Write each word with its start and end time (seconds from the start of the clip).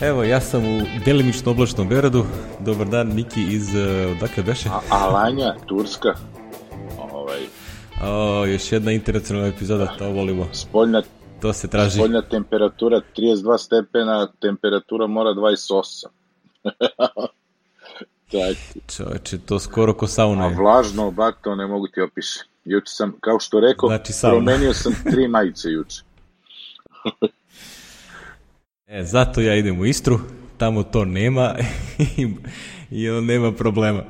Evo, 0.00 0.24
ja 0.24 0.40
sam 0.40 0.64
u 0.66 0.80
delimično 1.04 1.50
oblačnom 1.50 1.88
Beogradu. 1.88 2.24
Dobar 2.60 2.86
dan, 2.86 3.06
Miki 3.08 3.42
iz, 3.44 3.68
uh, 3.68 3.80
odakle 4.12 4.42
beše? 4.42 4.68
A, 4.68 4.80
Alanja, 4.90 5.54
Turska. 5.66 6.14
Ovaj, 7.12 7.40
O, 8.02 8.44
još 8.46 8.72
jedna 8.72 8.92
internacionalna 8.92 9.48
epizoda, 9.48 9.86
to 9.88 10.08
volimo. 10.08 10.48
spoljna, 10.52 11.02
To 11.40 11.52
se 11.52 11.68
traži. 11.68 11.90
spoljna 11.90 12.22
temperatura 12.22 13.00
32 13.16 13.58
stepena, 13.58 14.28
temperatura 14.32 15.06
mora 15.06 15.30
28. 15.30 16.06
tak, 18.32 18.56
Čoveče, 18.88 19.38
to 19.38 19.58
skoro 19.58 19.94
ko 19.94 20.06
sauna 20.06 20.44
a 20.44 20.48
je. 20.48 20.56
vlažno, 20.56 21.10
bak, 21.10 21.38
to 21.42 21.54
ne 21.54 21.66
mogu 21.66 21.86
ti 21.88 22.00
opisati. 22.02 22.48
Juče 22.64 22.86
sam, 22.86 23.12
kao 23.20 23.40
što 23.40 23.60
rekao, 23.60 23.88
Znači 23.88 24.12
sauna. 24.12 24.34
promenio 24.34 24.74
sam 24.74 24.92
tri 25.04 25.28
majice 25.28 25.68
juče. 25.70 26.02
E, 28.86 29.04
zato 29.04 29.40
ja 29.40 29.54
idem 29.54 29.80
u 29.80 29.86
Istru, 29.86 30.20
tamo 30.56 30.82
to 30.82 31.04
nema 31.04 31.54
i, 32.90 33.10
on 33.10 33.24
nema 33.24 33.52
problema. 33.52 34.04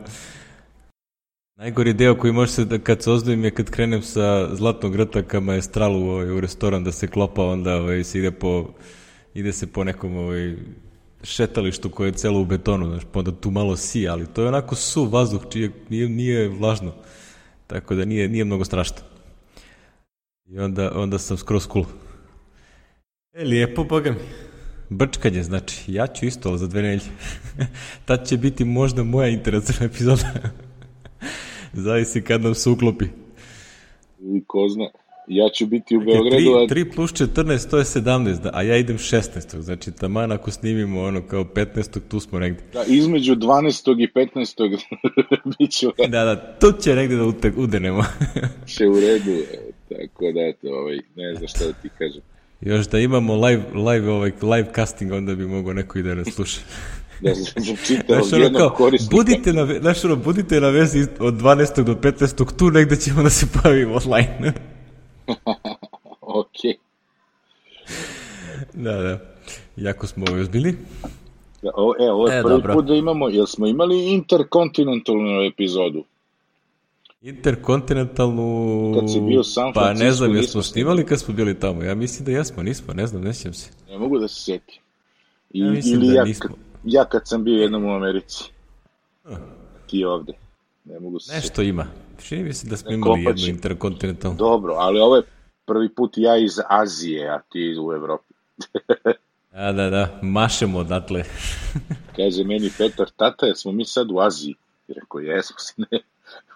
Najgori 1.56 1.92
deo 1.92 2.18
koji 2.18 2.32
može 2.32 2.52
se, 2.52 2.64
da 2.64 2.78
kad 2.78 3.02
se 3.02 3.10
ozlovim 3.10 3.44
je 3.44 3.50
kad 3.50 3.70
krenem 3.70 4.02
sa 4.02 4.54
zlatnog 4.54 4.92
grta 4.92 5.22
ka 5.22 5.40
maestralu 5.40 6.10
ovaj, 6.10 6.30
u 6.30 6.40
restoran 6.40 6.84
da 6.84 6.92
se 6.92 7.06
klopa, 7.06 7.44
onda 7.44 7.76
ovaj, 7.76 8.04
se 8.04 8.18
ide 8.18 8.30
po, 8.30 8.68
ide 9.34 9.52
se 9.52 9.72
po 9.72 9.84
nekom 9.84 10.16
ovaj, 10.16 10.56
šetalištu 11.22 11.90
koje 11.90 12.08
je 12.08 12.12
celo 12.12 12.40
u 12.40 12.44
betonu, 12.44 12.86
znaš, 12.86 13.02
pa 13.12 13.18
onda 13.18 13.32
tu 13.32 13.50
malo 13.50 13.76
si, 13.76 14.08
ali 14.08 14.26
to 14.26 14.42
je 14.42 14.48
onako 14.48 14.74
suv 14.74 15.12
vazduh, 15.12 15.42
čije 15.50 15.70
nije, 15.88 16.08
nije 16.08 16.48
vlažno, 16.48 16.92
tako 17.66 17.94
da 17.94 18.04
nije, 18.04 18.28
nije 18.28 18.44
mnogo 18.44 18.64
strašno. 18.64 18.98
I 20.46 20.58
onda, 20.58 20.92
onda 20.94 21.18
sam 21.18 21.36
skroz 21.36 21.68
cool. 21.72 21.84
E, 23.32 23.44
lijepo, 23.44 23.84
boga 23.84 24.10
mi. 24.10 24.53
Brčkanje, 24.90 25.42
znači, 25.42 25.92
ja 25.92 26.06
ću 26.06 26.26
isto 26.26 26.56
za 26.56 26.66
dve 26.66 26.82
nelje. 26.82 27.00
Tad 28.06 28.28
će 28.28 28.36
biti 28.36 28.64
možda 28.64 29.02
moja 29.04 29.28
interesna 29.28 29.86
epizoda. 29.86 30.32
Zavisi 31.84 32.22
kad 32.22 32.42
nam 32.42 32.54
se 32.54 32.70
uklopi. 32.70 33.04
I 34.20 34.44
ko 34.46 34.68
zna, 34.68 34.84
ja 35.28 35.48
ću 35.48 35.66
biti 35.66 35.96
u 35.96 36.00
Beogradu, 36.00 36.50
a 36.50 36.66
3, 36.66 36.68
3 36.68 36.94
plus 36.94 37.12
14, 37.12 37.70
to 37.70 37.78
je 37.78 37.84
17, 37.84 38.42
da, 38.42 38.50
a 38.52 38.62
ja 38.62 38.76
idem 38.76 38.98
16. 38.98 39.60
Znači, 39.60 39.92
taman 39.92 40.32
ako 40.32 40.50
snimimo 40.50 41.02
ono 41.02 41.22
kao 41.22 41.44
15. 41.44 42.00
tu 42.08 42.20
smo 42.20 42.38
negde. 42.38 42.62
da, 42.72 42.84
između 42.86 43.34
12. 43.36 44.02
i 44.02 44.08
15. 44.12 44.78
bit 45.58 45.70
će 45.70 45.86
Da, 46.08 46.24
da, 46.24 46.58
tu 46.58 46.72
će 46.82 46.94
negde 46.94 47.16
da 47.16 47.24
udenemo. 47.56 48.04
će 48.66 48.88
u 48.88 49.00
redu, 49.00 49.30
e, 49.30 49.70
tako 49.88 50.32
da, 50.32 50.40
eto, 50.40 50.68
ovaj, 50.68 50.96
ne 51.16 51.34
znam 51.34 51.48
šta 51.48 51.66
da 51.66 51.72
ti 51.72 51.88
kažem. 51.98 52.22
Još 52.64 52.86
da 52.88 52.98
imamo 52.98 53.34
live, 53.46 53.62
live, 53.74 54.10
ovaj, 54.10 54.32
live 54.42 54.68
casting, 54.74 55.12
onda 55.12 55.34
bi 55.34 55.46
mogao 55.46 55.72
neko 55.72 55.98
i 55.98 56.02
da 56.02 56.14
nas 56.14 56.28
sluša. 56.34 56.60
Da 57.20 57.34
sam 57.34 57.62
čitao 57.86 58.22
Znaš, 58.22 58.42
ono 58.46 58.58
kao, 58.58 58.70
korisnika. 58.70 59.16
budite 59.16 59.52
na, 59.52 59.78
znaš, 59.80 60.04
ono, 60.04 60.16
budite 60.16 60.60
na 60.60 60.68
vezi 60.68 61.06
od 61.20 61.34
12. 61.34 61.82
do 61.82 61.94
15. 61.94 62.56
tu 62.58 62.70
negde 62.70 62.96
ćemo 62.96 63.22
da 63.22 63.30
se 63.30 63.46
pojavimo 63.62 63.94
online. 64.04 64.52
Ok. 66.20 66.56
da, 68.72 68.92
da. 68.92 69.20
Jako 69.76 70.06
smo 70.06 70.24
ovo 70.30 70.44
bili. 70.52 70.76
Da, 71.62 71.70
o, 71.76 71.94
e, 72.00 72.10
ovo 72.10 72.28
je 72.28 72.38
E, 72.38 72.42
prvi 72.42 72.54
dobro. 72.54 72.74
put 72.74 72.84
da 72.86 72.94
imamo, 72.94 73.28
jel 73.28 73.46
smo 73.46 73.66
imali 73.66 74.12
interkontinentalnu 74.12 75.42
epizodu? 75.42 76.04
Interkontinentalnu... 77.24 78.92
Kad 79.00 79.12
si 79.12 79.20
bio 79.20 79.44
San 79.44 79.72
Pa 79.72 79.92
ne 79.92 80.12
znam, 80.12 80.36
jesmo 80.36 80.62
snimali 80.62 81.06
kad 81.06 81.20
smo 81.20 81.34
bili 81.34 81.58
tamo. 81.60 81.82
Ja 81.82 81.94
mislim 81.94 82.24
da 82.24 82.30
jesmo, 82.32 82.62
nismo, 82.62 82.94
ne 82.94 83.06
znam, 83.06 83.22
ne 83.22 83.34
sjećam 83.34 83.54
se. 83.54 83.70
Ne 83.90 83.98
mogu 83.98 84.18
da 84.18 84.28
se 84.28 84.42
setim. 84.42 84.82
I, 85.50 85.60
Ja 85.60 85.70
mislim 85.70 85.94
ili 85.94 86.08
da 86.08 86.14
ja, 86.14 86.24
nismo. 86.24 86.48
kad- 86.48 86.56
ja 86.84 87.04
kad 87.04 87.28
sam 87.28 87.44
bio 87.44 87.62
jednom 87.62 87.84
u 87.84 87.94
Americi. 87.94 88.44
Ti 89.86 90.04
ovde. 90.04 90.32
Ne 90.84 91.00
mogu 91.00 91.20
se. 91.20 91.34
Nešto 91.34 91.62
ima. 91.62 91.86
Čini 92.22 92.42
mi 92.42 92.52
se 92.52 92.66
da 92.66 92.76
smo 92.76 92.90
imali 92.90 93.22
jednu 93.24 93.46
interkontinentalnu. 93.46 94.36
Dobro, 94.36 94.74
ali 94.74 95.00
ovo 95.00 95.16
je 95.16 95.22
prvi 95.66 95.88
put 95.88 96.12
ja 96.16 96.36
iz 96.36 96.52
Azije, 96.68 97.28
a 97.30 97.40
ti 97.52 97.76
u 97.80 97.92
Evropi. 97.92 98.34
Da, 99.52 99.72
da, 99.72 99.90
da, 99.90 100.18
mašemo 100.22 100.78
odatle. 100.78 101.24
Kaže 102.16 102.44
meni 102.44 102.70
Petar, 102.78 103.10
tata, 103.16 103.46
jesmo 103.46 103.72
mi 103.72 103.84
sad 103.84 104.10
u 104.10 104.18
Aziji? 104.20 104.54
I 104.88 104.92
rekao, 104.92 105.20
jesmo 105.20 105.56
se 105.58 105.74
ne. 105.76 105.98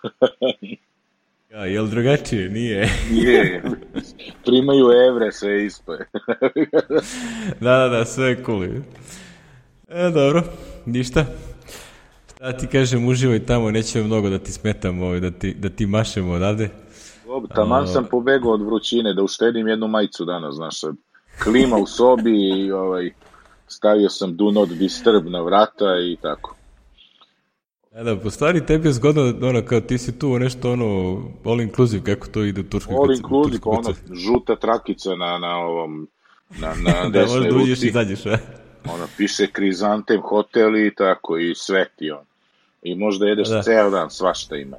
Ja, 1.51 1.65
jel 1.67 1.87
drugačije? 1.87 2.49
Nije. 2.49 2.89
Nije, 3.13 3.63
primaju 4.45 4.87
evre, 5.09 5.33
sve 5.33 5.67
isto 5.67 5.93
da, 7.61 7.79
da, 7.79 7.89
da, 7.89 8.05
sve 8.05 8.27
je 8.27 8.43
cool. 8.45 8.65
E, 9.89 10.11
dobro, 10.15 10.43
ništa. 10.87 11.25
Šta 12.35 12.53
ti 12.53 12.67
kažem, 12.67 13.09
uživaj 13.09 13.47
tamo, 13.47 13.71
nećemo 13.71 14.07
mnogo 14.07 14.31
da 14.31 14.39
ti 14.39 14.53
smetamo, 14.53 15.07
ovaj, 15.07 15.21
da, 15.21 15.31
ti, 15.31 15.55
da 15.55 15.69
ti 15.69 15.87
mašemo 15.87 16.33
odavde. 16.33 16.71
Dobro, 17.27 17.55
Taman 17.55 17.89
sam 17.89 18.07
pobegao 18.11 18.53
od 18.53 18.63
vrućine 18.63 19.15
da 19.15 19.23
uštedim 19.23 19.69
jednu 19.69 19.89
majicu 19.89 20.25
danas, 20.25 20.55
znaš, 20.55 20.81
klima 21.43 21.77
u 21.77 21.87
sobi 21.87 22.49
i 22.49 22.73
ovaj, 22.73 23.11
stavio 23.69 24.09
sam 24.09 24.37
do 24.37 24.51
not 24.51 24.69
disturb 24.69 25.27
na 25.27 25.41
vrata 25.41 25.99
i 26.13 26.17
tako. 26.23 26.58
Da, 27.93 28.03
da, 28.05 28.17
po 28.17 28.31
stvari 28.31 28.67
tebi 28.67 28.89
je 28.89 28.93
zgodno, 28.93 29.35
ono, 29.43 29.63
kao 29.63 29.81
ti 29.81 29.99
si 29.99 30.19
tu 30.19 30.39
nešto, 30.39 30.73
ono, 30.73 30.87
all 31.45 31.61
inclusive, 31.61 32.05
kako 32.05 32.27
to 32.27 32.45
ide 32.45 32.61
u 32.61 32.65
Turskoj. 32.65 32.97
All 32.97 33.13
inclusive, 33.13 33.59
se- 33.85 34.15
žuta 34.17 34.57
trakica 34.57 35.11
na, 35.11 35.39
na 35.39 35.57
ovom, 35.57 36.09
na, 36.51 36.75
na 36.77 36.93
Da, 37.03 37.09
desnoj 37.11 37.41
možda 37.41 37.57
uđeš 37.57 37.69
i 37.69 37.71
ruci, 37.73 37.89
izađeš, 37.89 38.27
a? 38.27 38.39
ono, 38.87 39.07
piše 39.17 39.47
krizantem 39.47 40.21
hotel 40.21 40.77
i 40.77 40.95
tako, 40.95 41.39
i 41.39 41.55
sveti 41.55 42.11
on. 42.11 42.25
I 42.83 42.95
možda 42.95 43.27
jedeš 43.27 43.49
Da. 43.49 43.55
da. 43.55 43.63
ceo 43.63 43.91
dan, 43.91 44.11
svašta 44.11 44.57
ima. 44.57 44.77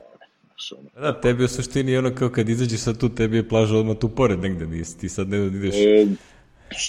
Ono. 0.71 0.89
Da, 1.01 1.21
tebi 1.21 1.43
u 1.43 1.47
suštini 1.47 1.97
ono 1.97 2.15
kao 2.15 2.29
kad 2.29 2.49
izađeš 2.49 2.79
sad 2.79 2.97
tu, 2.97 3.09
tebi 3.09 3.37
je 3.37 3.47
plaža 3.49 3.77
odmah 3.77 3.97
tu 3.97 4.09
pored 4.09 4.39
negde, 4.39 4.67
nisi, 4.67 4.99
ti 4.99 5.09
sad 5.09 5.29
ne 5.29 5.45
ideš. 5.47 5.75
E, 5.75 6.05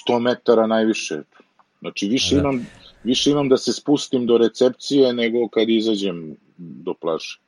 100 0.08 0.20
metara 0.20 0.66
najviše. 0.66 1.20
Znači, 1.81 2.08
više, 2.08 2.34
Da. 2.34 2.41
imam, 2.41 2.66
više 3.05 3.31
imam 3.31 3.49
da 3.49 3.56
se 3.56 3.72
spustim 3.72 4.27
do 4.27 4.38
recepcije 4.38 5.12
nego 5.12 5.49
kad 5.49 5.69
izađem 5.69 6.37
do 6.56 6.94
plaže. 6.94 7.38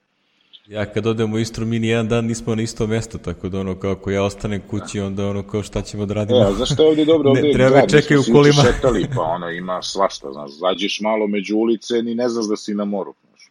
Ja 0.69 0.93
kad 0.93 1.07
odem 1.07 1.33
u 1.33 1.39
Istru, 1.39 1.67
mi 1.67 1.79
ni 1.79 1.89
jedan 1.89 2.09
dan 2.09 2.27
nismo 2.27 2.55
na 2.55 2.63
isto 2.63 2.87
mesto, 2.87 3.19
tako 3.19 3.49
da 3.49 3.61
ono 3.61 3.79
kao 3.79 3.93
ako 3.93 4.11
ja 4.11 4.25
ostanem 4.25 4.61
kući, 4.71 5.01
onda 5.01 5.29
ono 5.29 5.43
kao 5.43 5.63
šta 5.63 5.83
ćemo 5.83 6.07
da 6.07 6.15
radimo. 6.15 6.39
E, 6.41 6.43
a 6.43 6.53
znaš 6.53 6.73
šta 6.73 6.83
je 6.83 6.89
ovde 6.89 7.05
dobro? 7.05 7.31
Ne, 7.33 7.39
Ovde 7.39 7.49
je 7.49 7.55
treba 7.55 7.89
smo 7.89 8.01
se 8.01 8.19
u 8.19 8.33
kolima. 8.33 8.63
šetali, 8.63 9.07
pa 9.15 9.23
ono, 9.23 9.51
ima 9.51 9.83
svašta, 9.83 10.33
znaš, 10.33 10.51
zađeš 10.51 11.01
malo 11.01 11.27
među 11.27 11.57
ulice, 11.57 12.03
ni 12.03 12.15
ne 12.15 12.29
znaš 12.29 12.49
da 12.49 12.57
si 12.57 12.75
na 12.75 12.85
moru, 12.85 13.15
znaš. 13.29 13.51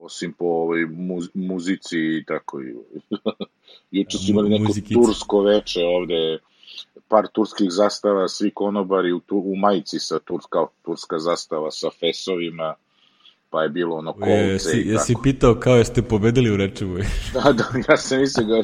Osim 0.00 0.32
po 0.32 0.44
ovoj 0.44 0.86
muz, 0.86 1.28
muzici 1.34 1.98
i 1.98 2.24
tako. 2.26 2.60
I, 2.60 2.74
juče 3.98 4.18
su 4.18 4.30
imali 4.30 4.48
neko 4.48 4.72
tursko 4.92 5.40
veče 5.40 5.80
ovde, 5.84 6.38
par 7.08 7.26
turskih 7.32 7.68
zastava, 7.70 8.28
svi 8.28 8.50
konobari 8.50 9.12
u, 9.12 9.20
tu, 9.20 9.36
u 9.36 9.56
majici 9.56 9.98
sa 9.98 10.18
turska, 10.18 10.66
turska 10.82 11.18
zastava 11.18 11.70
sa 11.70 11.88
fesovima, 12.00 12.74
pa 13.50 13.62
je 13.62 13.68
bilo 13.68 13.96
ono 13.96 14.12
kolce 14.12 14.32
Jesi, 14.32 14.76
i 14.76 14.88
jesi 14.88 15.12
tako. 15.12 15.22
pitao 15.22 15.54
kao 15.54 15.76
jeste 15.76 16.02
pobedili 16.02 16.50
u 16.50 16.56
Rečevu? 16.56 16.98
Da, 17.34 17.52
da, 17.52 17.64
ja 17.88 17.96
sam 17.96 18.20
mislio 18.20 18.46
ga, 18.46 18.62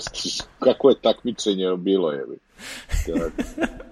kako 0.59 0.89
je 0.89 1.01
takmičenje 1.03 1.77
bilo, 1.77 2.13
je. 2.13 2.25
Da, 3.07 3.31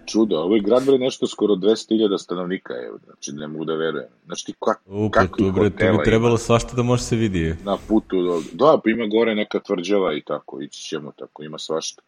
čudo, 0.06 0.36
ovo 0.36 0.54
je 0.54 0.60
grad 0.60 0.84
bre 0.86 0.98
nešto 0.98 1.26
skoro 1.26 1.54
200.000 1.54 2.19
stanovnika, 2.19 2.74
je, 2.74 2.91
znači 3.04 3.32
ne 3.32 3.47
mogu 3.47 3.64
da 3.64 3.74
verujem. 3.74 4.09
Znači 4.26 4.47
ti 4.47 4.54
kak, 4.64 4.80
U, 4.86 5.10
pa 5.10 5.20
kakvi 5.20 5.44
tu, 5.44 5.53
bre, 5.53 5.64
hotela 5.64 5.98
bi 5.98 6.04
trebalo 6.04 6.30
ima 6.30 6.38
svašta 6.38 6.76
da 6.76 6.82
može 6.82 7.03
se 7.03 7.16
vidi. 7.16 7.54
na 7.64 7.76
putu, 7.88 8.22
do, 8.22 8.42
da, 8.53 8.80
pa 8.84 8.91
ima 8.91 9.06
gore 9.06 9.34
neka 9.34 9.60
tvrđava 9.60 10.14
i 10.14 10.20
tako, 10.20 10.60
ići 10.60 10.82
ćemo 10.82 11.12
tako, 11.19 11.42
ima 11.42 11.59
svašta. 11.59 12.03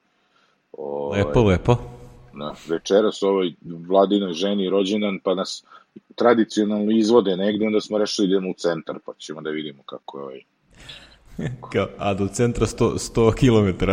O, 0.73 1.13
Lepo, 1.13 1.43
lepo. 1.43 1.77
Na, 2.35 2.55
večeras 2.69 3.23
ovoj 3.23 3.55
vladinoj 3.89 4.33
ženi 4.33 4.71
rođendan, 4.71 5.19
pa 5.25 5.35
nas 5.35 5.65
tradicionalno 6.15 6.93
izvode 6.93 7.37
negde, 7.37 7.67
onda 7.67 7.81
smo 7.81 7.99
rešili 7.99 8.29
da 8.29 8.33
idemo 8.35 8.51
u 8.51 8.55
centar, 8.59 8.99
pa 9.07 9.13
ćemo 9.19 9.41
da 9.41 9.51
vidimo 9.51 9.83
kako 9.83 10.19
je 10.19 10.25
ovaj 10.25 10.41
Kao, 11.73 11.89
a 11.99 12.15
do 12.15 12.29
centra 12.29 12.67
100, 12.67 13.13
100 13.15 13.35
km. 13.35 13.85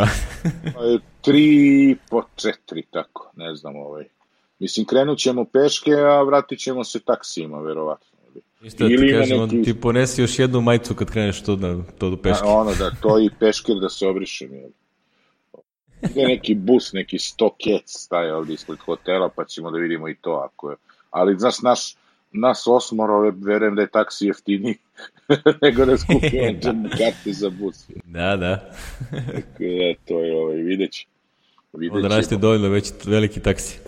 Pa 0.75 0.83
je 0.83 0.99
tri 1.21 1.95
po 2.09 2.23
četiri, 2.35 2.83
tako, 2.91 3.31
ne 3.35 3.55
znam, 3.55 3.75
ovaj. 3.75 4.05
Mislim, 4.59 4.85
krenut 4.85 5.17
ćemo 5.19 5.45
peške, 5.45 5.91
a 5.91 6.21
vratit 6.21 6.59
ćemo 6.59 6.83
se 6.83 6.99
taksijima, 6.99 7.59
verovatno. 7.61 8.11
Ništa 8.61 8.83
da 8.83 8.89
ti 8.89 9.11
kažem, 9.11 9.39
neki- 9.39 9.63
ti 9.63 9.81
ponesi 9.81 10.21
još 10.21 10.39
jednu 10.39 10.61
majicu 10.61 10.95
kad 10.95 11.11
kreneš 11.11 11.41
to, 11.43 11.55
da, 11.55 11.83
to 11.97 12.09
do 12.09 12.17
peške. 12.17 12.45
A, 12.47 12.51
ono, 12.51 12.75
da, 12.75 12.91
to 13.01 13.19
i 13.19 13.29
peškir 13.39 13.75
da 13.75 13.89
se 13.89 14.07
obrišem, 14.07 14.53
jel? 14.53 14.69
Ide 16.01 16.23
neki 16.23 16.55
bus, 16.55 16.93
neki 16.93 17.19
stokec 17.19 17.83
staje 17.85 18.35
ovdje 18.35 18.53
ispred 18.53 18.79
hotela, 18.79 19.29
pa 19.29 19.45
ćemo 19.45 19.71
da 19.71 19.77
vidimo 19.77 20.09
i 20.09 20.15
to, 20.15 20.31
ako 20.31 20.71
je. 20.71 20.75
Ali, 21.11 21.39
znaš, 21.39 21.61
naš, 21.61 21.95
nas 22.31 22.67
osmoro, 22.67 23.31
verujem 23.37 23.75
da 23.75 23.81
je 23.81 23.87
taksi 23.87 24.27
jeftiniji 24.27 24.77
nego 25.61 25.85
da 25.85 25.97
skupimo 25.97 26.51
Da. 26.61 26.89
karte 26.89 27.33
za 27.33 27.49
bus. 27.49 27.85
Da, 28.03 28.37
da. 28.37 28.71
Tako 29.09 29.63
da, 29.63 29.93
to 30.07 30.19
je, 30.19 30.35
ovaj, 30.35 30.55
vidjet 30.55 30.91
ću. 30.93 31.07
Vidjet 31.73 32.39
dovoljno 32.39 32.69
već 32.69 32.91
veliki 33.05 33.39
taksi. 33.39 33.79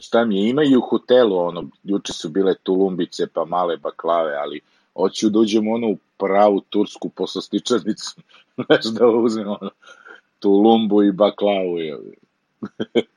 šta 0.00 0.24
mi 0.24 0.40
je, 0.40 0.50
ima 0.50 0.62
i 0.62 0.76
u 0.76 0.80
hotelu, 0.80 1.38
ono, 1.38 1.68
juče 1.84 2.12
su 2.12 2.28
bile 2.28 2.54
tulumbice, 2.62 3.26
pa 3.26 3.44
male 3.44 3.76
baklave, 3.76 4.34
ali 4.34 4.60
hoću 4.94 5.30
da 5.30 5.38
uđem 5.38 5.68
ono 5.68 5.88
u 5.88 5.98
pravu 6.18 6.60
tursku 6.60 7.08
poslastičarnicu, 7.08 8.14
znaš 8.66 8.84
da 8.84 9.06
uzmem 9.06 9.48
ono, 9.48 9.70
tulumbu 10.42 11.02
i 11.02 11.12
baklavu, 11.12 11.78
je. 11.78 11.98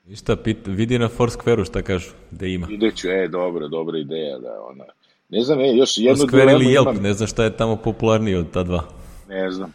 I 0.08 0.16
šta, 0.20 0.36
pit, 0.36 0.58
vidi 0.66 0.98
na 0.98 1.08
Foursquare-u 1.08 1.64
šta 1.64 1.82
kažu, 1.82 2.10
da 2.30 2.46
ima. 2.46 2.66
Ideću, 2.70 3.08
e, 3.10 3.28
dobro, 3.28 3.68
dobra 3.68 3.98
ideja, 3.98 4.38
da, 4.38 4.60
ona, 4.70 4.84
ne 5.28 5.40
znam, 5.42 5.60
e, 5.60 5.76
još 5.76 5.98
jednu 5.98 6.24
Foursquare 6.24 6.52
ili 6.52 6.64
Yelp, 6.64 6.82
imam. 6.82 7.02
ne 7.02 7.12
znam 7.14 7.26
šta 7.26 7.44
je 7.44 7.56
tamo 7.56 7.76
popularniji 7.76 8.34
od 8.34 8.50
ta 8.50 8.62
dva. 8.62 8.84
Ne 9.28 9.50
znam. 9.50 9.72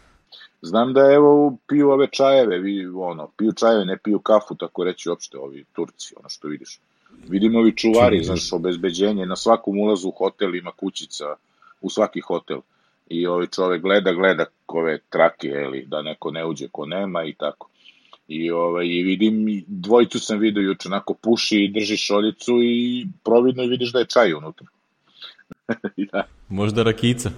Znam 0.62 0.92
da 0.92 1.00
evo 1.00 1.56
piju 1.68 1.90
ove 1.90 2.06
čajeve, 2.10 2.58
vi, 2.58 2.86
ono, 2.86 3.28
piju 3.36 3.52
čajeve, 3.52 3.84
ne 3.84 3.96
piju 3.98 4.18
kafu, 4.18 4.54
tako 4.54 4.84
reći 4.84 5.08
uopšte 5.08 5.38
ovi 5.38 5.64
Turci, 5.72 6.14
ono 6.18 6.28
što 6.28 6.48
vidiš. 6.48 6.78
Vidimo 7.28 7.58
ovi 7.58 7.76
čuvari, 7.76 8.16
Čuvi. 8.16 8.24
znaš, 8.24 8.52
obezbeđenje, 8.52 9.26
na 9.26 9.36
svakom 9.36 9.78
ulazu 9.78 10.08
u 10.08 10.10
hotel 10.10 10.54
ima 10.54 10.70
kućica, 10.70 11.24
u 11.80 11.90
svaki 11.90 12.20
hotel. 12.20 12.60
I 13.06 13.26
ovaj 13.26 13.46
čovek 13.46 13.82
gleda, 13.82 14.12
gleda 14.12 14.44
ove 14.66 14.98
trake, 15.10 15.48
eli, 15.48 15.84
da 15.86 16.02
neko 16.02 16.30
ne 16.30 16.46
uđe 16.46 16.68
ko 16.72 16.86
nema 16.86 17.24
i 17.24 17.32
tako. 17.32 17.68
I, 18.28 18.50
ovaj, 18.50 18.86
i 18.86 19.02
vidim, 19.02 19.64
dvojicu 19.66 20.20
sam 20.20 20.38
vidio 20.38 20.60
juče, 20.60 20.88
onako 20.88 21.14
puši 21.14 21.64
i 21.64 21.72
drži 21.72 21.96
šoljicu 21.96 22.52
i 22.62 23.06
providno 23.24 23.62
vidiš 23.66 23.92
da 23.92 23.98
je 23.98 24.06
čaj 24.06 24.34
unutra. 24.34 24.66
da. 26.12 26.24
Možda 26.48 26.82
rakica. 26.82 27.30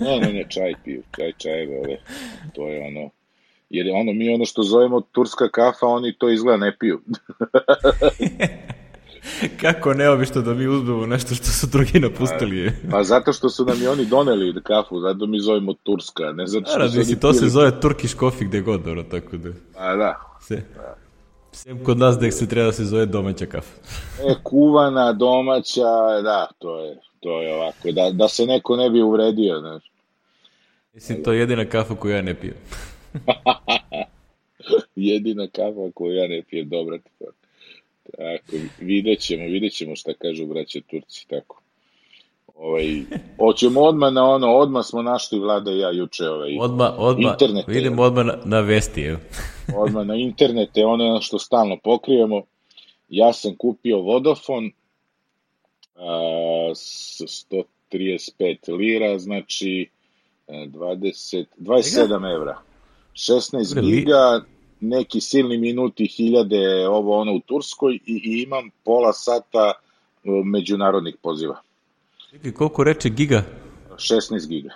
ne, 0.00 0.18
ne, 0.20 0.32
ne, 0.32 0.46
čaj 0.48 0.74
piju, 0.84 1.02
čaj, 1.16 1.32
čajeve, 1.38 1.78
ove. 1.78 1.98
To 2.54 2.68
je 2.68 2.86
ono, 2.86 3.10
jer 3.70 3.86
ono, 3.94 4.12
mi 4.12 4.34
ono 4.34 4.44
što 4.44 4.62
zovemo 4.62 5.00
turska 5.00 5.48
kafa, 5.48 5.86
oni 5.86 6.14
to 6.18 6.30
izgleda 6.30 6.56
ne 6.56 6.76
piju. 6.78 7.00
Kako 9.62 9.94
neobično 9.94 10.42
da 10.42 10.54
mi 10.54 10.66
uzmemo 10.66 11.06
nešto 11.06 11.34
što 11.34 11.46
su 11.46 11.66
drugi 11.66 12.00
napustili. 12.00 12.72
Pa, 12.82 12.90
pa 12.90 13.02
zato 13.02 13.32
što 13.32 13.48
su 13.48 13.64
nam 13.64 13.82
i 13.82 13.86
oni 13.86 14.04
doneli 14.04 14.62
kafu, 14.62 15.00
zato 15.00 15.26
mi 15.26 15.40
zovemo 15.40 15.72
Turska, 15.72 16.32
ne 16.32 16.46
zato 16.46 16.66
što 16.66 16.88
su 16.88 17.00
oni 17.00 17.20
to 17.20 17.30
pili. 17.30 17.38
se 17.38 17.48
zove 17.48 17.80
Turkish 17.80 18.18
coffee 18.18 18.48
gde 18.48 18.60
god, 18.60 18.84
dobro, 18.84 19.02
tako 19.02 19.36
da... 19.36 19.50
Pa 19.74 19.96
da. 19.96 20.20
Se. 20.40 20.54
Da. 20.54 20.96
Sem 21.52 21.84
kod 21.84 21.98
nas 21.98 22.18
da 22.18 22.30
se 22.30 22.48
treba 22.48 22.66
da 22.66 22.72
se 22.72 22.84
zove 22.84 23.06
domaća 23.06 23.46
kafa. 23.46 23.74
e, 24.28 24.34
kuvana, 24.42 25.12
domaća, 25.12 26.20
da, 26.22 26.48
to 26.58 26.84
je, 26.84 26.98
to 27.20 27.42
je 27.42 27.54
ovako, 27.54 27.92
da, 27.92 28.10
da 28.10 28.28
se 28.28 28.46
neko 28.46 28.76
ne 28.76 28.90
bi 28.90 29.02
uvredio, 29.02 29.60
znaš. 29.60 29.82
Mislim, 30.94 31.22
to 31.22 31.32
je 31.32 31.38
jedina 31.38 31.64
kafa 31.64 31.94
koju 31.94 32.14
ja 32.14 32.22
ne 32.22 32.34
pijem. 32.34 32.54
jedina 34.96 35.46
kafa 35.46 35.90
koju 35.94 36.14
ja 36.14 36.28
ne 36.28 36.42
pijem, 36.50 36.68
dobra 36.68 36.98
ti 36.98 37.10
pa. 37.18 37.43
Tako, 38.16 38.56
vidjet 38.80 39.20
ćemo, 39.20 39.44
vidjet 39.44 39.72
ćemo 39.72 39.96
šta 39.96 40.12
kažu 40.14 40.46
braće 40.46 40.80
Turci, 40.80 41.26
tako. 41.28 41.60
Ovaj, 42.54 43.02
hoćemo 43.38 43.80
odmah 43.80 44.12
na 44.12 44.24
ono, 44.30 44.56
odmah 44.56 44.84
smo 44.84 45.02
našli 45.02 45.38
vlada 45.38 45.70
i 45.70 45.78
ja 45.78 45.90
juče 45.90 46.28
ovaj, 46.28 46.56
odmah, 46.60 46.94
odmah, 46.98 47.32
internete. 47.32 47.72
Vidimo 47.72 48.02
odmah 48.02 48.26
na, 48.26 48.36
na 48.44 48.60
vesti, 48.60 49.02
evo. 49.02 49.18
odmah 49.84 50.06
na 50.06 50.14
internete, 50.14 50.84
ono 50.84 51.20
što 51.20 51.38
stalno 51.38 51.76
pokrijemo. 51.84 52.42
Ja 53.08 53.32
sam 53.32 53.56
kupio 53.56 54.00
Vodafone, 54.00 54.70
a, 55.96 56.70
135 57.92 58.76
lira, 58.76 59.18
znači 59.18 59.88
20, 60.48 61.40
e, 61.40 61.44
27 61.58 62.34
evra. 62.34 62.58
16 63.14 63.80
giga, 63.80 64.40
neki 64.88 65.20
silni 65.20 65.58
minuti, 65.58 66.06
hiljade, 66.06 66.88
ovo 66.88 67.20
ono 67.20 67.32
u 67.32 67.40
Turskoj 67.40 67.94
i, 67.94 68.00
i 68.06 68.42
imam 68.42 68.70
pola 68.84 69.12
sata 69.12 69.72
e, 69.72 70.28
međunarodnih 70.44 71.16
poziva. 71.22 71.60
Čekaj, 72.30 72.52
koliko 72.52 72.84
reče 72.84 73.08
giga? 73.08 73.42
16 73.90 74.48
giga. 74.48 74.70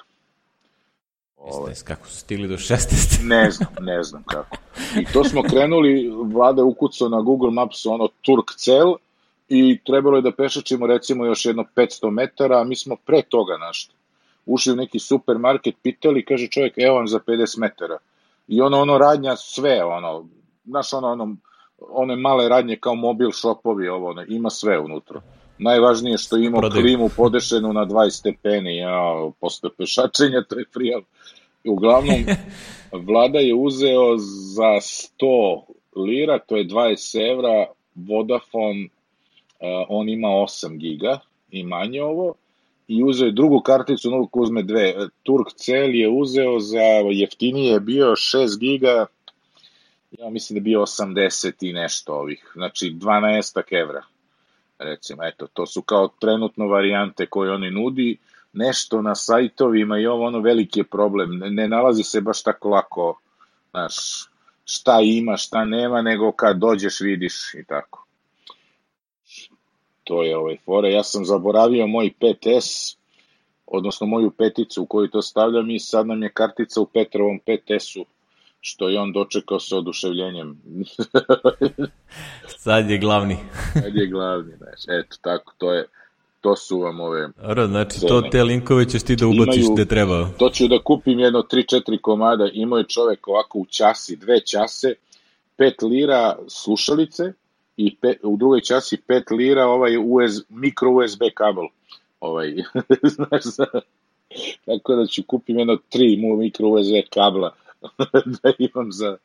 16, 1.38 1.84
kako 1.84 2.06
su 2.06 2.16
stigli 2.16 2.48
do 2.48 2.56
16? 2.56 3.22
ne 3.34 3.50
znam, 3.50 3.68
ne 3.80 4.02
znam 4.02 4.22
kako. 4.22 4.56
I 5.00 5.04
to 5.12 5.24
smo 5.24 5.42
krenuli, 5.42 6.12
vlada 6.24 6.64
ukucao 6.64 7.08
na 7.08 7.20
Google 7.20 7.50
Maps 7.50 7.86
ono 7.86 8.08
Turk 8.22 8.50
cel 8.56 8.94
i 9.48 9.78
trebalo 9.86 10.16
je 10.16 10.22
da 10.22 10.32
pešačimo 10.32 10.86
recimo 10.86 11.26
još 11.26 11.44
jedno 11.44 11.64
500 11.76 12.10
metara, 12.10 12.60
a 12.60 12.64
mi 12.64 12.76
smo 12.76 12.96
pre 12.96 13.22
toga 13.22 13.56
našli. 13.56 13.94
Ušli 14.46 14.72
u 14.72 14.76
neki 14.76 14.98
supermarket, 14.98 15.74
pitali, 15.82 16.24
kaže 16.24 16.48
čovjek, 16.48 16.74
evo 16.76 16.96
vam 16.96 17.08
za 17.08 17.18
50 17.18 17.58
metara. 17.58 17.98
I 18.48 18.60
ono, 18.60 18.80
ono 18.80 18.98
radnja 18.98 19.36
sve, 19.36 19.84
ono, 19.84 20.28
znaš, 20.64 20.92
ono, 20.92 21.08
ono, 21.08 21.36
one 21.78 22.16
male 22.16 22.48
radnje 22.48 22.76
kao 22.76 22.94
mobil 22.94 23.30
shopovi, 23.32 23.88
ovo, 23.88 24.10
ono, 24.10 24.24
ima 24.28 24.50
sve 24.50 24.78
unutra. 24.78 25.20
Najvažnije 25.58 26.18
što 26.18 26.36
ima 26.36 26.58
Prodaj. 26.58 26.80
klimu 26.80 27.08
podešenu 27.16 27.72
na 27.72 27.86
20 27.86 28.10
stepeni, 28.10 28.76
ja, 28.76 29.30
posle 29.40 29.70
pešačenja, 29.78 30.42
to 30.48 30.58
je 30.58 30.64
prijal. 30.72 31.00
Uglavnom, 31.64 32.24
vlada 33.06 33.38
je 33.38 33.54
uzeo 33.54 34.16
za 34.54 34.72
100 35.20 35.62
lira, 35.96 36.38
to 36.38 36.56
je 36.56 36.64
20 36.66 37.32
evra, 37.32 37.66
Vodafone, 37.94 38.84
uh, 38.84 39.86
on 39.88 40.08
ima 40.08 40.28
8 40.28 40.76
giga 40.78 41.18
i 41.50 41.64
manje 41.64 42.02
ovo, 42.02 42.34
i 42.88 43.02
uzeo 43.04 43.26
je 43.26 43.32
drugu 43.32 43.60
karticu, 43.60 44.10
novu 44.10 44.26
ko 44.26 44.40
uzme 44.40 44.62
dve. 44.62 44.94
Turk 45.22 45.48
cel 45.56 45.94
je 45.94 46.08
uzeo 46.08 46.60
za 46.60 46.82
jeftinije 47.10 47.72
je 47.72 47.80
bio 47.80 48.06
6 48.06 48.58
giga, 48.58 49.06
ja 50.10 50.30
mislim 50.30 50.54
da 50.54 50.58
je 50.58 50.62
bio 50.62 50.80
80 50.80 51.52
i 51.60 51.72
nešto 51.72 52.14
ovih, 52.14 52.52
znači 52.54 52.94
12 53.00 53.62
evra. 53.70 54.02
Recimo, 54.78 55.24
eto, 55.24 55.46
to 55.46 55.66
su 55.66 55.82
kao 55.82 56.08
trenutno 56.20 56.66
varijante 56.66 57.26
koje 57.26 57.52
oni 57.52 57.70
nudi, 57.70 58.16
nešto 58.52 59.02
na 59.02 59.14
sajtovima 59.14 59.98
i 59.98 60.06
ovo 60.06 60.26
ono 60.26 60.40
veliki 60.40 60.80
je 60.80 60.84
problem, 60.84 61.38
ne, 61.38 61.50
ne 61.50 61.68
nalazi 61.68 62.02
se 62.02 62.20
baš 62.20 62.42
tako 62.42 62.68
lako, 62.68 63.20
znaš, 63.70 63.94
šta 64.64 65.00
ima, 65.02 65.36
šta 65.36 65.64
nema, 65.64 66.02
nego 66.02 66.32
kad 66.32 66.56
dođeš 66.56 67.00
vidiš 67.00 67.54
i 67.54 67.64
tako 67.64 68.07
to 70.08 70.22
je 70.22 70.36
ovaj 70.36 70.56
fore. 70.64 70.92
Ja 70.92 71.02
sam 71.02 71.24
zaboravio 71.24 71.86
moj 71.86 72.10
5S, 72.20 72.96
odnosno 73.66 74.06
moju 74.06 74.30
peticu 74.30 74.82
u 74.82 74.86
koju 74.86 75.08
to 75.08 75.22
stavljam 75.22 75.70
i 75.70 75.78
sad 75.78 76.06
nam 76.06 76.22
je 76.22 76.32
kartica 76.32 76.80
u 76.80 76.86
Petrovom 76.86 77.40
5S-u, 77.46 78.04
što 78.60 78.88
je 78.88 79.00
on 79.00 79.12
dočekao 79.12 79.60
sa 79.60 79.76
oduševljenjem. 79.76 80.60
sad 82.64 82.90
je 82.90 82.98
glavni. 82.98 83.36
sad 83.82 83.96
je 83.96 84.06
glavni, 84.06 84.56
znači, 84.56 84.86
eto, 84.88 85.16
tako, 85.20 85.52
to 85.58 85.72
je, 85.72 85.84
to 86.40 86.56
su 86.56 86.78
vam 86.78 87.00
ove... 87.00 87.28
Dobro, 87.36 87.66
znači 87.66 87.98
cene. 88.00 88.08
to 88.08 88.22
te 88.30 88.42
linkove 88.42 88.88
ćeš 88.88 89.02
ti 89.02 89.16
da 89.16 89.26
ubaciš 89.26 89.56
Imaju, 89.56 89.74
gde 89.74 89.84
treba. 89.84 90.28
To 90.38 90.50
ću 90.50 90.68
da 90.68 90.78
kupim 90.84 91.18
jedno 91.18 91.42
3-4 91.52 92.00
komada, 92.00 92.48
imao 92.52 92.78
je 92.78 92.84
čovek 92.88 93.28
ovako 93.28 93.58
u 93.58 93.66
časi, 93.66 94.16
dve 94.16 94.40
čase, 94.40 94.94
5 95.58 95.88
lira 95.90 96.36
slušalice, 96.48 97.32
i 97.78 97.96
pe, 97.96 98.14
u 98.22 98.36
drugoj 98.36 98.60
časi 98.60 98.96
5 99.08 99.36
lira 99.36 99.66
ovaj 99.66 99.96
US, 99.96 100.32
mikro 100.48 100.90
USB 100.90 101.22
kabel. 101.34 101.64
Ovaj, 102.20 102.54
znaš, 103.16 103.42
tako 104.64 104.94
da 104.94 105.06
ću 105.06 105.22
kupim 105.26 105.58
jedno 105.58 105.78
tri 105.88 106.16
mu 106.16 106.36
mikro 106.36 106.68
USB 106.68 106.94
kabla 107.10 107.54
da 108.42 108.52
imam 108.58 108.92
za, 108.92 109.16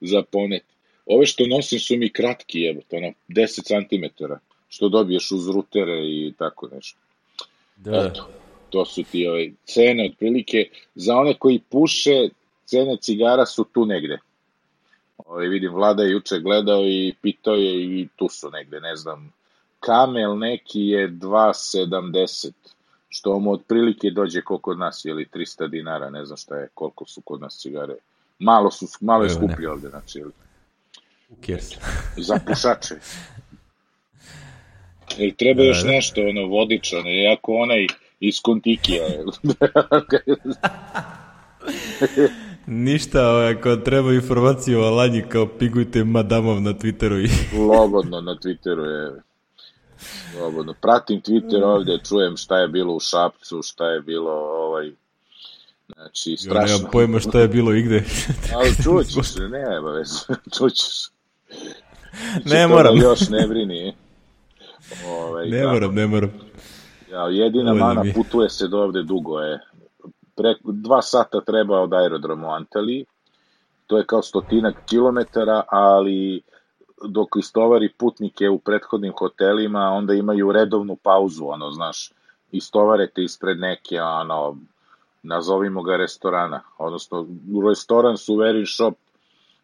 za 0.00 0.22
ponet. 0.22 0.64
Ove 1.06 1.26
što 1.26 1.46
nosim 1.46 1.78
su 1.78 1.96
mi 1.96 2.12
kratki, 2.12 2.64
evo, 2.64 2.80
to 2.88 2.96
ono, 2.96 3.12
10 3.28 3.62
cm, 3.66 4.24
što 4.68 4.88
dobiješ 4.88 5.30
uz 5.30 5.48
rutere 5.48 5.98
i 6.06 6.32
tako 6.38 6.68
nešto. 6.74 6.98
Da. 7.76 8.08
Eto, 8.10 8.28
to 8.70 8.84
su 8.84 9.02
ti 9.02 9.26
ove 9.26 9.34
ovaj, 9.34 9.52
cene, 9.64 10.08
otprilike, 10.12 10.68
za 10.94 11.16
one 11.16 11.34
koji 11.38 11.60
puše, 11.70 12.28
cene 12.64 12.96
cigara 13.00 13.46
su 13.46 13.64
tu 13.64 13.86
negde. 13.86 14.18
Ovaj, 15.32 15.48
vidim, 15.48 15.72
Vlada 15.72 16.02
je 16.02 16.10
juče 16.10 16.38
gledao 16.38 16.82
i 16.84 17.14
pitao 17.22 17.54
je 17.54 18.00
i 18.00 18.08
tu 18.16 18.28
su 18.28 18.50
negde, 18.50 18.80
ne 18.80 18.96
znam, 18.96 19.32
kamel 19.80 20.38
neki 20.38 20.80
je 20.80 21.10
2,70, 21.10 22.50
što 23.08 23.38
mu 23.38 23.52
otprilike 23.52 24.10
dođe 24.10 24.42
koliko 24.42 24.62
kod 24.62 24.78
nas, 24.78 25.04
ili 25.04 25.28
300 25.34 25.68
dinara, 25.68 26.10
ne 26.10 26.24
znam 26.24 26.36
šta 26.36 26.56
je, 26.56 26.68
koliko 26.74 27.06
su 27.06 27.20
kod 27.20 27.40
nas 27.40 27.58
cigare. 27.60 27.94
Malo 28.38 28.70
su, 28.70 28.86
malo 29.00 29.24
je 29.24 29.30
skuplje 29.30 29.70
ovde, 29.70 29.88
znači, 29.88 30.18
ili... 30.18 30.32
Who 31.30 31.76
Za 32.28 32.38
pušače. 32.46 32.94
Ili 35.18 35.34
treba 35.34 35.62
još 35.62 35.82
da, 35.82 35.86
da. 35.86 35.90
nešto, 35.92 36.20
ono, 36.20 36.46
vodičano, 36.46 37.10
iako 37.10 37.54
onaj 37.54 37.86
iz 38.20 38.40
Kontikija. 38.42 39.04
Ništa, 42.66 43.28
ovaj, 43.28 43.52
ako 43.52 43.76
treba 43.76 44.12
informaciju 44.12 44.80
o 44.80 44.84
Alanji, 44.84 45.22
kao 45.28 45.46
pigujte 45.46 46.04
madamov 46.04 46.62
na 46.62 46.72
Twitteru. 46.72 47.24
I... 47.24 47.28
Slobodno 47.56 48.20
na 48.20 48.36
Twitteru 48.36 48.84
je. 48.84 49.22
Slobodno. 50.32 50.74
Pratim 50.80 51.22
Twitter 51.22 51.64
ovde, 51.64 51.98
čujem 52.08 52.36
šta 52.36 52.58
je 52.58 52.68
bilo 52.68 52.94
u 52.94 53.00
Šapcu, 53.00 53.62
šta 53.62 53.86
je 53.86 54.00
bilo 54.00 54.32
ovaj, 54.32 54.92
Znači, 55.96 56.36
strašno. 56.36 56.60
Ja 56.60 56.76
nemam 56.76 56.90
pojma 56.92 57.20
šta 57.20 57.40
je 57.40 57.48
bilo 57.48 57.74
i 57.74 57.82
gde. 57.82 58.04
Ali 58.56 58.74
čućeš, 58.82 59.34
ne, 59.36 59.80
vez, 59.80 60.08
čućeš. 60.58 61.10
Ne, 62.44 62.66
moram. 62.66 62.96
Još 62.96 63.28
ne 63.28 63.46
brini. 63.48 63.94
Ovaj, 65.08 65.48
ne 65.48 65.58
tako. 65.58 65.72
moram, 65.72 65.94
ne 65.94 66.06
moram. 66.06 66.30
Ja, 67.10 67.28
jedina 67.28 67.64
Dovoljno 67.64 67.86
mana 67.86 68.02
mi 68.02 68.12
putuje 68.12 68.50
se 68.50 68.68
do 68.68 68.78
ovde 68.78 69.02
dugo 69.02 69.38
je. 69.38 69.60
Pre, 70.34 70.54
dva 70.62 71.02
sata 71.02 71.40
treba 71.40 71.80
od 71.80 71.92
aerodroma 71.92 72.48
u 72.48 72.50
Antaliji. 72.50 73.04
To 73.86 73.98
je 73.98 74.06
kao 74.06 74.22
stotinak 74.22 74.74
kilometara, 74.86 75.62
ali 75.68 76.42
dok 77.08 77.28
istovari 77.38 77.92
putnike 77.98 78.48
u 78.48 78.58
prethodnim 78.58 79.12
hotelima, 79.18 79.88
onda 79.88 80.14
imaju 80.14 80.52
redovnu 80.52 80.96
pauzu, 80.96 81.44
ono, 81.46 81.70
znaš, 81.70 82.12
istovarete 82.52 83.22
ispred 83.22 83.58
neke, 83.58 84.00
ono, 84.00 84.56
nazovimo 85.22 85.82
ga 85.82 85.96
restorana, 85.96 86.60
odnosno 86.78 87.26
restoran 87.68 88.16
souvenir 88.16 88.66
shop 88.76 88.94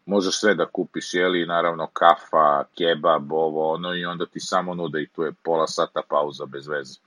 možeš 0.05 0.39
sve 0.39 0.55
da 0.55 0.65
kupiš, 0.65 1.13
jeli, 1.13 1.45
naravno 1.45 1.87
kafa, 1.93 2.63
kebab, 2.77 3.31
ovo, 3.31 3.73
ono, 3.73 3.95
i 3.95 4.05
onda 4.05 4.25
ti 4.25 4.39
samo 4.39 4.75
nude 4.75 5.01
i 5.01 5.07
tu 5.07 5.23
je 5.23 5.33
pola 5.43 5.67
sata 5.67 6.01
pauza 6.09 6.45
bez 6.45 6.67
veze. 6.67 6.99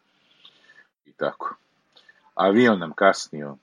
I 1.07 1.13
tako. 1.13 1.55
Avion 2.35 2.79
nam 2.79 2.93
kasnio. 2.93 3.57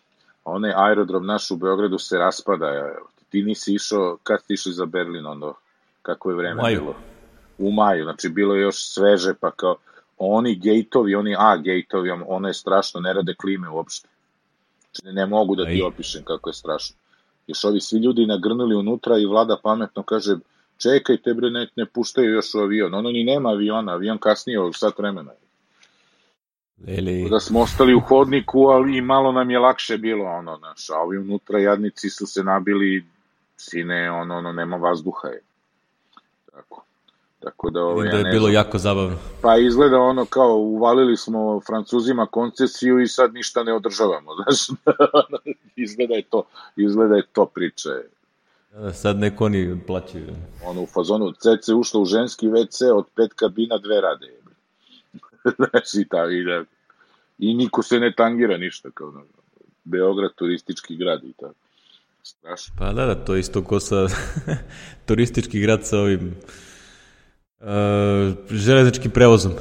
Onaj 0.44 0.72
aerodrom 0.76 1.26
naš 1.26 1.52
u 1.52 1.56
Beogradu 1.56 1.98
se 1.98 2.18
raspada. 2.18 2.96
Ti 3.30 3.44
nisi 3.44 3.74
išao, 3.74 4.18
kad 4.24 4.44
ti 4.48 4.54
išli 4.54 4.74
za 4.74 4.86
Berlin, 4.86 5.26
onda, 5.26 5.54
kako 6.02 6.30
je 6.30 6.36
vreme 6.36 6.60
U 6.60 6.64
maju. 6.64 6.80
bilo? 6.80 6.96
U 7.58 7.72
maju, 7.72 8.04
znači 8.04 8.30
bilo 8.30 8.56
je 8.56 8.62
još 8.62 8.94
sveže, 8.94 9.34
pa 9.34 9.52
kao 9.52 9.76
oni 10.18 10.56
gejtovi, 10.56 11.16
oni 11.16 11.36
A 11.40 11.58
gejtovi, 11.58 12.10
ono 12.28 12.48
je 12.48 12.54
strašno, 12.54 13.00
ne 13.00 13.14
rade 13.14 13.34
klime 13.34 13.70
uopšte. 13.70 14.08
Znači 14.82 15.16
ne 15.16 15.26
mogu 15.26 15.56
da 15.56 15.66
ti 15.66 15.72
Aj. 15.72 15.82
opišem 15.82 16.24
kako 16.24 16.50
je 16.50 16.54
strašno. 16.54 16.96
Još 17.48 17.64
ovi 17.64 17.82
svi 17.82 18.00
ljudi 18.00 18.26
nagrnuli 18.26 18.76
unutra 18.76 19.18
i 19.18 19.26
vlada 19.26 19.58
pametno 19.64 20.04
kaže 20.04 20.38
čekajte 20.78 21.34
bre, 21.34 21.50
ne, 21.50 21.68
ne 21.76 21.86
puštaju 21.86 22.34
još 22.34 22.54
u 22.56 22.60
avion. 22.60 22.94
Ono 22.94 23.10
ni 23.10 23.24
nema 23.24 23.50
aviona, 23.50 23.92
avion 23.92 24.18
kasnije 24.18 24.60
od 24.60 24.76
sat 24.76 24.98
vremena. 24.98 25.32
Ili, 26.88 27.30
Da 27.30 27.40
smo 27.40 27.62
ostali 27.62 27.96
u 27.96 28.00
hodniku, 28.00 28.60
ali 28.60 28.98
i 28.98 29.02
malo 29.02 29.32
nam 29.32 29.52
je 29.52 29.60
lakše 29.60 29.98
bilo, 29.98 30.26
ono, 30.26 30.58
znaš, 30.58 30.90
a 30.90 30.96
ovi 30.96 31.18
unutra 31.18 31.60
jadnici 31.60 32.10
su 32.10 32.28
se 32.28 32.44
nabili, 32.44 33.06
sine, 33.58 34.12
ono, 34.12 34.38
ono, 34.38 34.52
nema 34.52 34.78
vazduha 34.78 35.28
je. 35.28 35.42
Tako. 36.52 36.84
Tako 37.40 37.70
da, 37.70 37.84
ovo, 37.84 38.04
ja 38.04 38.12
da 38.12 38.18
je 38.18 38.24
ne 38.24 38.32
bilo 38.32 38.42
znam. 38.42 38.54
jako 38.54 38.78
zabavno. 38.78 39.18
Pa 39.42 39.58
izgleda 39.58 40.00
ono 40.00 40.26
kao, 40.26 40.56
uvalili 40.56 41.18
smo 41.18 41.62
Francuzima 41.68 42.26
koncesiju 42.26 43.00
i 43.00 43.08
sad 43.08 43.34
ništa 43.34 43.64
ne 43.64 43.74
održavamo, 43.74 44.32
znaš, 44.38 44.80
izgleda 45.76 46.14
je 46.14 46.24
to, 46.30 46.44
izgleda 46.76 47.16
je 47.16 47.24
to 47.34 47.46
priče. 47.46 47.90
Da, 48.74 48.94
Sad 48.94 49.18
neko 49.18 49.46
oni 49.46 49.80
plaćaju. 49.88 50.36
Ono, 50.66 50.82
u 50.82 50.86
fazonu, 50.86 51.32
CC 51.32 51.70
ušla 51.70 52.02
u 52.02 52.06
ženski 52.06 52.48
WC, 52.48 52.92
od 52.94 53.06
pet 53.16 53.34
kabina 53.34 53.78
dve 53.78 54.02
rade. 54.02 54.39
Znaš, 55.58 55.94
i, 55.94 56.08
ta, 56.10 56.26
i, 56.32 56.44
da, 56.44 56.64
i 57.38 57.54
niko 57.54 57.84
se 57.84 58.00
ne 58.00 58.14
tangira 58.18 58.58
ništa, 58.58 58.90
kao 58.94 59.12
na, 59.12 59.22
Beograd 59.84 60.32
turistički 60.36 60.96
grad 60.96 61.24
i 61.24 61.34
tako. 61.34 61.54
Strašno. 62.24 62.76
Pa 62.78 62.94
da, 62.94 63.06
da, 63.06 63.16
to 63.16 63.34
je 63.36 63.40
isto 63.40 63.64
ko 63.64 63.80
sa 63.80 64.08
turistički 65.08 65.60
grad 65.60 65.86
sa 65.86 66.00
ovim 66.00 66.36
uh, 67.60 67.68
železničkim 68.50 69.12
prevozom. 69.12 69.52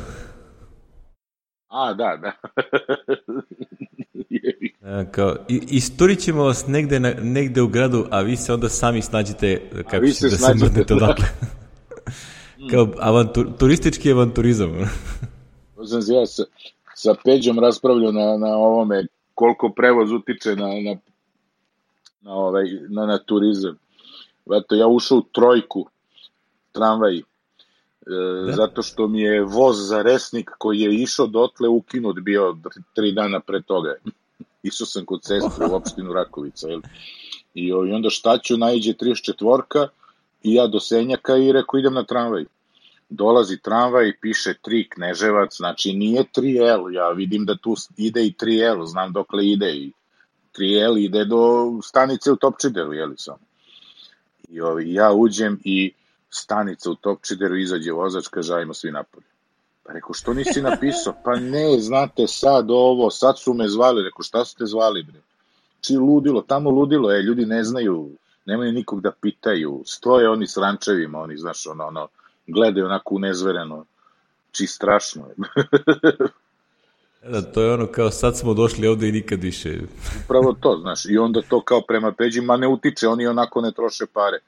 A, 1.68 1.94
da, 1.94 2.16
da. 2.16 2.32
E, 4.82 5.06
kao, 5.12 5.36
i, 5.48 5.60
isturit 5.68 6.18
ćemo 6.18 6.44
vas 6.44 6.66
negde, 6.66 7.00
na, 7.00 7.14
negde 7.22 7.62
u 7.62 7.68
gradu, 7.68 8.06
a 8.10 8.20
vi 8.20 8.36
se 8.36 8.52
onda 8.52 8.68
sami 8.68 9.02
snađite 9.02 9.70
kako 9.90 10.04
vi 10.04 10.12
ćete 10.12 10.20
se 10.20 10.26
da 10.26 10.36
se 10.36 10.42
snađite, 10.42 10.64
mrdnete 10.64 10.94
da. 10.94 11.04
odatle. 11.04 11.26
kao 12.70 12.92
avantur, 12.98 13.46
turistički 13.58 14.12
avanturizam. 14.12 14.70
Sam 15.86 16.02
se 16.02 16.14
ja 16.14 16.26
sa, 16.26 16.42
sa 16.94 17.14
Peđom 17.24 17.58
raspravljao 17.58 18.12
na, 18.12 18.36
na 18.36 18.56
ovome 18.56 19.06
koliko 19.34 19.68
prevoz 19.68 20.12
utiče 20.12 20.56
na, 20.56 20.66
na, 20.66 20.96
na, 22.20 22.34
ovaj, 22.34 22.64
na, 22.88 23.06
na 23.06 23.18
turizam. 23.18 23.78
Eto, 24.52 24.74
ja 24.74 24.86
ušao 24.86 25.18
u 25.18 25.22
trojku 25.32 25.86
tramvaj, 26.72 27.18
e, 27.18 27.22
Da. 28.46 28.52
zato 28.52 28.82
što 28.82 29.08
mi 29.08 29.20
je 29.20 29.42
voz 29.44 29.88
za 29.88 30.02
resnik 30.02 30.50
koji 30.58 30.80
je 30.80 30.94
išao 30.94 31.26
dotle 31.26 31.68
ukinut 31.68 32.20
bio 32.20 32.56
tri 32.94 33.12
dana 33.12 33.40
pre 33.40 33.62
toga. 33.62 33.94
Išao 34.68 34.86
sam 34.86 35.04
kod 35.04 35.20
sestre 35.24 35.66
u 35.66 35.74
opštinu 35.74 36.12
Rakovica. 36.12 36.68
Jel? 36.68 36.80
I, 37.54 37.66
I 37.66 37.72
onda 37.72 38.10
šta 38.10 38.38
ću, 38.38 38.56
najđe 38.56 38.92
34-ka 38.92 39.88
i 40.42 40.54
ja 40.54 40.66
do 40.66 40.80
Senjaka 40.80 41.36
i 41.36 41.52
rekao 41.52 41.78
idem 41.78 41.94
na 41.94 42.04
tramvaj 42.04 42.44
dolazi 43.08 43.58
tramvaj, 43.58 44.12
piše 44.20 44.54
3 44.64 44.88
Kneževac, 44.88 45.56
znači 45.56 45.92
nije 45.92 46.24
3L, 46.36 46.94
ja 46.94 47.10
vidim 47.10 47.44
da 47.44 47.56
tu 47.56 47.74
ide 47.96 48.26
i 48.26 48.34
3L, 48.40 48.86
znam 48.86 49.12
dokle 49.12 49.46
ide 49.46 49.76
i 49.76 49.92
3L 50.58 51.04
ide 51.04 51.24
do 51.24 51.72
stanice 51.82 52.32
u 52.32 52.36
Topčideru, 52.36 52.92
jeli 52.92 53.14
sam. 53.18 53.36
I 54.48 54.60
ovi, 54.60 54.94
ja 54.94 55.12
uđem 55.12 55.60
i 55.64 55.92
stanica 56.30 56.90
u 56.90 56.94
Topčideru, 56.94 57.56
izađe 57.56 57.92
vozač, 57.92 58.28
kaže 58.28 58.54
ajmo 58.54 58.74
svi 58.74 58.92
napolje. 58.92 59.26
Pa 59.82 59.92
rekao, 59.92 60.14
što 60.14 60.34
nisi 60.34 60.62
napisao? 60.62 61.14
Pa 61.24 61.36
ne, 61.36 61.78
znate, 61.78 62.26
sad 62.26 62.70
ovo, 62.70 63.10
sad 63.10 63.38
su 63.38 63.54
me 63.54 63.68
zvali. 63.68 64.02
Rekao, 64.02 64.22
šta 64.22 64.44
ste 64.44 64.66
zvali, 64.66 65.02
bre? 65.02 65.20
Či 65.80 65.96
ludilo, 65.96 66.42
tamo 66.42 66.70
ludilo, 66.70 67.12
e, 67.12 67.22
ljudi 67.22 67.46
ne 67.46 67.64
znaju, 67.64 68.10
nemaju 68.44 68.72
nikog 68.72 69.00
da 69.00 69.12
pitaju, 69.12 69.82
stoje 69.86 70.28
oni 70.30 70.46
s 70.46 70.56
rančevima, 70.56 71.20
oni, 71.20 71.36
znaš, 71.36 71.66
ono, 71.66 71.84
ono, 71.84 72.08
gledaju 72.48 72.86
onako 72.86 73.14
unezvereno, 73.14 73.84
či 74.52 74.66
strašno 74.66 75.26
je. 75.26 75.34
Da, 77.22 77.42
to 77.42 77.62
je 77.62 77.72
ono 77.72 77.86
kao 77.86 78.10
sad 78.10 78.36
smo 78.36 78.54
došli 78.54 78.86
ovde 78.86 79.08
i 79.08 79.12
nikad 79.12 79.42
više. 79.42 79.78
Upravo 80.24 80.52
to, 80.60 80.78
znaš, 80.80 81.04
i 81.04 81.18
onda 81.18 81.42
to 81.42 81.60
kao 81.60 81.80
prema 81.80 82.12
Peđi, 82.12 82.40
ma 82.40 82.56
ne 82.56 82.68
utiče, 82.68 83.08
oni 83.08 83.26
onako 83.26 83.60
ne 83.60 83.72
troše 83.72 84.06
pare. 84.12 84.38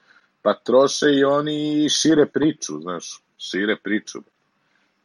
Pa 0.42 0.54
troše 0.54 1.06
i 1.18 1.24
oni 1.24 1.88
šire 1.88 2.26
priču, 2.26 2.80
znaš, 2.80 3.22
šire 3.38 3.76
priču. 3.84 4.18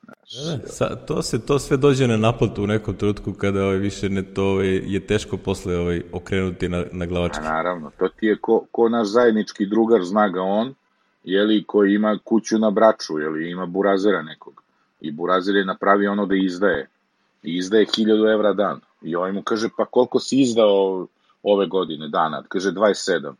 Da, 0.07 0.57
da, 0.57 0.67
sa, 0.67 0.95
to 0.95 1.21
se 1.21 1.45
to 1.45 1.59
sve 1.59 1.77
dođe 1.77 2.07
na 2.07 2.17
naplatu 2.17 2.63
u 2.63 2.67
nekom 2.67 2.95
trenutku 2.95 3.33
kada 3.33 3.63
ovaj, 3.63 3.77
više 3.77 4.09
ne 4.09 4.33
to 4.33 4.43
ovaj, 4.43 4.67
je 4.67 5.07
teško 5.07 5.37
posle 5.37 5.77
ovaj, 5.77 6.01
okrenuti 6.11 6.69
na, 6.69 6.83
na 6.91 7.03
A 7.03 7.07
glavački. 7.07 7.43
naravno, 7.43 7.91
to 7.99 8.07
ti 8.07 8.25
je 8.25 8.37
ko, 8.41 8.65
ko 8.71 8.89
naš 8.89 9.07
zajednički 9.07 9.65
drugar, 9.65 10.03
zna 10.03 10.29
ga 10.29 10.41
on, 10.41 10.73
jeli, 11.25 11.63
koji 11.67 11.93
ima 11.93 12.17
kuću 12.23 12.59
na 12.59 12.69
braču, 12.69 13.19
jeli, 13.19 13.51
ima 13.51 13.65
burazera 13.65 14.21
nekog. 14.21 14.63
I 15.01 15.11
burazer 15.11 15.55
je 15.55 15.65
napravio 15.65 16.11
ono 16.11 16.25
da 16.25 16.35
izdaje. 16.35 16.89
I 17.43 17.57
izdaje 17.57 17.85
1000 17.85 18.33
evra 18.33 18.53
dan. 18.53 18.79
I 19.01 19.15
ovaj 19.15 19.31
mu 19.31 19.43
kaže, 19.43 19.69
pa 19.77 19.85
koliko 19.85 20.19
si 20.19 20.41
izdao 20.41 21.07
ove 21.43 21.67
godine 21.67 22.07
dana? 22.07 22.43
Kaže, 22.47 22.71
27. 22.71 23.33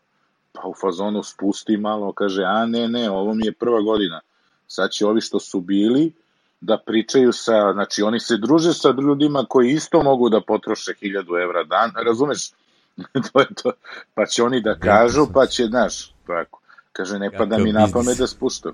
Pa 0.54 0.68
u 0.68 0.74
fazonu 0.74 1.24
spusti 1.24 1.78
malo, 1.78 2.14
kaže, 2.14 2.44
a 2.44 2.66
ne, 2.66 2.88
ne, 2.88 3.10
ovo 3.10 3.34
mi 3.34 3.46
je 3.46 3.52
prva 3.52 3.82
godina. 3.82 4.20
Sad 4.68 4.92
će 4.92 5.06
ovi 5.06 5.22
što 5.22 5.40
su 5.40 5.60
bili 5.60 6.14
da 6.62 6.78
pričaju 6.86 7.34
sa, 7.34 7.74
znači 7.74 8.02
oni 8.02 8.20
se 8.20 8.38
druže 8.38 8.74
sa 8.74 8.90
ljudima 8.90 9.46
koji 9.50 9.72
isto 9.72 10.04
mogu 10.04 10.30
da 10.30 10.42
potroše 10.42 10.92
1000 11.02 11.44
evra 11.44 11.64
dan, 11.64 11.92
razumeš? 12.06 12.52
to 13.34 13.40
je 13.40 13.48
to. 13.64 13.72
Pa 14.14 14.26
će 14.26 14.44
oni 14.44 14.62
da 14.62 14.76
kažu, 14.80 15.28
pa 15.34 15.46
će, 15.46 15.66
znaš, 15.66 16.14
tako. 16.28 16.65
Kaže, 16.96 17.20
ne 17.20 17.32
pada 17.32 17.58
mi 17.58 17.72
na 17.74 17.88
pamet 17.94 18.18
da 18.18 18.28
spuštam. 18.28 18.72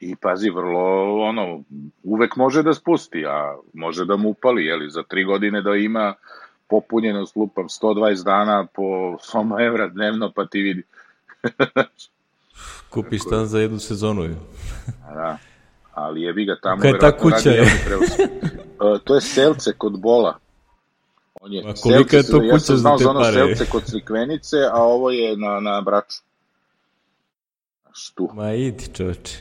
I 0.00 0.16
pazi, 0.16 0.50
vrlo, 0.50 0.80
ono, 1.20 1.62
uvek 2.02 2.36
može 2.36 2.62
da 2.62 2.74
spusti, 2.74 3.26
a 3.26 3.56
može 3.72 4.04
da 4.04 4.16
mu 4.16 4.28
upali, 4.28 4.64
jeli, 4.64 4.90
za 4.90 5.02
tri 5.02 5.24
godine 5.24 5.62
da 5.62 5.74
ima 5.74 6.14
popunjenost, 6.68 7.36
lupam, 7.36 7.64
120 7.64 8.24
dana 8.24 8.66
po 8.74 8.82
100 8.82 9.66
evra 9.66 9.88
dnevno, 9.88 10.32
pa 10.36 10.46
ti 10.46 10.60
vidi. 10.60 10.82
Kupiš 12.90 13.22
stan 13.22 13.46
za 13.46 13.58
jednu 13.58 13.78
sezonu. 13.78 14.22
je. 14.22 14.34
Da. 15.14 15.38
Ali 15.94 16.22
jebi 16.22 16.44
ga 16.44 16.56
tamo 16.62 16.80
Koja 16.80 16.90
je 16.90 16.98
ta 16.98 17.16
kuća, 17.16 17.36
radi 17.36 17.48
je? 17.48 17.62
E, 17.62 18.98
to 19.04 19.14
je 19.14 19.20
selce 19.20 19.72
kod 19.72 20.00
Bola. 20.00 20.38
On 21.40 21.52
je, 21.52 21.62
Ma 21.64 21.72
kolika 21.82 22.16
je 22.16 22.22
Selce 22.22 22.32
to 22.32 22.40
se- 22.40 22.46
ja 22.46 22.52
kuća 22.52 22.64
sam 22.64 22.76
za 22.76 22.80
znao 22.80 22.98
te 22.98 23.04
za 23.04 23.10
ono 23.10 23.20
pare? 23.20 23.32
selce 23.32 23.66
kod 23.70 23.84
Crikvenice, 23.84 24.56
a 24.72 24.82
ovo 24.82 25.10
je 25.10 25.36
na, 25.36 25.60
na 25.60 25.80
Braču. 25.80 26.22
Znaš, 27.94 28.10
tu. 28.14 28.28
Ma 28.34 28.52
idi 28.52 28.84
čoveče. 28.94 29.38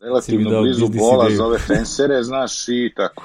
Relativno 0.00 0.60
blizu 0.60 0.88
Bola 0.88 1.30
za 1.30 1.44
ove 1.44 1.58
fensere, 1.58 2.22
znaš, 2.22 2.68
i 2.68 2.92
tako. 2.96 3.24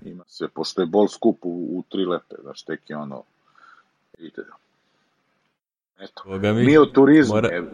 Ima 0.00 0.24
sve, 0.26 0.48
pošto 0.48 0.82
je 0.82 0.86
Bol 0.86 1.08
skup 1.08 1.38
u, 1.42 1.78
u 1.78 1.84
tri 1.88 2.04
lepe, 2.04 2.34
znaš, 2.42 2.62
tek 2.62 2.90
je 2.90 2.96
ono, 2.96 3.22
vidite. 4.18 4.42
Eto, 6.00 6.22
Boga 6.26 6.52
mi. 6.52 6.64
mi 6.64 6.78
o 6.78 6.86
turizmu. 6.86 7.34
Mora-. 7.34 7.62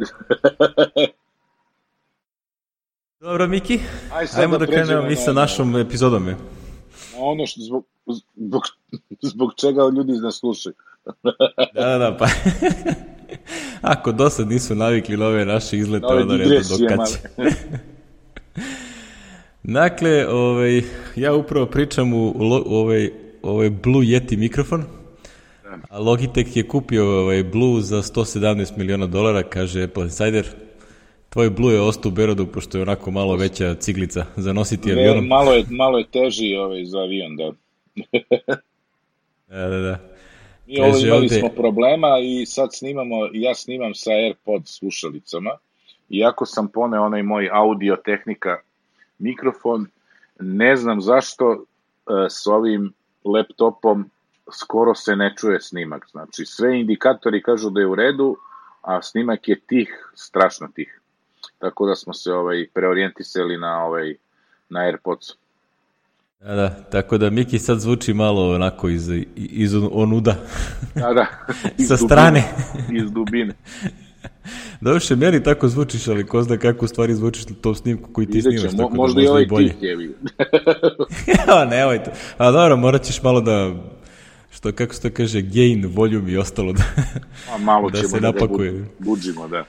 Dobro, 3.21 3.47
Miki, 3.47 3.81
Aj 4.13 4.27
sad 4.27 4.41
ajmo 4.41 4.59
da 4.59 4.67
pređemo 4.67 4.87
krenemo 4.87 5.09
mi 5.09 5.17
sa 5.17 5.33
našom 5.33 5.77
epizodom. 5.77 6.25
Na 6.27 6.37
ono 7.17 7.47
što, 7.47 7.61
zbog, 7.61 7.85
zbog, 8.37 8.63
zbog 9.33 9.51
čega 9.57 9.83
ljudi 9.97 10.13
nas 10.13 10.39
slušaju. 10.39 10.75
Da, 11.75 11.87
da, 11.87 11.99
da, 11.99 12.17
pa... 12.19 12.27
Ako 13.83 14.13
do 14.13 14.31
sad 14.31 14.49
nisu 14.49 14.75
navikli 14.75 15.17
na 15.17 15.27
ove 15.27 15.45
naše 15.45 15.79
izlete, 15.79 16.07
Na 16.07 16.15
onda 16.15 16.37
digresije 16.37 16.79
do 16.79 16.89
kad 16.89 16.97
male. 16.97 17.11
će. 17.11 17.19
Dakle, 19.63 20.29
ovaj, 20.29 20.83
ja 21.17 21.35
upravo 21.35 21.67
pričam 21.67 22.13
u, 22.13 22.29
u 22.67 22.75
ovaj, 22.75 23.11
ovaj 23.43 23.71
Blue 23.71 24.07
Yeti 24.07 24.37
mikrofon, 24.37 24.85
a 25.91 25.99
Logitech 25.99 26.57
je 26.57 26.69
kupio 26.69 27.21
ovaj 27.21 27.45
Blue 27.45 27.81
za 27.83 28.03
117 28.03 28.77
miliona 28.77 29.07
dolara, 29.07 29.43
kaže 29.43 29.83
Apple 29.83 30.03
Insider. 30.03 30.47
Tvoj 31.29 31.51
Blue 31.51 31.75
je 31.75 31.81
ostao 31.81 32.09
u 32.09 32.13
Berodu, 32.13 32.47
pošto 32.47 32.79
je 32.79 32.83
onako 32.83 33.11
malo 33.11 33.37
veća 33.37 33.75
ciglica 33.75 34.27
za 34.37 34.53
nositi 34.53 34.93
avionom. 34.93 35.27
Malo 35.27 35.53
je, 35.53 35.65
malo 35.71 35.99
je 35.99 36.05
teži 36.05 36.57
ovaj, 36.57 36.85
za 36.85 36.99
avion, 36.99 37.37
da. 37.37 37.53
da, 39.57 39.69
da, 39.69 39.79
da. 39.79 40.18
Mi 40.69 40.81
ovo 40.81 40.99
imali 40.99 41.25
ovde... 41.25 41.29
smo 41.29 41.49
problema 41.49 42.09
i 42.23 42.47
sad 42.47 42.69
snimamo, 42.73 43.17
ja 43.33 43.55
snimam 43.55 43.95
sa 43.95 44.11
AirPod 44.11 44.63
slušalicama, 44.65 45.51
iako 46.09 46.47
sam 46.47 46.69
poneo 46.69 47.03
onaj 47.03 47.23
moj 47.23 47.49
audio 47.53 47.97
tehnika 47.97 48.59
mikrofon, 49.19 49.87
ne 50.41 50.77
znam 50.77 51.01
zašto 51.01 51.53
e, 51.53 51.61
s 52.31 52.47
ovim 52.47 52.93
laptopom 53.25 54.11
skoro 54.53 54.95
se 54.95 55.17
ne 55.17 55.35
čuje 55.37 55.61
snimak. 55.61 56.07
Znači, 56.11 56.45
sve 56.45 56.81
indikatori 56.81 57.43
kažu 57.43 57.71
da 57.71 57.81
je 57.81 57.87
u 57.87 57.95
redu, 57.95 58.37
a 58.83 59.03
snimak 59.03 59.49
je 59.49 59.61
tih, 59.61 60.13
strašno 60.15 60.69
tih. 60.75 61.01
Tako 61.59 61.87
da 61.87 61.95
smo 61.95 62.15
se 62.15 62.33
ovaj 62.33 62.67
preorijentisali 62.75 63.57
na 63.57 63.85
ovaj 63.85 64.15
na 64.69 64.81
AirPods. 64.81 65.27
Da, 66.41 66.55
da, 66.55 66.69
tako 66.69 67.19
da 67.19 67.31
Miki 67.31 67.59
sad 67.59 67.81
zvuči 67.81 68.15
malo 68.15 68.55
onako 68.55 68.89
iz, 68.89 69.11
iz 69.37 69.75
onuda. 69.93 70.37
Da, 70.95 71.13
da. 71.15 71.27
Sa 71.89 71.97
strane. 71.97 72.45
iz 72.93 73.11
dubine. 73.11 73.55
Doduše, 74.81 75.17
meni 75.17 75.43
tako 75.43 75.69
zvučiš, 75.69 76.09
ali 76.09 76.27
ko 76.27 76.43
zna 76.43 76.57
kako 76.57 76.85
u 76.85 76.89
stvari 76.89 77.15
zvučiš 77.15 77.49
na 77.49 77.55
tom 77.61 77.75
snimku 77.75 78.13
koji 78.13 78.27
ti 78.27 78.43
snimaš. 78.43 78.73
Mo, 78.73 78.79
tako 78.79 78.95
možda, 78.95 79.21
da 79.21 79.25
i 79.25 79.29
ovaj 79.29 79.47
bolje. 79.47 79.69
tih 79.69 79.83
je 79.83 80.11
ja, 81.49 81.65
nemoj 81.71 82.05
to. 82.05 82.11
A 82.39 82.51
dobro, 82.51 82.77
morat 82.77 83.03
ćeš 83.03 83.23
malo 83.23 83.41
da 83.41 83.75
što 84.51 84.73
kako 84.73 84.95
se 84.95 85.03
to 85.03 85.17
kaže, 85.17 85.43
gain, 85.43 85.91
volume 85.95 86.33
i 86.33 86.37
ostalo 86.37 86.73
da, 86.73 86.83
A 87.51 87.59
malo 87.59 87.91
da 87.91 88.03
se 88.03 88.21
da 88.21 88.33
napakuje. 88.33 88.73
Da 88.73 88.87
buđimo, 88.99 89.49
da. 89.49 89.65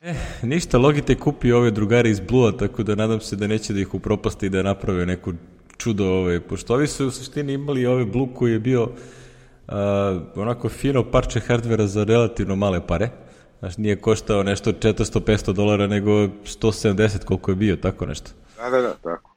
Eh, 0.00 0.14
ništa, 0.42 0.78
Logitech 0.78 1.20
kupi 1.20 1.52
ove 1.52 1.70
drugare 1.70 2.10
iz 2.10 2.20
Blue-a, 2.20 2.52
tako 2.52 2.82
da 2.82 2.94
nadam 2.94 3.20
se 3.20 3.36
da 3.36 3.46
neće 3.46 3.72
da 3.72 3.80
ih 3.80 3.94
upropasti 3.94 4.46
i 4.46 4.50
da 4.50 4.62
naprave 4.62 5.06
neku 5.06 5.32
čudo, 5.80 6.06
ove, 6.06 6.40
pošto 6.40 6.74
ovi 6.74 6.86
su 6.86 7.06
u 7.06 7.10
suštini 7.10 7.52
imali 7.52 7.86
ove 7.86 8.04
Blue 8.04 8.28
koji 8.34 8.52
je 8.52 8.58
bio 8.58 8.82
uh, 8.82 8.92
onako 10.34 10.68
fino 10.68 11.10
parče 11.10 11.40
hardvera 11.40 11.86
za 11.86 12.04
relativno 12.04 12.56
male 12.56 12.86
pare. 12.86 13.08
Znači, 13.58 13.80
nije 13.80 13.96
koštao 13.96 14.42
nešto 14.42 14.72
400-500 14.72 15.52
dolara, 15.52 15.86
nego 15.86 16.10
170 16.10 17.24
koliko 17.24 17.50
je 17.50 17.54
bio, 17.54 17.76
tako 17.76 18.06
nešto. 18.06 18.30
Da, 18.56 18.70
da, 18.70 18.80
da, 18.80 18.94
tako. 18.94 19.30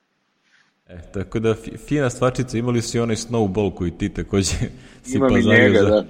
E, 0.88 1.02
tako 1.14 1.40
da, 1.40 1.56
fina 1.88 2.10
stvačica, 2.10 2.58
imali 2.58 2.82
su 2.82 2.98
i 2.98 3.02
onaj 3.02 3.16
snowball 3.16 3.76
koji 3.76 3.92
ti 3.92 4.10
takođe 4.10 4.56
si 5.04 5.18
Imam 5.18 5.38
i 5.38 5.44
njega, 5.46 5.80
za... 5.80 5.90
da. 5.90 6.06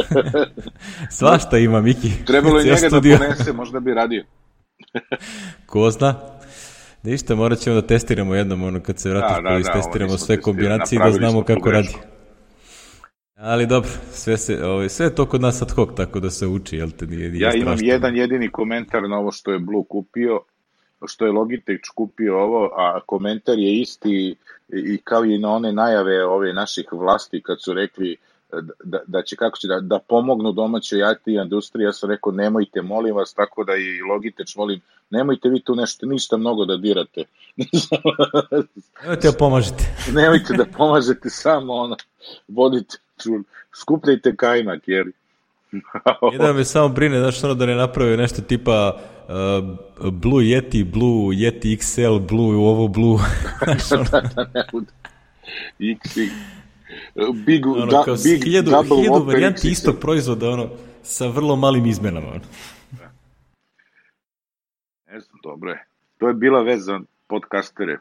Svašta 1.18 1.58
ima, 1.58 1.80
Miki. 1.80 2.10
Trebalo 2.26 2.58
je 2.58 2.64
njega 2.64 2.76
studio. 2.76 3.18
da 3.18 3.24
ponese, 3.24 3.52
možda 3.52 3.80
bi 3.80 3.94
radio. 3.94 4.24
Ko 5.66 5.90
zna? 5.90 6.14
Ništa, 7.02 7.34
morat 7.34 7.58
ćemo 7.58 7.80
da 7.80 7.86
testiramo 7.86 8.34
jednom, 8.34 8.62
ono, 8.62 8.80
kad 8.80 8.98
se 8.98 9.10
vratiš, 9.10 9.36
da, 9.36 9.50
da, 9.50 9.58
da, 9.58 9.72
testiramo 9.72 10.18
sve 10.18 10.40
kombinacije 10.40 11.00
da 11.04 11.12
znamo 11.12 11.42
kako 11.42 11.70
radi. 11.70 11.94
Ali 13.36 13.66
dobro, 13.66 13.90
sve, 14.12 14.36
se, 14.36 14.64
ovaj, 14.64 14.88
sve 14.88 15.06
je 15.06 15.14
to 15.14 15.26
kod 15.26 15.40
nas 15.40 15.62
ad 15.62 15.70
hoc, 15.70 15.88
tako 15.96 16.20
da 16.20 16.30
se 16.30 16.46
uči, 16.46 16.76
jel 16.76 16.90
te 16.90 17.06
nije, 17.06 17.30
nije 17.30 17.42
Ja 17.42 17.54
imam 17.54 17.76
strašno. 17.76 17.92
jedan 17.92 18.16
jedini 18.16 18.50
komentar 18.50 19.02
na 19.08 19.18
ovo 19.18 19.32
što 19.32 19.52
je 19.52 19.58
Blue 19.58 19.84
kupio, 19.88 20.40
što 21.06 21.26
je 21.26 21.32
Logitech 21.32 21.80
kupio 21.94 22.38
ovo, 22.38 22.70
a 22.76 23.00
komentar 23.06 23.58
je 23.58 23.80
isti 23.80 24.36
i 24.68 24.98
kao 25.04 25.24
i 25.24 25.38
na 25.38 25.50
one 25.50 25.72
najave 25.72 26.24
ove 26.24 26.52
naših 26.52 26.86
vlasti 26.92 27.42
kad 27.42 27.62
su 27.62 27.74
rekli 27.74 28.16
da, 28.84 28.98
da 29.06 29.22
će 29.22 29.36
kako 29.36 29.58
će 29.58 29.68
da, 29.68 29.80
da 29.80 29.98
pomognu 30.08 30.52
domaćoj 30.52 30.98
IT 30.98 31.26
industriji, 31.26 31.84
ja 31.84 31.92
sam 31.92 32.10
rekao 32.10 32.32
nemojte, 32.32 32.82
molim 32.82 33.14
vas, 33.14 33.34
tako 33.34 33.64
da 33.64 33.72
i 33.76 34.02
Logitech 34.10 34.56
molim, 34.56 34.80
nemojte 35.10 35.48
vi 35.48 35.60
tu 35.60 35.74
nešto, 35.74 36.06
ništa 36.06 36.36
mnogo 36.36 36.64
da 36.64 36.76
dirate. 36.76 37.24
nemojte 39.02 39.28
da 39.30 39.36
pomažete. 39.38 39.84
nemojte 40.20 40.54
da 40.54 40.64
pomažete, 40.76 41.30
samo 41.30 41.72
ono, 41.74 41.96
vodite 42.48 42.96
čul, 43.22 43.42
skupljajte 43.80 44.36
kajmak, 44.36 44.82
jer... 44.86 45.06
Jedan 46.32 46.56
me 46.56 46.64
samo 46.64 46.88
brine, 46.88 47.18
znaš, 47.18 47.44
ono 47.44 47.54
da 47.54 47.66
ne 47.66 47.74
naprave 47.74 48.16
nešto 48.16 48.42
tipa 48.42 49.00
uh, 49.28 50.12
Blue 50.12 50.44
Yeti, 50.44 50.84
Blue 50.84 51.36
Yeti 51.36 51.76
XL, 51.76 52.18
Blue, 52.18 52.56
ovo 52.56 52.88
Blue. 52.88 53.18
da, 54.12 54.20
da, 54.20 54.50
ne 54.54 54.64
bude. 54.72 54.92
X, 55.78 56.16
Big, 57.46 57.66
ono, 57.66 57.86
da, 57.86 58.04
big 58.24 58.44
hiljadu, 58.44 58.70
hiljadu 58.82 59.24
varijanti 59.24 59.70
istog 59.70 59.98
proizvoda, 60.00 60.50
ono, 60.50 60.68
sa 61.02 61.26
vrlo 61.26 61.56
malim 61.56 61.86
izmenama. 61.86 62.28
Ono. 62.28 62.40
Da. 65.48 65.52
Dobro 65.52 65.70
je. 65.70 65.84
To 66.18 66.28
je 66.28 66.34
bila 66.34 66.62
vez 66.62 66.84
za 66.84 67.00
podcastere. 67.26 67.98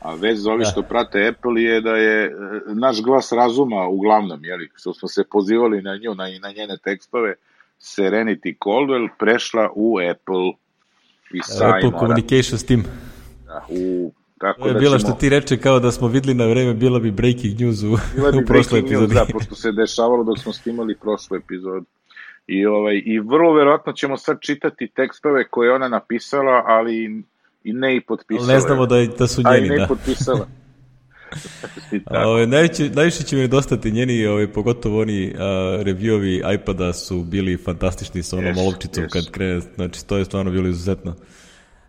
A 0.00 0.14
vez 0.14 0.42
za 0.42 0.52
ovi 0.52 0.64
da. 0.64 0.70
što 0.70 0.82
prate 0.82 1.28
Apple 1.28 1.62
je 1.62 1.80
da 1.80 1.96
je 1.96 2.26
e, 2.26 2.30
naš 2.66 3.02
glas 3.02 3.32
razuma 3.32 3.86
uglavnom, 3.88 4.44
jeli, 4.44 4.70
što 4.74 4.94
smo 4.94 5.08
se 5.08 5.24
pozivali 5.30 5.82
na 5.82 5.96
nju, 5.96 6.14
na, 6.14 6.24
na 6.24 6.52
njene 6.56 6.76
tekstove, 6.84 7.34
Serenity 7.80 8.56
Caldwell 8.64 9.08
prešla 9.18 9.70
u 9.74 9.98
Apple 10.10 10.52
i 11.32 11.40
sajmora. 11.42 11.76
Apple 11.76 11.98
Communications 11.98 12.64
Team. 12.66 12.84
Da, 13.46 13.66
u 13.68 14.12
Tako 14.38 14.62
to 14.62 14.68
je 14.68 14.74
da 14.74 14.78
bila 14.78 14.98
ćemo... 14.98 15.08
što 15.08 15.18
ti 15.20 15.28
reče 15.28 15.56
kao 15.56 15.80
da 15.80 15.92
smo 15.92 16.08
videli 16.08 16.34
na 16.34 16.46
vreme, 16.46 16.74
bila 16.74 16.98
bi 16.98 17.10
breaking 17.10 17.60
news 17.60 17.82
u, 17.82 17.96
bila 18.14 18.30
bi 18.30 18.38
u 18.42 18.46
prošloj 18.46 18.80
epizodi. 18.80 19.14
News, 19.14 19.26
da, 19.26 19.32
pošto 19.32 19.54
se 19.54 19.72
dešavalo 19.72 20.24
dok 20.24 20.38
smo 20.38 20.52
snimali 20.52 20.96
prošlu 20.96 21.36
epizodu. 21.36 21.86
I, 22.50 22.66
ovaj, 22.66 23.02
I 23.06 23.18
vrlo 23.18 23.52
verovatno 23.52 23.92
ćemo 23.92 24.16
sad 24.16 24.40
čitati 24.40 24.88
tekstove 24.88 25.48
koje 25.48 25.72
ona 25.72 25.88
napisala, 25.88 26.62
ali 26.66 27.24
i 27.64 27.72
ne 27.72 27.96
i 27.96 28.00
potpisala. 28.00 28.52
Ne 28.52 28.60
znamo 28.60 28.86
da, 28.86 29.06
da 29.18 29.26
su 29.26 29.42
njeni, 29.42 29.68
da. 29.68 29.74
A 29.74 29.76
i 29.76 29.78
ne 29.78 29.86
potpisala. 29.88 30.46
ove, 32.26 32.46
najviše, 32.46 32.90
najviše 32.90 33.22
će 33.22 33.36
mi 33.36 33.42
nedostati 33.42 33.90
njeni, 33.90 34.26
ove, 34.26 34.52
pogotovo 34.52 35.00
oni 35.00 35.34
a, 35.38 35.42
reviewovi 35.84 36.54
iPada 36.54 36.92
su 36.92 37.24
bili 37.24 37.56
fantastični 37.56 38.22
sa 38.22 38.36
onom 38.36 38.54
yes, 38.54 38.60
olovčicom 38.60 39.04
yes. 39.04 39.12
kad 39.12 39.30
krene, 39.30 39.60
znači 39.60 40.06
to 40.06 40.16
je 40.16 40.24
stvarno 40.24 40.50
bilo 40.50 40.68
izuzetno. 40.68 41.14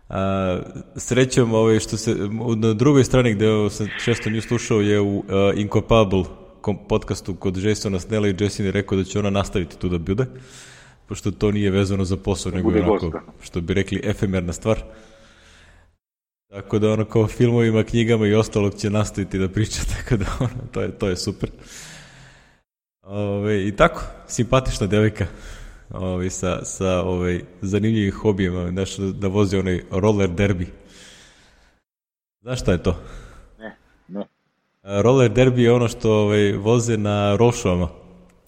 A, 0.08 0.60
srećom, 0.96 1.54
ovaj, 1.54 1.80
što 1.80 1.96
se, 1.96 2.16
na 2.56 2.72
drugoj 2.72 3.04
strani 3.04 3.34
gde 3.34 3.46
sam 3.70 3.88
često 4.04 4.30
nju 4.30 4.40
slušao 4.40 4.80
je 4.80 5.00
u 5.00 5.18
uh, 5.18 5.24
Incopable 5.56 6.41
podcastu 6.88 7.34
kod 7.34 7.56
Jasona 7.56 8.00
Snella 8.00 8.28
i 8.28 8.34
Jason 8.40 8.66
je 8.66 8.72
rekao 8.72 8.98
da 8.98 9.04
će 9.04 9.18
ona 9.18 9.30
nastaviti 9.30 9.78
tu 9.78 9.88
da 9.88 9.98
bude, 9.98 10.26
pošto 11.08 11.30
to 11.30 11.50
nije 11.50 11.70
vezano 11.70 12.04
za 12.04 12.16
posao, 12.16 12.52
nego 12.52 12.70
je 12.70 12.82
onako, 12.82 13.20
što 13.42 13.60
bi 13.60 13.74
rekli, 13.74 14.00
efemerna 14.04 14.52
stvar. 14.52 14.82
Tako 16.48 16.78
da 16.78 16.92
ono 16.92 17.04
kao 17.04 17.28
filmovima, 17.28 17.84
knjigama 17.84 18.26
i 18.26 18.34
ostalog 18.34 18.74
će 18.74 18.90
nastaviti 18.90 19.38
da 19.38 19.48
priča, 19.48 19.82
tako 19.96 20.16
da 20.16 20.26
ono, 20.40 20.66
to 20.72 20.82
je, 20.82 20.98
to 20.98 21.08
je 21.08 21.16
super. 21.16 21.50
Ove, 23.02 23.68
I 23.68 23.76
tako, 23.76 24.02
simpatična 24.26 24.86
devojka 24.86 25.26
ovaj, 25.90 26.30
sa, 26.30 26.64
sa 26.64 27.02
ovaj, 27.02 27.40
zanimljivim 27.60 28.12
hobijima, 28.12 28.70
znaš, 28.70 28.96
da 28.96 29.28
vozi 29.28 29.56
onaj 29.56 29.82
roller 29.90 30.30
derby. 30.30 30.66
Znaš 32.42 32.60
šta 32.60 32.72
je 32.72 32.82
to? 32.82 33.00
Roller 34.82 35.30
derby 35.30 35.58
je 35.62 35.72
ono 35.72 35.88
što 35.88 36.12
ovaj, 36.12 36.52
voze 36.52 36.96
na 36.96 37.36
rolšovama, 37.36 37.88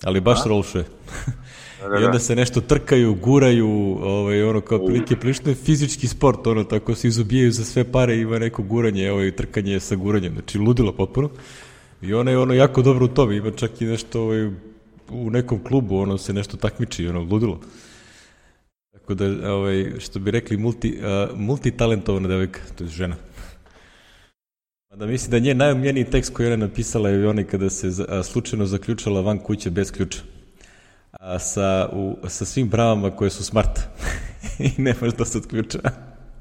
ali 0.02 0.20
baš 0.20 0.38
A? 0.40 0.48
rolšuje. 0.48 0.84
Da, 1.82 1.88
da, 1.88 1.94
I 2.00 2.04
onda 2.04 2.12
da. 2.12 2.18
se 2.18 2.36
nešto 2.36 2.60
trkaju, 2.60 3.14
guraju, 3.14 3.98
ovaj, 4.02 4.42
ono 4.42 4.60
kao 4.60 4.86
prilike 4.86 5.16
prilično 5.16 5.50
je 5.50 5.54
fizički 5.54 6.08
sport, 6.08 6.46
ono 6.46 6.64
tako 6.64 6.94
se 6.94 7.08
izubijaju 7.08 7.52
za 7.52 7.64
sve 7.64 7.84
pare, 7.92 8.16
ima 8.16 8.38
neko 8.38 8.62
guranje, 8.62 9.12
ovaj, 9.12 9.36
trkanje 9.36 9.80
sa 9.80 9.96
guranjem, 9.96 10.32
znači 10.32 10.58
ludilo 10.58 10.92
potpuno. 10.92 11.30
I 12.02 12.14
ona 12.14 12.30
je 12.30 12.38
ono 12.38 12.54
jako 12.54 12.82
dobro 12.82 13.04
u 13.04 13.08
tome, 13.08 13.36
ima 13.36 13.50
čak 13.50 13.82
i 13.82 13.84
nešto 13.84 14.22
ovaj, 14.22 14.46
u 15.10 15.30
nekom 15.30 15.64
klubu, 15.64 15.98
ono 15.98 16.18
se 16.18 16.32
nešto 16.32 16.56
takmiči, 16.56 17.08
ono 17.08 17.20
ludilo. 17.20 17.60
Tako 18.92 19.14
da, 19.14 19.52
ovaj, 19.52 19.92
što 19.98 20.18
bi 20.18 20.30
rekli, 20.30 20.56
multi, 20.56 20.98
uh, 20.98 21.38
multitalentovana 21.38 22.28
devojka, 22.28 22.60
to 22.78 22.84
je 22.84 22.90
žena. 22.90 23.16
Da 24.96 25.06
mislim 25.06 25.30
da 25.30 25.38
nje 25.38 25.54
najomljeniji 25.54 26.04
tekst 26.04 26.34
koji 26.34 26.46
ona 26.46 26.56
napisala 26.56 27.08
je 27.08 27.28
onaj 27.28 27.44
kada 27.44 27.70
se 27.70 27.90
slučajno 28.24 28.66
zaključala 28.66 29.20
van 29.20 29.38
kuće 29.38 29.70
bez 29.70 29.92
ključa. 29.92 30.18
A, 31.12 31.38
sa, 31.38 31.88
u, 31.92 32.16
sa 32.28 32.44
svim 32.44 32.68
bravama 32.68 33.10
koje 33.10 33.30
su 33.30 33.44
smart. 33.44 33.80
I 34.78 34.82
ne 34.82 34.94
može 35.00 35.16
da 35.16 35.24
se 35.24 35.38
odključa. 35.38 35.78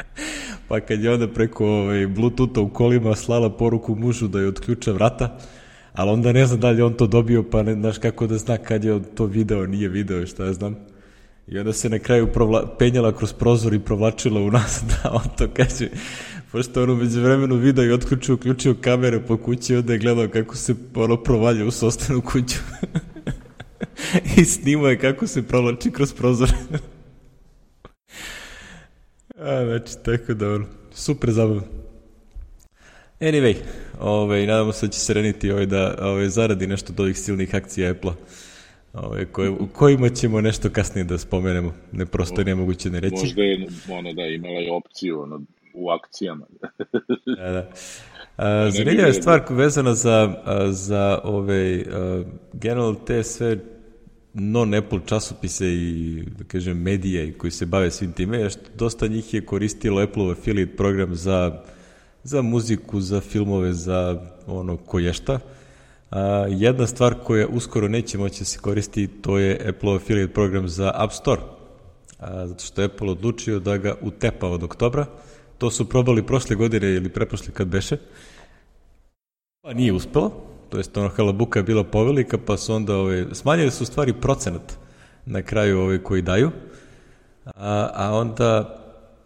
pa 0.67 0.79
kad 0.79 1.03
je 1.03 1.13
onda 1.13 1.27
preko 1.27 1.65
ovaj, 1.65 2.07
bluetootha 2.07 2.61
u 2.61 2.69
kolima 2.69 3.15
slala 3.15 3.57
poruku 3.57 3.95
mužu 3.95 4.27
da 4.27 4.39
je 4.39 4.47
odključa 4.47 4.91
vrata, 4.91 5.37
ali 5.93 6.11
onda 6.11 6.31
ne 6.31 6.45
znam 6.45 6.59
da 6.59 6.69
li 6.69 6.81
on 6.81 6.93
to 6.93 7.07
dobio, 7.07 7.43
pa 7.43 7.63
ne 7.63 7.73
znaš 7.73 7.97
kako 7.97 8.27
da 8.27 8.37
zna 8.37 8.57
kad 8.57 8.83
je 8.83 8.93
on 8.93 9.03
to 9.15 9.25
video, 9.25 9.65
nije 9.65 9.89
video, 9.89 10.25
šta 10.25 10.45
ja 10.45 10.53
znam. 10.53 10.75
I 11.47 11.59
onda 11.59 11.73
se 11.73 11.89
na 11.89 11.99
kraju 11.99 12.31
provla, 12.33 12.75
penjala 12.79 13.11
kroz 13.11 13.33
prozor 13.33 13.73
i 13.73 13.79
provlačila 13.79 14.41
u 14.41 14.51
nas 14.51 14.83
da 14.89 15.11
on 15.11 15.35
to 15.37 15.47
kaže, 15.53 15.89
Pošto 16.53 16.83
on 16.83 16.89
umeđu 16.89 17.21
vremenu 17.21 17.55
video 17.55 17.85
i 17.85 17.91
otključio, 17.91 18.35
uključio 18.35 18.75
kamere 18.81 19.19
po 19.19 19.37
kući, 19.37 19.75
onda 19.75 19.93
je 19.93 19.99
gledao 19.99 20.27
kako 20.27 20.55
se 20.55 20.75
ono 20.95 21.17
provalja 21.17 21.65
u 21.65 21.71
sostanu 21.71 22.21
kuću. 22.21 22.57
I 24.37 24.45
snimao 24.45 24.89
je 24.89 24.99
kako 24.99 25.27
se 25.27 25.47
provlači 25.47 25.91
kroz 25.91 26.13
prozor. 26.13 26.49
A, 29.37 29.65
znači, 29.65 29.93
tako 30.05 30.33
da, 30.33 30.53
ono, 30.53 30.65
super 30.91 31.31
zabavno. 31.31 31.63
Anyway, 33.19 33.55
ovaj, 33.99 34.45
nadamo 34.45 34.71
se 34.71 34.85
da 34.85 34.91
će 34.91 34.99
se 34.99 35.13
reniti 35.13 35.51
ovaj, 35.51 35.65
da 35.65 35.95
ovaj, 36.01 36.29
zaradi 36.29 36.67
nešto 36.67 36.93
od 36.93 36.99
ovih 36.99 37.17
silnih 37.17 37.55
akcija 37.55 37.91
Apple-a. 37.91 38.13
Ove, 38.93 39.25
koje, 39.25 39.49
u 39.49 39.67
kojima 39.67 40.09
ćemo 40.09 40.41
nešto 40.41 40.69
kasnije 40.69 41.03
da 41.03 41.17
spomenemo. 41.17 41.73
Ne 41.91 42.05
prosto 42.05 42.41
je 42.41 42.45
nemoguće 42.45 42.89
ne 42.89 42.99
reći. 42.99 43.15
Možda 43.15 43.41
je 43.41 43.67
ono 43.89 44.13
da 44.13 44.21
imala 44.21 44.59
je 44.59 44.71
opciju 44.71 45.21
ono, 45.21 45.41
u 45.73 45.89
akcijama. 45.89 46.45
da, 47.37 47.51
da. 47.51 47.69
A, 48.37 48.71
zanimljiva 48.71 49.07
je 49.07 49.13
stvar 49.13 49.41
vezana 49.49 49.93
za, 49.93 50.35
za 50.69 51.19
ove, 51.23 51.83
a, 51.91 52.23
general 52.53 52.95
te 53.05 53.23
sve 53.23 53.57
non-Apple 54.33 54.99
časopise 55.05 55.67
i, 55.67 56.23
da 56.37 56.43
kažem, 56.43 56.81
medije 56.81 57.33
koji 57.33 57.51
se 57.51 57.65
bave 57.65 57.91
svim 57.91 58.11
time, 58.11 58.49
što 58.49 58.61
dosta 58.75 59.07
njih 59.07 59.33
je 59.33 59.45
koristilo 59.45 60.01
Apple 60.01 60.31
affiliate 60.31 60.75
program 60.75 61.15
za, 61.15 61.61
za 62.23 62.41
muziku, 62.41 63.01
za 63.01 63.21
filmove, 63.21 63.73
za 63.73 64.21
ono 64.47 64.77
koješta. 64.77 65.39
A, 66.11 66.45
jedna 66.49 66.87
stvar 66.87 67.15
koja 67.23 67.47
uskoro 67.47 67.87
neće 67.87 68.17
moći 68.17 68.39
da 68.39 68.45
se 68.45 68.59
koristi, 68.59 69.07
to 69.07 69.37
je 69.37 69.69
Apple 69.69 69.95
affiliate 69.95 70.33
program 70.33 70.67
za 70.67 70.91
App 70.95 71.13
Store. 71.13 71.41
A, 72.19 72.47
zato 72.47 72.63
što 72.63 72.81
je 72.81 72.85
Apple 72.85 73.09
odlučio 73.09 73.59
da 73.59 73.77
ga 73.77 73.95
utepa 74.01 74.47
od 74.47 74.63
oktobra. 74.63 75.05
To 75.57 75.71
su 75.71 75.89
probali 75.89 76.25
prošle 76.25 76.55
godine 76.55 76.95
ili 76.95 77.09
preprošle 77.09 77.53
kad 77.53 77.67
beše. 77.67 77.97
Pa 79.61 79.73
nije 79.73 79.93
uspelo, 79.93 80.31
to 80.69 80.77
jest 80.77 80.97
ono 80.97 81.09
halabuka 81.09 81.59
je 81.59 81.63
bila 81.63 81.83
povelika, 81.83 82.37
pa 82.45 82.57
su 82.57 82.73
onda 82.73 82.97
ove, 82.97 83.25
smanjili 83.31 83.71
su 83.71 83.85
stvari 83.85 84.13
procenat 84.13 84.73
na 85.25 85.41
kraju 85.41 85.79
ove 85.79 86.03
koji 86.03 86.21
daju, 86.21 86.51
a, 87.45 87.89
a 87.93 88.11
onda 88.13 88.79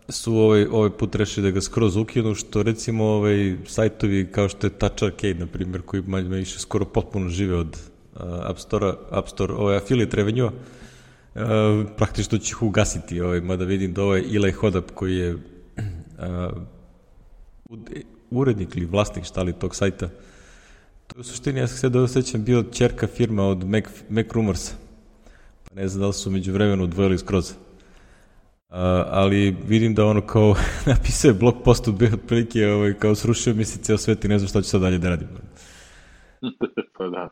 su 0.09 0.35
ovaj, 0.35 0.65
ovaj 0.71 0.89
put 0.89 1.15
rešili 1.15 1.47
da 1.47 1.51
ga 1.51 1.61
skroz 1.61 1.95
ukinu, 1.95 2.35
što 2.35 2.63
recimo 2.63 3.05
ovaj, 3.05 3.55
sajtovi 3.65 4.27
kao 4.31 4.49
što 4.49 4.67
je 4.67 4.71
Touch 4.71 5.03
Arcade, 5.03 5.33
na 5.33 5.45
primjer, 5.45 5.81
koji 5.81 6.03
manje 6.07 6.29
više 6.29 6.59
skoro 6.59 6.85
potpuno 6.85 7.29
žive 7.29 7.55
od 7.55 7.77
uh, 8.15 8.21
App 8.43 8.59
Store, 8.59 8.93
App 9.11 9.27
Store 9.27 9.53
ovaj, 9.53 9.77
affiliate 9.77 10.17
revenue 10.17 10.45
uh, 10.45 10.51
praktično 11.97 12.37
će 12.37 12.51
ih 12.51 12.63
ugasiti, 12.63 13.21
ovaj, 13.21 13.41
mada 13.41 13.65
vidim 13.65 13.93
da 13.93 14.03
ovaj 14.03 14.23
Eli 14.35 14.51
Hodap 14.51 14.91
koji 14.91 15.15
je 15.17 15.37
uh, 16.17 17.75
urednik 18.31 18.75
ili 18.75 18.85
vlasnik 18.85 19.25
šta 19.25 19.43
li 19.43 19.53
tog 19.53 19.75
sajta, 19.75 20.09
to 21.07 21.17
je 21.17 21.21
u 21.21 21.23
suštini, 21.23 21.59
ja 21.59 21.67
se 21.67 21.77
sve 21.77 21.89
dobro 21.89 22.07
sećam, 22.07 22.43
bio 22.43 22.63
čerka 22.63 23.07
firma 23.07 23.43
od 23.43 23.63
Mac, 23.69 23.83
Mac 24.09 24.25
Rumorsa. 24.31 24.75
Pa 25.63 25.75
ne 25.75 25.87
znam 25.87 26.01
da 26.01 26.07
li 26.07 26.13
su 26.13 26.31
među 26.31 26.53
vremenu 26.53 26.83
odvojili 26.83 27.17
skroz. 27.17 27.51
Uh, 28.69 28.75
ali 29.07 29.55
vidim 29.67 29.95
da 29.95 30.05
ono 30.05 30.21
kao 30.21 30.55
napisao 30.85 31.29
je 31.29 31.33
blog 31.33 31.55
post 31.63 31.87
od 31.87 32.03
otprilike 32.13 32.67
ovaj, 32.67 32.93
kao 32.93 33.15
srušio 33.15 33.53
mi 33.53 33.65
se 33.65 33.79
ceo 33.79 33.97
svet 33.97 34.25
i 34.25 34.27
ne 34.27 34.39
znam 34.39 34.47
šta 34.47 34.61
ću 34.61 34.69
sad 34.69 34.81
dalje 34.81 34.97
da 34.97 35.09
radim. 35.09 35.27
pa 36.97 37.07
da. 37.07 37.29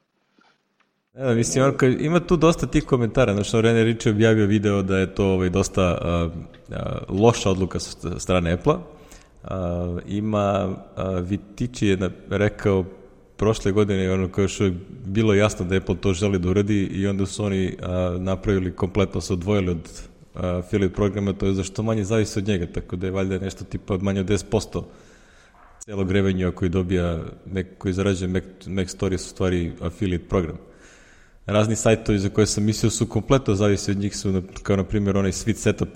Ne 1.17 1.23
da, 1.23 1.33
mislim, 1.33 1.77
kao, 1.77 1.89
ima 1.89 2.19
tu 2.19 2.37
dosta 2.37 2.67
tih 2.67 2.83
komentara, 2.83 3.33
znači 3.33 3.61
Rich 3.61 4.05
je 4.05 4.11
objavio 4.11 4.45
video 4.45 4.81
da 4.81 4.97
je 4.97 5.15
to 5.15 5.25
ovaj, 5.25 5.49
dosta 5.49 5.97
uh, 6.01 6.31
uh, 6.69 7.19
loša 7.19 7.51
odluka 7.51 7.79
sa 7.79 8.19
strane 8.19 8.53
Apple-a. 8.53 8.77
Uh, 8.77 10.01
ima, 10.07 10.67
uh, 10.67 11.29
Vitici 11.29 11.87
je 11.87 11.97
na, 11.97 12.09
rekao 12.29 12.85
prošle 13.37 13.71
godine 13.71 14.11
ono 14.11 14.27
kao 14.27 14.41
još 14.41 14.59
bilo 15.05 15.33
jasno 15.33 15.65
da 15.65 15.75
Apple 15.75 15.95
to 16.01 16.13
želi 16.13 16.39
da 16.39 16.49
uradi 16.49 16.83
i 16.83 17.07
onda 17.07 17.25
su 17.25 17.45
oni 17.45 17.77
a, 17.81 18.15
napravili 18.19 18.75
kompletno 18.75 19.21
se 19.21 19.33
odvojili 19.33 19.71
od 19.71 20.01
affiliate 20.33 20.95
programa, 20.95 21.33
to 21.33 21.45
je 21.45 21.53
zašto 21.53 21.83
manje 21.83 22.03
zavisi 22.03 22.39
od 22.39 22.47
njega, 22.47 22.65
tako 22.65 22.95
da 22.95 23.07
je 23.07 23.11
valjda 23.11 23.39
nešto 23.39 23.65
tipa 23.65 23.97
manje 23.97 24.19
od 24.19 24.27
10% 24.27 24.83
celog 25.79 26.11
revenja 26.11 26.51
koji 26.51 26.69
dobija, 26.69 27.23
Mac, 27.45 27.65
koji 27.77 27.93
zarađuje 27.93 28.27
Mac, 28.27 28.43
Mac 28.67 28.89
Stories 28.89 29.25
u 29.25 29.29
stvari 29.29 29.71
affiliate 29.81 30.25
program. 30.29 30.57
Razni 31.45 31.75
sajtovi 31.75 32.19
za 32.19 32.29
koje 32.29 32.47
sam 32.47 32.63
mislio 32.63 32.89
su 32.89 33.05
kompletno 33.07 33.55
zavisi 33.55 33.91
od 33.91 33.97
njih 33.97 34.17
su, 34.17 34.41
kao 34.63 34.75
na 34.75 34.83
primjer 34.83 35.17
onaj 35.17 35.31
Sweet 35.31 35.55
Setup, 35.55 35.89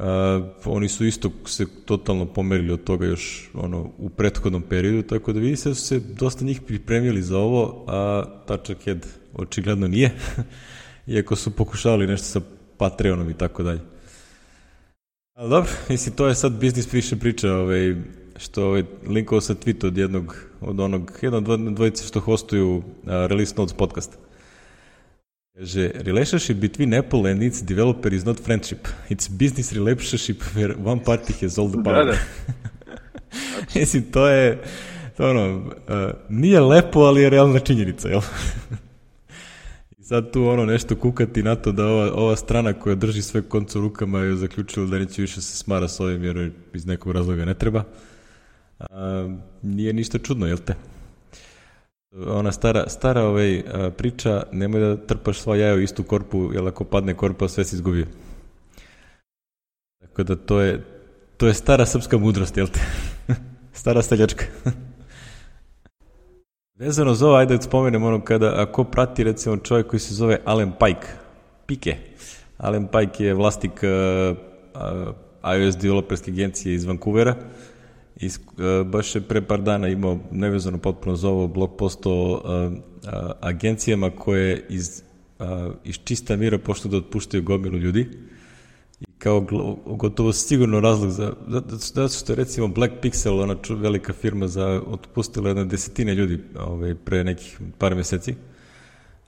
Uh, 0.00 0.06
oni 0.64 0.88
su 0.88 1.04
isto 1.04 1.30
se 1.46 1.66
totalno 1.84 2.26
pomerili 2.26 2.72
od 2.72 2.84
toga 2.84 3.06
još 3.06 3.50
ono 3.54 3.90
u 3.98 4.08
prethodnom 4.08 4.62
periodu, 4.62 5.02
tako 5.02 5.32
da 5.32 5.40
vidi 5.40 5.56
se 5.56 5.68
da 5.68 5.74
su 5.74 5.82
se 5.86 6.00
dosta 6.00 6.44
njih 6.44 6.60
pripremili 6.60 7.22
za 7.22 7.38
ovo, 7.38 7.84
a 7.88 8.24
Touchhead 8.46 9.06
očigledno 9.34 9.88
nije, 9.88 10.10
iako 11.06 11.36
su 11.36 11.50
pokušavali 11.50 12.06
nešto 12.06 12.26
sa 12.26 12.40
Patreonom 12.76 13.30
i 13.30 13.34
tako 13.34 13.62
dalje. 13.62 13.80
Ali 15.34 15.50
dobro, 15.50 15.70
mislim, 15.88 16.16
to 16.16 16.28
je 16.28 16.34
sad 16.34 16.52
biznis 16.52 16.92
više 16.92 17.16
priča, 17.16 17.52
ovaj, 17.52 17.94
što 18.36 18.66
ovaj, 18.66 18.84
linkovao 19.06 19.40
sa 19.40 19.54
tweet 19.54 19.86
od 19.86 19.98
jednog, 19.98 20.36
od 20.60 20.80
onog, 20.80 21.12
jednog 21.22 21.74
dvojice 21.74 22.06
što 22.06 22.20
hostuju 22.20 22.76
uh, 22.76 22.82
Release 23.04 23.54
Notes 23.56 23.76
podcast. 23.76 24.29
Kaže, 25.60 25.92
relationship 26.04 26.56
between 26.56 26.94
Apple 26.94 27.30
and 27.30 27.42
its 27.42 27.60
developer 27.62 28.14
is 28.14 28.24
not 28.24 28.40
friendship. 28.40 28.88
It's 29.10 29.28
business 29.28 29.72
relationship 29.72 30.42
where 30.56 30.74
one 30.84 31.04
party 31.04 31.34
has 31.42 31.58
all 31.58 31.68
the 31.68 31.82
power. 31.84 32.06
Da, 32.06 32.12
da. 32.12 32.18
Mislim, 33.74 34.02
to 34.02 34.28
je, 34.28 34.62
to 35.16 35.30
ono, 35.30 35.56
uh, 35.56 35.64
nije 36.28 36.60
lepo, 36.60 37.00
ali 37.00 37.22
je 37.22 37.30
realna 37.30 37.58
činjenica, 37.58 38.08
jel? 38.08 38.20
sad 40.08 40.32
tu 40.32 40.44
ono 40.44 40.64
nešto 40.64 40.96
kukati 40.96 41.42
na 41.42 41.56
to 41.56 41.72
da 41.72 41.86
ova, 41.86 42.12
ova 42.14 42.36
strana 42.36 42.72
koja 42.72 42.94
drži 42.94 43.22
sve 43.22 43.42
konce 43.42 43.78
u 43.78 43.82
rukama 43.82 44.20
je 44.20 44.36
zaključila 44.36 44.86
da 44.86 44.98
neće 44.98 45.22
više 45.22 45.40
se 45.40 45.56
smara 45.56 45.88
s 45.88 46.00
ovim 46.00 46.24
jer 46.24 46.50
iz 46.74 46.86
nekog 46.86 47.12
razloga 47.12 47.44
ne 47.44 47.54
treba. 47.54 47.84
A, 48.78 49.28
nije 49.62 49.92
ništa 49.92 50.18
čudno, 50.18 50.46
jel 50.46 50.58
te? 50.58 50.74
Ona 52.12 52.52
stara, 52.52 52.88
stara 52.88 53.22
ovaj, 53.22 53.62
priča, 53.96 54.42
nemoj 54.52 54.80
da 54.80 54.96
trpaš 55.06 55.40
sva 55.40 55.56
jaja 55.56 55.74
u 55.74 55.80
istu 55.80 56.02
korpu, 56.02 56.50
jer 56.52 56.66
ako 56.66 56.84
padne 56.84 57.14
korpa, 57.14 57.48
sve 57.48 57.64
si 57.64 57.76
izgubio. 57.76 58.06
Tako 60.00 60.22
da 60.22 60.36
to 60.36 60.60
je, 60.60 60.84
to 61.36 61.46
je 61.46 61.54
stara 61.54 61.86
srpska 61.86 62.18
mudrost, 62.18 62.56
jel 62.56 62.66
te? 62.66 62.80
stara 63.80 64.02
steljačka. 64.02 64.44
Vezano 66.80 67.14
za 67.14 67.26
ovo, 67.26 67.36
ajde 67.36 67.56
da 67.56 67.62
spomenem 67.62 68.04
ono 68.04 68.24
kada, 68.24 68.54
ako 68.56 68.84
prati 68.84 69.24
recimo 69.24 69.56
čovjek 69.56 69.86
koji 69.86 70.00
se 70.00 70.14
zove 70.14 70.40
Alan 70.44 70.72
Pike, 70.72 71.08
Pike. 71.66 71.96
Alan 72.58 72.88
Pike 72.88 73.24
je 73.24 73.34
vlasnik 73.34 73.72
uh, 73.82 74.36
uh, 74.74 75.52
iOS 75.56 75.76
developerske 75.76 76.30
agencije 76.30 76.74
iz 76.74 76.84
Vancouvera 76.84 77.34
i 77.34 77.69
uh, 78.26 78.86
baš 78.86 79.14
je 79.14 79.20
pre 79.20 79.42
par 79.42 79.62
dana 79.62 79.88
imao 79.88 80.18
nevezano 80.30 80.78
potpuno 80.78 81.16
za 81.16 81.28
ovo 81.28 81.48
blog 81.48 81.76
post 81.76 82.06
o 82.06 82.10
uh, 82.10 82.72
uh, 82.72 83.30
agencijama 83.40 84.10
koje 84.10 84.66
iz, 84.68 85.02
uh, 85.38 85.46
iz 85.84 85.98
čista 86.04 86.36
mira 86.36 86.58
pošto 86.58 86.88
da 86.88 86.96
otpuštaju 86.96 87.42
gomilu 87.42 87.78
ljudi 87.78 88.08
kao 89.18 89.46
gotovo 89.86 90.32
sigurno 90.32 90.80
razlog 90.80 91.10
za, 91.10 91.32
zato 91.68 92.08
što 92.08 92.32
je 92.32 92.36
recimo 92.36 92.68
Black 92.68 92.94
Pixel, 93.02 93.42
ona 93.42 93.56
velika 93.70 94.12
firma 94.12 94.48
za 94.48 94.82
otpustila 94.86 95.48
jedna 95.48 95.64
desetine 95.64 96.14
ljudi 96.14 96.38
ovaj, 96.58 96.94
pre 96.94 97.24
nekih 97.24 97.58
par 97.78 97.94
meseci. 97.94 98.34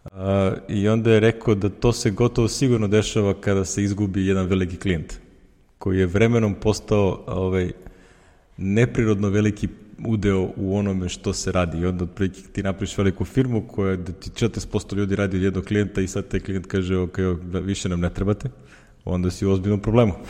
A, 0.04 0.52
I 0.68 0.88
onda 0.88 1.12
je 1.12 1.20
rekao 1.20 1.54
da 1.54 1.68
to 1.68 1.92
se 1.92 2.10
gotovo 2.10 2.48
sigurno 2.48 2.88
dešava 2.88 3.34
kada 3.40 3.64
se 3.64 3.82
izgubi 3.82 4.26
jedan 4.26 4.46
veliki 4.46 4.76
klijent, 4.76 5.14
koji 5.78 5.98
je 5.98 6.06
vremenom 6.06 6.54
postao 6.54 7.24
ovaj, 7.26 7.72
neprirodno 8.62 9.28
veliki 9.28 9.68
udeo 10.06 10.50
u 10.56 10.76
onome 10.76 11.08
što 11.08 11.32
se 11.32 11.52
radi. 11.52 11.78
I 11.78 11.86
onda 11.86 12.04
otprilike 12.04 12.40
ti 12.52 12.62
napraviš 12.62 12.98
veliku 12.98 13.24
firmu 13.24 13.68
koja 13.68 13.96
da 13.96 14.12
ti 14.12 14.30
40% 14.30 14.96
ljudi 14.96 15.16
radi 15.16 15.36
od 15.36 15.42
jednog 15.42 15.64
klijenta 15.64 16.00
i 16.00 16.08
sad 16.08 16.28
taj 16.28 16.40
klijent 16.40 16.66
kaže 16.66 16.96
ok, 16.96 17.18
više 17.64 17.88
nam 17.88 18.00
ne 18.00 18.14
trebate 18.14 18.50
onda 19.04 19.30
si 19.30 19.46
u 19.46 19.50
ozbiljnom 19.50 19.80
problemu. 19.80 20.12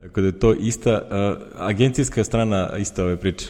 Tako 0.00 0.20
da 0.20 0.26
je 0.26 0.38
to 0.38 0.54
ista, 0.54 1.02
uh, 1.02 1.08
agencijska 1.56 2.24
strana 2.24 2.76
ista 2.78 3.04
ove 3.04 3.16
priče. 3.16 3.46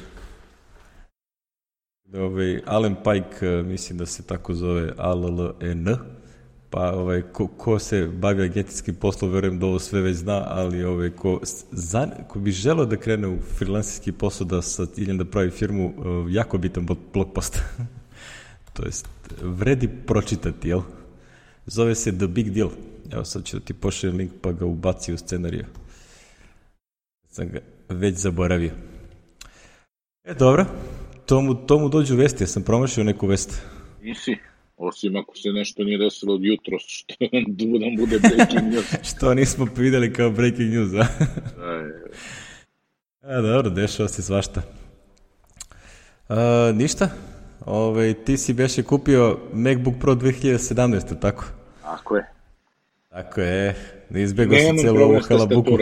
Da 2.05 2.23
ovaj, 2.23 2.61
Alan 2.67 2.95
Pike, 2.95 3.49
uh, 3.49 3.67
mislim 3.67 3.99
da 3.99 4.07
se 4.07 4.27
tako 4.27 4.55
zove 4.55 4.93
ALLN, 4.97 5.89
pa 6.71 6.93
ovaj, 6.93 7.23
ko, 7.23 7.47
ko 7.47 7.79
se 7.79 8.07
bavi 8.07 8.43
agencijskim 8.43 8.95
poslom, 8.95 9.31
verujem 9.31 9.59
da 9.59 9.67
ovo 9.67 9.79
sve 9.79 10.01
već 10.01 10.17
zna, 10.17 10.45
ali 10.47 10.85
ovaj, 10.85 11.11
ko, 11.11 11.41
zan, 11.73 12.11
ko 12.29 12.39
bi 12.39 12.51
želeo 12.51 12.87
da 12.87 12.97
krene 12.97 13.29
u 13.29 13.39
freelansijski 13.59 14.13
posao 14.13 14.47
da 14.47 14.63
sa 14.63 14.87
ciljem 14.87 15.19
da 15.19 15.25
pravi 15.25 15.51
firmu, 15.51 15.87
uh, 15.87 16.33
jako 16.33 16.59
bitan 16.59 16.87
blog 17.13 17.29
post. 17.35 17.63
to 18.75 18.87
jest, 18.87 19.09
vredi 19.43 19.89
pročitati, 20.07 20.69
jel? 20.69 20.81
Zove 21.67 21.95
se 21.95 22.19
The 22.19 22.27
Big 22.27 22.51
Deal. 22.51 22.71
Evo 23.13 23.25
sad 23.25 23.45
ću 23.45 23.59
da 23.59 23.65
ti 23.65 23.75
pošaljem 23.75 24.17
link 24.17 24.33
pa 24.41 24.53
ga 24.53 24.67
ubaci 24.67 25.13
u 25.13 25.19
scenariju. 25.19 25.65
Sam 27.29 27.49
ga 27.49 27.61
već 27.89 28.17
zaboravio. 28.17 28.73
E, 30.25 30.35
dobro, 30.35 30.67
to 31.27 31.41
mu, 31.41 31.55
to 31.55 31.79
mu 31.79 31.89
dođu 31.89 32.17
vesti, 32.17 32.43
ja 32.43 32.47
sam 32.49 32.63
promašio 32.63 33.05
neku 33.05 33.27
vest. 33.27 33.63
Nisi, 34.03 34.37
osim 34.79 35.17
ako 35.17 35.37
se 35.37 35.49
nešto 35.49 35.85
nije 35.85 35.99
desilo 35.99 36.35
od 36.35 36.45
jutro, 36.45 36.79
što 36.97 37.15
nam 37.79 37.97
bude 37.99 38.19
breaking 38.19 38.63
news. 38.73 38.95
što 39.03 39.35
nismo 39.35 39.69
videli 39.77 40.13
kao 40.13 40.31
breaking 40.31 40.73
news, 40.75 40.95
a? 40.95 41.07
A, 43.23 43.41
dobro, 43.41 43.71
dešava 43.71 44.09
se 44.09 44.23
svašta. 44.23 44.63
A, 46.29 46.73
ništa, 46.75 47.11
Ove, 47.67 48.15
ti 48.15 48.37
si 48.37 48.53
beše 48.53 48.83
kupio 48.83 49.39
MacBook 49.53 49.95
Pro 50.01 50.15
2017, 50.15 51.21
tako? 51.21 51.45
Tako 51.83 52.17
je. 52.17 52.25
Tako 53.09 53.41
je, 53.41 53.75
ne 54.11 54.23
izbjegao 54.23 54.59
si 54.59 54.83
celu 54.83 55.01
ovu 55.01 55.21
halabuku. 55.29 55.79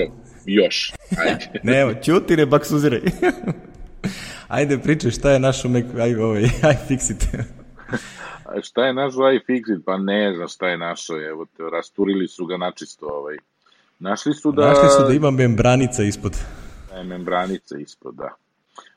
Još, 0.47 0.93
ajde. 1.19 1.61
Nemo, 1.63 1.95
čuti, 1.95 2.37
ne 2.37 2.47
baksuziraj. 2.47 3.01
Ajde, 4.49 4.79
pričaj 4.79 5.11
šta 5.11 5.31
je 5.31 5.39
našo 5.39 5.69
Mac, 5.69 5.85
aj, 6.01 6.15
ovaj, 6.15 6.43
aj, 6.63 6.77
fixit. 6.89 7.27
A 8.57 8.63
šta 8.63 8.87
je 8.87 8.93
našo 8.93 9.19
iFixit? 9.19 9.81
Pa 9.85 9.97
ne 9.97 10.35
znam 10.35 10.49
šta 10.49 10.69
je 10.69 10.79
našo, 10.79 11.13
evo 11.31 11.47
te, 11.57 11.63
rasturili 11.73 12.29
su 12.29 12.47
ga 12.47 12.57
načisto, 12.57 13.07
ovaj. 13.07 13.37
Našli 13.99 14.35
su 14.35 14.53
da... 14.53 14.67
Našli 14.67 14.89
su 14.89 15.07
da 15.09 15.15
ima 15.15 15.31
membranica 15.31 16.03
ispod. 16.03 16.37
Da 16.91 16.97
je 16.97 17.05
membranica 17.05 17.79
ispod, 17.79 18.15
da. 18.15 18.35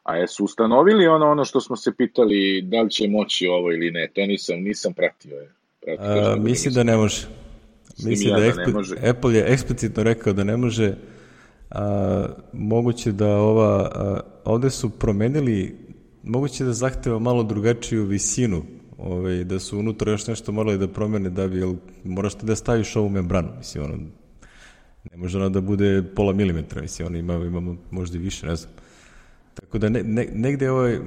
A 0.04 0.16
jesu 0.16 0.44
ustanovili 0.44 1.08
ono 1.08 1.32
ono 1.32 1.46
što 1.46 1.62
smo 1.62 1.76
se 1.76 1.92
pitali 1.98 2.62
da 2.62 2.82
li 2.82 2.90
će 2.90 3.08
moći 3.08 3.48
ovo 3.48 3.72
ili 3.72 3.92
ne? 3.92 4.10
To 4.16 4.22
nisam, 4.22 4.56
nisam 4.60 4.94
pratio. 4.94 5.36
Je. 5.36 5.50
pratio 5.82 6.32
A, 6.32 6.36
mislim 6.36 6.74
da 6.74 6.84
ne 6.84 6.98
može. 6.98 7.28
Mislim 8.06 8.34
da, 8.34 8.40
da 8.40 8.66
ne 8.66 8.74
može. 8.74 8.96
Apple 9.10 9.36
je 9.36 9.46
eksplicitno 9.54 10.04
rekao 10.04 10.34
da 10.34 10.44
ne 10.44 10.58
može. 10.58 10.94
A, 11.72 12.26
moguće 12.54 13.12
da 13.12 13.28
ova, 13.28 13.92
a, 13.96 14.20
ovde 14.46 14.70
su 14.70 14.90
promenili, 14.90 15.76
moguće 16.24 16.64
da 16.64 16.74
zahteva 16.74 17.20
malo 17.20 17.44
drugačiju 17.44 18.06
visinu, 18.06 18.64
ovaj, 19.00 19.44
da 19.44 19.60
su 19.60 19.80
unutra 19.80 20.12
još 20.12 20.28
nešto 20.28 20.52
morali 20.52 20.78
da 20.78 20.88
promene 20.88 21.30
da 21.30 21.48
bi, 21.48 21.58
jel, 21.58 21.74
moraš 22.04 22.36
ti 22.36 22.46
da 22.46 22.56
staviš 22.56 22.96
ovu 22.96 23.10
membranu, 23.10 23.50
mislim, 23.58 23.84
ono, 23.84 23.98
ne 25.12 25.18
može 25.18 25.38
ona 25.38 25.50
da 25.50 25.62
bude 25.62 26.04
pola 26.16 26.34
milimetra, 26.34 26.82
mislim, 26.82 27.08
ono 27.08 27.18
ima, 27.18 27.34
ima 27.34 27.76
možda 27.92 28.18
i 28.18 28.22
više, 28.22 28.48
ne 28.48 28.56
znam. 28.56 28.72
Tako 29.54 29.78
da 29.78 29.90
ne, 29.90 30.04
ne, 30.04 30.28
negde 30.34 30.72
ovaj, 30.72 31.00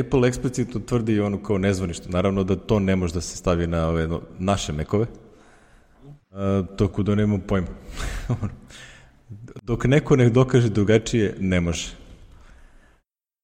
Apple 0.00 0.28
eksplicitno 0.28 0.80
tvrdi 0.80 1.20
ono 1.20 1.42
kao 1.42 1.58
nezvanično. 1.58 2.06
Naravno 2.08 2.44
da 2.44 2.56
to 2.56 2.78
ne 2.78 2.96
može 2.96 3.14
da 3.14 3.20
se 3.20 3.36
stavi 3.36 3.66
na 3.66 3.88
ove 3.88 4.08
no, 4.08 4.20
naše 4.38 4.72
mekove. 4.72 5.06
A, 6.30 6.62
toko 6.76 7.02
da 7.02 7.14
nema 7.14 7.38
pojma. 7.38 7.66
Dok 9.62 9.84
neko 9.84 10.16
ne 10.16 10.30
dokaže 10.30 10.68
drugačije, 10.68 11.36
ne 11.40 11.60
može. 11.60 11.88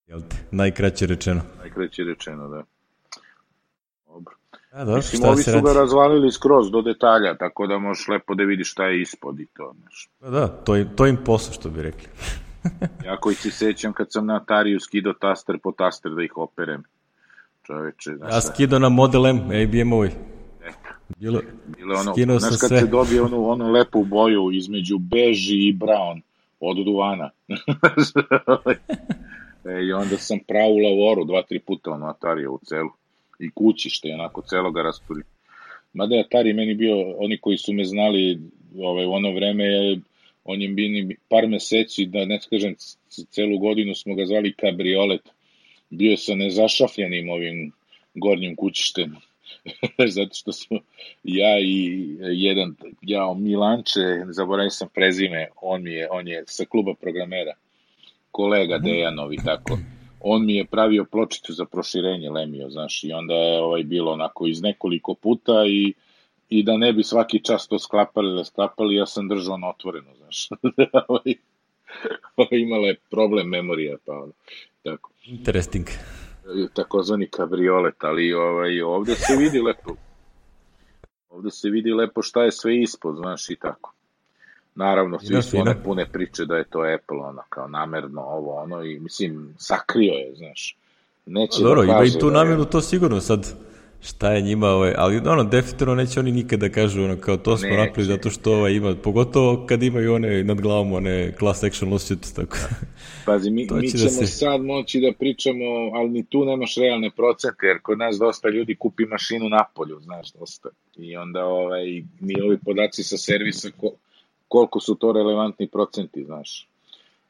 Jel 0.06 0.20
te? 0.20 0.36
Najkraće 0.50 1.06
rečeno. 1.06 1.42
Najkraće 1.58 2.04
rečeno, 2.04 2.48
da. 2.48 2.64
A, 4.76 4.84
dobro, 4.84 4.96
Mislim, 4.96 5.30
ovi 5.30 5.42
su 5.42 5.62
ga 5.62 5.72
razvalili 5.72 6.32
skroz 6.32 6.70
do 6.70 6.82
detalja, 6.82 7.36
tako 7.36 7.66
da 7.66 7.78
možeš 7.78 8.08
lepo 8.08 8.34
da 8.34 8.42
vidiš 8.42 8.72
šta 8.72 8.86
je 8.86 9.00
ispod 9.00 9.40
i 9.40 9.46
to. 9.46 9.72
Znaš. 9.80 10.08
Pa 10.20 10.30
da, 10.30 10.48
to, 10.48 10.84
to 10.96 11.06
im 11.06 11.16
posao, 11.24 11.54
što 11.54 11.70
bi 11.70 11.82
rekli. 11.82 12.08
ja 13.06 13.16
koji 13.16 13.36
se 13.36 13.50
sećam 13.50 13.92
kad 13.92 14.12
sam 14.12 14.26
na 14.26 14.36
Atariju 14.36 14.80
skido 14.80 15.12
taster 15.12 15.58
po 15.62 15.72
taster 15.72 16.12
da 16.12 16.22
ih 16.22 16.36
operem. 16.36 16.82
Čoveče, 17.62 18.16
znaš 18.16 18.32
Ja 18.32 18.40
skido 18.40 18.78
na 18.78 18.88
Model 18.88 19.26
M, 19.26 19.36
ABM 19.36 19.92
ovaj. 19.92 20.10
Bilo, 21.18 21.40
Bilo 21.76 22.00
ono, 22.00 22.12
Skinuo 22.12 22.38
znaš 22.38 22.60
kad 22.60 22.68
sve. 22.68 22.80
se 22.80 22.86
dobije 22.86 23.22
onu, 23.22 23.48
onu 23.48 23.72
lepu 23.72 24.04
boju 24.04 24.50
između 24.52 24.98
beži 24.98 25.68
i 25.68 25.76
brown 25.78 26.20
od 26.60 26.76
duvana. 26.84 27.30
e, 29.64 29.82
I 29.82 29.92
onda 29.92 30.16
sam 30.16 30.38
pravo 30.48 30.70
u 30.70 30.78
lavoru 30.78 31.24
dva, 31.24 31.42
tri 31.42 31.58
puta 31.58 31.90
ono 31.90 32.06
Atarija 32.06 32.50
u 32.50 32.58
celu. 32.64 32.90
I 33.38 33.50
kući 33.50 33.90
što 33.90 34.08
je 34.08 34.14
onako 34.14 34.42
celo 34.42 34.70
ga 34.70 34.82
rasturi. 34.82 35.22
Mada 35.92 36.14
je 36.14 36.20
Atari 36.20 36.52
meni 36.52 36.74
bio, 36.74 37.14
oni 37.18 37.38
koji 37.38 37.56
su 37.56 37.72
me 37.72 37.84
znali 37.84 38.38
ovaj, 38.78 39.06
u 39.06 39.12
ono 39.12 39.32
vreme, 39.32 39.64
on 40.44 40.62
je 40.62 40.68
bini 40.68 41.16
par 41.28 41.48
meseci, 41.48 42.06
da 42.06 42.24
ne 42.24 42.40
kažem 42.50 42.74
celu 43.30 43.58
godinu 43.58 43.94
smo 43.94 44.14
ga 44.14 44.26
zvali 44.26 44.52
kabriolet, 44.52 45.22
bio 45.90 46.16
sa 46.16 46.34
nezašafljenim 46.34 47.30
ovim 47.30 47.72
gornjim 48.14 48.56
kućištem, 48.56 49.16
zato 50.16 50.34
što 50.34 50.52
smo 50.52 50.78
ja 51.24 51.58
i 51.60 52.06
jedan, 52.20 52.74
ja 53.02 53.34
Milanče, 53.34 54.00
zaboravim 54.30 54.70
sam 54.70 54.88
prezime, 54.94 55.48
on 55.62 55.82
mi 55.82 55.90
je, 55.90 56.08
on 56.10 56.28
je 56.28 56.44
sa 56.46 56.64
kluba 56.64 56.94
programera, 56.94 57.52
kolega 58.30 58.76
mhm. 58.76 58.84
Dejanov 58.84 59.32
i 59.32 59.38
tako, 59.44 59.78
on 60.28 60.46
mi 60.46 60.56
je 60.56 60.64
pravio 60.64 61.04
pločicu 61.04 61.52
za 61.52 61.64
proširenje 61.64 62.30
Lemio, 62.30 62.70
znaš, 62.70 63.04
i 63.04 63.12
onda 63.12 63.34
je 63.34 63.60
ovaj 63.60 63.82
bilo 63.82 64.12
onako 64.12 64.46
iz 64.46 64.62
nekoliko 64.62 65.14
puta 65.14 65.64
i 65.66 65.94
i 66.48 66.62
da 66.62 66.76
ne 66.76 66.92
bi 66.92 67.02
svaki 67.02 67.44
čas 67.44 67.68
to 67.68 67.78
sklapali 67.78 68.36
da 68.36 68.44
sklapali, 68.44 68.94
ja 68.94 69.06
sam 69.06 69.28
držao 69.28 69.56
na 69.56 69.68
otvoreno, 69.68 70.14
znaš. 70.16 70.48
Ovaj, 71.08 71.34
ovaj, 72.36 72.60
imala 72.60 72.86
je 72.86 73.00
problem 73.10 73.48
memorija, 73.48 73.96
pa 74.06 74.12
ono, 74.12 74.32
tako. 74.82 75.10
Interesting. 75.24 75.86
Takozvani 76.74 77.28
kabriolet, 77.28 78.04
ali 78.04 78.32
ovaj, 78.32 78.82
ovde 78.82 79.14
se 79.14 79.36
vidi 79.36 79.60
lepo. 79.60 79.96
Ovde 81.36 81.50
se 81.50 81.70
vidi 81.70 81.92
lepo 81.92 82.22
šta 82.22 82.42
je 82.42 82.52
sve 82.52 82.82
ispod, 82.82 83.16
znaš, 83.16 83.50
i 83.50 83.56
tako. 83.56 83.95
Naravno, 84.76 85.18
svi 85.18 85.42
su 85.42 85.60
one 85.60 85.82
pune 85.84 86.06
priče 86.12 86.44
da 86.44 86.56
je 86.56 86.64
to 86.64 86.78
Apple, 86.78 87.18
ono, 87.18 87.42
kao 87.48 87.68
namerno 87.68 88.22
ovo, 88.22 88.54
ono, 88.54 88.84
i 88.84 88.98
mislim, 88.98 89.54
sakrio 89.58 90.12
je, 90.12 90.34
znaš. 90.36 90.76
Neće 91.26 91.62
Dobro, 91.62 91.84
da 91.84 91.92
ima 91.92 92.04
i 92.04 92.18
tu 92.20 92.30
da 92.30 92.36
namjerno 92.38 92.64
je... 92.64 92.70
to 92.70 92.80
sigurno, 92.80 93.20
sad 93.20 93.54
šta 94.00 94.32
je 94.32 94.42
njima, 94.42 94.68
ovaj, 94.68 94.94
ali 94.96 95.18
ono, 95.18 95.44
definitivno 95.44 95.94
neće 95.94 96.20
oni 96.20 96.32
nikada 96.32 96.68
da 96.68 96.74
kažu, 96.74 97.04
ono, 97.04 97.16
kao 97.16 97.36
to 97.36 97.56
smo 97.56 97.68
napravili 97.68 98.04
zato 98.04 98.30
što 98.30 98.52
ovaj 98.52 98.72
ima, 98.72 98.94
pogotovo 98.94 99.66
kad 99.66 99.82
imaju 99.82 100.14
one 100.14 100.44
nad 100.44 100.60
glavom, 100.60 100.92
one 100.92 101.32
class 101.38 101.64
action 101.64 101.92
lawsuits, 101.92 102.36
tako. 102.36 102.56
Pazi, 103.26 103.50
mi, 103.50 103.60
mi 103.62 103.66
da 103.66 103.88
ćemo 103.88 104.04
da 104.04 104.10
se... 104.10 104.26
sad 104.26 104.60
moći 104.60 105.00
da 105.00 105.12
pričamo, 105.18 105.64
ali 105.94 106.10
ni 106.10 106.24
tu 106.24 106.44
nemaš 106.44 106.74
realne 106.76 107.10
procente, 107.16 107.66
jer 107.66 107.78
kod 107.82 107.98
nas 107.98 108.16
dosta 108.18 108.48
ljudi 108.48 108.74
kupi 108.74 109.06
mašinu 109.06 109.48
na 109.48 109.64
polju, 109.74 110.00
znaš, 110.00 110.32
dosta. 110.32 110.68
I 110.96 111.16
onda, 111.16 111.44
ovaj, 111.44 111.84
ni 112.20 112.34
ovi 112.44 112.58
podaci 112.64 113.02
sa 113.02 113.16
servisa, 113.16 113.70
ko, 113.80 113.90
koliko 114.48 114.80
su 114.80 114.94
to 114.94 115.12
relevantni 115.12 115.68
procenti, 115.68 116.24
znaš. 116.24 116.68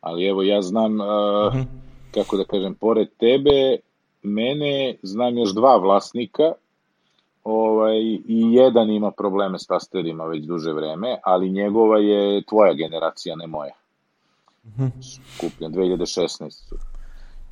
Ali 0.00 0.26
evo, 0.26 0.42
ja 0.42 0.62
znam, 0.62 1.00
uh, 1.00 1.06
uh 1.06 1.54
-huh. 1.54 1.64
kako 2.14 2.36
da 2.36 2.44
kažem, 2.44 2.74
pored 2.74 3.08
tebe, 3.18 3.76
mene 4.22 4.96
znam 5.02 5.38
još 5.38 5.54
dva 5.54 5.76
vlasnika 5.76 6.52
ovaj, 7.44 7.98
i 8.28 8.52
jedan 8.52 8.90
ima 8.90 9.10
probleme 9.10 9.58
s 9.58 9.66
tasterima 9.66 10.24
već 10.24 10.44
duže 10.44 10.72
vreme, 10.72 11.18
ali 11.22 11.50
njegova 11.50 11.98
je 11.98 12.42
tvoja 12.42 12.74
generacija, 12.74 13.36
ne 13.36 13.46
moja. 13.46 13.74
Kupljen 15.40 15.72
2016. 15.72 16.74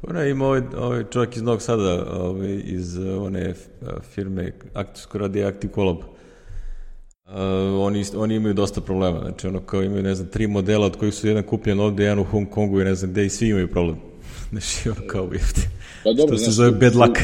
Pa 0.02 0.12
ne, 0.12 0.30
ima 0.30 0.46
ovaj, 0.46 0.62
ovaj 0.78 1.04
čovjek 1.10 1.36
iz 1.36 1.42
Novog 1.42 1.62
Sada, 1.62 2.06
ovaj, 2.20 2.62
iz 2.64 2.98
one 2.98 3.54
firme 4.02 4.52
Aktivsko 4.74 5.18
radi 5.18 5.44
Active 5.44 5.74
Collab. 5.74 5.98
Uh, 5.98 6.04
oni, 7.80 8.04
oni 8.16 8.34
imaju 8.34 8.54
dosta 8.54 8.80
problema, 8.80 9.20
znači 9.20 9.46
ono 9.46 9.60
kao 9.60 9.82
imaju, 9.82 10.02
ne 10.02 10.14
znam, 10.14 10.28
tri 10.28 10.46
modela 10.46 10.86
od 10.86 10.96
kojih 10.96 11.14
su 11.14 11.28
jedan 11.28 11.42
kupljen 11.42 11.80
ovde, 11.80 12.02
jedan 12.02 12.18
u 12.18 12.24
Hong 12.24 12.50
Kongu 12.50 12.80
i 12.80 12.84
ne 12.84 12.94
znam 12.94 13.10
gde 13.10 13.26
i 13.26 13.30
svi 13.30 13.48
imaju 13.48 13.70
problem. 13.70 13.96
Znači 14.50 14.88
ono 14.88 15.08
kao 15.08 15.24
uvijek. 15.24 15.42
Pa 16.04 16.12
dobro, 16.12 16.36
što 16.36 16.44
se 16.44 16.50
zove 16.50 16.70
bad 16.70 16.94
luck. 16.94 17.18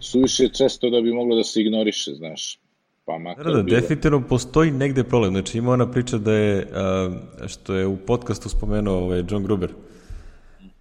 suviše 0.00 0.48
često 0.48 0.90
da 0.90 1.00
bi 1.00 1.12
moglo 1.12 1.36
da 1.36 1.44
se 1.44 1.60
ignoriše, 1.60 2.10
znaš. 2.14 2.58
Pa 3.04 3.18
makar 3.18 3.44
da, 3.44 3.52
da, 3.52 3.62
bilo... 3.62 3.80
definitivno 3.80 4.26
postoji 4.28 4.70
negde 4.70 5.04
problem. 5.04 5.32
Znači 5.32 5.58
ima 5.58 5.72
ona 5.72 5.90
priča 5.90 6.18
da 6.18 6.32
je, 6.32 6.68
a, 6.74 7.10
što 7.46 7.74
je 7.74 7.86
u 7.86 7.96
podcastu 7.96 8.48
spomenuo 8.48 8.94
ovaj 8.94 9.22
John 9.30 9.44
Gruber, 9.44 9.70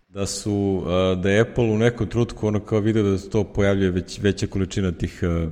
da 0.09 0.25
su, 0.25 0.83
a, 0.85 1.15
da 1.23 1.29
je 1.29 1.41
Apple 1.41 1.63
u 1.63 1.77
nekom 1.77 2.07
trutku 2.07 2.47
ono 2.47 2.59
kao 2.59 2.79
video 2.79 3.03
da 3.03 3.17
se 3.17 3.29
to 3.29 3.43
pojavljuje 3.43 3.91
već, 3.91 4.19
veća 4.21 4.47
količina 4.47 4.91
tih 4.91 5.19
a, 5.23 5.47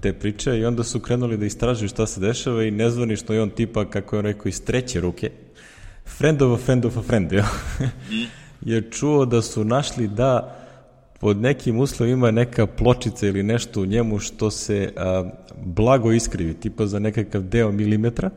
te 0.00 0.12
priče 0.12 0.58
i 0.58 0.64
onda 0.64 0.84
su 0.84 1.00
krenuli 1.00 1.36
da 1.36 1.46
istražuju 1.46 1.88
šta 1.88 2.06
se 2.06 2.20
dešava 2.20 2.64
i 2.64 2.70
nezvanično 2.70 3.34
je 3.34 3.42
on 3.42 3.50
tipa, 3.50 3.90
kako 3.90 4.16
je 4.16 4.18
on 4.18 4.24
rekao, 4.24 4.48
iz 4.48 4.64
treće 4.64 5.00
ruke, 5.00 5.30
friend 6.04 6.42
of 6.42 6.60
a 6.60 6.64
friend 6.64 6.84
of 6.84 6.96
a 6.96 7.02
friend, 7.02 7.32
jo? 7.32 7.44
Je 8.60 8.90
čuo 8.90 9.24
da 9.24 9.42
su 9.42 9.64
našli 9.64 10.08
da 10.08 10.56
pod 11.20 11.36
nekim 11.36 11.78
uslovima 11.78 12.30
neka 12.30 12.66
pločica 12.66 13.26
ili 13.26 13.42
nešto 13.42 13.82
u 13.82 13.86
njemu 13.86 14.18
što 14.18 14.50
se 14.50 14.92
a, 14.96 15.30
blago 15.64 16.12
iskrivi, 16.12 16.54
tipa 16.54 16.86
za 16.86 16.98
nekakav 16.98 17.42
deo 17.42 17.72
milimetra, 17.72 18.30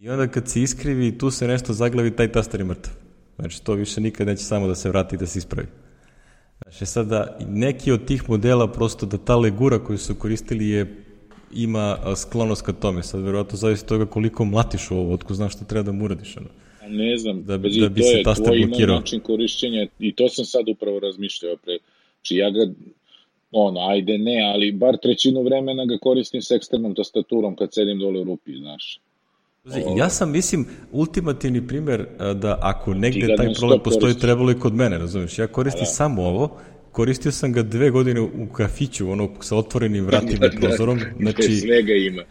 i 0.00 0.10
onda 0.10 0.28
kad 0.28 0.48
se 0.48 0.62
iskrivi 0.62 1.18
tu 1.18 1.30
se 1.30 1.46
nešto 1.46 1.72
zaglavi, 1.72 2.16
taj 2.16 2.32
taster 2.32 2.60
je 2.60 2.64
mrtav. 2.64 2.92
Znači, 3.36 3.64
to 3.64 3.74
više 3.74 4.00
nikad 4.00 4.26
neće 4.26 4.44
samo 4.44 4.66
da 4.66 4.74
se 4.74 4.88
vrati 4.88 5.14
i 5.14 5.18
da 5.18 5.26
se 5.26 5.38
ispravi. 5.38 5.68
Znači, 6.62 6.86
sada, 6.86 7.38
neki 7.48 7.92
od 7.92 8.04
tih 8.06 8.28
modela, 8.28 8.72
prosto 8.72 9.06
da 9.06 9.18
ta 9.18 9.36
legura 9.36 9.78
koju 9.78 9.98
su 9.98 10.14
koristili 10.14 10.68
je 10.68 11.04
ima 11.54 11.98
sklonost 12.16 12.62
ka 12.62 12.72
tome. 12.72 13.02
Sad, 13.02 13.22
verovatno, 13.22 13.56
zavisi 13.56 13.86
toga 13.86 14.06
koliko 14.06 14.44
mlatiš 14.44 14.90
ovo, 14.90 15.14
otko 15.14 15.34
znaš 15.34 15.52
šta 15.54 15.64
treba 15.64 15.82
da 15.82 15.92
mu 15.92 16.04
uradiš. 16.04 16.36
Ono. 16.36 16.48
Ne 16.88 17.18
znam, 17.18 17.44
da, 17.44 17.58
pazi, 17.62 17.80
da 17.80 17.88
bi 17.88 18.00
to 18.00 18.06
se 18.06 18.16
je 18.16 18.22
tvoj 18.44 18.66
blokirao. 18.66 18.96
način 18.96 19.20
korišćenja 19.20 19.86
i 19.98 20.14
to 20.14 20.28
sam 20.28 20.44
sad 20.44 20.68
upravo 20.68 20.98
razmišljao 21.00 21.56
pre. 21.56 21.78
Či 22.22 22.36
ja 22.36 22.50
ga, 22.50 22.72
ono, 23.52 23.80
ajde 23.80 24.18
ne, 24.18 24.52
ali 24.54 24.72
bar 24.72 24.96
trećinu 25.02 25.42
vremena 25.42 25.84
ga 25.84 25.98
koristim 25.98 26.42
s 26.42 26.50
eksternom 26.50 26.94
tastaturom 26.94 27.56
kad 27.56 27.74
sedim 27.74 27.98
dole 27.98 28.20
u 28.20 28.24
rupi, 28.24 28.56
znaš. 28.56 29.00
Pazi, 29.64 29.80
Ja 29.96 30.10
sam, 30.10 30.30
mislim, 30.30 30.66
ultimativni 30.92 31.66
primer 31.66 32.06
da 32.36 32.58
ako 32.62 32.94
negde 32.94 33.36
taj 33.36 33.54
problem 33.54 33.80
postoji, 33.80 34.14
trebalo 34.14 34.50
i 34.50 34.58
kod 34.58 34.74
mene, 34.74 34.98
razumiješ? 34.98 35.38
Ja 35.38 35.46
koristim 35.46 35.80
Da. 35.80 35.86
samo 35.86 36.22
ovo, 36.22 36.60
koristio 36.92 37.32
sam 37.32 37.52
ga 37.52 37.62
dve 37.62 37.90
godine 37.90 38.20
u 38.20 38.48
kafiću, 38.52 39.10
ono, 39.10 39.30
sa 39.40 39.56
otvorenim 39.56 40.04
vratima 40.06 40.46
i 40.46 40.56
prozorom, 40.60 40.98
Znači, 40.98 41.42
znači, 41.42 41.56
svega 41.56 41.92
ima. 41.92 42.22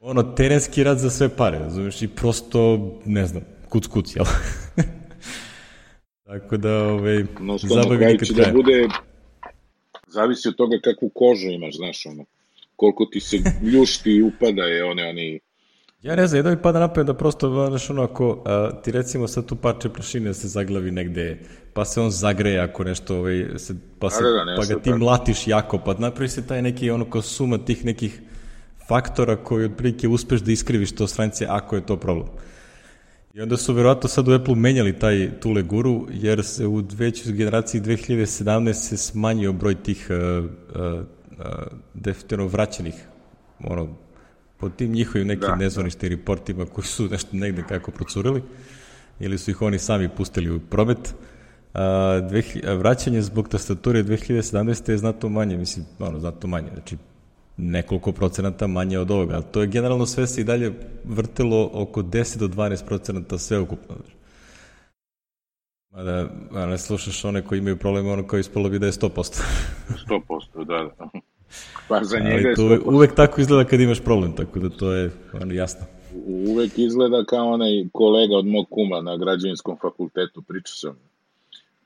ono, 0.00 0.22
terenski 0.22 0.84
rad 0.84 0.98
za 0.98 1.10
sve 1.10 1.28
pare, 1.28 1.58
razumiješ? 1.58 2.02
I 2.02 2.08
prosto, 2.08 2.60
ne 3.04 3.26
znam, 3.26 3.42
kuc 3.68 3.86
kuc, 3.86 4.16
jel? 4.16 4.24
Tako 6.26 6.56
da, 6.56 6.84
ovaj, 6.84 7.24
No, 7.40 7.58
zabavi 7.58 8.06
nikad 8.06 8.26
će 8.26 8.34
da 8.34 8.50
bude, 8.52 8.88
zavisi 10.06 10.48
od 10.48 10.56
toga 10.56 10.78
kakvu 10.84 11.08
kožu 11.08 11.48
imaš, 11.48 11.76
znaš, 11.76 12.06
ono, 12.06 12.24
koliko 12.76 13.04
ti 13.04 13.20
se 13.20 13.36
ljušti 13.72 14.10
i 14.10 14.22
upada 14.22 14.62
je 14.62 14.84
one, 14.84 15.08
oni, 15.08 15.40
Ja 16.02 16.16
ne 16.16 16.26
znam, 16.26 16.38
jedno 16.38 16.50
mi 16.50 16.62
pada 16.62 16.78
na 16.78 16.88
pamet 16.88 17.06
da 17.06 17.14
prosto, 17.14 17.66
znaš, 17.68 17.90
ono, 17.90 18.02
ako 18.02 18.42
a, 18.46 18.70
ti 18.82 18.92
recimo 18.92 19.28
sad 19.28 19.46
tu 19.46 19.56
parče 19.56 19.88
prašine 19.88 20.34
se 20.34 20.48
zaglavi 20.48 20.90
negde, 20.90 21.38
pa 21.72 21.84
se 21.84 22.00
on 22.00 22.10
zagreje 22.10 22.60
ako 22.60 22.84
nešto, 22.84 23.16
ovaj, 23.16 23.46
se, 23.56 23.74
pa, 23.98 24.10
se, 24.10 24.22
Da, 24.22 24.30
da, 24.30 24.44
da, 24.44 24.56
pa 24.56 24.66
ga 24.66 24.74
ti 24.74 24.90
tako. 24.90 24.98
mlatiš 24.98 25.46
jako, 25.46 25.78
pa 25.78 25.94
napravi 25.94 26.28
se 26.28 26.46
taj 26.46 26.62
neki, 26.62 26.90
ono, 26.90 27.10
kao 27.10 27.22
suma 27.22 27.58
tih 27.58 27.84
nekih 27.84 28.20
faktora 28.88 29.36
koji 29.36 29.64
otprilike 29.64 30.08
uspeš 30.08 30.40
da 30.40 30.52
iskriviš 30.52 30.94
to 30.94 31.06
stranice 31.06 31.46
ako 31.48 31.76
je 31.76 31.86
to 31.86 31.96
problem. 31.96 32.28
I 33.34 33.40
onda 33.40 33.56
su 33.56 33.74
verovatno 33.74 34.08
sad 34.08 34.28
u 34.28 34.32
Apple 34.32 34.54
menjali 34.54 34.98
taj, 34.98 35.30
tu 35.40 35.50
leguru, 35.50 36.06
jer 36.10 36.44
se 36.44 36.66
u 36.66 36.82
većoj 36.92 37.32
generaciji 37.32 37.80
2017 37.80 38.72
se 38.72 38.96
smanjio 38.96 39.52
broj 39.52 39.82
tih 39.82 40.08
uh, 40.10 40.44
uh, 40.44 41.00
uh, 41.02 41.46
definitivno 41.94 42.46
vraćenih, 42.46 42.94
ono, 43.64 43.96
po 44.58 44.68
tim 44.68 44.92
njihovim 44.92 45.26
nekim 45.26 45.40
Da, 45.40 45.48
da, 45.48 45.56
nezvaničnim 45.56 46.10
reportima 46.10 46.66
koji 46.66 46.84
su 46.84 47.08
nešto 47.08 47.36
negde 47.36 47.62
kako 47.68 47.90
procurili, 47.90 48.42
ili 49.20 49.38
su 49.38 49.50
ih 49.50 49.62
oni 49.62 49.78
sami 49.78 50.08
pustili 50.08 50.50
u 50.50 50.60
promet, 50.60 51.14
a, 51.74 52.20
dve, 52.28 52.42
a 52.66 52.72
vraćanje 52.72 53.22
zbog 53.22 53.48
tastature 53.48 54.02
2017. 54.02 54.90
je 54.90 54.98
znatno 54.98 55.28
manje, 55.28 55.56
mislim, 55.56 55.86
ono, 55.98 56.20
znatno 56.20 56.48
manje, 56.48 56.68
znači 56.72 56.96
nekoliko 57.56 58.12
procenata 58.12 58.66
manje 58.66 58.98
od 58.98 59.10
ovoga, 59.10 59.34
ali 59.34 59.44
to 59.52 59.60
je 59.60 59.66
generalno 59.66 60.06
sve 60.06 60.26
se 60.26 60.40
i 60.40 60.44
dalje 60.44 60.72
vrtelo 61.04 61.70
oko 61.72 62.02
10 62.02 62.38
do 62.38 62.48
12 62.48 62.84
procenata 62.86 63.38
sve 63.38 63.58
ukupno. 63.58 63.96
Mada, 65.90 66.28
ne 66.66 66.78
slušaš 66.78 67.24
one 67.24 67.42
koji 67.42 67.58
imaju 67.58 67.76
probleme, 67.76 68.12
ono 68.12 68.26
kao 68.26 68.38
ispalo 68.38 68.68
bi 68.68 68.78
da 68.78 68.86
je 68.86 68.92
100%. 68.92 69.42
100%, 70.08 70.64
da, 70.64 70.90
da. 70.98 71.20
Pa 71.88 72.04
za 72.04 72.18
njega 72.18 72.34
Ali 72.34 72.44
je 72.44 72.54
to 72.54 72.62
100%. 72.62 72.94
uvek 72.94 73.14
tako 73.14 73.40
izgleda 73.40 73.64
kad 73.64 73.80
imaš 73.80 74.00
problem, 74.04 74.36
tako 74.36 74.58
da 74.58 74.68
to 74.68 74.92
je 74.92 75.10
ono, 75.32 75.54
jasno. 75.54 75.86
uvek 76.26 76.78
izgleda 76.78 77.24
kao 77.24 77.52
onaj 77.52 77.88
kolega 77.92 78.36
od 78.36 78.46
mog 78.46 78.66
kuma 78.70 79.00
na 79.00 79.16
građevinskom 79.16 79.76
fakultetu, 79.80 80.42
pričao 80.42 80.74
sam, 80.74 80.98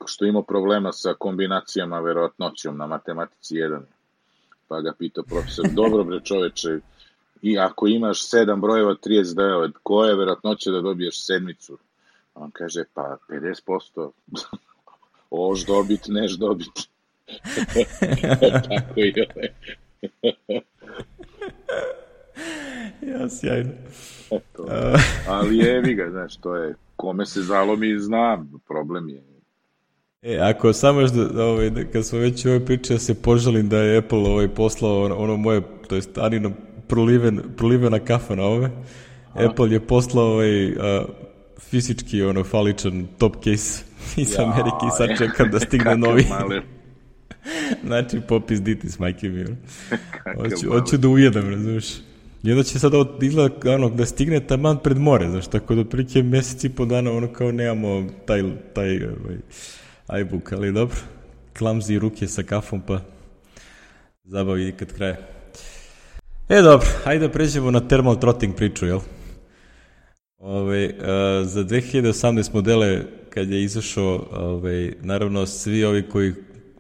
što 0.07 0.25
ima 0.25 0.43
problema 0.43 0.93
sa 0.93 1.15
kombinacijama 1.19 2.01
verovatnoćom 2.01 2.77
na 2.77 2.87
matematici 2.87 3.55
1. 3.55 3.81
Pa 4.69 4.81
ga 4.81 4.93
pitao 4.99 5.25
profesor, 5.25 5.65
dobro 5.81 6.05
bre 6.05 6.21
čoveče, 6.25 6.79
i 7.43 7.59
ako 7.59 7.87
imaš 7.87 8.31
7 8.31 8.61
brojeva 8.61 8.95
39, 9.07 9.73
koja 9.83 10.09
je 10.09 10.17
verovatnoća 10.17 10.71
da 10.71 10.81
dobiješ 10.81 11.27
sedmicu? 11.27 11.79
On 12.35 12.51
kaže, 12.51 12.85
pa 12.95 13.17
50%. 13.29 14.11
Oš 15.31 15.67
dobit, 15.67 16.01
neš 16.09 16.33
dobit. 16.33 16.92
Tako 18.69 19.01
i 19.01 19.13
ove. 19.21 19.49
Ja, 23.03 23.29
sjajno. 23.29 23.71
Eto. 24.31 24.67
Ali 25.29 25.59
jevi 25.59 25.95
ga, 25.95 26.11
znaš, 26.11 26.37
to 26.37 26.57
je, 26.57 26.75
kome 26.97 27.27
se 27.27 27.43
zalomi 27.43 27.99
zna, 27.99 28.45
problem 28.69 29.09
je. 29.09 29.23
E, 30.23 30.39
ako 30.39 30.73
samo 30.73 31.01
još 31.01 31.11
da, 31.11 31.25
da, 31.25 31.45
ovaj, 31.45 31.71
da 31.71 31.85
kad 31.85 32.07
smo 32.07 32.19
već 32.19 32.45
u 32.45 32.49
ovoj 32.49 32.65
priči, 32.65 32.93
ja 32.93 32.99
se 32.99 33.23
požalim 33.23 33.69
da 33.69 33.79
je 33.79 33.99
Apple 33.99 34.19
ovaj, 34.19 34.49
poslao 34.49 35.03
ono, 35.05 35.17
ono 35.17 35.37
moje, 35.37 35.63
to 35.89 35.95
jest 35.95 36.19
Anino 36.19 36.53
proliven, 36.89 37.41
prolivena 37.57 37.99
kafa 37.99 38.35
na 38.35 38.45
ove. 38.45 38.71
Apple 39.35 39.71
je 39.71 39.81
poslao 39.87 40.27
ovaj, 40.27 40.73
a, 40.81 41.05
fizički 41.61 42.23
ono 42.23 42.45
faličan 42.45 43.07
top 43.19 43.35
case 43.45 43.85
iz 44.23 44.33
Ja, 44.39 44.43
Amerike 44.45 44.87
i 44.87 44.97
sad 44.97 45.19
čekam 45.19 45.51
da 45.51 45.61
stigne 45.61 45.97
novi. 45.97 46.25
maler. 46.31 46.63
znači, 47.87 48.21
popis 48.29 48.61
diti 48.61 48.91
s 48.91 48.99
majke 48.99 49.29
mi. 49.29 49.45
Hoću, 50.37 50.71
hoću 50.71 50.97
da 50.97 51.09
ujedam, 51.09 51.51
razumiješ? 51.51 51.93
I 52.43 52.51
onda 52.51 52.63
će 52.63 52.79
sad 52.79 52.95
ovo 52.95 53.19
izgleda 53.23 53.75
ono, 53.75 53.89
da 53.89 54.07
stigne 54.07 54.47
taman 54.47 54.79
pred 54.83 54.99
more, 54.99 55.31
znaš, 55.31 55.47
tako 55.47 55.75
da 55.75 55.81
otprilike 55.81 56.23
mesec 56.23 56.65
i 56.65 56.69
po 56.69 56.85
dana 56.85 57.13
ono 57.13 57.33
kao 57.33 57.53
nemamo 57.53 58.09
taj, 58.27 58.43
taj 58.75 59.05
ovaj, 59.05 60.21
iBook, 60.21 60.53
ali 60.53 60.73
dobro. 60.73 60.97
Klamzi 61.59 61.99
ruke 61.99 62.27
sa 62.27 62.43
kafom, 62.43 62.81
pa 62.81 63.01
zabavi 64.25 64.65
nikad 64.65 64.93
kraja. 64.93 65.17
E, 66.49 66.63
dobro, 66.63 66.87
hajde 67.05 67.27
da 67.27 67.33
pređemo 67.33 67.71
na 67.71 67.81
thermal 67.81 68.21
trotting 68.21 68.55
priču, 68.57 68.87
jel? 68.87 69.01
Ove, 70.39 70.95
a, 71.01 71.43
za 71.45 71.65
2018 71.65 72.55
modele, 72.55 73.03
kad 73.31 73.51
je 73.51 73.63
izašao, 73.63 74.27
ove, 74.33 74.93
naravno, 75.03 75.47
svi 75.47 75.85
ovi 75.85 76.03
koji 76.09 76.33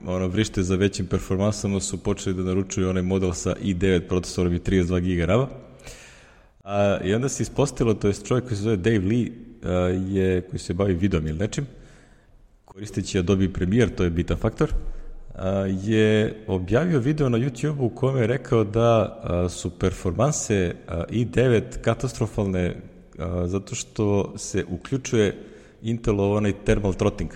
ono, 0.06 0.28
vrište 0.28 0.62
za 0.62 0.76
većim 0.76 1.06
performansama 1.06 1.80
su 1.80 2.02
počeli 2.02 2.36
da 2.36 2.42
naručuju 2.42 2.88
onaj 2.88 3.02
model 3.02 3.32
sa 3.32 3.54
i9 3.62 4.08
procesorom 4.08 4.54
i 4.54 4.58
32 4.58 5.00
GB 5.00 5.24
RAM-a. 5.24 5.46
A, 6.64 6.98
I 7.04 7.14
onda 7.14 7.28
se 7.28 7.42
ispostavilo, 7.42 7.94
to 7.94 8.08
je 8.08 8.14
čovjek 8.14 8.44
koji 8.44 8.56
se 8.56 8.62
zove 8.62 8.76
Dave 8.76 8.98
Lee, 8.98 9.28
a, 9.62 9.70
je, 9.88 10.40
koji 10.40 10.60
se 10.60 10.74
bavi 10.74 10.94
videom 10.94 11.26
ili 11.26 11.38
nečim, 11.38 11.66
koristeći 12.64 13.18
Adobe 13.18 13.48
Premiere, 13.52 13.90
to 13.90 14.04
je 14.04 14.10
Beta 14.10 14.36
Factor, 14.36 14.72
a, 15.34 15.50
je 15.82 16.36
objavio 16.46 17.00
video 17.00 17.28
na 17.28 17.38
YouTube 17.38 17.80
u 17.80 17.88
kojem 17.88 18.16
je 18.16 18.26
rekao 18.26 18.64
da 18.64 19.20
a, 19.22 19.48
su 19.48 19.70
performanse 19.78 20.74
a, 20.88 21.04
i9 21.10 21.62
katastrofalne 21.82 22.76
a, 23.18 23.48
zato 23.48 23.74
što 23.74 24.32
se 24.36 24.64
uključuje 24.68 25.36
Intelov 25.82 26.32
onaj 26.32 26.52
thermal 26.64 26.94
throttling. 26.94 27.30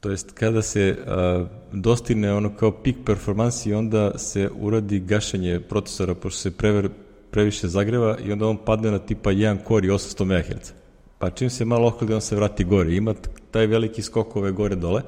To 0.00 0.10
jest 0.10 0.32
kada 0.32 0.62
se 0.62 0.96
a, 1.06 1.44
dostigne 1.72 2.32
ono 2.32 2.56
kao 2.56 2.70
peak 2.72 2.96
performansi 3.06 3.74
onda 3.74 4.18
se 4.18 4.50
uradi 4.60 5.00
gašenje 5.00 5.60
procesora 5.60 6.14
pošto 6.14 6.40
se 6.40 6.50
prever, 6.50 6.88
previše 7.30 7.68
zagreva 7.68 8.18
i 8.24 8.32
onda 8.32 8.46
on 8.46 8.56
padne 8.64 8.90
na 8.90 8.98
tipa 8.98 9.30
1 9.30 9.58
core 9.68 9.86
i 9.86 9.90
800 9.90 10.24
MHz. 10.24 10.72
Pa 11.18 11.30
čim 11.30 11.50
se 11.50 11.64
malo 11.64 11.86
ohladi 11.86 12.14
on 12.14 12.20
se 12.20 12.36
vrati 12.36 12.64
gore. 12.64 12.94
Ima 12.94 13.14
taj 13.50 13.66
veliki 13.66 14.02
skok 14.02 14.36
ove 14.36 14.52
gore 14.52 14.76
dole. 14.76 15.02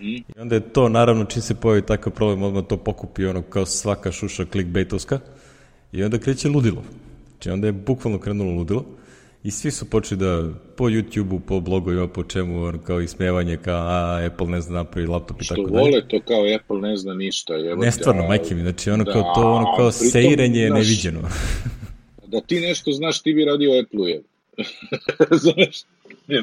I 0.00 0.22
onda 0.38 0.54
je 0.54 0.60
to, 0.60 0.88
naravno, 0.88 1.24
čim 1.24 1.42
se 1.42 1.54
pojavi 1.54 1.82
takav 1.82 2.12
problem, 2.12 2.42
odmah 2.42 2.64
to 2.64 2.76
pokupi 2.76 3.26
ono 3.26 3.42
kao 3.42 3.66
svaka 3.66 4.12
šuša 4.12 4.44
clickbaitovska. 4.52 5.18
I 5.92 6.04
onda 6.04 6.18
kreće 6.18 6.48
ludilo. 6.48 6.82
Znači 7.30 7.50
onda 7.50 7.66
je 7.66 7.72
bukvalno 7.72 8.18
krenulo 8.18 8.50
ludilo. 8.50 8.84
I 9.46 9.50
svi 9.50 9.70
su 9.70 9.90
počeli 9.90 10.18
da 10.18 10.48
po 10.76 10.84
YouTube-u, 10.84 11.40
po 11.40 11.60
blogovima, 11.60 12.08
po 12.08 12.24
čemu, 12.24 12.62
ono, 12.64 12.78
kao 12.78 13.00
ismevanje, 13.00 13.56
kao 13.56 13.86
a, 13.88 14.26
Apple 14.26 14.46
ne 14.46 14.60
zna 14.60 14.74
napravi 14.74 15.06
laptop 15.06 15.40
i 15.40 15.44
Što 15.44 15.54
tako 15.54 15.70
dalje. 15.70 15.80
vole 15.80 16.08
to 16.08 16.20
kao 16.20 16.42
Apple 16.56 16.80
ne 16.80 16.96
zna 16.96 17.14
ništa. 17.14 17.54
Evo 17.54 17.82
Ne 17.82 17.92
stvarno, 17.92 18.22
a- 18.22 18.28
majke 18.28 18.54
mi, 18.54 18.60
znači 18.60 18.90
ono 18.90 19.04
da, 19.04 19.12
kao 19.12 19.22
to, 19.22 19.52
ono 19.52 19.64
kao 19.76 19.90
pritom, 19.90 20.10
seirenje 20.10 20.60
je 20.60 20.70
neviđeno. 20.70 21.20
Da 22.26 22.40
ti 22.40 22.60
nešto 22.60 22.92
znaš, 22.92 23.22
ti 23.22 23.34
bi 23.34 23.44
radio 23.44 23.70
Apple-u, 23.82 24.06
je. 24.06 24.22
Znaš? 25.44 25.82
Ne, 26.26 26.40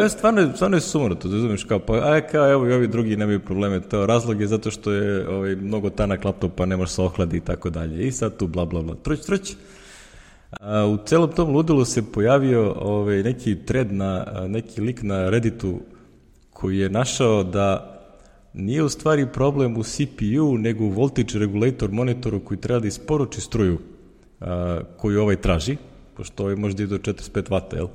ne, 0.00 0.08
stvarno, 0.08 0.52
stvarno 0.54 0.76
je 0.76 0.80
sumno 0.80 1.14
to, 1.14 1.28
da 1.28 1.34
razumeš, 1.34 1.64
kao, 1.64 1.78
pa, 1.78 2.12
aj, 2.12 2.26
kao, 2.26 2.52
evo 2.52 2.68
i 2.68 2.72
ovi 2.72 2.88
drugi 2.88 3.16
nemaju 3.16 3.40
probleme, 3.40 3.80
to 3.80 4.06
razlog 4.06 4.40
je 4.40 4.46
zato 4.46 4.70
što 4.70 4.92
je 4.92 5.28
ovaj, 5.28 5.56
mnogo 5.56 5.90
tanak 5.90 6.24
laptop, 6.24 6.52
pa 6.56 6.66
ne 6.66 6.76
može 6.76 6.92
se 6.92 7.02
ohladi 7.02 7.36
i 7.36 7.40
tako 7.40 7.70
dalje, 7.70 8.06
i 8.06 8.12
sad 8.12 8.36
tu 8.36 8.46
bla 8.46 8.64
bla 8.64 8.82
bla, 8.82 8.94
truć, 8.94 9.20
truć. 9.20 9.52
A, 10.50 10.86
u 10.86 10.98
celom 11.06 11.30
tom 11.32 11.50
ludilu 11.50 11.84
se 11.84 12.12
pojavio 12.12 12.74
ovaj, 12.80 13.22
neki 13.22 13.56
thread 13.64 13.92
na, 13.92 14.26
neki 14.48 14.80
lik 14.80 15.02
na 15.02 15.30
Redditu 15.30 15.80
koji 16.50 16.78
je 16.78 16.90
našao 16.90 17.44
da 17.44 17.96
nije 18.54 18.82
u 18.82 18.88
stvari 18.88 19.26
problem 19.32 19.76
u 19.76 19.82
CPU, 19.82 20.58
nego 20.58 20.84
u 20.84 20.88
voltage 20.88 21.38
regulator 21.38 21.90
monitoru 21.90 22.40
koji 22.40 22.60
treba 22.60 22.80
da 22.80 22.88
isporuči 22.88 23.40
struju 23.40 23.78
a, 24.40 24.80
koju 24.96 25.22
ovaj 25.22 25.36
traži, 25.36 25.76
pošto 26.16 26.42
ovaj 26.42 26.56
može 26.56 26.76
da 26.76 26.82
ide 26.82 26.98
do 26.98 27.12
45 27.12 27.42
W, 27.42 27.76
jel? 27.76 27.86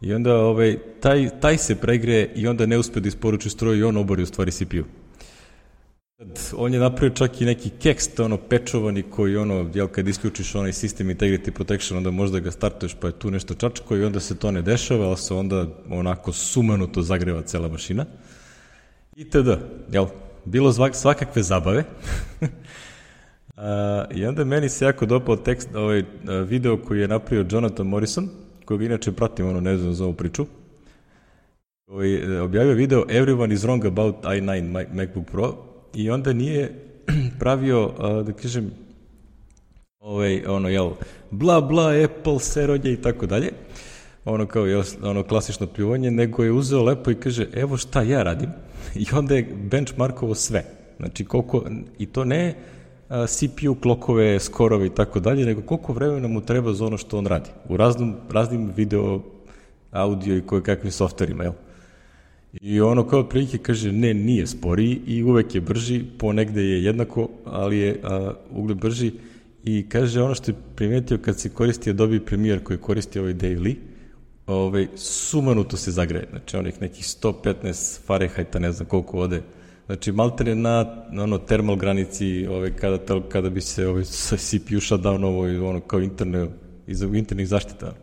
I 0.00 0.14
onda 0.14 0.36
ovaj, 0.36 0.78
taj, 1.00 1.28
taj 1.40 1.58
se 1.58 1.74
pregreje 1.74 2.32
i 2.34 2.48
onda 2.48 2.66
ne 2.66 2.78
uspe 2.78 3.00
da 3.00 3.08
isporuči 3.08 3.50
struju 3.50 3.78
i 3.78 3.82
on 3.82 3.96
obori 3.96 4.22
u 4.22 4.26
stvari 4.26 4.52
CPU. 4.52 4.84
On 6.56 6.74
je 6.74 6.80
napravio 6.80 7.14
čak 7.14 7.40
i 7.40 7.44
neki 7.44 7.70
kekst, 7.70 8.20
ono, 8.20 8.36
pečovani 8.36 9.02
koji, 9.02 9.36
ono, 9.36 9.70
jel, 9.74 9.88
kad 9.88 10.08
isključiš 10.08 10.54
onaj 10.54 10.72
sistem 10.72 11.08
Integrity 11.08 11.50
Protection, 11.50 11.96
onda 11.96 12.10
možda 12.10 12.40
ga 12.40 12.50
startuješ, 12.50 12.94
pa 13.00 13.06
je 13.06 13.18
tu 13.18 13.30
nešto 13.30 13.54
čačko 13.54 13.96
i 13.96 14.04
onda 14.04 14.20
se 14.20 14.38
to 14.38 14.50
ne 14.50 14.62
dešava, 14.62 15.06
ali 15.06 15.16
se 15.16 15.34
onda 15.34 15.66
onako 15.90 16.32
sumanuto 16.32 17.02
zagreva 17.02 17.42
cela 17.42 17.68
mašina. 17.68 18.04
I 19.16 19.30
td. 19.30 19.48
Jel, 19.92 20.06
bilo 20.44 20.72
svakakve 20.92 21.42
zabave. 21.42 21.84
A, 23.56 24.04
I 24.14 24.26
onda 24.26 24.44
meni 24.44 24.68
se 24.68 24.84
jako 24.84 25.06
dopao 25.06 25.36
tekst, 25.36 25.74
ovaj 25.74 26.04
video 26.46 26.76
koji 26.76 27.00
je 27.00 27.08
napravio 27.08 27.46
Jonathan 27.50 27.86
Morrison, 27.86 28.28
kojeg 28.64 28.82
inače 28.82 29.12
pratim, 29.12 29.46
ono, 29.46 29.60
ne 29.60 29.76
znam 29.76 29.92
za 29.92 30.04
ovu 30.04 30.14
priču, 30.14 30.46
koji 31.86 32.12
je 32.12 32.40
objavio 32.40 32.74
video 32.74 33.04
Everyone 33.04 33.52
is 33.52 33.60
wrong 33.60 33.86
about 33.86 34.14
i9 34.24 34.86
MacBook 34.94 35.26
Pro 35.30 35.65
i 35.96 36.10
onda 36.10 36.32
nije 36.32 36.74
pravio, 37.40 37.90
da 38.26 38.32
kažem, 38.32 38.70
ovaj, 40.00 40.44
ono, 40.46 40.68
jel, 40.68 40.90
bla, 41.30 41.60
bla, 41.60 41.92
Apple, 42.04 42.40
serodje 42.40 42.92
i 42.92 42.96
tako 42.96 43.26
dalje, 43.26 43.52
ono 44.24 44.46
kao 44.46 44.66
je 44.66 44.82
ono 45.02 45.22
klasično 45.22 45.66
pljuvanje, 45.66 46.10
nego 46.10 46.44
je 46.44 46.52
uzeo 46.52 46.82
lepo 46.82 47.10
i 47.10 47.14
kaže, 47.14 47.48
evo 47.54 47.76
šta 47.76 48.02
ja 48.02 48.22
radim, 48.22 48.50
i 49.02 49.06
onda 49.12 49.34
je 49.34 49.48
benchmarkovo 49.70 50.34
sve. 50.34 50.64
Znači, 50.96 51.24
koliko, 51.24 51.64
i 51.98 52.06
to 52.06 52.24
ne 52.24 52.54
CPU, 53.26 53.74
klokove, 53.74 54.40
skorove 54.40 54.86
i 54.86 54.94
tako 54.94 55.20
dalje, 55.20 55.46
nego 55.46 55.62
koliko 55.62 55.92
vremena 55.92 56.28
mu 56.28 56.40
treba 56.40 56.72
za 56.72 56.86
ono 56.86 56.98
što 56.98 57.18
on 57.18 57.26
radi. 57.26 57.50
U 57.68 57.76
raznim, 57.76 58.14
raznim 58.30 58.72
video, 58.76 59.20
audio 59.90 60.36
i 60.36 60.46
koje 60.46 60.62
kakvim 60.62 60.92
softverima, 60.92 61.44
jel? 61.44 61.52
I 62.60 62.80
ono 62.80 63.06
kao 63.06 63.28
prilike 63.28 63.58
kaže, 63.58 63.92
ne, 63.92 64.14
nije 64.14 64.46
sporiji 64.46 65.00
i 65.06 65.22
uvek 65.22 65.54
je 65.54 65.60
brži, 65.60 66.04
ponegde 66.18 66.62
je 66.62 66.84
jednako, 66.84 67.28
ali 67.44 67.78
je 67.78 68.00
a, 68.02 68.32
ugled 68.50 68.78
brži 68.78 69.12
i 69.64 69.86
kaže 69.88 70.22
ono 70.22 70.34
što 70.34 70.50
je 70.50 70.56
primetio 70.74 71.18
kad 71.18 71.40
se 71.40 71.48
koristi 71.48 71.90
Adobe 71.90 72.20
Premiere 72.20 72.64
koji 72.64 72.78
koristi 72.78 73.18
ovaj 73.18 73.34
Lee, 73.34 73.74
ovaj, 74.46 74.86
sumanuto 74.96 75.76
se 75.76 75.90
zagreje, 75.90 76.26
znači 76.30 76.56
onih 76.56 76.80
nekih 76.80 77.04
115 77.04 78.00
Fahrenheita, 78.06 78.58
ne 78.58 78.72
znam 78.72 78.88
koliko 78.88 79.18
ode, 79.18 79.42
znači 79.86 80.12
maltene 80.12 80.54
na, 80.54 81.04
na 81.10 81.22
ono 81.22 81.38
termal 81.38 81.76
granici 81.76 82.46
ovaj, 82.46 82.70
kada, 82.70 82.98
kada 83.28 83.50
bi 83.50 83.60
se 83.60 83.86
ovaj, 83.86 84.04
CPU 84.04 84.80
shutdown 84.80 85.24
ovo 85.24 85.68
ono 85.68 85.80
kao 85.80 86.00
interne, 86.00 86.46
iz 86.86 87.02
internih 87.02 87.48
zaštita. 87.48 87.94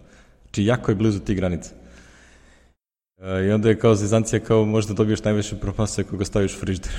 Znači 0.43 0.65
jako 0.65 0.91
je 0.91 0.95
blizu 0.95 1.19
tih 1.19 1.35
granica. 1.35 1.82
I 3.47 3.51
onda 3.51 3.69
je 3.69 3.79
kao 3.79 3.95
zezancija 3.95 4.39
kao 4.39 4.65
možda 4.65 4.93
dobiješ 4.93 5.23
najviše 5.23 5.55
propasa 5.55 6.01
ako 6.01 6.17
ga 6.17 6.25
staviš 6.25 6.55
u 6.55 6.59
frižder. 6.59 6.91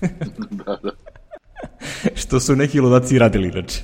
da, 0.66 0.78
da. 0.82 0.90
Što 2.22 2.40
su 2.40 2.56
neki 2.56 2.80
ludaci 2.80 3.18
radili, 3.18 3.50
znači. 3.50 3.82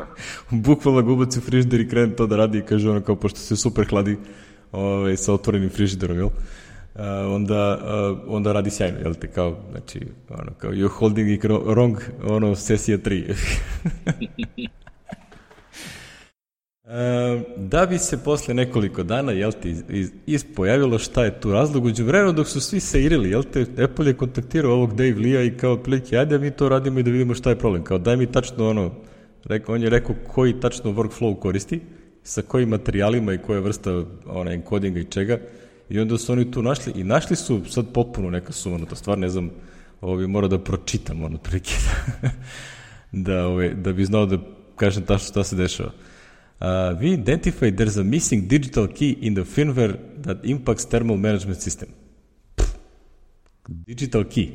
Bukvalno 0.50 1.02
ga 1.02 1.12
ubaci 1.12 1.38
u 1.38 1.42
frižder 1.42 1.80
i 1.80 1.88
krene 1.88 2.16
to 2.16 2.26
da 2.26 2.36
radi 2.36 2.58
i 2.58 2.62
kaže 2.62 2.90
ono 2.90 3.00
kao, 3.00 3.16
pošto 3.16 3.38
se 3.38 3.56
super 3.56 3.86
hladi 3.88 4.16
ovaj, 4.72 5.16
sa 5.16 5.32
otvorenim 5.32 5.70
frižiderom, 5.70 6.16
jel? 6.16 6.26
Uh, 6.26 7.04
onda, 7.34 7.78
uh, 7.82 8.34
onda 8.34 8.52
radi 8.52 8.70
sjajno, 8.70 8.98
jel 8.98 9.14
te, 9.14 9.28
kao, 9.28 9.58
znači, 9.70 10.06
ono, 10.28 10.52
kao, 10.58 10.70
you're 10.70 10.90
holding 10.90 11.30
it 11.30 11.44
wrong, 11.44 11.96
ono, 12.24 12.54
sesija 12.54 12.98
3. 12.98 13.34
Da 17.56 17.86
bi 17.86 17.98
se 17.98 18.16
posle 18.24 18.54
nekoliko 18.54 19.02
dana, 19.02 19.32
jel 19.32 19.52
te, 19.52 19.74
ispojavilo 20.26 20.98
šta 20.98 21.24
je 21.24 21.40
tu 21.40 21.52
razlog, 21.52 21.84
uđu 21.84 22.04
vremenu 22.04 22.32
dok 22.32 22.48
su 22.48 22.60
svi 22.60 22.80
seirili, 22.80 23.30
jel 23.30 23.42
te, 23.42 23.66
Apple 23.84 24.06
je 24.06 24.16
kontaktirao 24.16 24.72
ovog 24.72 24.94
Dave 24.94 25.14
Lee-a 25.14 25.42
i 25.42 25.56
kao 25.56 25.72
otprilike, 25.72 26.18
ajde 26.18 26.38
mi 26.38 26.50
to 26.50 26.68
radimo 26.68 26.98
i 26.98 27.02
da 27.02 27.10
vidimo 27.10 27.34
šta 27.34 27.50
je 27.50 27.58
problem, 27.58 27.84
kao 27.84 27.98
daj 27.98 28.16
mi 28.16 28.32
tačno 28.32 28.68
ono, 28.68 28.94
rekao, 29.44 29.74
on 29.74 29.82
je 29.82 29.90
rekao 29.90 30.16
koji 30.28 30.60
tačno 30.60 30.92
workflow 30.92 31.38
koristi, 31.38 31.80
sa 32.22 32.42
kojim 32.42 32.68
materijalima 32.68 33.32
i 33.32 33.38
koja 33.38 33.60
vrsta 33.60 34.04
ona, 34.26 34.52
encodinga 34.52 35.00
i 35.00 35.04
čega, 35.04 35.38
i 35.88 36.00
onda 36.00 36.18
su 36.18 36.32
oni 36.32 36.50
tu 36.50 36.62
našli, 36.62 36.92
i 36.96 37.04
našli 37.04 37.36
su 37.36 37.60
sad 37.68 37.92
potpuno 37.92 38.30
neka 38.30 38.52
sumanuta 38.52 38.94
stvar, 38.94 39.18
ne 39.18 39.28
znam, 39.28 39.50
ovo 40.00 40.16
bi 40.16 40.26
morao 40.26 40.48
da 40.48 40.58
pročitam, 40.58 41.24
ono, 41.24 41.38
prilike, 41.38 41.74
da, 43.12 43.32
da, 43.32 43.46
ove, 43.46 43.74
da 43.74 43.92
bi 43.92 44.04
znao 44.04 44.26
da 44.26 44.38
kažem 44.76 45.02
tačno 45.02 45.26
šta 45.26 45.44
se 45.44 45.56
dešava. 45.56 45.90
Uh, 46.60 46.96
we 47.00 47.12
identified 47.12 47.76
there's 47.76 47.96
a 47.98 48.04
missing 48.04 48.48
digital 48.48 48.88
key 48.88 49.10
in 49.20 49.34
the 49.34 49.44
firmware 49.44 49.96
that 50.22 50.44
impacts 50.44 50.84
thermal 50.84 51.16
management 51.16 51.60
system. 51.60 51.88
Digital 53.68 54.24
key. 54.24 54.50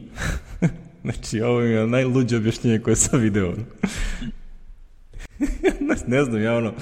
znači, 1.04 1.42
ovo 1.42 1.62
je 1.62 1.88
najluđe 1.88 2.38
objašnjenje 2.38 2.80
koje 2.80 2.96
sam 2.96 3.20
video. 3.20 3.54
ne 6.08 6.24
znam, 6.24 6.42
ja 6.42 6.58
ono, 6.58 6.74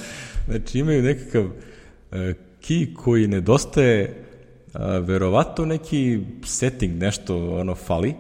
znači 0.47 0.80
imaju 0.80 1.03
nekakav 1.03 1.45
uh, 1.45 1.51
key 2.61 2.93
koji 2.93 3.28
nedostaje, 3.28 4.24
uh, 4.74 4.82
verovato 5.07 5.65
neki 5.65 6.19
setting, 6.45 7.01
nešto 7.01 7.49
ono 7.49 7.76
fali, 7.76 8.13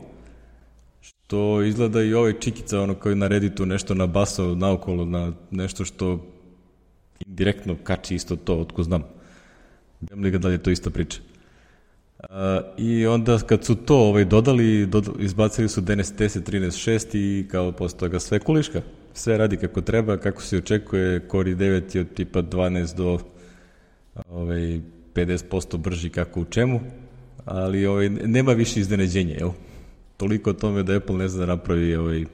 što 1.01 1.61
izgleda 1.61 2.01
i 2.03 2.13
ovaj 2.13 2.39
čikica 2.39 2.81
ono 2.81 2.95
koji 2.95 3.15
na 3.15 3.27
Redditu 3.27 3.65
nešto 3.65 3.93
nabasao 3.93 4.55
naokolo 4.55 5.05
na 5.05 5.33
nešto 5.51 5.85
što 5.85 6.30
direktno 7.25 7.75
kači 7.83 8.15
isto 8.15 8.35
to, 8.35 8.59
otko 8.59 8.83
znam. 8.83 9.03
Idem 10.01 10.23
li 10.23 10.31
ga 10.31 10.37
dalje 10.37 10.57
to 10.57 10.71
isto 10.71 10.89
priča. 10.89 11.19
Uh, 12.19 12.27
I 12.77 13.05
onda 13.05 13.39
kad 13.39 13.65
su 13.65 13.75
to 13.75 13.97
ovaj, 13.97 14.25
dodali, 14.25 14.85
dodali, 14.85 15.23
izbacili 15.23 15.69
su 15.69 15.81
DNS 15.81 16.13
10 16.13 16.51
13.6 16.51 17.17
i 17.17 17.47
kao 17.47 17.71
posle 17.71 17.99
toga 17.99 18.19
sve 18.19 18.39
kuliška. 18.39 18.81
Sve 19.13 19.37
radi 19.37 19.57
kako 19.57 19.81
treba, 19.81 20.17
kako 20.17 20.41
se 20.41 20.57
očekuje, 20.57 21.27
Core 21.31 21.51
i9 21.51 21.95
je 21.95 22.01
od 22.01 22.13
tipa 22.13 22.41
12 22.41 22.95
do 22.95 23.19
ovaj, 24.29 24.79
50% 25.13 25.77
brži 25.77 26.09
kako 26.09 26.41
u 26.41 26.45
čemu, 26.45 26.79
ali 27.45 27.85
ovaj, 27.85 28.09
nema 28.09 28.53
više 28.53 28.79
iznenađenja, 28.79 29.35
jel? 29.35 29.51
Toliko 30.17 30.49
o 30.49 30.53
tome 30.53 30.83
da 30.83 30.95
Apple 30.95 31.15
ne 31.15 31.27
zna 31.27 31.45
da 31.45 31.55
napravi 31.55 31.95
ovaj, 31.95 32.25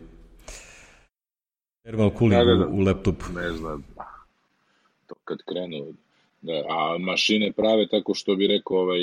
thermal 1.84 2.12
cooling 2.18 2.40
da, 2.40 2.46
da, 2.46 2.56
da. 2.56 2.68
u, 2.68 2.78
u 2.78 2.80
laptopu. 2.80 3.26
Ne 3.36 3.52
znam, 3.52 3.84
kad 5.28 5.38
krenu 5.46 5.94
da, 6.42 6.64
a 6.70 6.98
mašine 7.00 7.52
prave 7.52 7.88
tako 7.88 8.14
što 8.14 8.36
bi 8.36 8.48
rekao 8.48 8.78
ovaj, 8.78 9.00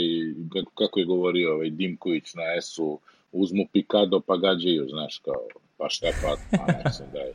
kako 0.75 1.01
je 1.01 1.07
govorio 1.07 1.55
ovaj 1.55 1.71
Dimković 1.71 2.35
na 2.35 2.43
S-u, 2.63 2.99
uzmu 3.33 3.67
pikado 3.73 4.21
pa 4.21 4.37
gađaju, 4.37 4.87
znaš, 4.89 5.19
kao, 5.19 5.47
pa 5.77 5.89
šta 5.89 6.07
pa, 6.23 6.91
sam 6.91 7.07
da 7.13 7.19
je. 7.19 7.35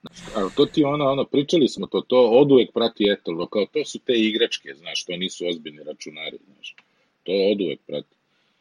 Znaš, 0.00 0.54
to 0.56 0.66
ti 0.66 0.84
ono, 0.84 1.04
ono, 1.04 1.24
pričali 1.24 1.68
smo 1.68 1.86
to, 1.86 2.00
to 2.00 2.30
od 2.30 2.52
uvek 2.52 2.72
prati 2.72 3.12
Apple, 3.12 3.46
kao 3.50 3.66
to 3.72 3.84
su 3.84 3.98
te 3.98 4.12
igračke, 4.12 4.74
znaš, 4.74 5.04
to 5.04 5.16
nisu 5.16 5.48
ozbiljni 5.48 5.82
računari, 5.82 6.38
znaš, 6.54 6.74
to 7.22 7.32
od 7.52 7.60
uvek 7.60 7.80
prati. 7.86 8.14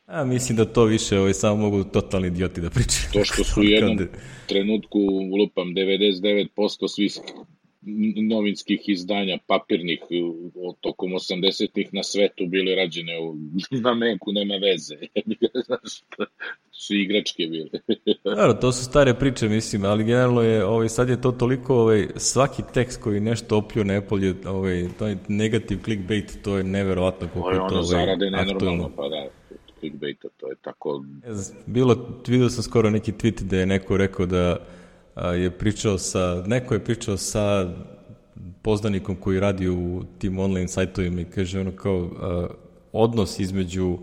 A 0.06 0.24
mislim 0.24 0.58
da 0.58 0.66
to 0.66 0.86
više 0.86 1.20
ovaj, 1.20 1.34
samo 1.34 1.56
mogu 1.56 1.84
totalni 1.84 2.28
idioti 2.28 2.62
da 2.62 2.70
pričaju. 2.70 3.10
To 3.14 3.26
što 3.26 3.44
su 3.44 3.62
u 3.62 3.64
jednom 3.76 4.08
trenutku, 4.48 5.00
lupam, 5.40 5.68
99% 5.68 6.88
svih 6.88 7.14
novinskih 8.30 8.90
izdanja 8.90 9.38
papirnih 9.48 10.00
tokom 10.82 11.12
80-ih 11.12 11.94
na 11.94 12.04
svetu 12.04 12.46
bili 12.48 12.76
rađene 12.76 13.20
u, 13.20 13.36
na 13.86 13.94
menku, 13.94 14.32
nema 14.32 14.56
veze. 14.56 14.96
Znaš, 15.66 16.04
su 16.72 16.96
igračke 16.96 17.44
bile. 17.48 17.70
Naravno, 18.36 18.54
to 18.54 18.72
su 18.72 18.86
stare 18.86 19.14
priče, 19.14 19.50
mislim, 19.50 19.86
ali 19.86 20.04
generalno 20.04 20.42
je, 20.42 20.66
ovaj, 20.66 20.90
sad 20.90 21.10
je 21.10 21.22
to 21.22 21.32
toliko, 21.32 21.76
ovaj, 21.76 22.08
svaki 22.16 22.62
tekst 22.74 23.02
koji 23.02 23.20
nešto 23.20 23.58
oplio 23.58 23.84
na 23.84 23.98
Apple 23.98 24.26
je, 24.26 24.36
ovaj, 24.46 24.88
to 25.00 25.08
je 25.08 25.18
negativ 25.28 25.78
clickbait, 25.84 26.38
to 26.44 26.58
je 26.58 26.64
neverovatno 26.64 27.28
koliko 27.34 27.50
je 27.50 27.58
to, 27.58 27.76
ovaj, 27.76 27.84
zarade 27.84 28.30
nenormalno, 28.30 28.92
pa 28.96 29.10
da 29.10 29.28
clickbaita, 29.80 30.28
to 30.38 30.50
je 30.50 30.56
tako... 30.62 31.04
Bilo, 31.66 32.22
vidio 32.28 32.50
sam 32.50 32.64
skoro 32.64 32.90
neki 32.90 33.12
tweet 33.12 33.44
da 33.44 33.58
je 33.58 33.66
neko 33.66 33.98
rekao 33.98 34.26
da 34.26 34.58
je 35.16 35.52
pričao 35.52 35.98
sa, 35.98 36.44
neko 36.48 36.74
je 36.74 36.84
pričao 36.84 37.18
sa 37.18 37.74
poznanikom 38.62 39.16
koji 39.16 39.40
radi 39.40 39.70
u 39.70 40.04
tim 40.20 40.40
online 40.40 40.68
sajtovima 40.68 41.22
i 41.22 41.26
kaže 41.26 41.60
ono 41.60 41.72
kao 41.72 42.10
odnos 42.92 43.40
između 43.40 43.98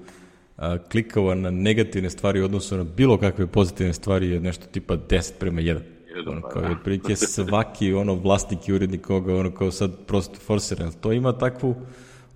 klikova 0.90 1.34
na 1.34 1.50
negativne 1.50 2.10
stvari 2.10 2.40
u 2.40 2.44
odnosu 2.44 2.76
na 2.76 2.84
bilo 2.84 3.18
kakve 3.18 3.46
pozitivne 3.46 3.92
stvari 3.92 4.30
je 4.30 4.40
nešto 4.40 4.66
tipa 4.66 4.96
10 4.96 5.32
prema 5.38 5.60
1. 5.60 5.80
Ono 6.26 6.40
kao, 6.40 6.62
je 6.62 6.70
otprilike 6.70 7.16
svaki 7.16 7.92
ono 7.92 8.14
vlasnik 8.14 8.68
i 8.68 8.72
urednik 8.72 9.00
koga 9.00 9.34
ono 9.34 9.50
kao 9.50 9.70
sad 9.70 9.90
prosto 10.06 10.34
forsiran. 10.34 10.92
To 11.00 11.12
ima 11.12 11.38
takvu 11.38 11.74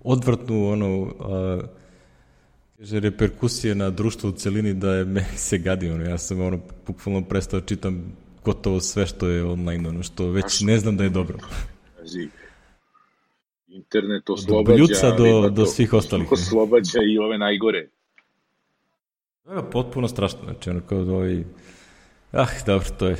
odvrtnu 0.03 0.67
ono 0.67 1.13
a, 1.19 1.61
kaže 2.77 2.99
reperkusije 2.99 3.75
na 3.75 3.89
društvo 3.89 4.29
u 4.29 4.33
celini 4.33 4.73
da 4.73 4.93
je 4.93 5.05
meni 5.05 5.37
se 5.37 5.57
gadi 5.57 5.89
ono. 5.89 6.03
Ja 6.03 6.17
sam 6.17 6.41
ono 6.41 6.59
bukvalno 6.87 7.21
prestao 7.21 7.59
da 7.59 7.65
čitam 7.65 8.15
gotovo 8.45 8.79
sve 8.79 9.05
što 9.05 9.27
je 9.27 9.43
online, 9.43 9.89
ono 9.89 10.03
što 10.03 10.29
već 10.29 10.61
ne 10.61 10.77
znam 10.77 10.97
da 10.97 11.03
je 11.03 11.09
dobro. 11.09 11.37
Internet 13.67 14.29
oslobađa, 14.29 15.11
do, 15.17 15.41
do, 15.41 15.49
do 15.49 15.65
svih 15.65 15.93
ostalih. 15.93 16.31
Oslobađa 16.31 16.99
i 17.13 17.17
ove 17.17 17.37
najgore. 17.37 17.87
Da, 19.45 19.63
potpuno 19.63 20.07
strašno, 20.07 20.39
znači 20.43 20.69
ono 20.69 20.81
kao 20.81 21.03
da 21.03 21.13
ovaj, 21.13 21.43
Ah, 22.31 22.47
dobro, 22.65 22.87
to 22.99 23.07
je 23.07 23.15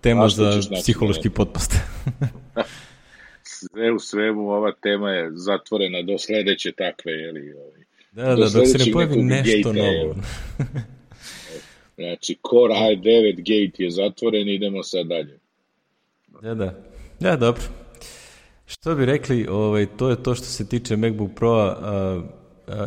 tema 0.00 0.28
za 0.28 0.60
psihološki 0.82 1.30
potpost. 1.30 1.74
sve 3.58 3.92
u 3.92 3.98
svemu 3.98 4.50
ova 4.50 4.72
tema 4.72 5.10
je 5.10 5.30
zatvorena 5.32 6.02
do 6.02 6.18
sledeće 6.18 6.72
takve, 6.72 7.12
jeli, 7.12 7.52
ovaj. 7.52 7.80
Da, 8.12 8.34
da, 8.34 8.48
dok 8.48 8.66
se 8.66 8.78
ne 8.78 8.92
pojavi 8.92 9.22
nešto 9.22 9.72
novo. 9.72 10.14
znači, 12.00 12.36
Core 12.50 12.74
i9 12.74 13.36
gate 13.36 13.84
je 13.84 13.90
zatvoren, 13.90 14.48
idemo 14.48 14.82
sad 14.82 15.06
dalje. 15.06 15.38
Da, 16.42 16.54
da. 16.54 16.74
Da, 17.20 17.36
dobro. 17.36 17.62
Što 18.66 18.94
bi 18.94 19.06
rekli, 19.06 19.46
ovaj, 19.50 19.86
to 19.96 20.10
je 20.10 20.22
to 20.22 20.34
što 20.34 20.44
se 20.44 20.68
tiče 20.68 20.96
MacBook 20.96 21.30
Pro-a, 21.36 22.22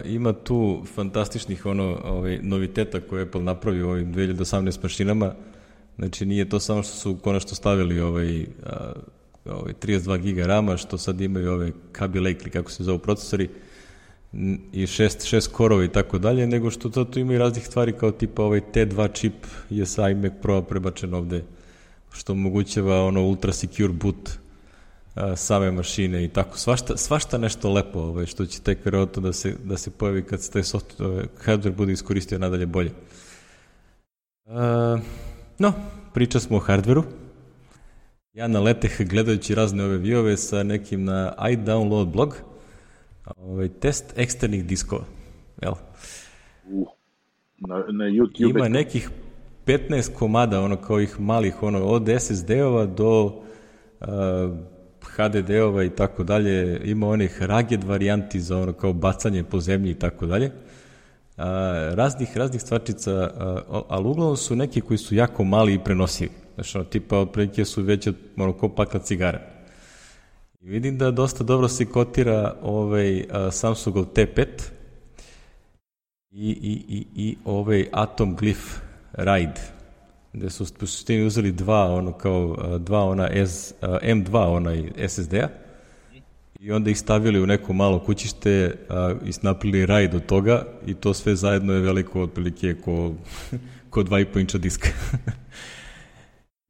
ima 0.05 0.33
tu 0.33 0.83
fantastičnih 0.95 1.65
ono, 1.65 2.01
ovaj, 2.03 2.39
noviteta 2.41 2.99
koje 2.99 3.19
je 3.19 3.23
Apple 3.23 3.41
napravio 3.41 3.89
ovim 3.89 4.13
2018 4.13 4.83
mašinama, 4.83 5.35
znači 5.97 6.25
nije 6.25 6.49
to 6.49 6.59
samo 6.59 6.83
što 6.83 6.93
su 6.93 7.17
konačno 7.21 7.55
stavili 7.55 7.99
ovaj, 7.99 8.45
a, 8.65 8.93
ovaj 9.45 9.73
32 9.73 10.21
giga 10.21 10.45
rama, 10.45 10.77
što 10.77 10.97
sad 10.97 11.21
imaju 11.21 11.51
ove 11.51 11.71
Kaby 11.91 12.23
Lake, 12.23 12.49
kako 12.49 12.71
se 12.71 12.83
zovu 12.83 12.99
procesori, 12.99 13.49
i 14.71 14.87
šest, 14.87 15.25
šest 15.25 15.51
korova 15.51 15.83
i 15.83 15.87
tako 15.87 16.17
dalje, 16.17 16.47
nego 16.47 16.71
što 16.71 16.89
to 16.89 17.03
tu 17.03 17.19
ima 17.19 17.33
i 17.33 17.37
raznih 17.37 17.65
stvari 17.65 17.93
kao 17.93 18.11
tipa 18.11 18.43
ovaj 18.43 18.61
T2 18.73 19.09
čip 19.13 19.33
je 19.69 19.85
sa 19.85 20.09
iMac 20.09 20.33
Pro 20.41 20.61
prebačen 20.61 21.13
ovde, 21.13 21.43
što 22.11 22.33
omogućava 22.33 23.03
ono 23.03 23.21
ultra 23.21 23.53
secure 23.53 23.93
boot 23.93 24.29
a, 25.15 25.35
same 25.35 25.71
mašine 25.71 26.23
i 26.25 26.27
tako. 26.27 26.57
Svašta, 26.57 26.97
svašta 26.97 27.37
nešto 27.37 27.73
lepo 27.73 27.99
ovaj, 27.99 28.25
što 28.25 28.45
će 28.45 28.61
tek 28.61 28.85
verovatno 28.85 29.21
da 29.21 29.33
se, 29.33 29.55
da 29.63 29.77
se 29.77 29.91
pojavi 29.91 30.23
kad 30.23 30.41
se 30.41 30.51
taj 30.51 30.63
software, 30.63 31.05
ovaj, 31.05 31.25
hardware 31.45 31.75
bude 31.75 31.93
iskoristio 31.93 32.39
nadalje 32.39 32.65
bolje. 32.65 32.91
A, 34.45 34.97
no, 35.59 35.73
priča 36.13 36.39
smo 36.39 36.57
o 36.57 36.59
hardveru. 36.59 37.03
Ja 38.33 38.47
na 38.47 38.59
leteh 38.59 39.01
gledajući 39.01 39.55
razne 39.55 39.83
ove 39.83 39.97
viove 39.97 40.37
sa 40.37 40.63
nekim 40.63 41.03
na 41.03 41.33
iDownload 41.37 42.05
blog, 42.05 42.37
ovaj, 43.25 43.69
test 43.69 44.13
eksternih 44.17 44.65
diskova. 44.65 45.03
Jel? 45.61 45.73
Uh, 46.69 46.87
na, 47.57 47.75
na 47.75 48.05
YouTube. 48.05 48.49
Ima 48.49 48.67
nekih 48.67 49.09
15 49.65 50.13
komada, 50.13 50.61
ono 50.61 50.75
kao 50.75 51.01
ih 51.01 51.19
malih, 51.19 51.63
ono, 51.63 51.85
od 51.85 52.09
SSD-ova 52.19 52.85
do 52.85 53.25
uh, 53.25 54.07
HDD-ova 55.01 55.83
i 55.83 55.89
tako 55.89 56.23
dalje. 56.23 56.81
Ima 56.83 57.07
onih 57.07 57.41
rugged 57.41 57.83
varijanti 57.83 58.39
za 58.39 58.57
ono 58.57 58.73
kao 58.73 58.93
bacanje 58.93 59.43
po 59.43 59.59
zemlji 59.59 59.91
i 59.91 59.99
tako 59.99 60.25
dalje. 60.25 60.45
Uh, 60.45 61.43
raznih, 61.93 62.37
raznih 62.37 62.61
stvarčica, 62.61 63.29
uh, 63.67 63.81
ali 63.87 64.07
uglavnom 64.07 64.37
su 64.37 64.55
neki 64.55 64.81
koji 64.81 64.97
su 64.97 65.15
jako 65.15 65.43
mali 65.43 65.73
i 65.73 65.79
prenosivi. 65.83 66.31
Znači, 66.55 66.77
ono, 66.77 66.85
tipa, 66.85 67.19
otprilike 67.19 67.65
su 67.65 67.83
veće, 67.83 68.13
ono, 68.37 68.53
ko 68.53 68.69
pakla 68.69 68.99
cigara. 68.99 69.39
Vidim 70.63 70.97
da 70.97 71.11
dosta 71.11 71.43
dobro 71.43 71.67
se 71.67 71.85
kotira 71.85 72.55
ovaj, 72.61 73.25
Samsungov 73.51 74.05
T5 74.05 74.45
i, 76.31 76.49
i, 76.49 76.83
i, 76.87 77.05
i 77.15 77.35
ovaj 77.45 77.87
Atom 77.91 78.37
Glyph 78.37 78.79
Ride, 79.13 79.61
gde 80.33 80.49
su 80.49 80.63
u 80.63 80.87
suštini 80.87 81.25
uzeli 81.25 81.51
dva, 81.51 81.93
ono 81.93 82.11
kao, 82.11 82.77
dva 82.79 83.03
ona 83.03 83.29
S, 83.45 83.73
M2 83.81 84.37
onaj 84.37 84.91
SSD-a 85.07 85.47
i 86.59 86.71
onda 86.71 86.89
ih 86.89 86.99
stavili 86.99 87.41
u 87.41 87.45
neko 87.45 87.73
malo 87.73 87.99
kućište 87.99 88.75
i 89.25 89.31
snapili 89.33 89.85
raid 89.85 90.15
od 90.15 90.25
toga 90.25 90.65
i 90.85 90.93
to 90.93 91.13
sve 91.13 91.35
zajedno 91.35 91.73
je 91.73 91.81
veliko 91.81 92.21
otprilike 92.21 92.75
ko, 92.85 93.13
ko 93.89 94.03
2,5 94.03 94.39
inča 94.39 94.57
diska. 94.57 94.89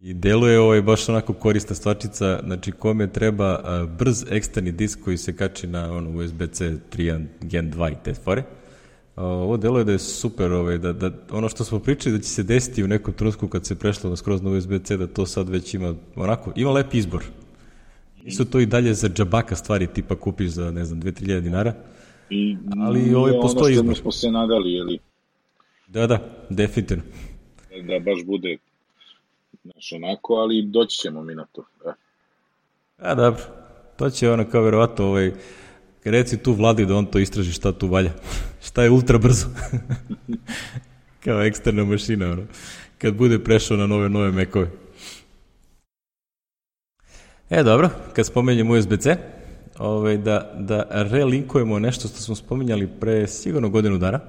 I 0.03 0.13
deluje 0.13 0.59
ovaj 0.59 0.81
baš 0.81 1.09
onako 1.09 1.33
korista 1.33 1.75
stvarčica, 1.75 2.39
znači 2.45 2.71
kome 2.71 3.07
treba 3.07 3.45
a, 3.45 3.87
brz 3.99 4.25
eksterni 4.31 4.71
disk 4.71 4.99
koji 5.03 5.17
se 5.17 5.35
kači 5.35 5.67
na 5.67 5.91
ono, 5.91 6.09
USB-C 6.09 6.77
3 6.91 7.25
Gen 7.41 7.71
2 7.71 7.91
i 7.91 7.95
te 8.03 8.13
fore. 8.13 8.43
A, 9.15 9.25
ovo 9.25 9.57
deluje 9.57 9.83
da 9.83 9.91
je 9.91 9.99
super, 9.99 10.51
ovaj, 10.51 10.77
da, 10.77 10.93
da 10.93 11.11
ono 11.31 11.49
što 11.49 11.63
smo 11.63 11.79
pričali 11.79 12.17
da 12.17 12.23
će 12.23 12.29
se 12.29 12.43
desiti 12.43 12.83
u 12.83 12.87
nekom 12.87 13.13
trenutku 13.13 13.47
kad 13.47 13.65
se 13.65 13.79
prešlo 13.79 14.09
na 14.09 14.15
skroz 14.15 14.41
na 14.41 14.49
USB-C, 14.49 14.97
da 14.97 15.07
to 15.07 15.25
sad 15.25 15.49
već 15.49 15.73
ima 15.73 15.95
onako, 16.15 16.51
ima 16.55 16.71
lep 16.71 16.93
izbor. 16.93 17.23
Nisu 18.23 18.45
to 18.45 18.59
i 18.59 18.65
dalje 18.65 18.93
za 18.93 19.09
džabaka 19.09 19.55
stvari 19.55 19.87
tipa 19.87 20.15
kupiš 20.15 20.49
za, 20.49 20.71
ne 20.71 20.85
znam, 20.85 21.01
2-3 21.01 21.39
dinara. 21.39 21.73
I, 22.29 22.57
ali 22.79 23.15
ovaj 23.15 23.33
postoji 23.41 23.77
ono 23.77 23.93
što 23.93 24.01
smo 24.01 24.11
se 24.11 24.31
nadali, 24.31 24.73
jeli? 24.73 24.99
Da, 25.87 26.07
da, 26.07 26.19
definitivno. 26.49 27.03
Da 27.87 27.99
baš 27.99 28.25
bude 28.25 28.57
Znaš, 29.63 29.91
onako, 29.91 30.33
ali 30.33 30.61
doći 30.61 30.97
ćemo 30.97 31.23
mi 31.23 31.35
na 31.35 31.45
to. 31.51 31.65
E. 31.85 31.93
A, 32.97 33.15
dobro. 33.15 33.43
To 33.95 34.09
će 34.09 34.31
ono 34.31 34.49
kao 34.49 34.61
verovato, 34.61 35.05
ovaj, 35.05 35.31
reci 36.03 36.37
tu 36.37 36.53
vladi 36.53 36.85
da 36.85 36.95
on 36.95 37.05
to 37.05 37.19
istraži 37.19 37.51
šta 37.51 37.71
tu 37.71 37.87
valja. 37.87 38.11
šta 38.67 38.83
je 38.83 38.89
ultra 38.89 39.17
brzo. 39.17 39.47
kao 41.23 41.41
eksterna 41.43 41.83
mašina, 41.83 42.31
ono. 42.31 42.43
Kad 42.97 43.13
bude 43.15 43.43
prešao 43.43 43.77
na 43.77 43.87
nove, 43.87 44.09
nove 44.09 44.31
mekove. 44.31 44.71
E, 47.49 47.63
dobro, 47.63 47.89
kad 48.13 48.25
spomenjem 48.25 48.71
USB-C, 48.71 49.17
ovaj, 49.79 50.17
da, 50.17 50.53
da 50.59 50.85
relinkujemo 50.91 51.79
nešto 51.79 52.07
što 52.07 52.17
smo 52.17 52.35
spominjali 52.35 52.87
pre 52.99 53.27
sigurno 53.27 53.69
godinu 53.69 53.97
dana, 53.97 54.19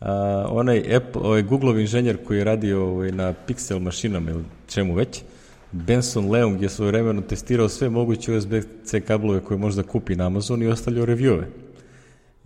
a, 0.00 0.46
onaj 0.50 0.96
Apple, 0.96 1.22
ovaj 1.22 1.42
Googleov 1.42 1.80
inženjer 1.80 2.16
koji 2.26 2.38
je 2.38 2.44
radio 2.44 2.86
ovaj, 2.86 3.12
na 3.12 3.34
Pixel 3.48 3.78
mašinama 3.78 4.30
ili 4.30 4.44
čemu 4.66 4.94
već, 4.94 5.22
Benson 5.72 6.30
Leung 6.30 6.62
je 6.62 6.68
svoje 6.68 6.92
vremeno 6.92 7.22
testirao 7.22 7.68
sve 7.68 7.88
moguće 7.88 8.32
USB-C 8.32 9.00
kablove 9.00 9.40
koje 9.40 9.58
možda 9.58 9.82
kupi 9.82 10.16
na 10.16 10.26
Amazon 10.26 10.62
i 10.62 10.66
ostavljao 10.66 11.06
reviewove. 11.06 11.44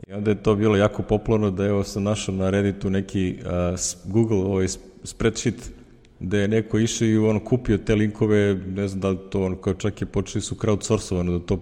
I 0.08 0.12
onda 0.12 0.30
je 0.30 0.42
to 0.42 0.54
bilo 0.54 0.76
jako 0.76 1.02
popularno 1.02 1.50
da 1.50 1.64
evo 1.64 1.84
sam 1.84 2.02
našao 2.02 2.34
na 2.34 2.50
Redditu 2.50 2.90
neki 2.90 3.38
a, 3.46 3.74
Google 4.04 4.38
ovaj 4.38 4.66
spreadsheet 5.04 5.72
da 6.20 6.38
je 6.38 6.48
neko 6.48 6.78
išao 6.78 7.08
i 7.08 7.18
on 7.18 7.40
kupio 7.40 7.78
te 7.78 7.94
linkove, 7.94 8.54
ne 8.54 8.88
znam 8.88 9.00
da 9.00 9.08
li 9.08 9.18
to 9.30 9.42
on 9.42 9.56
kao 9.56 9.74
čak 9.74 10.00
je 10.00 10.06
počeli 10.06 10.42
su 10.42 10.54
crowdsourcovano 10.54 11.38
da 11.38 11.46
to 11.46 11.60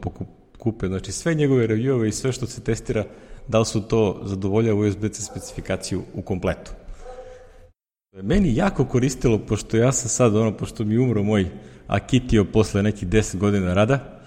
kupe, 0.59 0.87
znači 0.87 1.13
sve 1.13 1.35
njegove 1.35 1.67
reviewove 1.67 2.09
i 2.09 2.13
sve 2.13 2.33
što 2.33 2.47
se 2.47 2.61
testira 2.61 3.05
da 3.51 3.59
li 3.59 3.67
su 3.67 3.81
to 3.81 4.21
zadovoljava 4.25 4.81
USB-C 4.81 5.23
specifikaciju 5.23 6.03
u 6.15 6.23
kompletu. 6.23 6.73
Meni 8.23 8.57
jako 8.57 8.85
koristilo, 8.85 9.39
pošto 9.39 9.77
ja 9.77 9.93
sam 9.93 10.09
sad, 10.09 10.37
ono, 10.37 10.57
pošto 10.57 10.85
mi 10.85 10.99
umro 10.99 11.23
moj 11.23 11.47
Akitio 11.87 12.45
posle 12.45 12.83
nekih 12.83 13.09
10 13.09 13.37
godina 13.37 13.75
rada, 13.75 14.21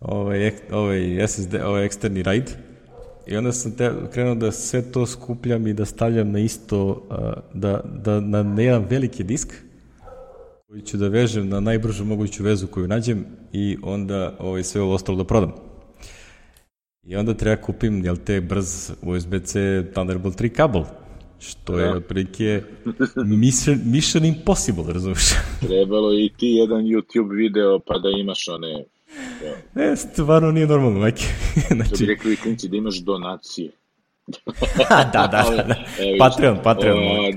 ovaj, 0.00 0.52
ovaj 0.72 1.28
SSD, 1.28 1.54
ovaj 1.54 1.84
eksterni 1.84 2.22
RAID, 2.22 2.50
i 3.26 3.36
onda 3.36 3.52
sam 3.52 3.72
te, 3.72 3.92
krenuo 4.12 4.34
da 4.34 4.52
sve 4.52 4.82
to 4.92 5.06
skupljam 5.06 5.66
i 5.66 5.74
da 5.74 5.84
stavljam 5.84 6.30
na 6.30 6.38
isto, 6.38 7.08
da, 7.54 7.80
da 7.84 8.20
na 8.20 8.62
jedan 8.62 8.84
veliki 8.90 9.24
disk, 9.24 9.54
koji 10.68 10.82
ću 10.82 10.96
da 10.96 11.08
vežem 11.08 11.48
na 11.48 11.60
najbržu 11.60 12.04
moguću 12.04 12.42
vezu 12.42 12.66
koju 12.66 12.88
nađem 12.88 13.24
i 13.52 13.76
onda 13.82 14.36
ovaj, 14.38 14.64
sve 14.64 14.80
ovo 14.80 14.94
ostalo 14.94 15.18
da 15.18 15.24
prodam. 15.24 15.67
I 17.08 17.16
onda 17.16 17.34
treba 17.34 17.56
kupim, 17.56 18.04
jel 18.04 18.16
te, 18.26 18.40
brz 18.40 18.90
USB-C 19.02 19.84
Thunderbolt 19.92 20.40
3 20.40 20.48
kabel, 20.48 20.82
što 21.40 21.78
je 21.78 21.84
da. 21.84 21.96
otprilike 21.96 22.62
mission, 23.26 23.80
mission 23.84 24.24
impossible, 24.24 24.92
razumiješ? 24.92 25.30
Trebalo 25.68 26.12
i 26.12 26.30
ti 26.38 26.46
jedan 26.46 26.84
YouTube 26.84 27.36
video 27.36 27.78
pa 27.78 27.98
da 27.98 28.08
imaš 28.08 28.48
one... 28.48 28.70
Ja. 29.44 29.56
Ne, 29.74 29.96
stvarno 29.96 30.50
nije 30.52 30.66
normalno, 30.66 31.00
majke. 31.00 31.24
znači... 31.76 31.90
To 31.90 31.96
bi 31.98 32.06
rekli 32.06 32.36
klinci 32.36 32.68
da 32.68 32.76
imaš 32.76 32.96
donacije. 32.96 33.70
da, 34.78 35.10
da, 35.12 35.26
da, 35.26 35.62
da. 35.62 35.74
E, 36.04 36.18
Patreon, 36.18 36.58
Patreon. 36.62 36.98
O, 36.98 37.32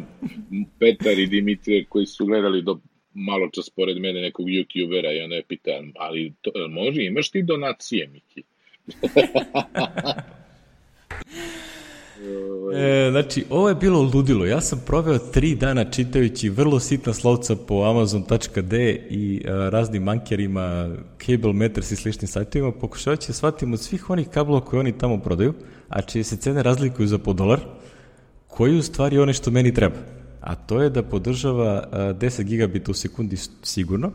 Petar 0.80 1.20
i 1.20 1.28
Dimitrije 1.28 1.86
koji 1.90 2.06
su 2.06 2.26
gledali 2.26 2.62
do 2.62 2.80
malo 3.14 3.50
čas 3.54 3.70
pored 3.70 3.98
mene 3.98 4.22
nekog 4.22 4.46
youtubera 4.46 5.18
i 5.18 5.22
ona 5.22 5.36
je 5.36 5.44
pita, 5.48 5.72
ali 5.96 6.34
to, 6.42 6.52
može, 6.70 7.04
imaš 7.04 7.30
ti 7.30 7.44
donacije, 7.44 8.08
Miki? 8.08 8.44
E, 12.74 13.10
znači, 13.12 13.46
ovo 13.50 13.70
je 13.70 13.76
bilo 13.76 14.10
ludilo. 14.14 14.46
Ja 14.46 14.62
sam 14.62 14.82
proveo 14.86 15.18
tri 15.18 15.56
dana 15.56 15.92
čitajući 15.92 16.50
vrlo 16.50 16.80
sitna 16.80 17.14
slovca 17.14 17.56
po 17.56 17.84
amazon.d 17.84 19.06
i 19.10 19.44
a, 19.48 19.70
raznim 19.70 20.04
mankerima, 20.04 20.96
cable 21.26 21.54
meters 21.54 21.92
i 21.92 21.96
sličnim 21.96 22.28
sajtovima, 22.28 22.72
pokušavajući 22.72 23.28
da 23.28 23.34
shvatim 23.34 23.74
od 23.74 23.80
svih 23.80 24.10
onih 24.10 24.30
kablova 24.30 24.66
koje 24.66 24.80
oni 24.80 24.98
tamo 24.98 25.18
prodaju, 25.18 25.54
a 25.90 26.02
čije 26.02 26.24
se 26.24 26.38
cene 26.38 26.64
razlikuju 26.64 27.08
za 27.08 27.18
po 27.18 27.34
dolar, 27.34 27.60
koji 28.48 28.78
u 28.78 28.84
stvari 28.84 29.20
one 29.20 29.34
što 29.34 29.52
meni 29.52 29.74
treba. 29.74 29.96
A 30.42 30.56
to 30.56 30.82
je 30.82 30.90
da 30.90 31.04
podržava 31.04 31.88
a, 31.92 32.14
10 32.14 32.44
gigabita 32.44 32.92
u 32.92 32.94
sekundi 32.94 33.38
sigurno, 33.64 34.12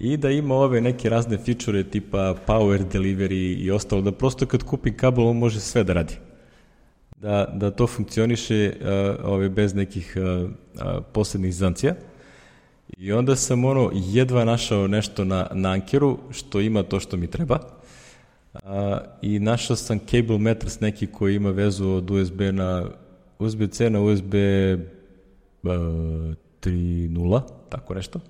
i 0.00 0.16
da 0.16 0.30
ima 0.30 0.54
ove 0.54 0.80
neke 0.80 1.08
razne 1.08 1.38
fičure 1.38 1.84
tipa 1.84 2.34
power 2.46 2.84
delivery 2.92 3.56
i 3.58 3.70
ostalo, 3.70 4.02
da 4.02 4.12
prosto 4.12 4.46
kad 4.46 4.62
kupim 4.62 4.96
kabel 4.96 5.26
on 5.26 5.36
može 5.36 5.60
sve 5.60 5.84
da 5.84 5.92
radi. 5.92 6.14
Da, 7.16 7.52
da 7.54 7.70
to 7.70 7.86
funkcioniše 7.86 8.72
uh, 8.80 9.24
ove, 9.24 9.48
bez 9.48 9.74
nekih 9.74 10.16
uh, 10.16 10.50
uh, 10.50 11.04
posebnih 11.12 11.54
zancija. 11.54 11.94
I 12.98 13.12
onda 13.12 13.36
sam 13.36 13.64
ono 13.64 13.90
jedva 13.94 14.44
našao 14.44 14.86
nešto 14.86 15.24
na, 15.24 15.48
na 15.52 15.70
Ankeru 15.70 16.18
što 16.30 16.60
ima 16.60 16.82
to 16.82 17.00
što 17.00 17.16
mi 17.16 17.26
treba. 17.26 17.58
A, 18.54 19.00
I 19.22 19.38
našao 19.38 19.76
sam 19.76 19.98
cable 19.98 20.38
meters 20.38 20.80
neki 20.80 21.06
koji 21.06 21.36
ima 21.36 21.50
vezu 21.50 21.88
od 21.88 22.10
USB 22.10 22.40
na 22.40 22.86
USB-C 23.38 23.90
na 23.90 24.00
USB 24.00 24.34
uh, 24.34 25.70
3.0, 26.60 27.40
tako 27.68 27.94
nešto. 27.94 28.18
Uh, 28.18 28.24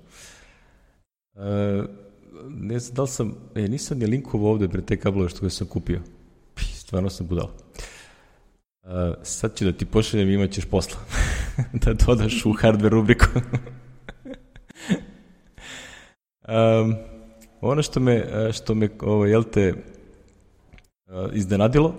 ne 2.49 2.79
znam 2.79 2.95
da 2.95 3.01
li 3.01 3.07
sam, 3.07 3.35
e, 3.55 3.61
nisam 3.61 4.01
je 4.01 4.07
linkovao 4.07 4.51
ovde 4.51 4.67
pre 4.67 4.81
te 4.81 4.97
kablove 4.97 5.29
što 5.29 5.41
ga 5.41 5.49
sam 5.49 5.67
kupio. 5.67 6.01
Pih, 6.55 6.79
stvarno 6.79 7.09
sam 7.09 7.27
budal. 7.27 7.47
Uh, 8.83 8.91
sad 9.23 9.57
ću 9.57 9.65
da 9.65 9.71
ti 9.71 9.85
pošaljem 9.85 10.29
imat 10.29 10.51
ćeš 10.51 10.65
posla. 10.65 10.99
da 11.85 11.93
dodaš 11.93 12.45
u 12.45 12.53
hardware 12.53 12.89
rubriku. 12.89 13.25
um, 16.47 16.95
ono 17.61 17.81
što 17.81 17.99
me, 17.99 18.25
što 18.53 18.75
me 18.75 18.89
ovo, 19.01 19.25
jel 19.25 19.43
te, 19.43 19.73
iznenadilo 21.33 21.95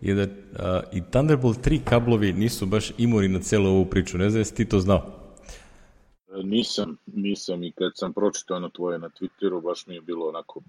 je 0.00 0.14
da 0.14 0.22
uh, 0.22 0.28
i 0.92 1.02
Thunderbolt 1.10 1.66
3 1.66 1.80
kablovi 1.84 2.32
nisu 2.32 2.66
baš 2.66 2.92
imuni 2.98 3.28
na 3.28 3.40
celu 3.40 3.70
ovu 3.70 3.86
priču. 3.86 4.18
Ne 4.18 4.30
znam 4.30 4.40
jesi 4.40 4.54
ti 4.54 4.64
to 4.64 4.80
znao? 4.80 5.21
Nisam, 6.44 6.96
nisam 7.06 7.64
i 7.64 7.72
kad 7.72 7.92
sam 7.94 8.12
pročitao 8.12 8.60
na 8.60 8.68
tvoje 8.68 8.98
na 8.98 9.08
Twitteru, 9.08 9.62
baš 9.62 9.86
mi 9.86 9.94
je 9.94 10.00
bilo 10.00 10.28
onako... 10.28 10.60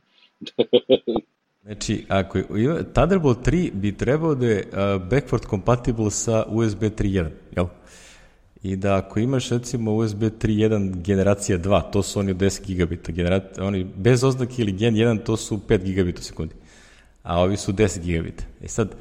znači, 1.65 2.05
ako 2.09 2.37
je, 2.37 2.93
Thunderbolt 2.93 3.47
3 3.47 3.71
bi 3.73 3.97
trebao 3.97 4.35
da 4.35 4.45
je 4.45 4.67
backward 5.11 5.49
compatible 5.49 6.11
sa 6.11 6.45
USB 6.49 6.81
3.1, 6.81 7.29
jel? 7.55 7.65
I 8.63 8.75
da 8.75 8.97
ako 8.97 9.19
imaš 9.19 9.49
recimo 9.49 9.95
USB 9.95 10.21
3.1 10.21 11.01
generacija 11.01 11.57
2, 11.57 11.91
to 11.91 12.03
su 12.03 12.19
oni 12.19 12.31
od 12.31 12.37
10 12.37 12.65
gigabita, 12.65 13.11
generat, 13.11 13.59
oni 13.59 13.83
bez 13.83 14.23
oznake 14.23 14.61
ili 14.61 14.71
gen 14.71 14.95
1, 14.95 15.23
to 15.23 15.37
su 15.37 15.59
5 15.67 15.83
gigabita 15.83 16.19
u 16.19 16.23
sekundi, 16.23 16.55
a 17.23 17.41
ovi 17.41 17.57
su 17.57 17.73
10 17.73 17.99
gigabita. 17.99 18.43
E 18.61 18.67
sad, 18.67 18.95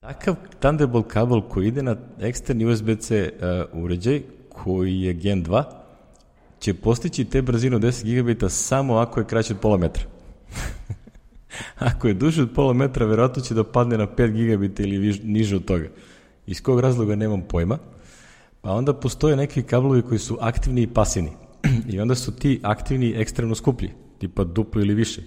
takav 0.00 0.34
Thunderbolt 0.60 1.08
kabel 1.08 1.40
koji 1.40 1.68
ide 1.68 1.82
na 1.82 1.96
eksterni 2.20 2.66
USB-C 2.66 3.32
uh, 3.72 3.82
uređaj, 3.84 4.22
koji 4.64 5.00
je 5.00 5.12
Gen 5.12 5.44
2, 5.44 5.64
će 6.58 6.74
postići 6.74 7.24
te 7.24 7.42
brzine 7.42 7.76
od 7.76 7.82
10 7.82 8.04
gigabita 8.04 8.48
samo 8.48 8.96
ako 8.96 9.20
je 9.20 9.26
kraće 9.26 9.54
od 9.54 9.60
pola 9.60 9.76
metra. 9.76 10.04
ako 11.90 12.08
je 12.08 12.14
duže 12.14 12.42
od 12.42 12.50
pola 12.54 12.72
metra, 12.72 13.06
verovatno 13.06 13.42
će 13.42 13.54
da 13.54 13.64
padne 13.64 13.98
na 13.98 14.06
5 14.06 14.32
gigabita 14.32 14.82
ili 14.82 14.98
viž, 14.98 15.20
niže 15.22 15.56
od 15.56 15.64
toga. 15.64 15.88
Iz 16.46 16.62
kog 16.62 16.80
razloga 16.80 17.16
nemam 17.16 17.42
pojma. 17.48 17.78
Pa 18.60 18.70
onda 18.70 18.94
postoje 18.94 19.36
neki 19.36 19.62
kablovi 19.62 20.02
koji 20.02 20.18
su 20.18 20.38
aktivni 20.40 20.82
i 20.82 20.86
pasivni. 20.86 21.30
I 21.92 22.00
onda 22.00 22.14
su 22.14 22.32
ti 22.32 22.60
aktivni 22.62 23.14
ekstremno 23.16 23.54
skuplji, 23.54 23.90
tipa 24.18 24.44
duplo 24.44 24.82
ili 24.82 24.94
više. 24.94 25.22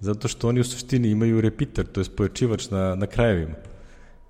Zato 0.00 0.28
što 0.28 0.48
oni 0.48 0.60
u 0.60 0.64
suštini 0.64 1.10
imaju 1.10 1.40
repeater, 1.40 1.86
to 1.86 2.00
je 2.00 2.04
pojačivač 2.16 2.70
na, 2.70 2.94
na 2.94 3.06
krajevima. 3.06 3.54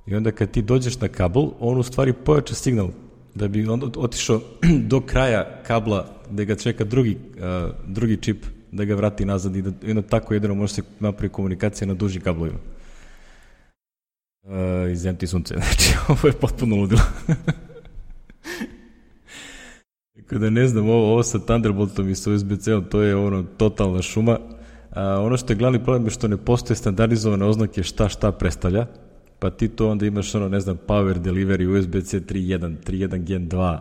I 0.06 0.14
onda 0.14 0.32
kad 0.32 0.50
ti 0.50 0.62
dođeš 0.62 1.00
na 1.00 1.08
kabel, 1.08 1.50
on 1.60 1.78
u 1.78 1.82
stvari 1.82 2.12
pojača 2.12 2.54
signal 2.54 2.88
da 3.36 3.48
bi 3.48 3.68
on 3.68 3.92
otišao 3.96 4.40
do 4.90 5.00
kraja 5.00 5.62
kabla 5.66 6.06
gde 6.30 6.44
ga 6.44 6.54
čeka 6.54 6.84
drugi, 6.84 7.16
uh, 7.36 7.70
drugi 7.86 8.16
čip 8.16 8.46
da 8.72 8.84
ga 8.84 8.94
vrati 8.94 9.24
nazad 9.24 9.56
i 9.56 9.62
da 9.62 9.70
i 9.86 9.90
onda 9.90 10.02
tako 10.02 10.34
jedino 10.34 10.54
može 10.54 10.74
se 10.74 10.82
napravi 11.00 11.32
komunikacija 11.32 11.88
na 11.88 11.94
dužim 11.94 12.22
kablovima. 12.22 12.58
Uh, 14.42 14.92
iz 14.92 15.06
ti 15.18 15.26
sunce, 15.26 15.54
znači 15.60 15.94
ovo 16.08 16.28
je 16.28 16.32
potpuno 16.32 16.76
ludilo. 16.76 17.00
Kada 20.26 20.44
da 20.44 20.50
ne 20.50 20.68
znam, 20.68 20.88
ovo, 20.88 21.12
ovo 21.12 21.22
sa 21.22 21.38
Thunderboltom 21.38 22.08
i 22.08 22.14
sa 22.14 22.30
USB-C-om, 22.30 22.84
to 22.84 23.02
je 23.02 23.16
ono 23.16 23.42
totalna 23.42 24.02
šuma. 24.02 24.38
A, 24.90 25.20
ono 25.20 25.36
što 25.36 25.52
je 25.52 25.56
glavni 25.56 25.84
problem 25.84 26.04
je 26.04 26.10
što 26.10 26.28
ne 26.28 26.36
postoje 26.36 26.76
standardizovane 26.76 27.44
oznake 27.44 27.82
šta 27.82 28.08
šta 28.08 28.32
predstavlja 28.32 28.86
pa 29.38 29.50
ti 29.50 29.68
to 29.68 29.90
onda 29.90 30.06
imaš 30.06 30.34
ono, 30.34 30.48
ne 30.48 30.60
znam, 30.60 30.78
power 30.86 31.18
delivery, 31.18 31.78
USB-C 31.78 32.20
3.1, 32.20 32.76
3.1 32.86 33.24
Gen 33.24 33.48
2, 33.48 33.78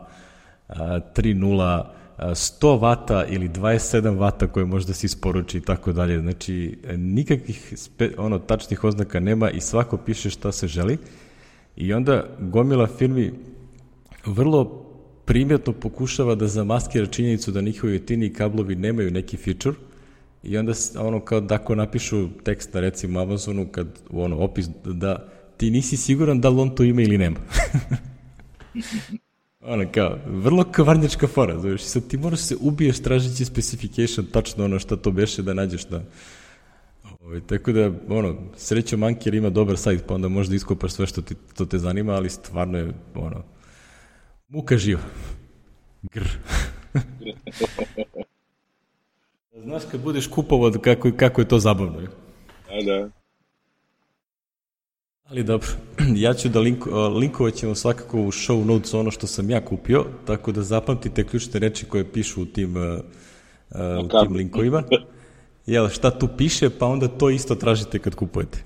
3.0, 0.70 1.84
100 2.18 2.80
vata 2.82 3.26
ili 3.26 3.50
27 3.50 4.18
vata 4.18 4.48
koje 4.48 4.66
može 4.66 4.88
da 4.88 4.94
se 4.94 5.06
isporuči 5.06 5.58
i 5.58 5.62
tako 5.62 5.94
dalje. 5.94 6.20
Znači, 6.20 6.78
nikakvih 6.98 7.74
spe, 7.76 8.10
ono, 8.18 8.40
tačnih 8.40 8.84
oznaka 8.84 9.20
nema 9.20 9.50
i 9.50 9.62
svako 9.62 9.98
piše 9.98 10.30
šta 10.30 10.52
se 10.52 10.68
želi. 10.68 10.98
I 11.76 11.94
onda 11.94 12.24
gomila 12.40 12.88
firmi 12.88 13.34
vrlo 14.26 14.86
primjetno 15.26 15.74
pokušava 15.74 16.36
da 16.36 16.48
zamaskira 16.48 17.06
činjenicu 17.06 17.52
da 17.52 17.62
njihovi 17.62 17.94
jetini 17.94 18.34
kablovi 18.34 18.76
nemaju 18.76 19.12
neki 19.12 19.38
feature 19.38 19.76
i 20.44 20.58
onda 20.58 20.74
ono 21.00 21.20
kao 21.20 21.42
da 21.42 21.56
ako 21.56 21.76
napišu 21.76 22.30
tekst 22.44 22.74
na 22.74 22.80
recimo 22.80 23.20
Amazonu 23.20 23.68
kad 23.72 23.88
ono 24.10 24.38
opis 24.38 24.70
da 24.86 25.28
ti 25.58 25.72
nisi 25.72 25.98
siguran 25.98 26.42
da 26.42 26.50
li 26.50 26.62
on 26.62 26.76
to 26.76 26.84
ima 26.84 27.02
ili 27.02 27.18
nema. 27.18 27.40
ono 29.74 29.86
kao, 29.92 30.18
vrlo 30.26 30.64
kavarnjačka 30.72 31.28
fora, 31.28 31.60
znaš, 31.60 31.82
i 31.82 31.86
sad 31.86 32.08
ti 32.08 32.18
moraš 32.18 32.40
se 32.40 32.56
ubiješ 32.60 33.02
tražeći 33.02 33.46
specification 33.46 34.26
tačno 34.26 34.66
ono 34.66 34.80
šta 34.80 34.96
to 34.96 35.12
beše 35.12 35.42
da 35.42 35.54
nađeš 35.54 35.86
da... 35.86 36.04
Ovo, 37.04 37.18
ovaj, 37.26 37.42
tako 37.42 37.72
da, 37.72 37.92
ono, 38.10 38.36
srećom 38.58 39.04
Anker 39.04 39.34
ima 39.34 39.50
dobar 39.50 39.78
sajt, 39.78 40.04
pa 40.08 40.14
onda 40.14 40.28
možda 40.28 40.56
iskopaš 40.56 40.92
sve 40.92 41.06
što 41.06 41.22
ti, 41.22 41.36
to 41.58 41.66
te 41.66 41.78
zanima, 41.78 42.14
ali 42.14 42.30
stvarno 42.30 42.78
je, 42.78 42.94
ono, 43.16 43.44
muka 44.48 44.78
živa. 44.78 45.02
Gr. 46.02 46.24
Znaš 49.64 49.84
kad 49.92 50.02
budeš 50.02 50.28
kupovao 50.28 50.72
kako, 50.72 51.12
kako 51.18 51.42
je 51.42 51.48
to 51.48 51.60
zabavno. 51.60 52.02
Da, 52.02 52.82
da. 52.86 53.10
Ali 55.30 55.44
dobro, 55.44 55.68
ja 56.26 56.34
ću 56.34 56.50
da 56.50 56.60
link, 56.60 56.86
linkovat 57.20 57.54
ćemo 57.54 57.76
svakako 57.76 58.22
u 58.22 58.32
show 58.32 58.66
notes 58.66 58.94
ono 58.94 59.12
što 59.12 59.28
sam 59.28 59.50
ja 59.50 59.66
kupio, 59.66 60.06
tako 60.26 60.52
da 60.52 60.62
zapamtite 60.62 61.24
ključne 61.24 61.60
reči 61.60 61.86
koje 61.86 62.12
pišu 62.12 62.42
u 62.42 62.46
tim, 62.46 62.76
uh, 62.78 63.00
u 64.06 64.08
tim 64.08 64.36
linkovima. 64.36 64.84
Jel, 65.66 65.90
šta 65.90 66.20
tu 66.20 66.28
piše, 66.38 66.70
pa 66.70 66.86
onda 66.86 67.08
to 67.08 67.30
isto 67.30 67.56
tražite 67.56 68.00
kad 68.00 68.16
kupujete. 68.16 68.64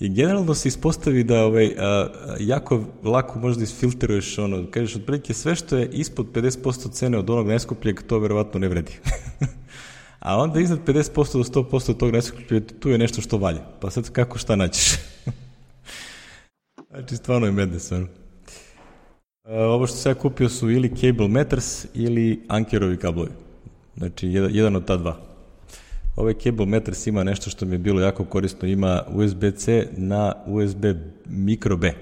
I 0.00 0.08
generalno 0.08 0.54
se 0.54 0.68
ispostavi 0.68 1.24
da 1.24 1.44
ovaj, 1.44 1.74
a, 1.78 2.08
jako 2.40 2.84
lako 3.04 3.38
možda 3.38 3.62
isfilteruješ 3.62 4.38
ono, 4.38 4.66
kažeš 4.70 4.96
otprilike 4.96 5.34
sve 5.34 5.54
što 5.54 5.76
je 5.76 5.88
ispod 5.92 6.26
50% 6.32 6.92
cene 6.92 7.18
od 7.18 7.30
onog 7.30 7.46
najskupljeg, 7.46 8.02
to 8.02 8.18
verovatno 8.18 8.60
ne 8.60 8.68
vredi. 8.68 8.92
A 10.20 10.36
onda 10.36 10.60
iznad 10.60 10.78
50% 10.86 11.52
do 11.52 11.62
100% 11.62 11.96
tog 11.96 12.12
najskupljeg, 12.12 12.62
tu 12.80 12.90
je 12.90 12.98
nešto 12.98 13.20
što 13.20 13.38
valja. 13.38 13.60
Pa 13.80 13.90
sad 13.90 14.10
kako 14.10 14.38
šta 14.38 14.56
naćeš? 14.56 14.94
Znači, 16.94 17.16
stvarno 17.16 17.46
je 17.46 17.52
medne 17.52 17.78
stvarno. 17.78 18.06
Ovo 19.44 19.86
što 19.86 19.96
sam 19.96 20.10
ja 20.10 20.14
kupio 20.14 20.48
su 20.48 20.70
ili 20.70 20.96
cable 20.96 21.28
meters 21.28 21.86
ili 21.94 22.42
ankerovi 22.48 22.96
kablovi. 22.96 23.30
Znači, 23.96 24.28
jedan, 24.28 24.50
jedan 24.54 24.76
od 24.76 24.86
ta 24.86 24.96
dva. 24.96 25.20
Ovaj 26.16 26.34
cable 26.34 26.66
meters 26.66 27.06
ima 27.06 27.24
nešto 27.24 27.50
što 27.50 27.66
mi 27.66 27.74
je 27.74 27.78
bilo 27.78 28.00
jako 28.00 28.24
korisno. 28.24 28.68
Ima 28.68 29.02
USB-C 29.08 29.88
na 29.96 30.32
USB 30.46 30.84
micro 31.26 31.76
B. 31.76 31.92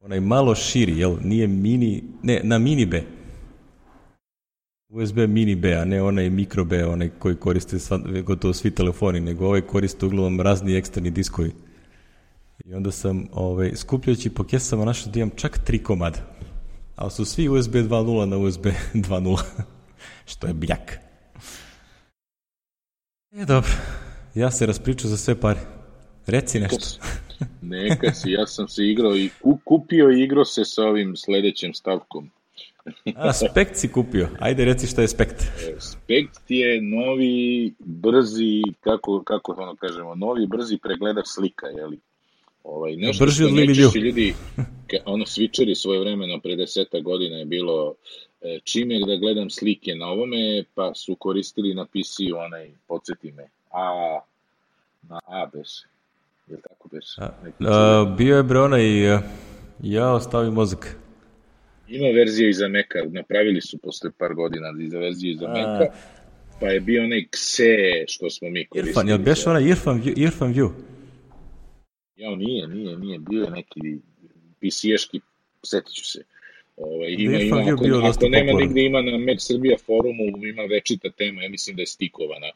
Onaj 0.00 0.20
malo 0.20 0.54
širi, 0.54 0.98
jel? 0.98 1.16
Nije 1.24 1.46
mini, 1.46 2.02
ne, 2.22 2.40
na 2.44 2.58
mini 2.58 2.86
B. 2.86 3.02
USB 4.88 5.18
mini 5.18 5.54
B, 5.54 5.74
a 5.74 5.84
ne 5.84 6.02
onaj 6.02 6.30
micro 6.30 6.64
B, 6.64 6.86
onaj 6.86 7.10
koji 7.18 7.36
koriste 7.36 7.78
sva, 7.78 7.98
gotovo 8.26 8.54
svi 8.54 8.70
telefoni, 8.70 9.20
nego 9.20 9.46
ovaj 9.46 9.60
koriste 9.60 10.06
uglavnom 10.06 10.40
razni 10.40 10.76
eksterni 10.76 11.10
diskovi. 11.10 11.52
I 12.64 12.74
onda 12.74 12.90
sam, 12.90 13.28
ovaj, 13.32 13.72
skupljajući 13.76 14.30
po 14.30 14.44
kesama 14.44 14.84
našao 14.84 15.12
da 15.12 15.18
imam 15.18 15.30
čak 15.36 15.58
tri 15.64 15.82
komada. 15.82 16.18
Ali 16.96 17.10
su 17.10 17.24
svi 17.24 17.48
USB 17.48 17.74
2.0 17.74 18.24
na 18.24 18.36
USB 18.36 18.66
2.0. 18.94 19.42
Što 20.32 20.46
je 20.46 20.54
bljak. 20.54 20.98
E, 23.32 23.44
dobro. 23.44 23.70
Ja 24.34 24.50
se 24.50 24.66
raspričao 24.66 25.10
za 25.10 25.16
sve 25.16 25.40
pare. 25.40 25.60
Reci 26.26 26.60
nešto. 26.60 27.04
Neka 27.62 28.12
si, 28.12 28.30
ja 28.30 28.46
sam 28.46 28.68
se 28.68 28.82
igrao 28.84 29.16
i 29.16 29.30
kupio 29.64 30.10
i 30.10 30.22
igrao 30.22 30.44
se 30.44 30.64
sa 30.64 30.82
ovim 30.82 31.16
sledećem 31.16 31.74
stavkom. 31.74 32.30
A, 33.16 33.32
Spekt 33.32 33.76
si 33.76 33.88
kupio. 33.88 34.28
Ajde, 34.40 34.64
reci 34.64 34.86
šta 34.86 35.02
je 35.02 35.08
Spekt. 35.08 35.42
E, 35.42 35.80
Spekt 35.80 36.50
je 36.50 36.82
novi, 36.82 37.74
brzi, 37.78 38.62
kako, 38.80 39.22
kako 39.22 39.52
ono 39.52 39.76
kažemo, 39.76 40.14
novi, 40.14 40.46
brzi 40.46 40.78
pregledač 40.82 41.26
slika, 41.26 41.66
jeli? 41.66 42.00
Ovaj, 42.64 42.96
nešto 42.96 43.24
Brži 43.24 43.44
što 43.44 43.54
nečiši 43.54 43.98
ljudi, 43.98 44.34
ono 45.14 45.24
switcheri 45.24 45.74
svoje 45.74 46.00
vremena 46.00 46.38
pre 46.42 46.56
deseta 46.56 47.00
godina 47.00 47.36
je 47.36 47.44
bilo 47.44 47.94
e, 48.42 48.58
čime 48.64 48.98
da 49.06 49.16
gledam 49.16 49.50
slike 49.50 49.94
na 49.94 50.06
ovome, 50.06 50.64
pa 50.74 50.94
su 50.94 51.14
koristili 51.14 51.74
na 51.74 51.84
PC 51.84 52.16
onaj, 52.46 52.70
podsjeti 52.88 53.32
me, 53.32 53.48
A, 53.70 54.20
na 55.02 55.20
A 55.26 55.46
beše. 55.52 55.86
Je 56.46 56.56
tako 56.68 56.88
beše? 56.92 57.20
A, 57.20 57.30
a, 57.60 58.14
bio 58.18 58.36
je 58.36 58.42
bre 58.42 58.60
onaj, 58.60 59.14
e, 59.14 59.20
ja 59.82 60.12
ostavim 60.12 60.52
mozak. 60.52 60.96
Ima 61.88 62.08
verzija 62.08 62.48
i 62.48 62.52
za 62.52 62.68
Meka, 62.68 62.98
napravili 63.08 63.60
su 63.60 63.78
posle 63.78 64.10
par 64.18 64.34
godina 64.34 64.66
i 64.80 64.88
za 64.88 64.98
verziju 64.98 65.32
i 65.32 65.36
za 65.36 65.48
Meka, 65.48 65.94
pa 66.60 66.66
je 66.66 66.80
bio 66.80 67.04
onaj 67.04 67.24
Xe 67.30 68.04
što 68.08 68.30
smo 68.30 68.50
mi 68.50 68.66
koristili. 68.66 68.90
Irfan, 68.90 69.08
jel 69.08 69.18
beš 69.18 69.46
onaj 69.46 69.62
Irfan, 69.62 70.02
View- 70.02 70.22
Irfan 70.22 70.54
View? 70.54 70.70
Ja, 72.16 72.36
nije, 72.36 72.68
nije, 72.68 72.96
nije, 72.96 73.18
bio 73.18 73.42
je 73.44 73.50
neki 73.50 73.98
PC-eški, 74.60 75.20
setit 75.62 75.94
ću 75.94 76.04
se. 76.04 76.24
Ovaj, 76.76 77.14
ima, 77.18 77.38
ima, 77.38 77.56
ako, 77.56 77.84
bio 77.84 77.96
ako 77.96 78.28
nema 78.28 78.46
popularan. 78.46 78.68
nigde 78.68 78.82
ima 78.82 79.02
na 79.02 79.18
Med 79.18 79.36
Srbija 79.40 79.76
forumu, 79.78 80.46
ima 80.46 80.62
večita 80.62 81.10
tema, 81.10 81.42
ja 81.42 81.48
mislim 81.48 81.76
da 81.76 81.82
je 81.82 81.86
stikovana, 81.86 82.50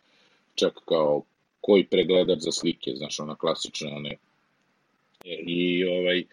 čak 0.54 0.72
kao 0.84 1.22
koji 1.60 1.84
pregledač 1.84 2.38
za 2.38 2.52
slike, 2.52 2.90
znaš, 2.96 3.20
ona 3.20 3.34
klasična, 3.34 3.90
one. 3.96 4.16
E, 5.24 5.34
I 5.46 5.84
ovaj, 5.84 6.24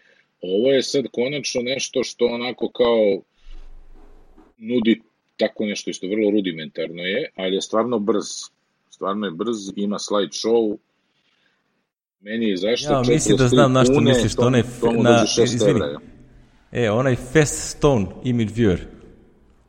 ovo 0.42 0.72
je 0.72 0.82
sad 0.82 1.04
konačno 1.12 1.62
nešto 1.62 2.04
što 2.04 2.26
onako 2.26 2.68
kao 2.68 3.22
nudi 4.56 5.00
tako 5.36 5.64
nešto 5.64 5.90
isto 5.90 6.06
vrlo 6.06 6.30
rudimentarno 6.30 7.02
je, 7.02 7.30
ali 7.34 7.54
je 7.54 7.62
stvarno 7.62 7.98
brz. 7.98 8.26
Stvarno 8.90 9.26
je 9.26 9.30
brz, 9.30 9.56
ima 9.76 9.98
slide 9.98 10.32
show, 10.32 10.76
meni 12.20 12.48
je 12.48 12.56
zašto 12.56 12.92
Ja, 12.92 13.02
mislim 13.08 13.36
da 13.36 13.48
znam 13.48 13.72
na 13.72 13.84
što 13.84 14.00
misliš, 14.00 14.34
to 14.34 14.42
onaj 14.46 14.62
na- 15.02 15.18
dođe 15.18 15.42
6 15.42 15.54
izvini. 15.54 15.80
E, 16.72 16.90
onaj 16.90 17.16
Fast 17.16 17.70
Stone 17.76 18.06
Image 18.24 18.50
Viewer. 18.54 18.78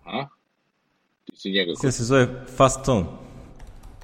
A? 0.05 0.27
Ti 1.25 1.31
si 1.35 1.51
njega 1.51 1.69
Mislim 1.69 1.87
da 1.87 1.91
se 1.91 2.03
zove 2.03 2.27
Fast 2.55 2.81
Stone. 2.81 3.05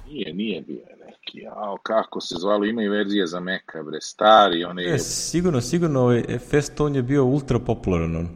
Nije, 0.06 0.34
nije 0.34 0.60
bio 0.60 0.84
neki. 1.06 1.38
Jao, 1.38 1.76
kako 1.82 2.20
se 2.20 2.34
zvalo, 2.38 2.64
ima 2.64 2.82
i 2.82 2.88
verzija 2.88 3.26
za 3.26 3.40
Meka, 3.40 3.82
bre, 3.82 4.00
stari, 4.00 4.64
on 4.64 4.78
je... 4.78 4.94
E, 4.94 4.98
sigurno, 4.98 5.60
sigurno 5.60 6.00
ovaj 6.00 6.18
e, 6.28 6.38
Fast 6.38 6.72
Stone 6.72 6.98
je 6.98 7.02
bio 7.02 7.24
ultra 7.24 7.58
popularan 7.58 8.16
on. 8.16 8.28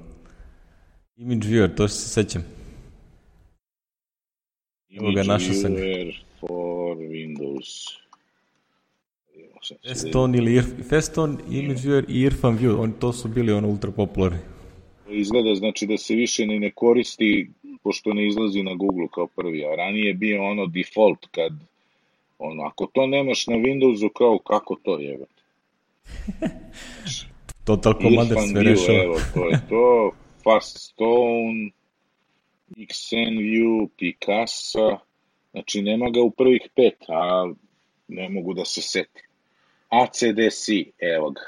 Image 1.17 1.49
Viewer, 1.49 1.75
to 1.77 1.89
se 1.89 2.09
sećam. 2.09 2.45
evo 5.01 5.13
ga, 5.13 5.23
našao 5.23 5.55
sam 5.55 5.75
ga. 5.75 5.81
Viewer 5.81 6.21
for 6.41 6.97
Windows. 6.97 7.99
Stone 9.95 10.39
ili 10.39 10.55
Irf, 10.55 10.67
Image 11.51 11.81
Viewer 11.81 12.05
i 12.09 12.21
Irfan 12.21 12.59
View, 12.59 12.81
oni 12.81 12.93
to 13.01 13.13
su 13.13 13.29
bili 13.29 13.53
ono 13.53 13.69
ultra 13.69 13.91
popularni. 13.91 14.39
Izgleda 15.11 15.55
znači 15.55 15.87
da 15.87 15.99
se 15.99 16.15
više 16.15 16.47
ni 16.47 16.59
ne 16.59 16.71
koristi 16.71 17.51
pošto 17.83 18.15
ne 18.15 18.29
izlazi 18.29 18.63
na 18.63 18.75
Google 18.75 19.07
kao 19.15 19.27
prvi, 19.27 19.65
a 19.65 19.77
ranije 19.77 20.07
je 20.07 20.15
bio 20.15 20.45
ono 20.45 20.67
default 20.67 21.27
kad 21.31 21.53
ono, 22.39 22.63
ako 22.63 22.87
to 22.87 23.07
nemaš 23.07 23.47
na 23.47 23.57
Windowsu, 23.57 24.09
kao 24.15 24.39
kako 24.39 24.77
to 24.83 24.99
je? 24.99 25.19
Total 27.65 27.95
Commander 28.03 28.37
Irfan 28.37 28.49
sve 28.49 28.63
rešava. 28.63 29.03
evo, 29.03 29.17
to 29.35 29.49
je 29.49 29.61
to. 29.69 30.11
Fast 30.45 30.79
Stone, 30.79 31.71
XN 32.77 33.39
View, 33.39 33.89
Picasa, 33.99 34.99
znači 35.51 35.83
nema 35.83 36.11
ga 36.11 36.21
u 36.21 36.31
prvih 36.31 36.69
pet, 36.75 37.05
a 37.09 37.53
ne 38.09 38.29
mogu 38.29 38.55
da 38.55 38.65
se 38.65 38.83
setim. 38.83 39.28
ACDC, 39.89 40.69
evo 41.17 41.31
ga. 41.31 41.41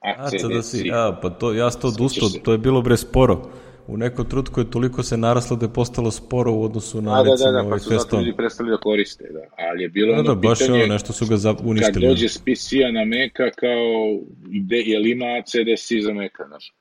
ACDC, 0.00 0.74
a, 0.92 1.18
pa 1.22 1.30
to, 1.30 1.52
ja 1.52 1.70
sam 1.70 1.80
to 1.80 1.88
odustao, 1.88 2.28
to 2.44 2.52
je 2.52 2.58
bilo 2.58 2.82
bre 2.82 2.96
sporo. 2.96 3.50
U 3.86 3.96
nekom 3.96 4.28
trutku 4.28 4.60
je 4.60 4.70
toliko 4.70 5.02
se 5.02 5.16
naraslo 5.16 5.56
da 5.56 5.66
je 5.66 5.72
postalo 5.72 6.10
sporo 6.10 6.52
u 6.52 6.62
odnosu 6.62 7.02
na, 7.02 7.20
A, 7.20 7.22
da, 7.22 7.30
recimo, 7.30 7.52
da, 7.52 7.52
da, 7.52 7.66
ovaj 7.66 7.78
pa 7.78 7.84
su 7.84 7.90
zato 7.90 8.18
ljudi 8.18 8.36
prestali 8.36 8.70
da 8.70 8.76
koriste, 8.76 9.24
da. 9.32 9.64
Ali 9.70 9.82
je 9.82 9.88
bilo 9.88 10.16
Da, 10.16 10.22
da, 10.22 10.30
ono 10.30 10.40
baš 10.40 10.60
je 10.60 10.66
pitanje, 10.66 10.82
ono, 10.84 10.92
nešto 10.92 11.12
su 11.12 11.26
ga 11.26 11.36
za, 11.36 11.54
kad 11.54 11.66
uništili. 11.66 12.08
dođe 12.08 12.28
s 12.28 12.38
PC-a 12.38 12.92
na 12.92 13.04
Meka, 13.04 13.50
kao, 13.50 14.18
gde, 14.64 14.76
je 14.76 14.98
li 14.98 15.10
ima 15.10 15.26
ACDC 15.38 16.04
za 16.04 16.12
Meka, 16.12 16.44
znaš? 16.48 16.72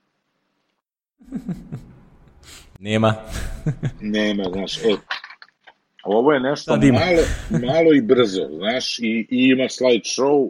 Nema. 2.80 3.16
Nema, 4.18 4.44
znaš, 4.44 4.78
e, 4.78 4.96
ovo 6.04 6.34
je 6.34 6.40
nešto 6.40 6.72
malo, 6.76 7.24
malo 7.68 7.94
i 7.94 8.02
brzo, 8.02 8.50
znaš, 8.58 9.00
i, 9.00 9.28
i 9.30 9.50
ima 9.58 9.70
slide 9.70 10.04
show 10.04 10.50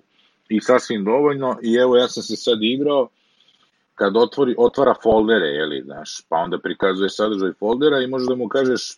i 0.49 0.61
sasvim 0.61 1.03
dovoljno 1.03 1.57
i 1.63 1.75
evo 1.75 1.97
ja 1.97 2.07
sam 2.07 2.23
se 2.23 2.35
sad 2.35 2.57
igrao 2.61 3.09
kad 3.95 4.17
otvori, 4.17 4.55
otvara 4.57 4.93
foldere, 5.03 5.45
jeli, 5.45 5.81
znaš, 5.85 6.21
pa 6.29 6.35
onda 6.35 6.59
prikazuje 6.59 7.09
sadržaj 7.09 7.53
foldera 7.59 8.01
i 8.01 8.07
možeš 8.07 8.27
da 8.27 8.35
mu 8.35 8.47
kažeš 8.47 8.97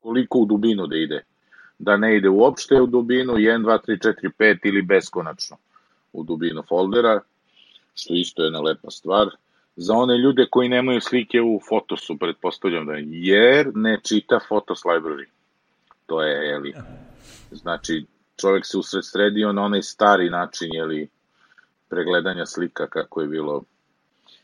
koliko 0.00 0.38
u 0.38 0.46
dubinu 0.46 0.86
da 0.86 0.96
ide. 0.96 1.24
Da 1.78 1.96
ne 1.96 2.16
ide 2.16 2.28
uopšte 2.28 2.80
u 2.80 2.86
dubinu, 2.86 3.32
1, 3.32 3.64
2, 3.64 3.78
3, 3.88 4.14
4, 4.22 4.30
5 4.38 4.58
ili 4.64 4.82
beskonačno 4.82 5.56
u 6.12 6.24
dubinu 6.24 6.62
foldera, 6.68 7.20
što 7.94 8.14
isto 8.14 8.42
je 8.42 8.46
jedna 8.46 8.60
lepa 8.60 8.90
stvar. 8.90 9.26
Za 9.76 9.94
one 9.94 10.18
ljude 10.18 10.46
koji 10.50 10.68
nemaju 10.68 11.00
slike 11.00 11.40
u 11.40 11.60
Photosu, 11.68 12.18
pretpostavljam 12.18 12.86
da 12.86 12.92
je, 12.92 13.04
jer 13.08 13.70
ne 13.74 14.00
čita 14.08 14.38
Photos 14.48 14.82
Library. 14.82 15.26
To 16.06 16.22
je, 16.22 16.48
jeli, 16.48 16.74
znači, 17.50 18.04
čovjek 18.40 18.66
se 18.66 18.78
usred 18.78 19.04
sredio 19.04 19.52
na 19.52 19.62
onaj 19.62 19.82
stari 19.82 20.30
način, 20.30 20.68
jeli, 20.72 21.08
pregledanja 21.88 22.46
slika 22.46 22.86
kako 22.86 23.20
je 23.20 23.28
bilo 23.28 23.62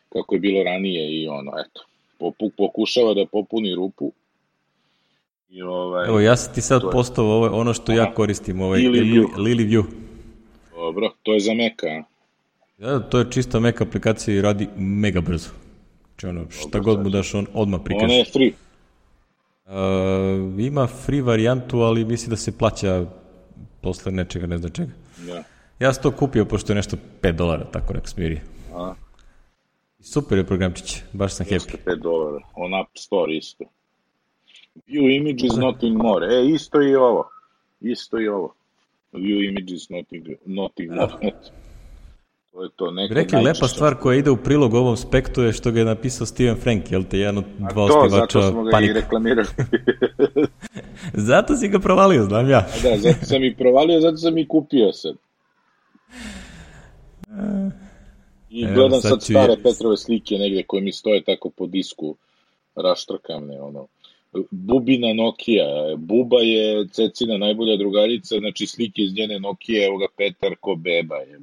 kako 0.08 0.34
je 0.34 0.40
bilo 0.40 0.62
ranije 0.64 1.22
i 1.22 1.28
ono, 1.28 1.52
eto, 1.66 1.84
popu, 2.18 2.50
pokušava 2.56 3.14
da 3.14 3.26
popuni 3.32 3.74
rupu 3.74 4.12
i 5.50 5.62
ovaj, 5.62 6.08
Evo, 6.08 6.20
ja 6.20 6.36
sam 6.36 6.54
ti 6.54 6.60
sad 6.60 6.82
postao 6.92 7.24
ovo, 7.24 7.60
ono 7.60 7.74
što 7.74 7.92
ja 7.92 8.14
koristim, 8.14 8.60
ovaj 8.60 8.80
Lily 8.80 8.90
Lily, 8.90 9.12
View. 9.12 9.26
Lily 9.36 9.68
View. 9.68 9.84
dobro, 10.74 11.10
to 11.22 11.34
je 11.34 11.40
za 11.40 11.54
Meka, 11.54 11.86
a? 11.86 12.02
Da, 12.78 13.00
to 13.00 13.18
je 13.18 13.30
čista 13.30 13.60
Mac 13.60 13.80
aplikacija 13.80 14.36
i 14.36 14.40
radi 14.40 14.68
mega 14.76 15.20
brzo. 15.20 15.50
Znači 16.08 16.26
ono, 16.26 16.50
šta 16.50 16.78
god 16.78 17.02
mu 17.02 17.10
daš, 17.10 17.34
on 17.34 17.46
odmah 17.54 17.80
prikaže. 17.84 18.04
ona 18.04 18.14
je 18.14 18.24
free, 18.24 18.52
Uh, 19.66 19.72
ima 20.58 20.86
free 20.86 21.22
varijantu, 21.22 21.80
ali 21.80 22.04
misli 22.04 22.30
da 22.30 22.36
se 22.36 22.58
plaća 22.58 23.06
posle 23.86 24.12
nečega, 24.12 24.46
ne 24.46 24.58
znam 24.58 24.72
čega. 24.72 24.92
da, 25.26 25.42
Ja 25.78 25.92
sam 25.92 26.02
to 26.02 26.10
kupio, 26.10 26.44
pošto 26.44 26.72
je 26.72 26.76
nešto 26.76 26.96
5 27.22 27.32
dolara, 27.32 27.64
tako 27.64 27.94
nek 27.94 28.08
smiri. 28.08 28.40
a, 28.74 28.94
Super 30.00 30.38
je 30.38 30.46
programčić, 30.46 31.02
baš 31.12 31.34
sam 31.34 31.46
happy. 31.46 31.76
5 31.86 32.00
dolara, 32.02 32.40
on 32.54 32.74
App 32.74 32.90
Store 32.98 33.36
isto. 33.36 33.64
View 34.88 35.06
images, 35.16 35.56
nothing 35.56 35.96
more, 36.02 36.26
e, 36.26 36.46
isto 36.54 36.82
i 36.82 36.94
ovo, 36.94 37.28
isto 37.80 38.20
i 38.20 38.28
ovo, 38.28 38.54
view 39.12 39.48
images, 39.48 39.88
nothing, 39.90 40.26
nothing 40.46 40.90
more, 40.90 41.12
eto. 41.22 41.50
To 42.56 42.62
je 42.62 42.68
to, 42.76 42.90
neka 42.90 43.14
Rekli, 43.14 43.36
lepa 43.36 43.44
najčešća 43.44 43.66
stvar 43.66 43.94
koja 43.94 44.18
ide 44.18 44.30
u 44.30 44.36
prilog 44.36 44.74
ovom 44.74 44.96
spektu 44.96 45.42
je 45.42 45.52
što 45.52 45.70
ga 45.70 45.78
je 45.78 45.84
napisao 45.84 46.26
Steven 46.26 46.56
Frank, 46.56 46.92
jel 46.92 47.04
te, 47.04 47.18
jedan 47.18 47.38
od 47.38 47.44
dva 47.58 47.88
To, 47.88 47.98
osnivača 47.98 48.40
zato 48.40 48.50
smo 48.50 48.62
ga 48.62 48.70
i 48.70 48.72
Panika. 48.72 48.92
reklamirali. 48.94 49.48
Zato 51.28 51.56
si 51.56 51.68
ga 51.68 51.78
provalio, 51.78 52.24
znam 52.24 52.50
ja. 52.50 52.66
da, 52.82 52.98
zato 52.98 53.24
sam 53.24 53.44
i 53.44 53.54
provalio, 53.54 54.00
zato 54.00 54.16
sam 54.16 54.38
i 54.38 54.48
kupio 54.48 54.92
sad. 54.92 55.14
I 58.50 58.62
Evo, 58.62 58.74
gledam 58.74 59.00
sad 59.00 59.10
sad, 59.10 59.20
ću 59.20 59.24
stare 59.26 59.52
je- 59.52 59.62
Petrove 59.62 59.96
slike 59.96 60.34
negde 60.34 60.62
koje 60.62 60.82
mi 60.82 60.92
stoje 60.92 61.22
tako 61.22 61.50
po 61.50 61.66
disku 61.66 62.16
raštrkamne, 62.76 63.60
ono. 63.60 63.86
Bubina 64.50 65.14
Nokia, 65.14 65.64
Buba 65.96 66.36
je 66.38 66.88
Cecina 66.88 67.36
najbolja 67.36 67.76
drugarica, 67.76 68.38
znači 68.38 68.66
slike 68.66 69.02
iz 69.02 69.14
njene 69.14 69.40
Nokia, 69.40 69.86
evo 69.86 69.96
ga 69.96 70.06
Petar 70.16 70.54
ko 70.60 70.74
beba, 70.74 71.16
je. 71.16 71.38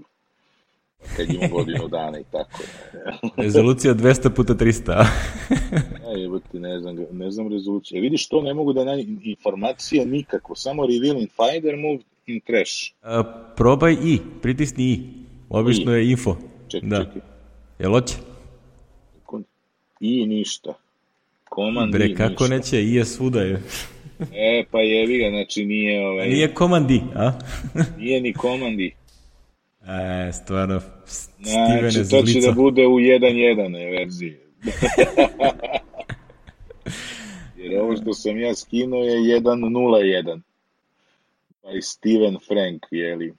Kad 1.17 1.29
ima 1.29 1.47
godinu 1.47 1.87
dana 1.87 2.19
i 2.19 2.23
tako. 2.31 2.63
Rezolucija 3.37 3.93
200 3.93 4.29
puta 4.29 4.53
300. 4.55 4.91
a? 4.91 5.05
Ja 6.05 6.17
jebote, 6.17 6.59
ne 6.59 6.79
znam, 6.79 6.97
ne 7.11 7.31
znam 7.31 7.47
rezolucije. 7.47 8.01
Vidiš, 8.01 8.27
to 8.27 8.41
ne 8.41 8.53
mogu 8.53 8.73
da 8.73 8.83
nađem 8.83 9.19
informacije 9.23 10.05
nikako, 10.05 10.55
samo 10.55 10.85
reveal 10.85 11.21
in 11.21 11.27
finder, 11.27 11.77
move 11.77 11.99
in 12.25 12.39
trash. 12.39 12.73
A, 13.01 13.23
probaj 13.57 13.93
i, 13.93 14.19
pritisni 14.41 14.83
i. 14.83 14.99
Obično 15.49 15.95
I. 15.95 15.95
je 15.95 16.11
info. 16.11 16.37
Čekaj, 16.67 16.89
Da. 16.89 16.97
čekaj. 16.97 17.21
Jel 17.79 17.91
hoće? 17.91 18.13
Sekund. 19.13 19.45
I 19.99 20.25
ništa. 20.25 20.73
Command 21.55 21.91
Bre, 21.91 22.05
I 22.05 22.15
kako 22.15 22.29
ništa. 22.43 22.55
neće, 22.55 22.83
i 22.83 22.93
je 22.93 23.05
svuda 23.05 23.41
je. 23.41 23.61
E, 24.33 24.65
pa 24.71 24.79
jevi 24.79 25.17
ga, 25.17 25.29
znači 25.29 25.65
nije, 25.65 26.07
ovaj, 26.07 26.25
nije, 26.25 26.35
Nije 26.35 26.53
komandi, 26.53 27.01
a? 27.15 27.31
ni 27.97 28.33
command 28.33 28.79
I. 28.79 28.91
E, 29.87 30.31
stvarno, 30.33 30.81
S- 31.05 31.29
Steven 31.41 31.85
je 31.85 31.91
Znači, 31.91 32.09
to 32.09 32.21
će 32.31 32.39
da 32.39 32.51
bude 32.51 32.87
u 32.87 32.99
1.1 32.99 33.99
verziji. 33.99 34.37
Jer 37.57 37.81
ovo 37.81 37.95
što 37.97 38.13
sam 38.13 38.39
ja 38.39 38.55
skinuo 38.55 39.03
je 39.03 39.41
1.0.1. 39.41 40.39
By 41.63 41.81
Steven 41.81 42.37
Frank, 42.47 42.81
jeli. 42.91 43.33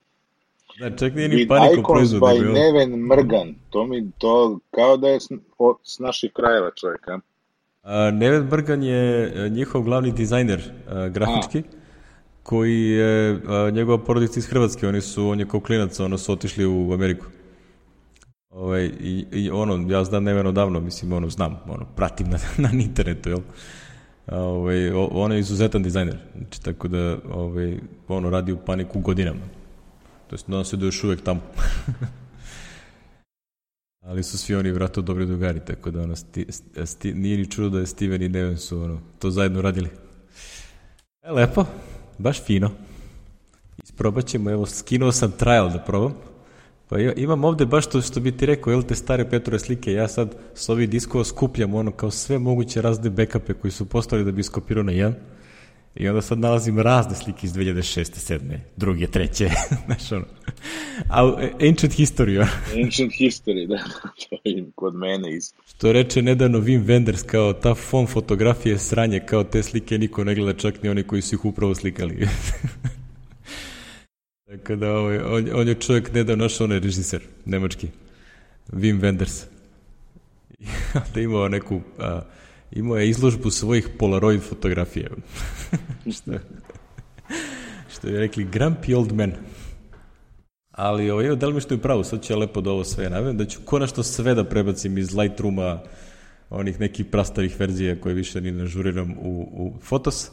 Da, 0.78 0.96
čak 0.96 1.14
nije 1.14 1.28
ni 1.28 1.36
With 1.36 1.48
paniko 1.48 1.72
icons 1.72 1.86
proizvod. 1.86 2.22
by. 2.22 2.52
Neven 2.52 2.90
Mrgan. 2.90 3.54
To 3.70 3.86
mi, 3.86 4.10
to, 4.18 4.58
kao 4.70 4.96
da 4.96 5.08
je 5.08 5.20
s, 5.20 5.28
o, 5.58 5.76
s 5.82 5.98
naših 5.98 6.32
krajeva 6.32 6.70
čovjek, 6.70 7.08
a? 7.08 7.18
A, 7.82 8.10
Neven 8.10 8.48
Brgan 8.48 8.82
je 8.82 8.96
e, 9.36 9.48
njihov 9.48 9.82
glavni 9.82 10.12
dizajner 10.12 10.60
a, 10.88 11.08
grafički, 11.08 11.62
koji 12.44 12.82
je 12.82 13.40
a, 13.46 13.70
njegova 13.70 14.04
porodica 14.04 14.38
iz 14.38 14.46
Hrvatske, 14.46 14.88
oni 14.88 15.00
su, 15.00 15.28
on 15.28 15.40
je 15.40 15.48
kao 15.48 15.60
klinac, 15.60 16.00
ono 16.00 16.18
su 16.18 16.32
otišli 16.32 16.66
u 16.66 16.92
Ameriku. 16.92 17.26
Ovaj, 18.50 18.84
i, 19.00 19.26
i 19.32 19.50
ono, 19.50 19.92
ja 19.92 20.04
znam 20.04 20.24
neveno 20.24 20.52
davno, 20.52 20.80
mislim, 20.80 21.12
ono, 21.12 21.30
znam, 21.30 21.60
ono, 21.68 21.84
pratim 21.96 22.26
na, 22.30 22.38
na 22.68 22.70
internetu, 22.72 23.28
jel? 23.28 23.40
Ovaj, 24.26 24.90
on 24.92 25.32
je 25.32 25.38
izuzetan 25.38 25.82
dizajner, 25.82 26.18
znači, 26.36 26.62
tako 26.62 26.88
da, 26.88 27.18
ovaj, 27.30 27.78
ono, 28.08 28.30
radi 28.30 28.52
u 28.52 28.56
paniku 28.56 29.00
godinama. 29.00 29.46
To 30.26 30.34
jest, 30.34 30.48
nadam 30.48 30.64
se 30.64 30.76
da 30.76 30.84
još 30.84 31.04
uvek 31.04 31.22
tamo. 31.22 31.40
Ali 34.06 34.22
su 34.22 34.38
svi 34.38 34.54
oni 34.54 34.70
vratno 34.70 35.02
dobri 35.02 35.26
drugari, 35.26 35.60
tako 35.60 35.90
da 35.90 36.02
ono, 36.02 36.16
sti, 36.16 36.46
sti, 36.84 37.14
nije 37.14 37.38
ni 37.38 37.50
čudo 37.50 37.68
da 37.68 37.80
je 37.80 37.86
Steven 37.86 38.22
i 38.22 38.28
Neven 38.28 38.58
su 38.58 38.80
ono, 38.80 39.00
to 39.18 39.30
zajedno 39.30 39.62
radili. 39.62 39.88
E, 41.22 41.30
lepo, 41.30 41.66
baš 42.18 42.42
fino. 42.42 42.70
Isprobat 43.84 44.26
ćemo, 44.26 44.50
evo, 44.50 44.66
skinuo 44.66 45.12
sam 45.12 45.32
trial 45.32 45.70
da 45.70 45.78
probam. 45.78 46.14
Pa 46.88 46.98
imam 46.98 47.44
ovde 47.44 47.66
baš 47.66 47.86
to 47.86 48.02
što 48.02 48.20
bi 48.20 48.36
ti 48.36 48.46
rekao, 48.46 48.70
jel 48.70 48.82
te 48.82 48.94
stare 48.94 49.30
Petrove 49.30 49.58
slike, 49.58 49.92
ja 49.92 50.08
sad 50.08 50.34
s 50.54 50.68
ovih 50.68 50.88
diskova 50.90 51.24
skupljam 51.24 51.74
ono 51.74 51.90
kao 51.90 52.10
sve 52.10 52.38
moguće 52.38 52.82
razne 52.82 53.10
backupe 53.10 53.54
koji 53.54 53.70
su 53.70 53.84
postali 53.84 54.24
da 54.24 54.32
bi 54.32 54.42
skopirao 54.42 54.82
na 54.82 54.92
jedan. 54.92 55.14
I 55.96 56.08
onda 56.08 56.22
sad 56.22 56.38
nalazim 56.38 56.78
razne 56.78 57.14
slike 57.14 57.46
iz 57.46 57.52
2006. 57.52 58.38
7. 58.38 58.58
druge, 58.76 59.06
treće, 59.06 59.50
znaš 59.86 60.12
ono. 60.12 60.24
A, 61.08 61.36
ancient 61.68 61.98
history. 61.98 62.46
ancient 62.84 63.12
history, 63.12 63.66
da, 63.66 63.76
to 64.30 64.36
je 64.44 64.64
kod 64.74 64.94
mene 64.94 65.36
isto. 65.36 65.62
Što 65.66 65.92
reče 65.92 66.22
nedavno 66.22 66.58
Wim 66.58 66.84
Wenders, 66.84 67.26
kao 67.26 67.52
ta 67.52 67.74
fon 67.74 68.06
fotografije 68.06 68.78
sranje, 68.78 69.20
kao 69.20 69.44
te 69.44 69.62
slike 69.62 69.98
niko 69.98 70.24
ne 70.24 70.34
gleda, 70.34 70.58
čak 70.58 70.82
ni 70.82 70.88
oni 70.88 71.02
koji 71.02 71.22
su 71.22 71.34
ih 71.34 71.44
upravo 71.44 71.74
slikali. 71.74 72.28
Tako 74.50 74.76
da, 74.76 74.92
ovaj, 74.92 75.18
on, 75.18 75.48
on 75.54 75.68
je 75.68 75.74
čovjek 75.74 76.12
nedavno 76.12 76.44
našao 76.44 76.64
onaj 76.64 76.80
režiser, 76.80 77.20
nemački, 77.44 77.88
Wim 78.72 79.00
Wenders. 79.00 79.44
I 80.58 80.66
onda 80.94 81.20
imao 81.20 81.48
neku, 81.48 81.80
a, 81.98 82.20
imao 82.74 82.96
je 82.96 83.08
izložbu 83.08 83.50
svojih 83.50 83.88
Polaroid 83.98 84.42
fotografija. 84.42 85.10
što, 86.16 86.32
što 87.94 88.08
je 88.08 88.20
rekli, 88.20 88.46
grumpy 88.46 88.96
old 88.96 89.12
man. 89.12 89.32
Ali 90.70 91.10
ovo, 91.10 91.22
ovaj, 91.22 91.36
da 91.36 91.46
li 91.46 91.54
mi 91.54 91.60
što 91.60 91.74
je 91.74 91.82
pravo, 91.82 92.04
sad 92.04 92.22
ću 92.22 92.32
ja 92.32 92.36
lepo 92.36 92.60
da 92.60 92.70
ovo 92.70 92.84
sve 92.84 93.10
navem, 93.10 93.36
da 93.36 93.44
ću 93.44 93.60
konačno 93.64 94.02
sve 94.02 94.34
da 94.34 94.44
prebacim 94.44 94.98
iz 94.98 95.14
Lightrooma, 95.14 95.82
onih 96.50 96.80
nekih 96.80 97.06
prastarih 97.06 97.60
verzija 97.60 98.00
koje 98.00 98.14
više 98.14 98.40
ni 98.40 98.52
ne 98.52 98.66
žuriram 98.66 99.10
u, 99.10 99.48
u 99.52 99.72
Photos 99.88 100.30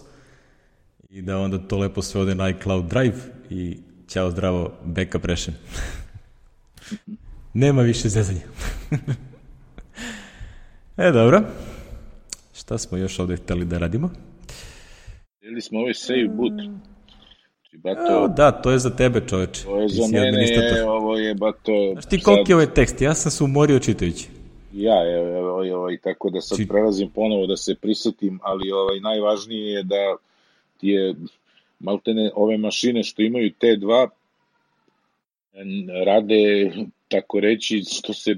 i 1.09 1.21
da 1.21 1.37
onda 1.37 1.57
to 1.57 1.77
lepo 1.77 2.01
sve 2.01 2.21
ode 2.21 2.35
na 2.35 2.49
iCloud 2.49 2.85
Drive 2.85 3.17
i 3.49 3.77
Ćao 4.07 4.31
zdravo, 4.31 4.73
backup 4.85 5.25
rešen. 5.25 5.53
Nema 7.53 7.81
više 7.81 8.09
zezanja. 8.09 8.41
e, 10.97 11.11
dobro. 11.11 11.43
Šta 12.72 12.78
smo 12.78 12.97
još 12.97 13.19
ovde 13.19 13.36
hteli 13.36 13.65
da 13.65 13.78
radimo? 13.78 14.09
Ili 15.41 15.61
smo 15.61 15.80
ovaj 15.80 15.93
save 15.93 16.28
boot. 16.28 16.53
Znači, 16.53 17.78
bato, 17.78 18.26
e, 18.26 18.34
da, 18.36 18.51
to 18.51 18.72
je 18.72 18.80
za 18.80 18.95
tebe, 18.95 19.22
čoveče. 19.28 19.63
To 19.63 19.82
je 19.82 19.88
za 19.88 20.03
mene, 20.11 20.47
je, 20.47 20.86
ovo 20.86 21.17
je 21.17 21.36
bato... 21.36 21.72
Znaš 21.91 22.05
ti 22.05 22.22
koliki 22.22 22.51
je 22.51 22.55
ovaj 22.55 22.74
tekst? 22.74 23.01
Ja 23.01 23.13
sam 23.13 23.32
se 23.32 23.43
umorio 23.43 23.80
čitajući. 23.80 24.28
Ja, 24.74 25.17
evo, 25.17 25.38
evo, 25.38 25.80
ovaj, 25.80 25.97
tako 25.97 26.30
da 26.30 26.41
sad 26.41 26.57
Či... 26.57 26.67
prelazim 26.67 27.09
ponovo 27.09 27.47
da 27.47 27.57
se 27.57 27.76
prisetim, 27.76 28.39
ali 28.43 28.72
ovaj, 28.72 28.99
najvažnije 28.99 29.74
je 29.74 29.84
da 29.84 30.15
ti 30.78 30.88
je 30.88 31.15
maltene 31.80 32.32
ove 32.36 32.57
mašine 32.57 33.03
što 33.03 33.22
imaju 33.22 33.51
T2 33.61 34.07
rade 36.05 36.72
tako 37.07 37.39
reći 37.39 37.84
što 37.84 38.13
se 38.13 38.36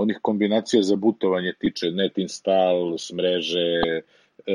onih 0.00 0.18
kombinacija 0.22 0.82
za 0.82 0.96
butovanje 0.96 1.52
tiče 1.58 1.90
net 1.90 2.18
install, 2.18 2.98
smreže, 2.98 3.68
e, 4.46 4.54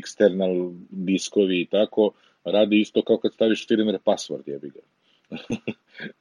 external 0.00 0.72
diskovi 0.90 1.60
i 1.60 1.66
tako, 1.66 2.10
radi 2.44 2.80
isto 2.80 3.02
kao 3.02 3.18
kad 3.18 3.32
staviš 3.34 3.66
firmware 3.68 3.98
password, 4.04 4.42
jebi 4.46 4.70
ga. 4.70 4.80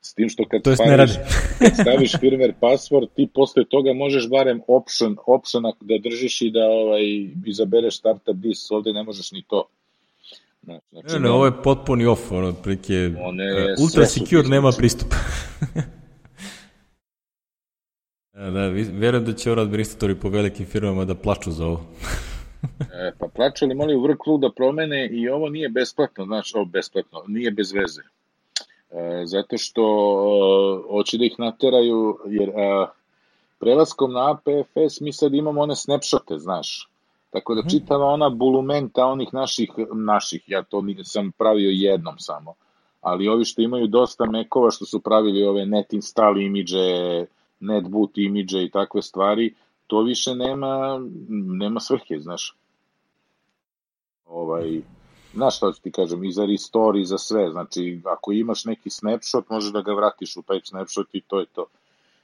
S 0.01 0.13
tim 0.13 0.29
što 0.29 0.43
kad, 0.45 0.61
staviš, 0.75 1.11
kad 1.59 1.75
staviš 1.81 2.11
firmware 2.11 2.53
password, 2.61 3.07
ti 3.15 3.27
posle 3.33 3.65
toga 3.65 3.93
možeš 3.93 4.29
barem 4.29 4.61
option, 4.67 5.17
option 5.25 5.63
da 5.63 5.97
držiš 6.03 6.41
i 6.41 6.51
da 6.51 6.65
ovaj, 6.65 7.03
izabereš 7.45 7.97
startup 7.97 8.35
disk, 8.35 8.71
ovde 8.71 8.93
ne 8.93 9.03
možeš 9.03 9.31
ni 9.31 9.43
to. 9.47 9.67
Znači, 10.61 11.13
ne, 11.13 11.19
ne, 11.19 11.29
ovo 11.29 11.45
je 11.45 11.51
potpuni 11.63 12.05
off, 12.05 12.31
ono, 12.31 12.47
otprilike, 12.47 12.93
uh, 13.07 13.83
ultra 13.83 14.05
secure 14.05 14.47
nema 14.47 14.71
pristup. 14.77 15.13
da, 18.39 18.49
da, 18.51 18.67
verujem 18.93 19.25
da 19.25 19.33
će 19.33 19.51
ovo 19.51 19.61
administratori 19.61 20.15
po 20.15 20.29
velikim 20.29 20.65
firmama 20.65 21.05
da 21.05 21.15
plaču 21.15 21.51
za 21.51 21.65
ovo. 21.65 21.81
e, 22.79 23.11
pa 23.19 23.27
plaču 23.35 23.65
li 23.65 23.75
moli 23.75 23.95
u 23.95 24.01
workflow 24.01 24.39
da 24.39 24.51
promene 24.51 25.07
i 25.11 25.29
ovo 25.29 25.49
nije 25.49 25.69
besplatno, 25.69 26.25
znači, 26.25 26.51
ovo 26.55 26.65
besplatno, 26.65 27.23
nije 27.27 27.51
bez 27.51 27.71
veze. 27.71 28.01
E, 28.91 29.25
zato 29.25 29.57
što 29.57 29.83
e, 30.87 30.91
hoće 30.91 31.17
da 31.17 31.25
ih 31.25 31.35
nateraju, 31.37 32.17
jer 32.27 32.49
e, 32.49 32.87
prelaskom 33.59 34.13
na 34.13 34.31
APFS 34.31 35.01
mi 35.01 35.13
sad 35.13 35.33
imamo 35.33 35.61
one 35.61 35.75
snapshote, 35.75 36.37
znaš, 36.37 36.89
Tako 37.29 37.55
da 37.55 37.61
mhm. 37.61 37.69
čitava 37.69 38.05
ona 38.05 38.29
bulumenta 38.29 39.05
onih 39.05 39.33
naših, 39.33 39.69
naših, 39.93 40.43
ja 40.47 40.63
to 40.63 40.83
sam 41.03 41.31
pravio 41.31 41.69
jednom 41.69 42.19
samo, 42.19 42.53
ali 43.01 43.27
ovi 43.27 43.45
što 43.45 43.61
imaju 43.61 43.87
dosta 43.87 44.25
mekova 44.25 44.71
što 44.71 44.85
su 44.85 44.99
pravili 44.99 45.43
ove 45.43 45.65
net 45.65 45.93
install 45.93 46.37
imidže, 46.37 47.25
net 47.59 47.87
boot 47.87 48.17
imidže 48.17 48.63
i 48.63 48.71
takve 48.71 49.01
stvari, 49.01 49.53
to 49.87 50.01
više 50.01 50.35
nema, 50.35 51.01
nema 51.29 51.79
svrhe, 51.79 52.19
znaš. 52.19 52.55
Ovaj, 54.25 54.81
znaš 55.33 55.57
šta 55.57 55.71
ću 55.71 55.81
ti 55.81 55.91
kažem, 55.91 56.23
i 56.23 56.31
za 56.31 56.45
restore, 56.45 57.01
i 57.01 57.05
za 57.05 57.17
sve, 57.17 57.49
znači 57.51 58.01
ako 58.05 58.31
imaš 58.31 58.65
neki 58.65 58.89
snapshot, 58.89 59.49
možeš 59.49 59.71
da 59.71 59.81
ga 59.81 59.93
vratiš 59.93 60.37
u 60.37 60.41
taj 60.41 60.59
snapshot 60.63 61.07
i 61.13 61.21
to 61.21 61.39
je 61.39 61.45
to. 61.45 61.65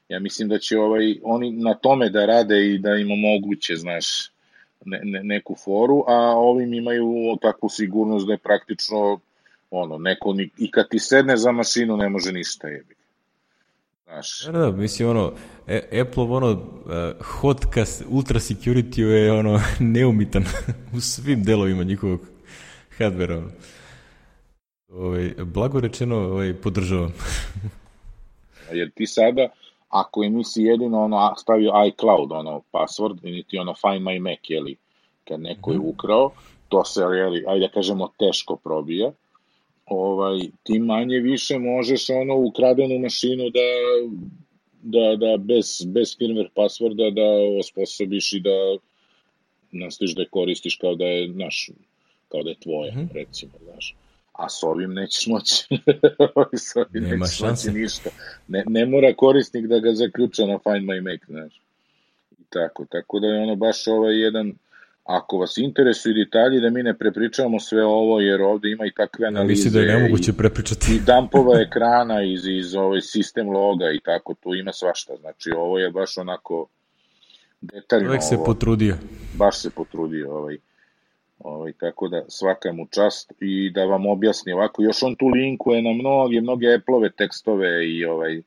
Ja 0.09 0.19
mislim 0.19 0.49
da 0.49 0.59
će 0.59 0.79
ovaj, 0.79 1.19
oni 1.23 1.51
na 1.51 1.73
tome 1.73 2.09
da 2.09 2.25
rade 2.25 2.73
i 2.73 2.77
da 2.77 2.95
im 2.95 3.11
omoguće, 3.11 3.75
znaš, 3.75 4.31
ne, 4.86 5.01
ne, 5.03 5.23
neku 5.23 5.55
foru, 5.55 6.03
a 6.07 6.17
ovim 6.38 6.73
imaju 6.73 7.38
takvu 7.41 7.69
sigurnost 7.69 8.27
da 8.27 8.33
je 8.33 8.38
praktično 8.38 9.19
ono, 9.71 9.97
neko 9.97 10.33
ni, 10.33 10.49
i 10.57 10.71
kad 10.71 10.89
ti 10.89 10.99
sedne 10.99 11.38
za 11.38 11.51
mašinu 11.51 11.97
ne 11.97 12.09
može 12.09 12.31
ništa 12.31 12.67
jebi. 12.67 12.95
Znaš. 14.06 14.45
Da, 14.45 14.51
da, 14.51 14.72
mislim, 14.72 15.10
ono, 15.10 15.34
e, 15.68 16.01
Apple, 16.01 16.24
ono, 16.24 16.51
uh, 16.51 17.26
hot 17.26 17.66
kas, 17.74 18.03
ultra 18.10 18.39
security 18.39 19.01
je, 19.01 19.32
ono, 19.32 19.60
neumitan 19.80 20.43
u 20.97 20.99
svim 20.99 21.43
delovima 21.43 21.84
njihovog 21.84 22.20
hardvera. 22.97 23.43
Ovaj, 24.89 25.34
blago 25.38 25.80
rečeno, 25.80 26.16
ovaj, 26.16 26.53
podržavam. 26.53 27.14
Jer 28.78 28.91
ti 28.95 29.08
sada, 29.08 29.49
ako 29.89 30.24
im 30.24 30.34
nisi 30.34 30.64
jedino 30.64 31.03
ono 31.03 31.34
stavio 31.38 31.72
iCloud, 31.88 32.32
ono, 32.32 32.62
password, 32.72 33.24
niti 33.24 33.58
ono 33.58 33.74
Find 33.74 34.01
My 34.01 34.20
Mac, 34.20 34.39
jeli, 34.47 34.78
kad 35.28 35.39
neko 35.39 35.72
je 35.72 35.78
mhm. 35.78 35.88
ukrao, 35.88 36.32
to 36.70 36.86
se, 36.86 37.01
jeli, 37.01 37.45
ajde 37.47 37.68
da 37.68 37.74
kažemo, 37.74 38.10
teško 38.20 38.56
probija, 38.56 39.12
ovaj, 39.86 40.39
ti 40.63 40.79
manje 40.79 41.19
više 41.19 41.59
možeš 41.59 42.09
ono 42.09 42.36
ukradenu 42.36 42.99
mašinu 42.99 43.49
da 43.49 43.67
da, 44.88 45.15
da 45.15 45.38
bez, 45.38 45.86
bez 45.86 46.17
firmware 46.17 46.49
passworda 46.55 47.13
da 47.13 47.59
osposobiš 47.59 48.33
i 48.33 48.39
da 48.39 48.77
nastojiš 49.71 50.15
da 50.15 50.21
je 50.21 50.29
koristiš 50.31 50.75
kao 50.75 50.95
da 50.95 51.05
je 51.05 51.27
naš, 51.27 51.69
kao 52.29 52.43
da 52.43 52.49
je 52.49 52.59
tvoje, 52.59 52.91
mm 52.91 52.95
-hmm. 52.95 53.13
recimo, 53.13 53.51
znaš 53.63 53.95
a 54.38 54.49
s 54.49 54.63
ovim 54.63 54.93
nećeš 54.93 55.27
moći. 55.27 55.65
s 56.67 56.75
ovim 56.75 57.03
Nema 57.03 57.25
nećeš 57.25 57.38
šanse. 57.38 57.69
moći 57.69 57.79
ništa. 57.79 58.09
Ne, 58.47 58.63
ne 58.67 58.86
mora 58.86 59.13
korisnik 59.13 59.65
da 59.65 59.79
ga 59.79 59.93
zaključa 59.93 60.45
na 60.45 60.59
Find 60.63 60.89
My 60.89 61.01
Mac, 61.01 61.21
znaš. 61.27 61.61
I 62.31 62.43
tako, 62.49 62.86
tako 62.91 63.19
da 63.19 63.27
je 63.27 63.43
ono 63.43 63.55
baš 63.55 63.88
ovaj 63.88 64.21
jedan, 64.23 64.53
ako 65.06 65.38
vas 65.38 65.58
interesuju 65.58 66.14
detalji, 66.14 66.62
da 66.62 66.70
mi 66.70 66.84
ne 66.84 66.97
prepričavamo 66.97 67.60
sve 67.60 67.86
ovo, 67.86 68.20
jer 68.20 68.41
ovde 68.41 68.72
ima 68.72 68.86
i 68.86 68.91
takve 68.91 69.28
analize. 69.28 69.51
Mislim 69.51 69.74
da 69.74 69.80
je 69.80 69.99
nemoguće 69.99 70.34
prepričati. 70.34 70.95
I 70.95 70.99
dumpova 70.99 71.62
ekrana 71.68 72.24
iz, 72.24 72.47
iz 72.47 72.76
ovaj 72.76 73.01
sistem 73.01 73.49
loga 73.49 73.91
i 73.91 73.99
tako, 73.99 74.34
tu 74.34 74.56
ima 74.56 74.74
svašta. 74.74 75.14
Znači, 75.20 75.51
ovo 75.58 75.80
je 75.80 75.89
baš 75.89 76.18
onako 76.18 76.68
detaljno. 77.62 78.06
Čovjek 78.06 78.24
se 78.24 78.36
ovo, 78.36 78.45
potrudio. 78.45 78.95
Baš 79.38 79.62
se 79.62 79.70
potrudio, 79.70 80.36
ovaj. 80.36 80.58
Ovaj, 81.39 81.74
tako 81.74 82.08
da 82.08 82.24
svaka 82.28 82.72
mu 82.72 82.88
čast 82.88 83.34
i 83.39 83.70
da 83.70 83.86
vam 83.86 84.06
objasni 84.06 84.53
ovako, 84.53 84.84
još 84.84 85.03
on 85.03 85.16
tu 85.16 85.28
linkuje 85.28 85.82
na 85.82 85.93
mnoge, 85.93 86.41
mnoge 86.41 86.74
Apple-ove 86.74 87.10
tekstove 87.10 87.89
i 87.89 88.06
ovaj, 88.06 88.41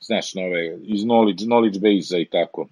znaš, 0.00 0.34
nove, 0.34 0.78
iz 0.82 1.00
knowledge, 1.00 1.44
knowledge 1.46 1.80
base-a 1.80 2.18
i 2.18 2.24
tako. 2.24 2.68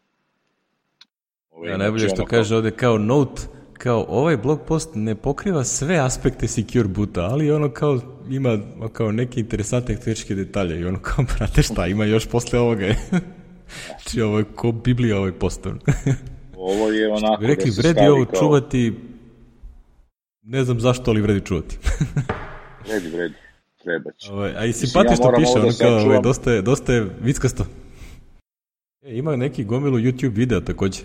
Ovaj, 1.57 1.71
ja, 1.71 1.77
najbolje 1.77 2.01
znači, 2.01 2.15
što 2.17 2.25
kaže 2.27 2.49
kao... 2.49 2.59
ovde 2.59 2.71
kao 2.71 2.99
note, 2.99 3.43
kao 3.73 4.07
ovaj 4.09 4.37
blog 4.37 4.61
post 4.67 4.91
ne 4.95 5.15
pokriva 5.15 5.65
sve 5.65 5.99
aspekte 5.99 6.49
secure 6.49 6.89
boota, 6.89 7.23
ali 7.23 7.51
ono 7.51 7.71
kao 7.71 8.01
ima 8.31 8.59
kao 8.93 9.13
neke 9.13 9.41
interesantne 9.41 9.97
tehničke 9.97 10.35
detalje 10.35 10.81
i 10.81 10.85
ono 10.85 10.99
kao, 10.99 11.25
brate 11.39 11.63
šta, 11.63 11.87
ima 11.87 12.05
još 12.05 12.27
posle 12.27 12.59
ovoga. 12.59 12.87
Znači, 13.87 14.21
ovo 14.21 14.39
je 14.39 14.45
ko 14.45 14.73
Biblija 14.73 15.19
ovaj 15.19 15.33
postav. 15.33 15.73
Ovo 16.57 16.89
je 16.91 17.13
onako 17.17 17.41
Bi 17.41 17.47
rekli, 17.47 17.71
da 17.71 17.83
vredi 17.83 18.09
ovo 18.09 18.25
kao... 18.25 18.41
čuvati, 18.41 18.95
ne 20.43 20.65
znam 20.65 20.81
zašto, 20.81 21.11
ali 21.11 21.21
vredi 21.21 21.41
čuvati. 21.41 21.79
Vredi, 22.89 23.09
vredi. 23.09 23.35
Treba 23.83 24.11
će. 24.13 24.33
Ovaj, 24.33 24.57
a 24.57 24.65
i 24.65 24.73
simpatično 24.73 25.27
ja 25.27 25.37
piše, 25.37 25.51
ovo 25.51 25.59
da 25.59 25.67
ono 25.67 25.77
kao, 25.79 25.89
ovaj, 25.89 26.01
sačuvam. 26.01 26.23
dosta, 26.23 26.53
je, 26.53 26.63
dosta 26.63 26.93
je 26.93 27.07
vickasto. 27.21 27.67
E, 29.03 29.17
ima 29.17 29.37
neki 29.37 29.65
gomilu 29.65 29.99
YouTube 29.99 30.35
videa 30.35 30.61
takođe. 30.61 31.01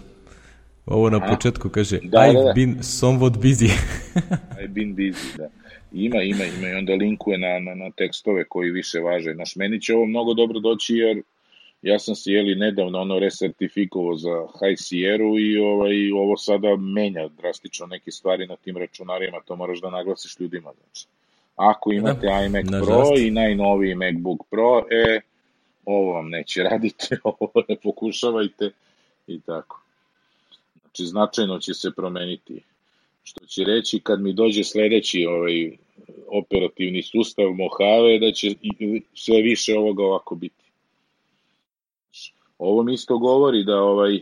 Ovo 0.86 1.10
na 1.10 1.18
Aha. 1.18 1.28
početku 1.36 1.70
kaže, 1.70 2.00
Da, 2.04 2.20
I've 2.20 2.34
da, 2.34 2.44
da. 2.44 2.54
been 2.54 2.76
somewhat 2.82 3.38
busy. 3.38 3.70
I've 4.60 4.74
been 4.74 4.96
busy, 4.96 5.38
da. 5.38 5.50
Ima, 5.92 6.22
ima, 6.22 6.44
ima 6.46 6.68
i 6.68 6.74
onda 6.74 6.94
linkuje 6.94 7.38
na, 7.38 7.60
na, 7.60 7.76
na 7.76 7.92
tekstove 7.92 8.44
koji 8.46 8.72
više 8.72 9.00
važe. 9.00 9.34
Naš, 9.34 9.56
meni 9.56 9.82
će 9.82 9.96
ovo 9.96 10.06
mnogo 10.06 10.34
dobro 10.34 10.60
doći 10.60 10.96
jer 10.96 11.22
ja 11.82 12.00
sam 12.00 12.16
se 12.16 12.32
jeli 12.32 12.56
nedavno 12.56 13.00
ono 13.00 13.20
resertifikovao 13.20 14.16
za 14.16 14.30
High 14.60 14.78
Sierra 14.78 15.26
i 15.40 15.58
ovaj, 15.58 16.12
ovo 16.12 16.38
sada 16.38 16.76
menja 16.76 17.28
drastično 17.28 17.86
neke 17.88 18.12
stvari 18.12 18.48
na 18.48 18.56
tim 18.56 18.78
računarima, 18.78 19.38
to 19.46 19.56
moraš 19.56 19.82
da 19.82 19.90
naglasiš 19.90 20.40
ljudima. 20.40 20.72
Znači. 20.84 21.08
Ako 21.56 21.92
imate 21.92 22.28
iMac 22.46 22.66
Pro 22.68 22.80
nažalost. 22.80 23.22
i 23.22 23.32
najnoviji 23.32 23.96
MacBook 23.96 24.40
Pro, 24.50 24.80
e, 24.92 25.20
ovo 25.86 26.14
vam 26.14 26.30
neće 26.30 26.64
raditi, 26.72 27.08
ovo 27.24 27.52
ne 27.70 27.76
pokušavajte 27.84 28.72
i 29.28 29.40
tako. 29.42 29.81
Znači, 30.92 31.06
značajno 31.10 31.60
će 31.60 31.74
se 31.74 31.92
promeniti. 31.92 32.64
Što 33.24 33.46
će 33.46 33.64
reći 33.64 34.00
kad 34.00 34.22
mi 34.22 34.34
dođe 34.34 34.64
sledeći 34.64 35.26
ovaj 35.26 35.78
operativni 36.28 37.04
sustav 37.04 37.46
Mojave, 37.54 38.20
da 38.20 38.32
će 38.32 38.48
i- 38.62 39.02
sve 39.14 39.42
više 39.42 39.78
ovoga 39.78 40.04
ovako 40.04 40.36
biti. 40.36 40.66
Ovo 42.58 42.84
mi 42.84 42.94
isto 42.94 43.18
govori 43.18 43.64
da 43.64 43.82
ovaj 43.82 44.16
e, 44.16 44.22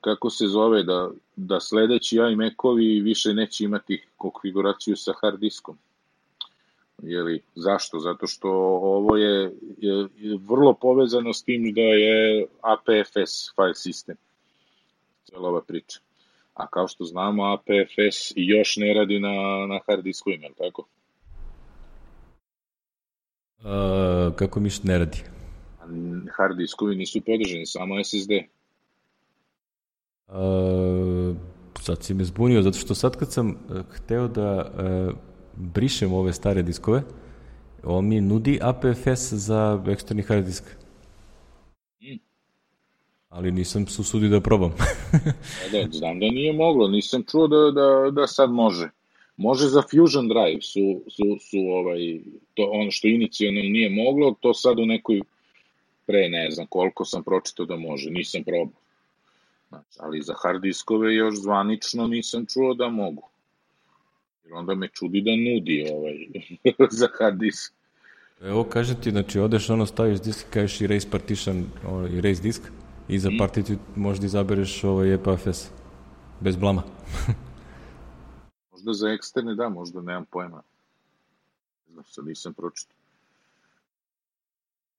kako 0.00 0.30
se 0.30 0.46
zove 0.46 0.82
da 0.82 1.10
da 1.36 1.60
sledeći 1.60 2.16
iMac-ovi 2.16 3.02
više 3.02 3.34
neće 3.34 3.64
imati 3.64 4.02
konfiguraciju 4.16 4.96
sa 4.96 5.12
hard 5.20 5.40
diskom. 5.40 5.78
Jeli, 7.02 7.42
zašto? 7.54 7.98
Zato 7.98 8.26
što 8.26 8.48
ovo 8.82 9.16
je, 9.16 9.52
je 9.78 10.08
vrlo 10.48 10.74
povezano 10.74 11.32
s 11.32 11.42
tim 11.42 11.72
da 11.74 11.80
je 11.80 12.46
APFS 12.62 13.54
file 13.54 13.74
system. 13.74 14.14
Cijela 15.36 15.48
ova 15.48 15.60
priča. 15.62 16.00
A 16.54 16.66
kao 16.66 16.88
što 16.88 17.04
znamo, 17.04 17.44
APFS 17.44 18.32
još 18.36 18.76
ne 18.76 18.94
radi 18.94 19.18
na, 19.20 19.66
na 19.68 19.80
hard 19.86 20.04
disku, 20.04 20.30
li 20.30 20.54
tako? 20.58 20.84
Uh, 23.58 24.34
kako 24.36 24.60
mi 24.60 24.70
ne 24.82 24.98
radi? 24.98 25.18
Hard 26.36 26.56
diskovi 26.56 26.96
nisu 26.96 27.20
podržani, 27.20 27.66
samo 27.66 28.04
SSD. 28.04 28.30
Uh, 30.28 31.36
sad 31.80 32.02
si 32.02 32.14
me 32.14 32.24
zbunio, 32.24 32.62
zato 32.62 32.78
što 32.78 32.94
sad 32.94 33.16
kad 33.16 33.32
sam 33.32 33.50
uh, 33.50 33.80
hteo 33.90 34.28
da 34.28 34.64
uh, 34.64 35.14
brišem 35.56 36.12
ove 36.12 36.32
stare 36.32 36.62
diskove, 36.62 37.02
on 37.84 38.08
mi 38.08 38.20
nudi 38.20 38.58
APFS 38.62 39.32
za 39.32 39.84
eksterni 39.88 40.22
hard 40.22 40.44
disk. 40.44 40.85
Ali 43.36 43.52
nisam 43.52 43.86
se 43.86 44.00
usudio 44.00 44.28
da 44.28 44.40
probam. 44.40 44.72
Da, 45.72 45.82
da, 45.82 45.88
znam 45.92 46.20
da 46.20 46.26
nije 46.26 46.52
moglo, 46.52 46.88
nisam 46.88 47.22
čuo 47.30 47.46
da, 47.46 47.70
da, 47.70 48.10
da 48.10 48.26
sad 48.26 48.50
može. 48.50 48.90
Može 49.36 49.68
za 49.68 49.82
Fusion 49.82 50.28
Drive 50.28 50.62
su, 50.62 51.02
su, 51.10 51.22
su 51.40 51.58
ovaj, 51.58 52.20
to 52.54 52.70
ono 52.72 52.90
što 52.90 53.08
inicijalno 53.08 53.60
nije 53.60 53.90
moglo, 53.90 54.34
to 54.40 54.54
sad 54.54 54.78
u 54.78 54.86
nekoj 54.86 55.20
pre 56.06 56.28
ne 56.28 56.50
znam 56.50 56.66
koliko 56.66 57.04
sam 57.04 57.22
pročitao 57.24 57.66
da 57.66 57.76
može, 57.76 58.10
nisam 58.10 58.44
probao. 58.44 58.80
Znači, 59.68 59.98
ali 59.98 60.22
za 60.22 60.34
hard 60.42 60.62
diskove 60.62 61.14
još 61.14 61.34
zvanično 61.34 62.06
nisam 62.06 62.46
čuo 62.52 62.74
da 62.74 62.88
mogu. 62.88 63.28
Jer 64.44 64.54
onda 64.54 64.74
me 64.74 64.88
čudi 64.88 65.20
da 65.20 65.30
nudi 65.30 65.86
ovaj, 65.92 66.16
za 67.00 67.08
hard 67.18 67.38
disk. 67.38 67.72
Evo, 68.40 68.64
kažem 68.64 68.96
ti, 69.02 69.10
znači, 69.10 69.38
odeš 69.38 69.70
ono, 69.70 69.86
staviš 69.86 70.20
disk, 70.20 70.46
kažeš 70.50 70.80
erase 70.80 71.10
partition, 71.10 71.64
erase 72.18 72.42
disk, 72.42 72.62
i 73.08 73.18
za 73.18 73.30
partiju 73.38 73.78
možda 73.96 74.26
izabereš 74.26 74.84
ovaj 74.84 75.14
EPFS. 75.14 75.70
Bez 76.40 76.56
blama. 76.56 76.82
Možda 78.72 78.92
za 78.92 79.08
eksterne 79.08 79.54
da, 79.54 79.68
možda 79.68 80.00
nemam 80.00 80.24
pojma. 80.24 80.62
Ne 81.86 81.92
znam, 81.92 82.04
sad 82.04 82.26
nisam 82.26 82.54
pročitao. 82.54 82.96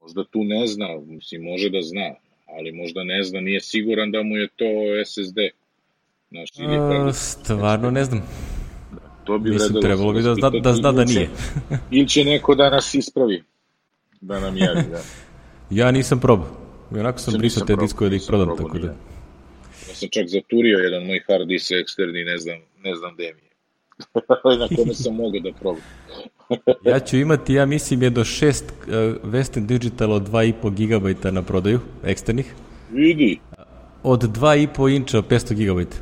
Možda 0.01 0.24
tu 0.24 0.43
ne 0.43 0.68
zna, 0.68 0.88
mislim, 1.05 1.43
može 1.43 1.70
da 1.70 1.82
zna, 1.82 2.16
ali 2.45 2.72
možda 2.72 3.03
ne 3.03 3.24
zna, 3.24 3.39
nije 3.39 3.62
siguran 3.62 4.12
da 4.12 4.24
mu 4.24 4.38
je 4.38 4.47
to 4.47 4.66
SSD. 5.05 5.38
Znaš, 6.30 6.49
ili 6.60 6.78
A, 6.78 7.14
stvarno 7.14 7.91
ne 7.91 8.03
znam. 8.03 8.22
to 9.24 9.38
bi 9.38 9.49
Mislim, 9.49 9.82
trebalo 9.82 10.14
bi 10.14 10.22
da, 10.22 10.36
da, 10.36 10.49
da 10.49 10.74
zna 10.74 10.91
da 10.91 11.05
nije. 11.05 11.30
Ili 11.91 12.08
će 12.08 12.24
neko 12.24 12.55
da 12.55 12.70
nas 12.70 12.93
ispravi, 12.93 13.43
da 14.22 14.39
nam 14.39 14.58
javi, 14.58 14.84
da. 14.91 15.01
Ja 15.70 15.91
nisam 15.91 16.20
probao. 16.20 16.66
I 16.96 17.00
onako 17.00 17.20
sam 17.20 17.34
brisao 17.38 17.66
te 17.66 17.76
diskove 17.76 18.10
da 18.10 18.16
ih 18.16 18.24
prodam, 18.28 18.48
probao 18.48 18.66
tako 18.66 18.78
da... 18.80 18.88
ni 18.88 18.94
Ja 19.90 19.96
sam 19.96 20.10
čak 20.10 20.28
zaturio 20.28 20.78
jedan 20.78 21.06
moj 21.06 21.22
hard 21.28 21.48
disk 21.48 21.72
eksterni, 21.72 22.24
ne 22.24 22.38
znam, 22.38 22.58
ne 22.84 22.96
znam 22.96 23.14
gde 23.14 23.34
mi 23.34 23.42
je. 23.42 23.48
na 24.60 24.68
kome 24.76 24.94
sam 24.94 25.16
mogao 25.16 25.40
da 25.40 25.52
probam. 25.60 25.82
Ja 26.86 27.00
ću 27.00 27.18
imati, 27.18 27.54
ja 27.54 27.66
mislim, 27.66 28.04
jedno 28.04 28.24
šest 28.24 28.66
uh, 28.66 28.94
Western 29.24 29.66
Digital 29.66 30.12
od 30.12 30.30
2,5 30.30 30.72
GB 30.72 31.34
na 31.34 31.42
prodaju, 31.42 31.80
eksternih, 32.04 32.54
Vidi, 32.92 33.40
od 34.04 34.24
2,5 34.24 34.96
inča 34.96 35.22
500 35.22 35.54
GB. 35.54 35.94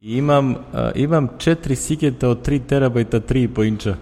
I 0.00 0.16
imam, 0.16 0.50
uh, 0.50 0.56
imam 0.94 1.28
četiri 1.38 1.76
Sigeta 1.76 2.28
od 2.28 2.46
3 2.48 2.60
terabajta 2.68 3.20
3,5 3.20 3.68
inča. 3.68 3.96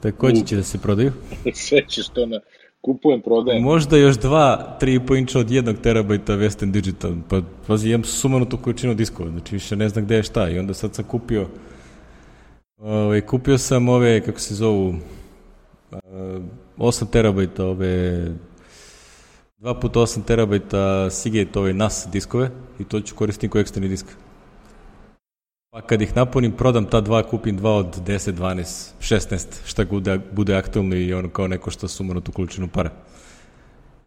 Takođe 0.00 0.46
će 0.46 0.56
da 0.56 0.62
se 0.62 0.78
prodaju. 0.78 1.12
sve 1.54 1.82
ćeš 1.88 2.08
to 2.08 2.26
na... 2.26 2.40
Kupujem, 2.88 3.20
prodajem. 3.20 3.62
Možda 3.62 3.96
još 3.96 4.16
dva 4.16 4.78
3,5 4.80 5.18
inča 5.18 5.38
od 5.38 5.48
1 5.48 5.74
terabajta 5.82 6.32
Western 6.32 6.70
Digital. 6.70 7.12
Pa, 7.28 7.40
pazi, 7.66 7.88
imam 7.88 8.04
sumanutu 8.04 8.56
količinu 8.56 8.94
diskova, 8.94 9.30
znači 9.30 9.54
više 9.54 9.76
ne 9.76 9.88
znam 9.88 10.04
gde 10.04 10.16
je 10.16 10.22
šta. 10.22 10.48
I 10.48 10.58
onda 10.58 10.74
sad 10.74 10.94
sam 10.94 11.04
kupio, 11.04 11.46
ovaj, 12.78 13.20
kupio 13.20 13.58
sam 13.58 13.88
ove, 13.88 14.20
kako 14.20 14.40
se 14.40 14.54
zovu, 14.54 14.88
uh, 14.88 15.98
8 16.78 17.10
terabajta 17.10 17.66
ove 17.66 18.26
2 19.58 19.80
puta 19.80 20.00
8 20.00 20.24
terabajta 20.24 21.10
Seagate 21.10 21.58
ove 21.58 21.72
NAS 21.72 22.08
diskove 22.12 22.50
i 22.78 22.84
to 22.84 23.00
ću 23.00 23.14
koristiti 23.14 23.48
kao 23.48 23.60
eksterni 23.60 23.88
disk. 23.88 24.06
Pa 25.70 25.80
kad 25.80 26.02
ih 26.02 26.16
napunim, 26.16 26.52
prodam 26.52 26.84
ta 26.84 27.00
dva, 27.00 27.22
kupim 27.22 27.56
dva 27.56 27.74
od 27.76 28.00
10, 28.06 28.32
12, 28.32 28.92
16, 29.00 29.46
šta 29.64 29.84
bude, 29.84 30.20
bude 30.32 30.54
aktualno 30.56 30.96
i 30.96 31.12
ono 31.12 31.28
kao 31.28 31.48
neko 31.48 31.70
što 31.70 31.88
sumano 31.88 32.20
tu 32.20 32.32
količinu 32.32 32.68
para. 32.68 32.90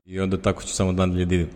I 0.06 0.20
onda 0.20 0.38
tako 0.38 0.64
ću 0.64 0.74
samo 0.74 0.94
dan 0.94 1.14
da 1.14 1.22
idem. 1.22 1.50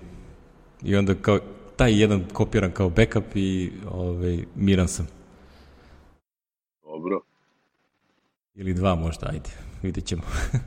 I 0.83 0.95
onda 0.95 1.15
kao, 1.15 1.39
taj 1.75 2.01
jedan 2.01 2.23
kopiram 2.33 2.71
kao 2.71 2.89
backup 2.89 3.35
i 3.35 3.71
ovaj, 3.91 4.45
miran 4.55 4.87
sam. 4.87 5.07
Dobro. 6.83 7.21
Ili 8.55 8.73
dva 8.73 8.95
možda, 8.95 9.27
ajde, 9.29 9.49
vidjet 9.83 10.05
ćemo. 10.05 10.21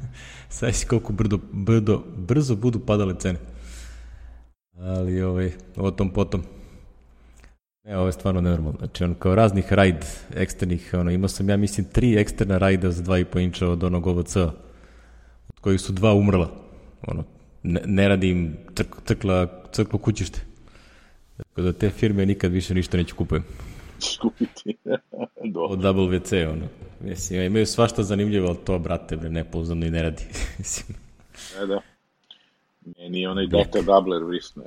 Sad 0.49 0.75
si 0.75 0.87
koliko 0.87 1.13
brdo, 1.13 1.39
brdo, 1.53 2.05
brzo 2.17 2.57
budu 2.57 2.81
padale 2.81 3.15
cene. 3.19 3.39
Ali 4.79 5.23
ovaj, 5.23 5.53
o 5.77 5.91
tom 5.91 6.11
potom. 6.11 6.58
Ne, 7.89 7.97
ovo 7.97 8.07
je 8.07 8.13
stvarno 8.13 8.41
nenormalno. 8.41 8.79
Znači, 8.79 9.05
on 9.05 9.15
kao 9.15 9.35
raznih 9.35 9.73
raid 9.73 10.05
eksternih, 10.37 10.91
ono, 10.93 11.11
imao 11.11 11.29
sam, 11.29 11.49
ja 11.49 11.57
mislim, 11.57 11.87
tri 11.93 12.17
eksterna 12.17 12.59
rajda 12.59 12.91
za 12.91 13.03
2,5 13.03 13.41
inča 13.45 13.69
od 13.69 13.85
onog 13.85 14.07
ovc 14.07 14.37
od 14.37 15.61
kojih 15.61 15.81
su 15.81 15.93
dva 15.93 16.15
umrla. 16.15 16.51
Ono, 17.07 17.25
ne, 17.63 17.81
ne 17.85 18.09
radi 18.09 18.31
im 18.31 18.57
crk, 18.75 18.97
crkla, 19.05 19.63
crklo 19.73 19.99
kućište. 19.99 20.41
Tako 21.37 21.63
da 21.63 21.73
te 21.73 21.91
firme 21.91 22.27
nikad 22.27 22.53
više 22.53 22.75
ništa 22.75 22.97
neću 22.97 23.17
kupujem. 23.17 23.45
Skupiti. 24.01 24.77
Dobro. 25.55 25.73
Od 25.73 25.97
WC, 25.97 26.53
ono. 26.53 26.67
Mislim, 27.01 27.43
imaju 27.43 27.67
svašta 27.67 28.03
zanimljivo, 28.03 28.49
ali 28.49 28.59
to, 28.65 28.79
brate, 28.79 29.17
bre, 29.17 29.31
nepouzdano 29.31 29.87
i 29.87 29.91
ne 29.91 30.03
radi. 30.03 30.23
Mislim, 30.59 30.97
Da, 31.59 31.67
da. 31.67 31.81
Meni 32.99 33.21
je 33.21 33.31
onaj 33.31 33.47
data 33.47 33.83
doubler 33.83 34.23
vrisno. 34.25 34.63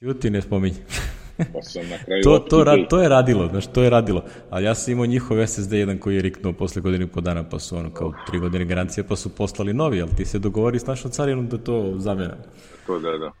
Juti 0.00 0.30
ne 0.30 0.42
spominj. 0.42 0.74
Pa 1.52 1.62
sam 1.62 1.88
na 1.88 1.96
kraju 2.04 2.22
to, 2.22 2.38
to, 2.38 2.64
ra, 2.64 2.76
to 2.90 3.02
je 3.02 3.08
radilo, 3.08 3.48
znaš, 3.48 3.66
to 3.66 3.82
je 3.82 3.90
radilo. 3.90 4.24
Ali 4.50 4.64
ja 4.64 4.74
sam 4.74 4.92
imao 4.92 5.06
njihov 5.06 5.46
SSD 5.46 5.72
jedan 5.72 5.98
koji 5.98 6.14
je 6.14 6.22
riknuo 6.22 6.52
posle 6.52 6.82
godine 6.82 7.04
i 7.04 7.08
po 7.08 7.20
dana, 7.20 7.44
pa 7.50 7.58
su 7.58 7.76
ono 7.76 7.90
kao 7.90 8.12
tri 8.26 8.38
godine 8.38 8.64
garancije, 8.64 9.04
pa 9.04 9.16
su 9.16 9.34
poslali 9.34 9.74
novi, 9.74 10.02
ali 10.02 10.10
ti 10.16 10.24
se 10.24 10.38
dogovori 10.38 10.78
s 10.78 10.86
našom 10.86 11.10
carinom 11.10 11.48
da 11.48 11.58
to 11.58 11.94
zamjena. 11.96 12.36
To 12.86 12.98
da, 12.98 13.10
da. 13.18 13.32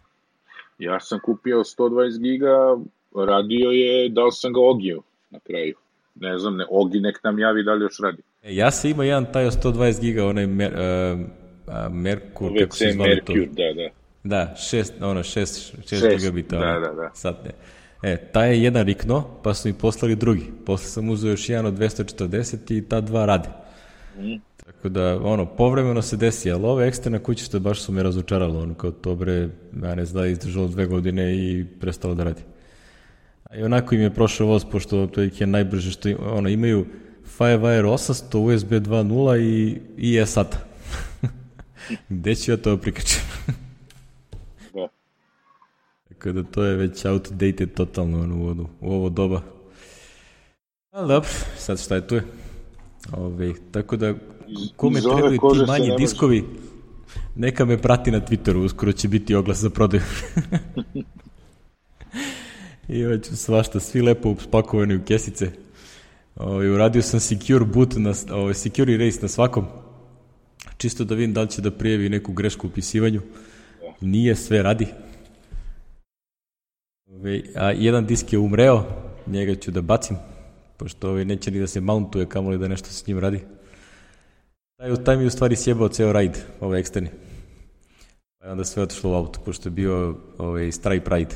Ja 0.78 1.00
sam 1.00 1.18
kupio 1.24 1.56
120 1.58 2.22
giga, 2.22 2.76
radio 3.26 3.70
je, 3.70 4.08
dao 4.08 4.30
sam 4.30 4.52
ga 4.52 4.60
Ogiju 4.60 5.02
na 5.30 5.38
kraju. 5.40 5.74
Ne 6.14 6.38
znam, 6.38 6.56
ne, 6.56 6.64
Ogi 6.70 7.00
nek 7.00 7.20
nam 7.24 7.38
javi 7.38 7.62
da 7.62 7.72
li 7.74 7.84
još 7.84 7.98
radi. 8.02 8.22
E, 8.42 8.54
ja 8.54 8.70
sam 8.70 8.90
imao 8.90 9.04
jedan 9.04 9.32
taj 9.32 9.46
od 9.46 9.52
120 9.64 10.00
giga, 10.00 10.24
onaj, 10.26 10.46
me- 10.46 10.70
uh, 10.72 11.18
Merkur, 11.92 12.52
VC 12.52 12.58
kako 12.60 12.76
se 12.76 12.90
zvali 12.92 13.20
to? 13.24 13.32
Merkur, 13.32 13.54
da, 13.56 13.72
da. 13.82 13.88
Da, 14.24 14.56
šest, 14.56 14.94
ono, 15.02 15.22
šest, 15.22 15.72
šest, 15.88 15.88
Šest, 15.88 16.16
gigabita. 16.18 16.56
da, 16.58 16.78
da, 16.78 16.94
da. 16.94 17.10
Satne. 17.14 17.50
E, 18.02 18.16
taj 18.16 18.50
je 18.50 18.62
jedan 18.62 18.86
rikno, 18.86 19.24
pa 19.42 19.54
su 19.54 19.68
mi 19.68 19.74
poslali 19.74 20.16
drugi. 20.16 20.44
Posle 20.66 20.86
sam 20.86 21.08
uzeo 21.08 21.30
još 21.30 21.48
jedan 21.48 21.66
od 21.66 21.74
240 21.74 22.76
i 22.76 22.88
ta 22.88 23.00
dva 23.00 23.26
rade. 23.26 23.48
Mhm. 24.18 24.34
Tako 24.66 24.88
da, 24.88 25.20
ono, 25.22 25.46
povremeno 25.46 26.02
se 26.02 26.16
desi, 26.16 26.50
ali 26.50 26.64
ove 26.64 26.86
eksterne 26.86 27.18
kućište 27.18 27.58
baš 27.58 27.80
su 27.80 27.92
me 27.92 28.02
razočaralo, 28.02 28.62
ono, 28.62 28.74
kao 28.74 28.90
to 28.90 29.14
bre, 29.14 29.48
ja 29.82 29.94
ne 29.94 30.04
znam, 30.04 30.22
da 30.22 30.28
izdržalo 30.28 30.68
dve 30.68 30.86
godine 30.86 31.36
i 31.36 31.64
prestalo 31.80 32.14
da 32.14 32.24
radi. 32.24 32.42
A 33.44 33.56
i 33.56 33.62
onako 33.62 33.94
im 33.94 34.00
je 34.00 34.14
prošao 34.14 34.46
voz, 34.46 34.64
pošto 34.64 35.06
to 35.06 35.20
je 35.20 35.46
najbrže 35.46 35.90
što 35.90 36.08
ima, 36.08 36.32
ono, 36.32 36.48
imaju 36.48 36.86
Firewire 37.38 37.84
800, 37.84 38.38
USB 38.38 38.72
2.0 38.72 39.40
i, 39.40 39.80
i 39.96 40.18
eSATA. 40.18 40.58
Gde 42.08 42.34
ću 42.34 42.50
ja 42.50 42.56
to 42.56 42.76
prikačem? 42.76 43.22
da. 46.24 46.32
Tako 46.32 46.32
da 46.32 46.42
to 46.42 46.64
je 46.64 46.76
već 46.76 47.04
outdated 47.04 47.74
totalno 47.74 48.22
ono, 48.22 48.36
u, 48.36 48.48
ovo- 48.48 48.70
u 48.80 48.92
ovo 48.92 49.08
doba. 49.08 49.42
Ali 50.90 51.08
dobro, 51.08 51.28
sad 51.56 51.80
šta 51.80 51.94
je 51.94 52.06
tu 52.06 52.14
je. 52.14 52.24
Ove, 53.12 53.52
tako 53.70 53.96
da, 53.96 54.14
kome 54.76 55.00
trebaju 55.00 55.38
ti 55.38 55.66
manji 55.66 55.88
ne 55.88 55.96
diskovi, 55.96 56.44
neka 57.36 57.64
me 57.64 57.78
prati 57.78 58.10
na 58.10 58.20
Twitteru, 58.20 58.64
uskoro 58.64 58.92
će 58.92 59.08
biti 59.08 59.34
oglas 59.34 59.58
za 59.58 59.70
prodaju. 59.70 60.02
I 62.88 63.04
hoću 63.04 63.36
svašta, 63.36 63.80
svi 63.80 64.02
lepo 64.02 64.34
spakovani 64.40 64.96
u 64.96 65.04
kesice. 65.04 65.50
Ove, 66.36 66.70
uradio 66.70 67.02
sam 67.02 67.20
secure 67.20 67.64
boot, 67.64 67.94
na, 67.96 68.14
ove, 68.30 68.54
secure 68.54 68.94
erase 68.94 69.18
na 69.22 69.28
svakom, 69.28 69.66
čisto 70.76 71.04
da 71.04 71.14
vidim 71.14 71.34
da 71.34 71.42
li 71.42 71.48
će 71.50 71.62
da 71.62 71.70
prijevi 71.70 72.08
neku 72.08 72.32
grešku 72.32 72.66
u 72.66 72.70
upisivanju. 72.70 73.20
Nije, 74.00 74.36
sve 74.36 74.62
radi. 74.62 74.86
A 77.54 77.70
jedan 77.70 78.06
disk 78.06 78.32
je 78.32 78.38
umreo, 78.38 78.84
njega 79.26 79.54
ću 79.54 79.70
da 79.70 79.82
bacim, 79.82 80.16
pošto 80.76 81.10
ovaj 81.10 81.24
neće 81.24 81.50
ni 81.50 81.60
da 81.60 81.66
se 81.66 81.80
mountuje, 81.80 82.28
kamoli 82.28 82.58
da 82.58 82.68
nešto 82.68 82.88
s 82.88 83.06
njim 83.06 83.18
radi. 83.18 83.40
Taj, 84.76 85.04
taj 85.04 85.16
mi 85.16 85.26
u 85.26 85.30
stvari 85.30 85.56
sjebao 85.56 85.88
ceo 85.88 86.12
raid, 86.12 86.38
ovaj 86.60 86.80
eksterni. 86.80 87.10
Pa 88.38 88.46
je 88.46 88.52
onda 88.52 88.64
sve 88.64 88.82
otišlo 88.82 89.10
u 89.10 89.14
auto, 89.14 89.40
pošto 89.44 89.68
je 89.68 89.70
bio 89.70 90.16
ovaj, 90.38 90.72
Stripe 90.72 91.10
raid. 91.10 91.34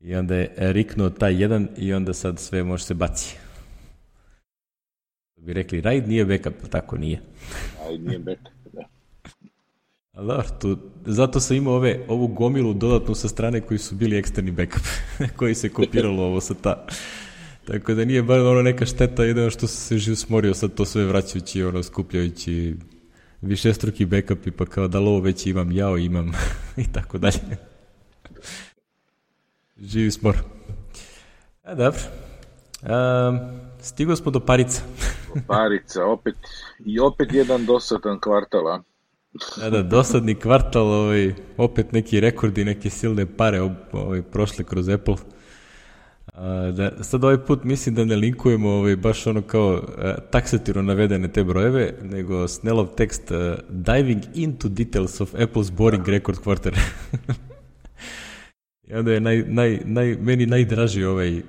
I 0.00 0.14
onda 0.14 0.34
je 0.34 0.52
riknuo 0.56 1.10
taj 1.10 1.42
jedan 1.42 1.68
i 1.76 1.94
onda 1.94 2.14
sad 2.14 2.38
sve 2.38 2.64
može 2.64 2.84
se 2.84 2.94
baci. 2.94 3.36
Bi 5.36 5.52
rekli, 5.52 5.80
raid 5.80 6.08
nije 6.08 6.24
backup, 6.24 6.68
tako 6.70 6.96
nije. 6.96 7.20
Ajde, 7.86 8.04
nije 8.04 8.18
backup, 8.18 8.59
da. 10.22 10.42
Tu, 10.42 10.78
zato 11.06 11.40
sam 11.40 11.56
imao 11.56 11.74
ove, 11.74 12.04
ovu 12.08 12.26
gomilu 12.26 12.74
dodatnu 12.74 13.14
sa 13.14 13.28
strane 13.28 13.60
koji 13.60 13.78
su 13.78 13.94
bili 13.94 14.18
eksterni 14.18 14.50
backup, 14.50 14.82
koji 15.38 15.54
se 15.54 15.68
kopiralo 15.68 16.22
ovo 16.22 16.40
sa 16.40 16.54
ta. 16.54 16.86
Tako 17.64 17.94
da 17.94 18.04
nije 18.04 18.22
bar 18.22 18.38
ono 18.38 18.62
neka 18.62 18.86
šteta, 18.86 19.24
jedino 19.24 19.50
što 19.50 19.66
se 19.66 19.98
živ 19.98 20.14
smorio 20.14 20.54
sad 20.54 20.74
to 20.74 20.84
sve 20.84 21.04
vraćajući, 21.04 21.62
ono, 21.62 21.82
skupljajući 21.82 22.74
višestruki 23.40 24.06
backup 24.06 24.46
i 24.46 24.50
pa 24.50 24.66
kao 24.66 24.88
da 24.88 24.98
li 24.98 25.06
ovo 25.06 25.20
već 25.20 25.46
imam, 25.46 25.72
jao 25.72 25.98
imam 25.98 26.32
i 26.84 26.92
tako 26.92 27.18
dalje. 27.18 27.40
Živi 29.80 30.10
smor. 30.10 30.36
A 31.62 31.74
dobro. 31.74 32.00
Um, 32.82 33.38
stigo 33.80 34.16
smo 34.16 34.30
do 34.30 34.40
parica. 34.40 34.82
Parica, 35.46 36.04
opet, 36.04 36.34
i 36.86 37.00
opet 37.00 37.28
jedan 37.32 37.66
dosadan 37.66 38.20
kvartal, 38.20 38.68
a? 38.68 38.82
Da, 39.32 39.70
da, 39.70 39.82
dosadni 39.82 40.34
kvartal, 40.34 40.86
ovaj, 40.86 41.34
opet 41.56 41.92
neki 41.92 42.20
rekordi, 42.20 42.64
neke 42.64 42.90
silne 42.90 43.26
pare 43.26 43.60
ovaj, 43.92 44.22
prošle 44.22 44.64
kroz 44.64 44.88
Apple. 44.88 45.14
A, 46.34 46.72
da, 46.76 47.04
sad 47.04 47.24
ovaj 47.24 47.38
put 47.46 47.64
mislim 47.64 47.94
da 47.94 48.04
ne 48.04 48.16
linkujemo 48.16 48.70
ovaj, 48.70 48.96
baš 48.96 49.26
ono 49.26 49.42
kao 49.42 49.82
a, 49.98 50.14
taksativno 50.30 50.82
navedene 50.82 51.32
te 51.32 51.44
brojeve, 51.44 51.94
nego 52.02 52.48
Snellov 52.48 52.86
tekst 52.86 53.30
a, 53.30 53.56
Diving 53.68 54.22
into 54.34 54.68
details 54.68 55.20
of 55.20 55.34
Apple's 55.34 55.72
boring 55.72 56.08
record 56.08 56.38
quarter. 56.38 56.78
I 58.88 58.94
onda 58.94 59.12
je 59.12 59.20
naj, 59.20 59.44
naj, 59.46 59.80
naj, 59.84 60.16
meni 60.20 60.46
najdraži 60.46 61.04
ovaj 61.04 61.38
uh, 61.38 61.42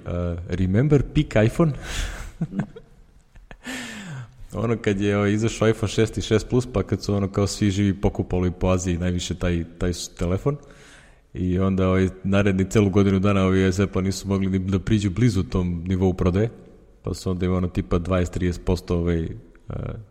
Remember 0.50 1.04
peak 1.14 1.46
iPhone? 1.46 1.72
ono 4.54 4.78
kad 4.78 5.02
je 5.02 5.18
ovaj, 5.18 5.34
izašao 5.34 5.70
iPhone 5.70 5.92
6 5.92 6.18
i 6.18 6.22
6 6.22 6.46
Plus, 6.50 6.68
pa 6.74 6.84
kad 6.84 7.04
su 7.04 7.16
ono 7.16 7.32
kao 7.32 7.48
svi 7.48 7.72
živi 7.72 8.02
pokupali 8.02 8.52
po 8.52 8.68
Aziji 8.68 8.98
najviše 8.98 9.36
taj, 9.36 9.64
taj 9.78 9.92
telefon. 10.18 10.58
I 11.34 11.60
onda 11.60 11.88
ovaj, 11.88 12.10
naredni 12.24 12.70
celu 12.70 12.90
godinu 12.90 13.20
dana 13.20 13.46
ovi 13.46 13.68
iz 13.68 13.80
Apple 13.80 14.02
nisu 14.02 14.28
mogli 14.28 14.50
ni 14.50 14.60
da 14.60 14.80
priđu 14.80 15.10
blizu 15.10 15.44
tom 15.44 15.84
nivou 15.88 16.14
prodaje. 16.14 16.50
Pa 17.04 17.14
su 17.14 17.32
onda 17.32 17.46
imali 17.46 17.58
ono 17.58 17.68
tipa 17.68 18.00
20-30% 18.00 18.94
ovaj, 18.94 19.24
uh, 19.24 19.30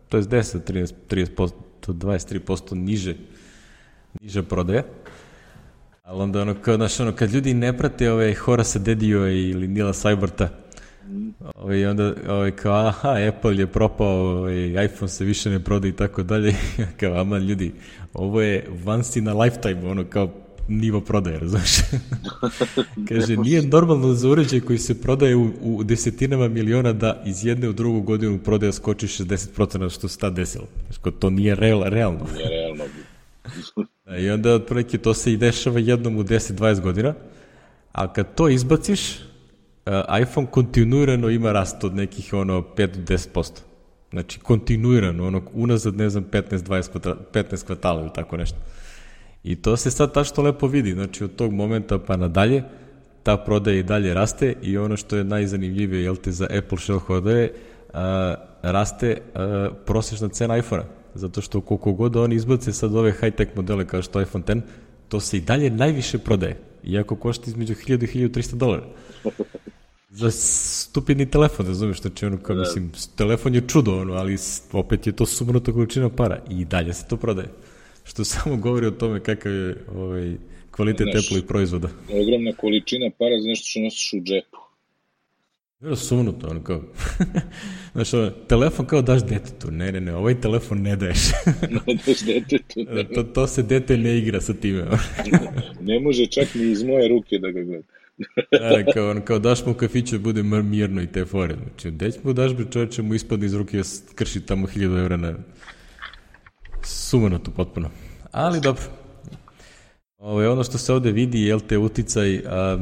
to 0.09 0.17
je 0.17 0.23
10, 0.23 0.59
13, 0.71 0.93
30%, 1.09 1.51
23% 1.87 2.75
niže, 2.75 3.15
niže 4.21 4.43
prodaje. 4.43 4.83
Ali 6.03 6.21
onda 6.21 6.41
ono, 6.41 6.55
kao, 6.61 6.75
znaš, 6.75 6.99
ono, 6.99 7.11
kad 7.11 7.31
ljudi 7.31 7.53
ne 7.53 7.77
prate 7.77 8.11
ove 8.11 8.33
Horasa 8.33 8.79
Dedio 8.79 9.27
ili 9.29 9.67
Nila 9.67 9.93
Sajberta, 9.93 10.49
ovaj, 11.55 11.85
onda 11.85 12.13
ovaj, 12.29 12.51
kao, 12.51 12.73
aha, 12.73 13.15
Apple 13.27 13.57
je 13.57 13.67
propao, 13.67 14.37
ovaj, 14.37 14.85
iPhone 14.85 15.09
se 15.09 15.25
više 15.25 15.49
ne 15.49 15.59
proda 15.59 15.87
i 15.87 15.91
tako 15.91 16.23
dalje. 16.23 16.55
kao, 16.99 17.21
ama 17.21 17.37
ljudi, 17.37 17.71
ovo 18.13 18.41
je 18.41 18.67
once 18.85 19.19
in 19.19 19.27
a 19.27 19.33
lifetime, 19.33 19.89
ono, 19.89 20.03
kao 20.03 20.31
nivo 20.67 21.01
prodaje, 21.01 21.39
razumiješ? 21.39 21.77
Kaže, 23.09 23.37
nije 23.37 23.61
normalno 23.61 24.13
za 24.13 24.29
uređaj 24.29 24.59
koji 24.59 24.79
se 24.79 25.01
prodaje 25.01 25.35
u, 25.35 25.51
u 25.61 25.83
desetinama 25.83 26.47
miliona 26.47 26.93
da 26.93 27.23
iz 27.25 27.45
jedne 27.45 27.69
u 27.69 27.73
drugu 27.73 28.01
godinu 28.01 28.39
prodaja 28.39 28.71
skoči 28.71 29.07
60% 29.07 29.93
što 29.93 30.07
se 30.07 30.17
tad 30.17 30.33
desilo. 30.33 30.67
Kao, 31.01 31.11
to 31.11 31.29
nije 31.29 31.55
real, 31.55 31.83
realno. 31.83 32.25
Nije 32.35 32.49
realno. 32.49 32.83
Da, 34.05 34.17
I 34.17 34.29
onda 34.29 34.53
otprilike 34.53 34.97
to 34.97 35.13
se 35.13 35.33
i 35.33 35.37
dešava 35.37 35.79
jednom 35.79 36.17
u 36.17 36.23
10-20 36.23 36.81
godina, 36.81 37.13
a 37.91 38.13
kad 38.13 38.35
to 38.35 38.49
izbaciš, 38.49 39.19
iPhone 40.21 40.47
kontinuirano 40.51 41.29
ima 41.29 41.51
rast 41.51 41.83
od 41.83 41.95
nekih 41.95 42.33
ono 42.33 42.61
5 42.61 42.87
do 42.87 43.15
10%. 43.15 43.59
Znači 44.11 44.39
kontinuirano, 44.39 45.27
ono 45.27 45.41
unazad 45.53 45.95
ne 45.95 46.09
znam 46.09 46.25
15-20 46.31 46.91
kvata, 46.91 47.15
15 47.33 47.65
kvartala 47.65 48.01
ili 48.01 48.09
tako 48.15 48.37
nešto. 48.37 48.57
I 49.43 49.55
to 49.55 49.77
se 49.77 49.91
sad 49.91 50.13
tačno 50.13 50.43
lepo 50.43 50.67
vidi, 50.67 50.93
znači 50.93 51.23
od 51.23 51.35
tog 51.35 51.53
momenta 51.53 51.99
pa 51.99 52.17
nadalje, 52.17 52.63
ta 53.23 53.37
prodaja 53.37 53.77
i 53.77 53.83
dalje 53.83 54.13
raste 54.13 54.55
i 54.61 54.77
ono 54.77 54.97
što 54.97 55.17
je 55.17 55.23
najzanimljivije, 55.23 56.03
jel 56.03 56.15
te, 56.15 56.31
za 56.31 56.47
Apple 56.57 56.77
shareholdere, 56.77 57.51
a, 57.93 58.35
raste 58.61 59.21
a, 59.35 59.69
prosječna 59.85 60.29
cena 60.29 60.57
iPhone-a. 60.57 60.85
Zato 61.15 61.41
što 61.41 61.61
koliko 61.61 61.93
god 61.93 62.15
oni 62.15 62.35
izbace 62.35 62.73
sad 62.73 62.95
ove 62.95 63.11
high-tech 63.11 63.47
modele 63.55 63.87
kao 63.87 64.01
što 64.01 64.21
iPhone 64.21 64.43
X, 64.47 64.61
to 65.07 65.19
se 65.19 65.37
i 65.37 65.41
dalje 65.41 65.69
najviše 65.69 66.17
prodaje. 66.17 66.57
Iako 66.83 67.15
košta 67.15 67.43
između 67.47 67.73
1000 67.73 68.03
i 68.03 68.29
1300 68.29 68.55
dolara. 68.55 68.85
Za 70.13 70.31
stupidni 70.31 71.31
telefon, 71.31 71.67
razumiješ, 71.67 72.01
znači 72.01 72.25
ono 72.25 72.37
kao, 72.37 72.55
mislim, 72.55 72.91
telefon 73.17 73.55
je 73.55 73.61
čudo, 73.67 73.97
ono, 73.97 74.13
ali 74.13 74.37
opet 74.71 75.07
je 75.07 75.15
to 75.15 75.25
sumnuta 75.25 75.71
količina 75.71 76.09
para 76.09 76.39
i 76.49 76.65
dalje 76.65 76.93
se 76.93 77.07
to 77.07 77.17
prodaje. 77.17 77.47
Što 78.03 78.23
samo 78.25 78.57
govori 78.57 78.87
o 78.87 78.91
tome 78.91 79.19
kakav 79.19 79.51
je 79.51 79.85
ovaj, 79.95 80.35
kvalitet 80.71 81.07
Znaš, 81.11 81.25
Apple-ovih 81.25 81.47
proizvoda. 81.47 81.89
Ogromna 82.09 82.53
količina 82.53 83.09
para 83.17 83.41
za 83.41 83.47
nešto 83.47 83.67
što 83.69 83.79
nosiš 83.79 84.13
u 84.13 84.23
džepu. 84.23 84.57
Bilo 85.79 85.95
sumnuto, 85.95 86.47
ono 86.47 86.63
kao, 86.63 86.81
znaš, 87.93 88.13
ono, 88.13 88.29
telefon 88.29 88.85
kao 88.85 89.01
daš 89.01 89.23
detetu, 89.23 89.71
ne, 89.71 89.91
ne, 89.91 90.01
ne, 90.01 90.15
ovaj 90.15 90.41
telefon 90.41 90.81
ne 90.81 90.95
daješ. 90.95 91.19
Ne 91.87 91.95
daš 92.05 92.19
detetu. 92.25 92.79
to, 93.15 93.23
to 93.23 93.47
se 93.47 93.63
dete 93.63 93.97
ne 93.97 94.17
igra 94.17 94.41
sa 94.41 94.53
time. 94.53 94.85
Ne 95.81 95.99
može 95.99 96.25
čak 96.25 96.55
ni 96.55 96.71
iz 96.71 96.83
moje 96.83 97.07
ruke 97.07 97.39
da 97.39 97.51
ga 97.51 97.61
gleda. 97.61 98.00
Da, 98.51 98.85
kao, 98.93 99.09
ono, 99.09 99.21
kao 99.21 99.39
daš 99.39 99.65
mu 99.65 99.71
u 99.71 99.75
kafiću 99.75 100.17
da 100.17 100.23
bude 100.23 100.43
mirno 100.43 101.01
i 101.01 101.07
te 101.07 101.25
fore. 101.25 101.55
Znači, 101.67 101.91
deć 101.91 102.15
mu 102.23 102.33
daš 102.33 102.53
bi 102.55 102.71
čovječe 102.71 103.01
mu 103.01 103.13
ispadne 103.13 103.45
iz 103.45 103.53
ruke 103.53 103.81
krši 104.15 104.41
tamo 104.41 104.67
1000 104.67 104.99
evra 104.99 105.17
na 105.17 105.33
sumanuto 106.83 107.51
potpuno. 107.51 107.89
Ali 108.31 108.61
dobro. 108.61 108.83
Ovo, 110.17 110.51
ono 110.51 110.63
što 110.63 110.77
se 110.77 110.93
ovde 110.93 111.11
vidi, 111.11 111.41
jel 111.41 111.59
te 111.59 111.77
uticaj 111.77 112.41
a, 112.45 112.77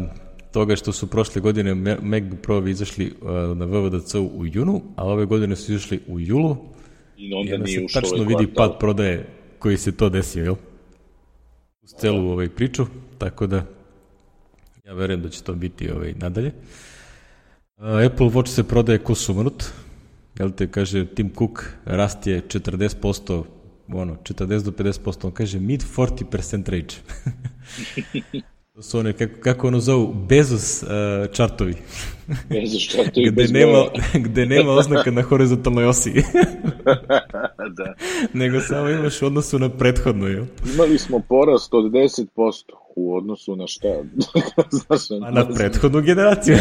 toga 0.52 0.76
što 0.76 0.92
su 0.92 1.08
prošle 1.08 1.42
godine 1.42 1.76
MacBook 2.02 2.42
Pro 2.42 2.68
izašli 2.68 3.14
a, 3.22 3.54
na 3.58 3.66
VVDC 3.66 4.16
u 4.16 4.46
junu, 4.46 4.82
a 4.96 5.06
ove 5.06 5.26
godine 5.26 5.56
su 5.56 5.72
izašli 5.72 6.00
u 6.08 6.20
julu. 6.20 6.58
I 7.18 7.28
I 7.28 7.34
onda 7.34 7.56
onda 7.56 7.66
nije 7.66 7.88
se 7.88 7.94
tačno 7.94 8.18
ovaj 8.18 8.28
vidi 8.28 8.46
kvartal. 8.46 8.70
pad 8.72 8.80
prodaje 8.80 9.28
koji 9.60 9.78
se 9.78 9.92
to 9.98 10.10
desio, 10.10 10.44
jel? 10.44 10.56
Uz 11.84 11.90
celu 12.00 12.30
ovaj 12.32 12.50
priču, 12.50 12.86
tako 13.18 13.48
da 13.48 13.66
ja 14.90 14.94
verujem 14.96 15.22
da 15.22 15.30
će 15.30 15.44
to 15.44 15.54
biti 15.54 15.92
ovaj, 15.92 16.14
nadalje. 16.18 16.52
A, 17.78 18.06
Apple 18.06 18.28
Watch 18.28 18.48
se 18.48 18.64
prodaje 18.64 19.00
ko 19.00 19.16
sumanut, 19.16 19.64
jel 20.40 20.52
te 20.52 20.68
kaže 20.72 21.06
Tim 21.06 21.30
Cook, 21.38 21.66
rast 21.86 22.28
je 22.28 22.42
40% 22.42 23.44
ono, 23.94 24.16
40 24.24 24.64
do 24.64 24.72
50%, 24.72 25.26
on 25.26 25.32
kaže 25.32 25.60
mid 25.60 25.84
40% 25.96 26.70
range. 26.70 26.96
to 28.76 28.82
su 28.82 29.00
one, 29.00 29.14
kako, 29.14 29.34
kako 29.42 29.68
ono 29.68 29.80
zovu, 29.80 30.14
Bezos 30.14 30.84
uh, 30.84 30.90
čartovi. 31.34 31.76
Bezos 32.50 32.82
čartovi 32.82 33.26
gde, 33.26 33.32
bez 33.32 33.52
nema, 33.52 33.86
gde 34.26 34.46
nema 34.46 34.72
oznaka 34.72 35.12
na 35.12 35.22
horizontalnoj 35.22 35.86
osi. 35.86 36.14
da. 37.78 37.94
Nego 38.34 38.60
samo 38.60 38.90
imaš 38.90 39.22
u 39.22 39.26
odnosu 39.26 39.60
na 39.60 39.70
prethodnu, 39.70 40.28
jel? 40.28 40.46
Imali 40.74 40.98
smo 40.98 41.20
porast 41.20 41.74
od 41.74 41.92
10% 41.92 42.26
u 43.00 43.16
odnosu 43.16 43.56
na 43.56 43.68
šta? 43.68 43.88
Znaš, 44.80 45.12
A 45.24 45.32
na 45.32 45.48
prethodnu 45.48 46.02
generaciju. 46.02 46.56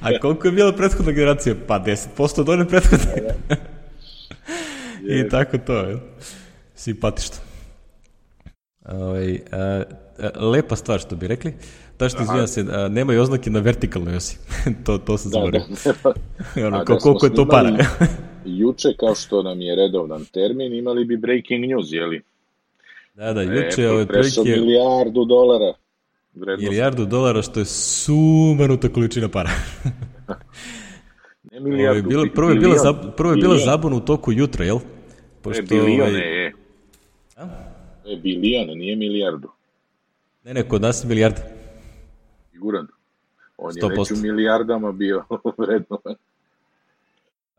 A 0.00 0.18
koliko 0.20 0.48
je 0.48 0.52
bila 0.52 0.72
prethodna 0.72 1.12
generacija? 1.12 1.54
Pa 1.66 1.80
10% 1.80 2.40
od 2.40 2.48
one 2.48 2.68
prethodne. 2.68 3.34
I 5.16 5.28
tako 5.28 5.58
to, 5.58 5.76
je. 5.76 5.98
Simpatično. 6.74 7.36
Ovaj, 8.84 9.40
a, 9.52 9.82
a, 10.18 10.40
lepa 10.40 10.76
stvar 10.76 11.00
što 11.00 11.16
bi 11.16 11.26
rekli. 11.26 11.54
Ta 11.96 12.08
što 12.08 12.22
izvijem 12.22 12.46
se, 12.46 12.64
a, 12.70 12.88
nemaju 12.88 13.22
oznake 13.22 13.50
na 13.50 13.60
vertikalnoj 13.60 14.16
osi. 14.16 14.38
to, 14.84 14.98
to 14.98 15.18
se 15.18 15.28
Da, 15.28 15.30
zaboravio. 15.30 15.60
da. 16.54 16.66
ono, 16.66 16.78
da 16.78 16.84
kol- 16.84 17.00
smo 17.00 17.12
koliko 17.12 17.26
je 17.26 17.34
to 17.34 17.48
para. 17.48 17.76
Juče, 18.46 18.88
kao 19.00 19.14
što 19.14 19.42
nam 19.42 19.60
je 19.60 19.76
redovnan 19.76 20.24
termin, 20.24 20.74
imali 20.74 21.04
bi 21.04 21.16
breaking 21.16 21.64
news, 21.64 21.86
jeli? 21.92 22.22
Da, 23.14 23.32
da, 23.32 23.40
Apple 23.40 23.56
juče 23.56 23.88
ovaj 23.88 24.06
prešao 24.06 24.44
prilike 24.44 24.60
milijardu 24.60 25.24
dolara. 25.24 25.74
Vrednost. 26.34 26.68
milijardu 26.70 27.04
dolara, 27.06 27.42
što 27.42 27.60
je 27.60 27.64
sumanuta 27.66 28.88
količina 28.88 29.28
para. 29.28 29.50
Ne 31.52 31.60
milijardu, 31.60 32.08
bilo, 32.08 32.22
bi- 32.22 32.30
prvo 32.30 32.50
je 32.50 32.56
bila, 32.56 32.76
zab, 32.78 32.96
prvo 33.16 33.32
je 33.32 33.36
bila 33.36 33.56
zabuna 33.58 33.96
u 33.96 34.00
toku 34.00 34.32
jutra, 34.32 34.64
jel? 34.64 34.78
To 34.78 34.84
je 34.84 34.88
Pošto, 35.42 35.62
bilione, 35.62 36.02
ovaj, 36.02 36.42
je. 36.42 36.52
To 38.02 38.08
je 38.10 38.16
bilion, 38.16 38.78
nije 38.78 38.96
milijardu. 38.96 39.48
ne, 40.44 40.54
ne, 40.54 40.68
kod 40.68 40.82
nas 40.82 41.04
je 41.04 41.08
milijarda. 41.08 41.40
Siguran. 42.52 42.86
On 43.56 43.72
je 43.76 43.82
100%. 43.82 43.98
već 43.98 44.10
u 44.10 44.22
milijardama 44.22 44.92
bio 44.92 45.24
vrednovan. 45.58 46.14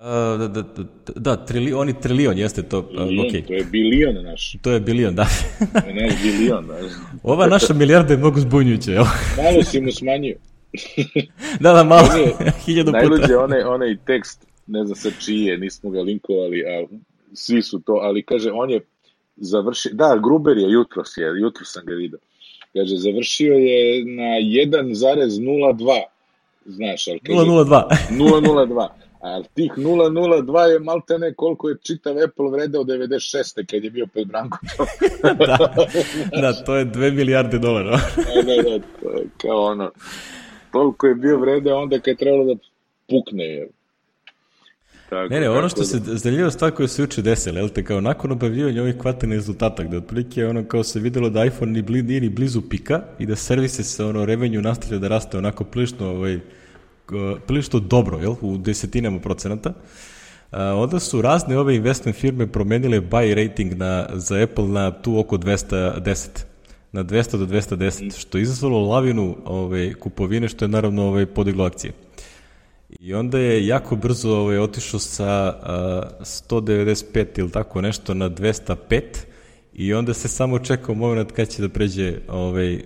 Da, 0.06 0.38
da, 0.38 0.48
da, 0.48 0.64
da 1.16 1.46
trili, 1.46 1.74
oni 1.74 2.00
trilion 2.02 2.38
jeste 2.38 2.64
to, 2.64 2.80
okej. 3.28 3.42
To 3.46 3.54
je 3.54 3.64
bilion 3.64 4.24
naš. 4.24 4.56
To 4.62 4.72
je 4.72 4.80
bilion, 4.80 5.16
da. 5.16 5.26
To 5.82 5.88
je 5.90 5.94
naš 5.94 6.14
bilion. 6.24 6.66
Naš. 6.68 6.92
Ova 7.24 7.48
naša 7.48 7.74
milijarda 7.74 8.14
je 8.14 8.18
mnogo 8.18 8.40
zbunjujuća, 8.40 8.92
jel? 8.92 9.04
Malo 9.44 9.64
si 9.64 9.82
mu 9.82 9.92
smanjio. 9.92 10.36
Da, 11.60 11.74
da, 11.74 11.84
malo, 11.84 12.08
je- 12.18 12.52
hiljadu 12.66 12.92
Najluđe 12.92 13.22
puta. 13.22 13.44
onaj, 13.44 13.62
onaj 13.62 13.98
tekst, 14.06 14.46
ne 14.68 14.86
znam 14.86 14.96
sad 14.96 15.12
čiji 15.26 15.42
je, 15.42 15.58
nismo 15.58 15.90
ga 15.90 16.02
linkovali, 16.02 16.62
a 16.62 16.86
svi 17.34 17.62
su 17.62 17.80
to, 17.80 17.94
ali 17.94 18.24
kaže, 18.24 18.52
on 18.52 18.70
je 18.70 18.80
završio, 19.36 19.92
da, 19.94 20.20
Gruber 20.24 20.58
je 20.58 20.72
jutros, 20.72 21.18
je, 21.18 21.24
jutro 21.42 21.66
sam 21.66 21.86
ga 21.86 21.94
vidio. 21.94 22.20
Kaže, 22.74 22.96
završio 22.96 23.54
je 23.54 24.06
na 24.06 24.24
1,02, 24.24 26.02
znaš, 26.66 27.08
ali 27.08 27.20
kaže, 27.20 27.40
002. 27.40 27.82
0,02. 28.12 28.88
Ali 29.26 29.46
tih 29.54 29.72
0,02 29.78 30.60
je 30.62 30.80
maltene 30.80 31.34
koliko 31.34 31.70
je 31.70 31.78
čitav 31.84 32.14
Apple 32.24 32.50
vredeo 32.52 32.84
96. 32.84 33.66
kad 33.72 33.84
je 33.84 33.90
bio 33.90 34.08
pred 34.14 34.28
Brankovićom. 34.28 34.86
da, 36.32 36.42
da, 36.42 36.54
to 36.54 36.76
je 36.76 36.86
2 36.86 37.12
milijarde 37.12 37.60
dolara. 37.60 37.92
da, 38.36 38.42
da, 38.44 38.70
da, 38.70 38.80
to 39.02 39.10
je 39.12 39.26
kao 39.42 39.66
ono, 39.66 39.92
toliko 40.72 41.08
je 41.08 41.16
bio 41.16 41.40
vredeo 41.40 41.78
onda 41.78 42.00
kad 42.00 42.08
je 42.08 42.16
trebalo 42.16 42.44
da 42.46 42.56
pukne. 43.10 43.44
Je. 43.46 43.70
Tako, 45.10 45.34
Ne, 45.34 45.40
ne, 45.40 45.50
ono 45.50 45.70
što 45.70 45.80
da- 45.80 45.86
se, 45.86 46.00
zanimljiva 46.04 46.52
stvar 46.52 46.72
koja 46.72 46.88
se 46.88 47.02
juče 47.02 47.22
desila, 47.22 47.60
jel 47.60 47.70
te, 47.70 47.84
kao 47.84 48.02
nakon 48.02 48.32
objavljivanja 48.32 48.82
ovih 48.82 48.96
kvartalnih 48.98 49.36
rezultata, 49.38 49.84
gde 49.84 49.98
otprilike 49.98 50.46
ono 50.46 50.64
kao 50.64 50.84
se 50.84 51.00
videlo 51.00 51.30
da 51.30 51.46
iPhone 51.46 51.72
ni 51.72 51.82
bli, 51.82 52.02
nije 52.04 52.22
ni 52.22 52.30
blizu 52.30 52.62
pika 52.70 53.02
i 53.20 53.26
da 53.26 53.36
servise 53.36 53.84
se 53.84 54.04
ono 54.04 54.26
revenju 54.26 54.62
nastavlja 54.62 54.98
da 55.00 55.08
raste 55.08 55.38
onako 55.38 55.64
prilično, 55.64 56.10
ovaj, 56.10 56.40
prilično 57.48 57.80
dobro, 57.80 58.20
jel, 58.20 58.36
u 58.42 58.58
desetinama 58.58 59.20
procenata. 59.20 59.74
A, 60.52 60.74
onda 60.76 61.00
su 61.00 61.22
razne 61.22 61.58
ove 61.58 61.76
investment 61.76 62.18
firme 62.18 62.48
promenile 62.48 63.02
buy 63.02 63.34
rating 63.34 63.74
na, 63.74 64.08
za 64.14 64.44
Apple 64.44 64.68
na 64.68 64.92
tu 64.92 65.20
oko 65.20 65.38
210 65.38 66.28
na 66.96 67.04
200 67.04 67.38
do 67.38 67.46
210, 67.46 68.20
što 68.20 68.38
je 68.38 68.42
izazvalo 68.42 68.88
lavinu 68.88 69.36
ove, 69.46 69.94
kupovine, 69.94 70.48
što 70.48 70.66
je 70.66 70.70
naravno 70.70 71.08
ove, 71.08 71.26
podiglo 71.26 71.66
akcije. 71.66 71.94
I 73.00 73.14
onda 73.14 73.40
je 73.40 73.68
jako 73.68 73.96
brzo 73.96 74.32
ovaj, 74.32 74.58
otišao 74.58 75.00
sa 75.00 75.54
uh, 75.62 76.26
195 76.26 77.26
ili 77.40 77.52
tako 77.52 77.82
nešto 77.82 78.14
na 78.14 78.30
205 78.30 79.02
i 79.74 79.94
onda 79.94 80.14
se 80.14 80.28
samo 80.28 80.60
čekao 80.60 80.96
moment 80.96 81.32
kad 81.32 81.48
će 81.48 81.62
da 81.62 81.70
pređe 81.70 82.18
ovaj, 82.28 82.84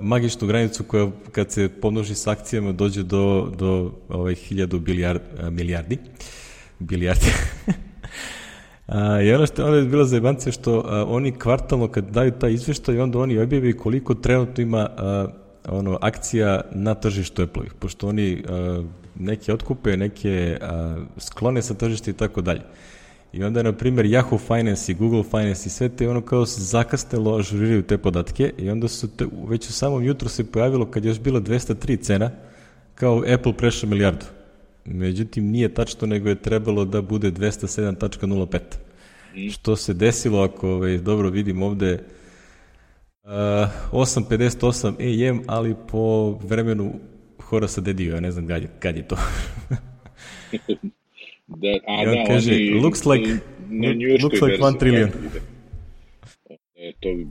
magičnu 0.00 0.48
granicu 0.48 0.84
koja 0.84 1.10
kad 1.32 1.52
se 1.52 1.68
pomnoži 1.68 2.14
s 2.14 2.26
akcijama 2.26 2.72
dođe 2.72 3.02
do, 3.02 3.52
do 3.58 3.92
ovaj, 4.08 4.34
1000 4.34 4.78
bilijard, 4.78 5.20
uh, 5.38 5.50
milijardi. 5.50 5.98
Bilijardi. 6.78 7.26
A, 8.86 9.20
I 9.20 9.32
ono 9.32 9.46
što 9.46 9.62
je 9.62 9.66
onda 9.66 9.78
je 9.78 9.84
bila 9.84 10.04
zajebancija 10.04 10.52
što 10.52 10.84
a, 10.86 11.04
oni 11.08 11.32
kvartalno 11.32 11.88
kad 11.88 12.10
daju 12.10 12.30
taj 12.30 12.52
izveštaj 12.52 13.00
onda 13.00 13.18
oni 13.18 13.38
objavi 13.38 13.72
koliko 13.72 14.14
trenutno 14.14 14.62
ima 14.62 14.88
a, 14.96 15.26
ono 15.68 15.98
akcija 16.00 16.60
na 16.72 16.94
tržištu 16.94 17.42
Apple-ovih, 17.42 17.74
pošto 17.74 18.08
oni 18.08 18.44
a, 18.48 18.82
neke 19.14 19.52
otkupe, 19.52 19.96
neke 19.96 20.58
a, 20.60 20.96
sklone 21.18 21.62
sa 21.62 21.74
tržišta 21.74 22.10
i 22.10 22.14
tako 22.14 22.40
dalje. 22.40 22.60
I 23.36 23.44
onda, 23.44 23.62
na 23.62 23.72
primjer, 23.72 24.06
Yahoo 24.06 24.38
Finance 24.38 24.92
i 24.92 24.94
Google 24.94 25.22
Finance 25.22 25.66
i 25.66 25.70
sve 25.70 25.88
te 25.88 26.08
ono 26.08 26.20
kao 26.20 26.46
se 26.46 26.60
zakastelo 26.60 27.38
ažuriraju 27.38 27.82
te 27.82 27.98
podatke 27.98 28.52
i 28.58 28.70
onda 28.70 28.88
su 28.88 29.16
te, 29.16 29.26
već 29.48 29.68
u 29.68 29.72
samom 29.72 30.04
jutru 30.04 30.28
se 30.28 30.52
pojavilo 30.52 30.90
kad 30.90 31.04
je 31.04 31.08
još 31.08 31.20
bila 31.20 31.40
203 31.40 32.00
cena, 32.00 32.30
kao 32.94 33.24
Apple 33.34 33.56
prešao 33.56 33.90
milijardu. 33.90 34.24
Međutim, 34.84 35.50
nije 35.50 35.74
tačno, 35.74 36.06
nego 36.06 36.28
je 36.28 36.42
trebalo 36.42 36.84
da 36.84 37.02
bude 37.02 37.32
207.05. 37.32 38.58
Što 39.50 39.76
se 39.76 39.94
desilo, 39.94 40.42
ako 40.42 40.70
ovaj, 40.70 40.98
dobro 40.98 41.30
vidim 41.30 41.62
ovde, 41.62 42.04
uh, 43.24 43.30
8.58 43.30 45.30
AM, 45.30 45.42
ali 45.46 45.74
po 45.88 46.30
vremenu 46.30 46.92
Horasa 47.38 47.80
Dedio, 47.80 48.14
ja 48.14 48.20
ne 48.20 48.30
znam 48.30 48.48
kad 48.48 48.62
je, 48.62 48.68
kad 48.78 48.96
je 48.96 49.08
to. 49.08 49.16
Da, 51.56 51.68
a 51.86 52.00
on 52.00 52.06
da, 52.06 52.24
kaže, 52.26 52.52
oni, 52.52 52.70
looks 52.72 53.02
like- 53.02 53.38
na 53.70 53.88
looks 54.22 54.34
like 54.34 54.46
verziji, 54.46 54.62
one 54.62 54.78
trillion. 54.78 55.10
tako 55.10 55.24
ide. 55.24 55.40
E, 56.78 56.92
to 57.00 57.08
bi... 57.08 57.26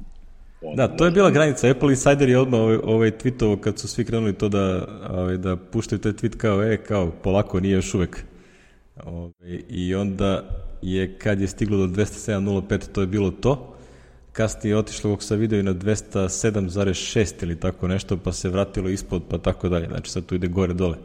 on- 0.61 0.75
Da, 0.75 0.87
to 0.87 1.05
je 1.05 1.11
bila 1.11 1.29
granica. 1.29 1.69
Apple 1.69 1.89
Insider 1.89 2.29
je 2.29 2.39
odmah 2.39 2.59
ovaj, 2.59 2.77
ovaj 2.83 3.11
tweetovo 3.13 3.59
kad 3.59 3.79
su 3.79 3.87
svi 3.87 4.05
krenuli 4.05 4.33
to 4.33 4.49
da, 4.49 4.87
ovaj, 5.09 5.37
da 5.37 5.55
puštaju 5.57 5.99
taj 5.99 6.11
tweet 6.11 6.37
kao, 6.37 6.63
e, 6.63 6.77
kao, 6.77 7.11
polako, 7.13 7.59
nije 7.59 7.73
još 7.73 7.93
uvek. 7.93 8.23
Ovaj, 9.05 9.31
I 9.69 9.95
onda 9.95 10.43
je, 10.81 11.17
kad 11.17 11.41
je 11.41 11.47
stiglo 11.47 11.77
do 11.77 11.87
207.05, 11.87 12.87
to 12.87 13.01
je 13.01 13.07
bilo 13.07 13.31
to. 13.31 13.75
Kasnije 14.31 14.71
je 14.71 14.77
otišlo, 14.77 15.11
kako 15.11 15.23
sam 15.23 15.39
video, 15.39 15.59
i 15.59 15.63
na 15.63 15.73
207.6 15.73 17.43
ili 17.43 17.59
tako 17.59 17.87
nešto, 17.87 18.17
pa 18.17 18.31
se 18.31 18.49
vratilo 18.49 18.89
ispod, 18.89 19.23
pa 19.29 19.37
tako 19.37 19.69
dalje. 19.69 19.87
Znači, 19.87 20.11
sad 20.11 20.25
tu 20.25 20.35
ide 20.35 20.47
gore-dole. 20.47 20.95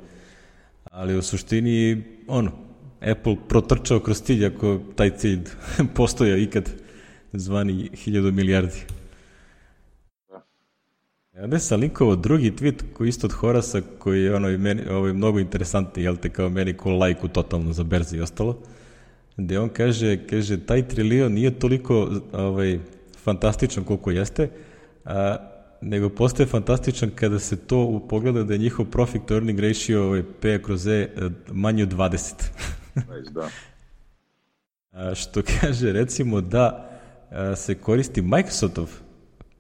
Ali 0.85 1.17
u 1.17 1.23
suštini, 1.23 2.03
ono, 2.27 2.51
Apple 3.01 3.37
protrčao 3.49 4.01
kroz 4.01 4.23
cilj, 4.23 4.47
ako 4.47 4.81
taj 4.97 5.11
cilj 5.17 5.41
postoja 5.97 6.37
ikad, 6.37 6.71
zvani 7.33 7.91
1000 7.93 8.31
milijardi. 8.31 8.79
Ja 11.39 11.45
onda 11.45 11.59
sam 11.59 11.81
linkovao 11.81 12.17
drugi 12.17 12.51
tweet 12.51 12.83
koji 12.93 13.09
isto 13.09 13.27
od 13.27 13.33
Horasa, 13.33 13.81
koji 13.99 14.23
je 14.23 14.35
ono, 14.35 14.59
meni, 14.59 14.89
ovaj, 14.89 15.13
mnogo 15.13 15.39
interesantni, 15.39 16.03
jel 16.03 16.17
te, 16.17 16.29
kao 16.29 16.49
meni 16.49 16.75
ko 16.75 16.91
lajku 16.91 17.29
totalno 17.29 17.73
za 17.73 17.85
berzi 17.85 18.17
i 18.17 18.21
ostalo, 18.21 18.59
gde 19.37 19.59
on 19.59 19.69
kaže, 19.69 20.27
kaže, 20.27 20.67
taj 20.67 20.89
trilion 20.89 21.33
nije 21.33 21.59
toliko 21.59 22.11
ovaj, 22.33 22.79
fantastičan 23.23 23.85
koliko 23.85 24.11
jeste, 24.11 24.49
a, 25.05 25.37
nego 25.81 26.09
postaje 26.09 26.47
fantastičan 26.47 27.11
kada 27.15 27.39
se 27.39 27.57
to 27.57 28.07
pogleda 28.09 28.43
da 28.43 28.53
je 28.53 28.59
njihov 28.59 28.87
profit 28.87 29.23
to 29.27 29.35
earning 29.35 29.61
ratio 29.61 30.05
ovaj, 30.05 30.23
P 30.41 30.63
kroz 30.63 30.87
E 30.87 30.93
eh, 30.93 31.31
manji 31.53 31.83
od 31.83 31.95
20. 31.95 32.35
Već, 33.09 33.29
da. 33.29 33.49
A, 34.93 35.15
što 35.15 35.43
kaže 35.61 35.93
recimo 35.93 36.41
da 36.41 36.91
a, 37.31 37.57
se 37.57 37.75
koristi 37.75 38.23
Microsoftov 38.23 38.91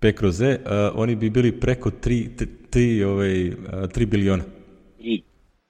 P 0.00 0.12
kroz 0.12 0.40
E, 0.40 0.58
a, 0.66 0.90
oni 0.94 1.16
bi 1.16 1.30
bili 1.30 1.60
preko 1.60 1.90
3, 1.90 2.46
3, 2.72 3.04
ovaj, 3.04 3.48
a, 3.48 3.86
3 3.86 4.06
biliona. 4.06 4.44
3, 4.98 5.22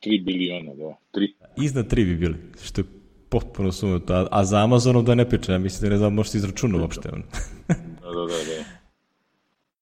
3 0.05 0.25
biliona, 0.25 0.75
da. 0.75 0.97
3. 1.13 1.33
Iznad 1.57 1.93
3 1.93 1.95
bi 1.95 2.17
bili, 2.17 2.37
što 2.63 2.81
je 2.81 2.85
potpuno 3.29 3.73
sumnuto. 3.73 4.15
A, 4.15 4.27
a 4.31 4.45
za 4.45 4.59
Amazonov 4.65 5.03
da 5.03 5.15
ne 5.15 5.29
pričam, 5.29 5.55
ja 5.55 5.59
mislim 5.59 5.89
da 5.89 5.95
ne 5.95 5.99
znam, 5.99 6.15
možete 6.15 6.39
izračunati 6.39 6.81
uopšte. 6.81 7.09
ono. 7.13 7.23
Da, 7.69 7.75
da, 8.11 8.21
da, 8.21 8.27
da. 8.27 8.65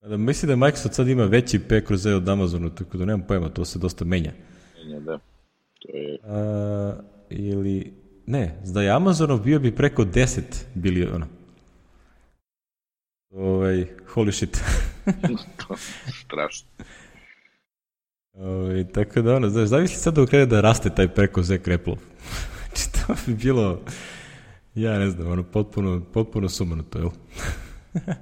Da, 0.08 0.16
mislim 0.16 0.48
da 0.48 0.56
Microsoft 0.56 0.94
sad 0.94 1.08
ima 1.08 1.24
veći 1.24 1.58
P 1.58 1.84
kroz 1.84 2.06
E 2.06 2.14
od 2.14 2.28
Amazonu, 2.28 2.70
tako 2.70 2.98
da 2.98 3.04
nemam 3.04 3.26
pojma, 3.26 3.48
to 3.48 3.64
se 3.64 3.78
dosta 3.78 4.04
menja. 4.04 4.32
Menja, 4.76 5.00
da. 5.00 5.18
To 5.78 5.96
je... 5.96 6.18
A, 6.24 6.94
ili 7.30 7.92
ne, 8.26 8.60
da 8.64 8.82
je 8.82 8.90
Amazonov 8.90 9.40
bio 9.40 9.58
bi 9.58 9.74
preko 9.74 10.04
10 10.04 10.42
biliona. 10.74 11.26
Ovaj, 13.30 13.86
holy 14.14 14.32
shit. 14.32 14.56
Strašno. 16.24 16.68
Ovaj, 18.32 18.84
tako 18.92 19.22
da 19.22 19.34
ono, 19.34 19.48
znaš, 19.48 19.68
zavisli 19.68 19.96
sad 19.96 20.26
krene 20.28 20.46
da 20.46 20.60
raste 20.60 20.90
taj 20.90 21.08
preko 21.08 21.42
Zek 21.42 21.68
Apple. 21.68 21.96
znači, 22.66 22.92
to 22.92 23.14
bi 23.26 23.34
bilo, 23.34 23.80
ja 24.74 24.98
ne 24.98 25.10
znam, 25.10 25.30
ono, 25.32 25.42
potpuno, 25.42 26.02
potpuno 26.12 26.48
sumanuto, 26.48 26.98
jel? 26.98 27.10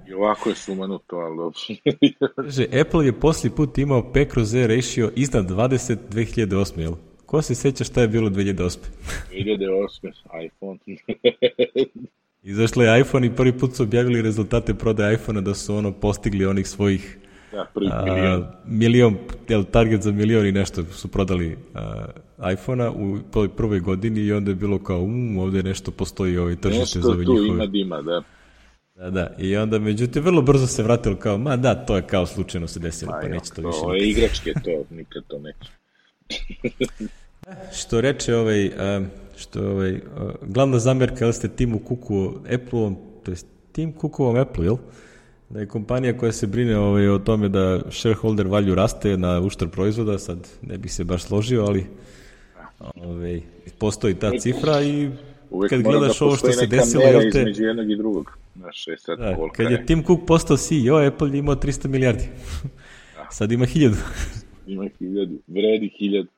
I 0.09 0.13
ovako 0.13 0.49
je 0.49 0.55
sumanuto, 0.55 1.17
ali 1.17 1.37
dobro. 1.37 2.81
Apple 2.81 3.07
je 3.07 3.21
posli 3.21 3.51
put 3.51 3.79
imao 3.79 4.13
P 4.13 4.29
kroz 4.29 4.55
E 4.55 4.67
ratio 4.67 5.13
iznad 5.17 5.51
20 5.51 5.97
2008, 6.11 6.81
jel? 6.81 6.95
Ko 7.35 7.43
se 7.43 7.55
seća 7.55 7.85
šta 7.85 8.01
je 8.01 8.09
bilo 8.09 8.31
2008? 8.31 8.79
2008. 9.33 10.13
iPhone. 10.45 10.79
Izašlo 12.43 12.85
je 12.85 13.01
iPhone 13.01 13.27
i 13.27 13.31
prvi 13.31 13.59
put 13.59 13.75
su 13.75 13.83
objavili 13.83 14.23
rezultate 14.23 14.75
prodaje 14.75 15.15
iPhone-a 15.15 15.41
da 15.41 15.55
su 15.55 15.77
ono 15.77 15.93
postigli 15.93 16.47
onih 16.47 16.69
svojih 16.69 17.19
Da, 17.53 17.67
prvi 17.75 17.91
milion. 18.05 18.47
milion, 18.67 19.17
jel, 19.49 19.65
target 19.65 20.03
za 20.03 20.13
milion 20.13 20.47
i 20.47 20.53
nešto 20.53 20.85
su 20.85 21.09
prodali 21.09 21.57
a, 21.75 22.07
iPhone-a 22.53 22.91
u 22.91 23.19
toj 23.31 23.49
prvoj 23.49 23.81
godini 23.81 24.21
i 24.21 24.33
onda 24.33 24.51
je 24.51 24.55
bilo 24.55 24.79
kao, 24.79 25.01
um, 25.01 25.39
ovde 25.39 25.63
nešto 25.63 25.91
postoji 25.91 26.39
ovaj 26.39 26.57
tržište 26.57 27.01
za 27.01 27.09
ove 27.09 27.19
Nešto 27.19 27.27
tu 27.27 27.33
njihove. 27.33 27.49
ima 27.49 27.67
dima, 27.67 28.03
da. 28.03 28.23
Da, 28.95 29.11
da, 29.11 29.35
i 29.39 29.57
onda 29.57 29.79
međutim 29.79 30.23
vrlo 30.23 30.43
brzo 30.43 30.67
se 30.67 30.83
vratilo 30.83 31.17
kao, 31.17 31.39
ma 31.39 31.57
da, 31.57 31.75
to 31.77 31.97
je 31.97 32.03
kao 32.03 32.27
slučajno 32.27 32.67
se 32.67 32.81
desilo, 32.81 33.13
pa, 33.13 33.21
Pa, 33.21 33.29
neće 33.29 33.51
to 33.51 33.63
više. 33.63 33.79
ove 33.83 33.99
igračke, 33.99 34.53
to, 34.55 34.85
nikad 34.91 35.25
to 35.27 35.39
neće. 35.39 35.71
Što 37.73 38.01
reče 38.01 38.37
ovaj, 38.37 38.71
što 39.37 39.71
ovaj, 39.71 40.01
glavna 40.43 40.79
zamjerka, 40.79 41.25
jel 41.25 41.33
ste 41.33 41.49
Timu 41.49 41.79
Kuku 41.79 42.33
Apple-om, 42.55 42.97
to 43.23 43.31
je 43.31 43.37
Tim 43.73 43.93
Kukovom 43.93 44.37
Apple, 44.37 44.65
jel? 44.65 44.77
Da 45.51 45.61
je 45.61 45.67
kompanija 45.67 46.19
koja 46.19 46.33
se 46.33 46.47
brine 46.47 46.79
ovaj, 46.79 47.09
o 47.09 47.19
tome 47.19 47.49
da 47.49 47.81
shareholder 47.91 48.47
value 48.47 48.75
raste 48.75 49.17
na 49.17 49.41
uštar 49.41 49.69
proizvoda, 49.69 50.19
sad 50.19 50.49
ne 50.63 50.79
bih 50.79 50.93
se 50.93 51.05
baš 51.05 51.23
složio, 51.23 51.65
ali 51.65 51.87
ovaj, 52.95 53.41
postoji 53.79 54.15
ta 54.15 54.31
cifra 54.39 54.83
i 54.83 55.11
Uvek 55.51 55.71
kad 55.71 55.83
mora 55.83 55.99
gledaš 55.99 56.19
da 56.19 56.25
ovo 56.25 56.37
što 56.37 56.53
se 56.53 56.67
desilo, 56.67 57.03
jel 57.03 57.21
te, 57.33 57.39
između 57.39 57.65
jednog 57.65 57.91
i 57.91 57.97
drugog. 57.97 58.39
Znaš, 58.57 58.87
je 58.87 58.99
sad 58.99 59.19
da, 59.19 59.37
kolika 59.37 59.57
kad 59.57 59.73
je 59.73 59.87
Tim 59.87 60.05
Cook 60.05 60.21
postao 60.27 60.57
CEO, 60.57 61.07
Apple 61.07 61.31
je 61.31 61.39
imao 61.39 61.55
300 61.55 61.89
milijardi. 61.89 62.25
Sad 63.31 63.53
ima 63.53 63.67
1000. 63.67 63.95
Ima 64.67 64.89
hiljadu, 64.99 65.39
vredi 65.47 65.89
hiljadu. 65.99 66.29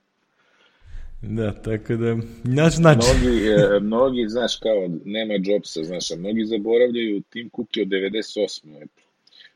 Da, 1.28 1.52
tako 1.52 1.96
da, 1.96 2.16
naš 2.44 2.74
znači. 2.74 3.06
Mnogi, 3.20 3.48
e, 3.48 3.80
mnogi, 3.80 4.28
znaš, 4.28 4.56
kao, 4.56 4.88
nema 5.04 5.34
Jobsa, 5.44 5.84
znaš, 5.84 6.10
a 6.10 6.16
mnogi 6.16 6.44
zaboravljaju 6.44 7.22
Tim 7.30 7.50
Cook 7.56 7.76
je 7.76 7.82
od 7.82 7.88
98. 7.88 8.82
Apple. 8.82 9.04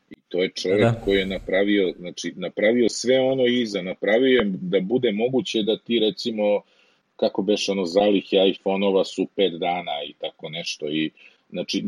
I 0.09 0.15
to 0.29 0.43
je 0.43 0.49
čovjek 0.49 0.81
Da. 0.81 1.01
koji 1.05 1.17
je 1.17 1.25
napravio, 1.25 1.93
znači, 1.99 2.33
napravio 2.35 2.89
sve 2.89 3.19
ono 3.19 3.45
iza, 3.45 3.81
napravio 3.81 4.39
je 4.39 4.45
da 4.45 4.79
bude 4.79 5.11
moguće 5.11 5.63
da 5.63 5.77
ti, 5.77 5.99
recimo, 5.99 6.61
kako 7.15 7.41
beš 7.41 7.69
ono, 7.69 7.85
zalihe 7.85 8.37
iPhone-ova 8.49 9.05
su 9.05 9.27
pet 9.35 9.53
dana 9.53 10.03
i 10.09 10.13
tako 10.13 10.49
nešto. 10.49 10.87
I, 10.89 11.11
znači, 11.49 11.83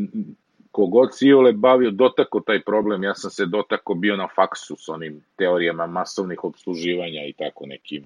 kogod 0.71 1.09
si 1.17 1.33
ole 1.33 1.53
bavio, 1.53 1.91
dotako 1.91 2.39
taj 2.39 2.61
problem, 2.61 3.03
ja 3.03 3.15
sam 3.15 3.31
se 3.31 3.45
dotako 3.45 3.93
bio 3.93 4.15
na 4.15 4.27
faksu 4.35 4.75
s 4.79 4.89
onim 4.89 5.21
teorijama 5.35 5.87
masovnih 5.87 6.43
obsluživanja 6.43 7.25
i 7.25 7.33
tako 7.33 7.65
nekim 7.65 8.03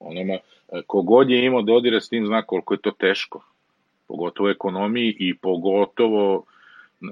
onoma, 0.00 0.34
e, 0.34 0.40
kogod 0.86 1.30
je 1.30 1.44
imao 1.44 1.62
dodire 1.62 2.00
s 2.00 2.08
tim 2.08 2.26
zna 2.26 2.42
koliko 2.42 2.74
je 2.74 2.80
to 2.80 2.90
teško, 2.90 3.44
pogotovo 4.08 4.46
u 4.46 4.50
ekonomiji 4.50 5.16
i 5.18 5.34
pogotovo 5.34 6.44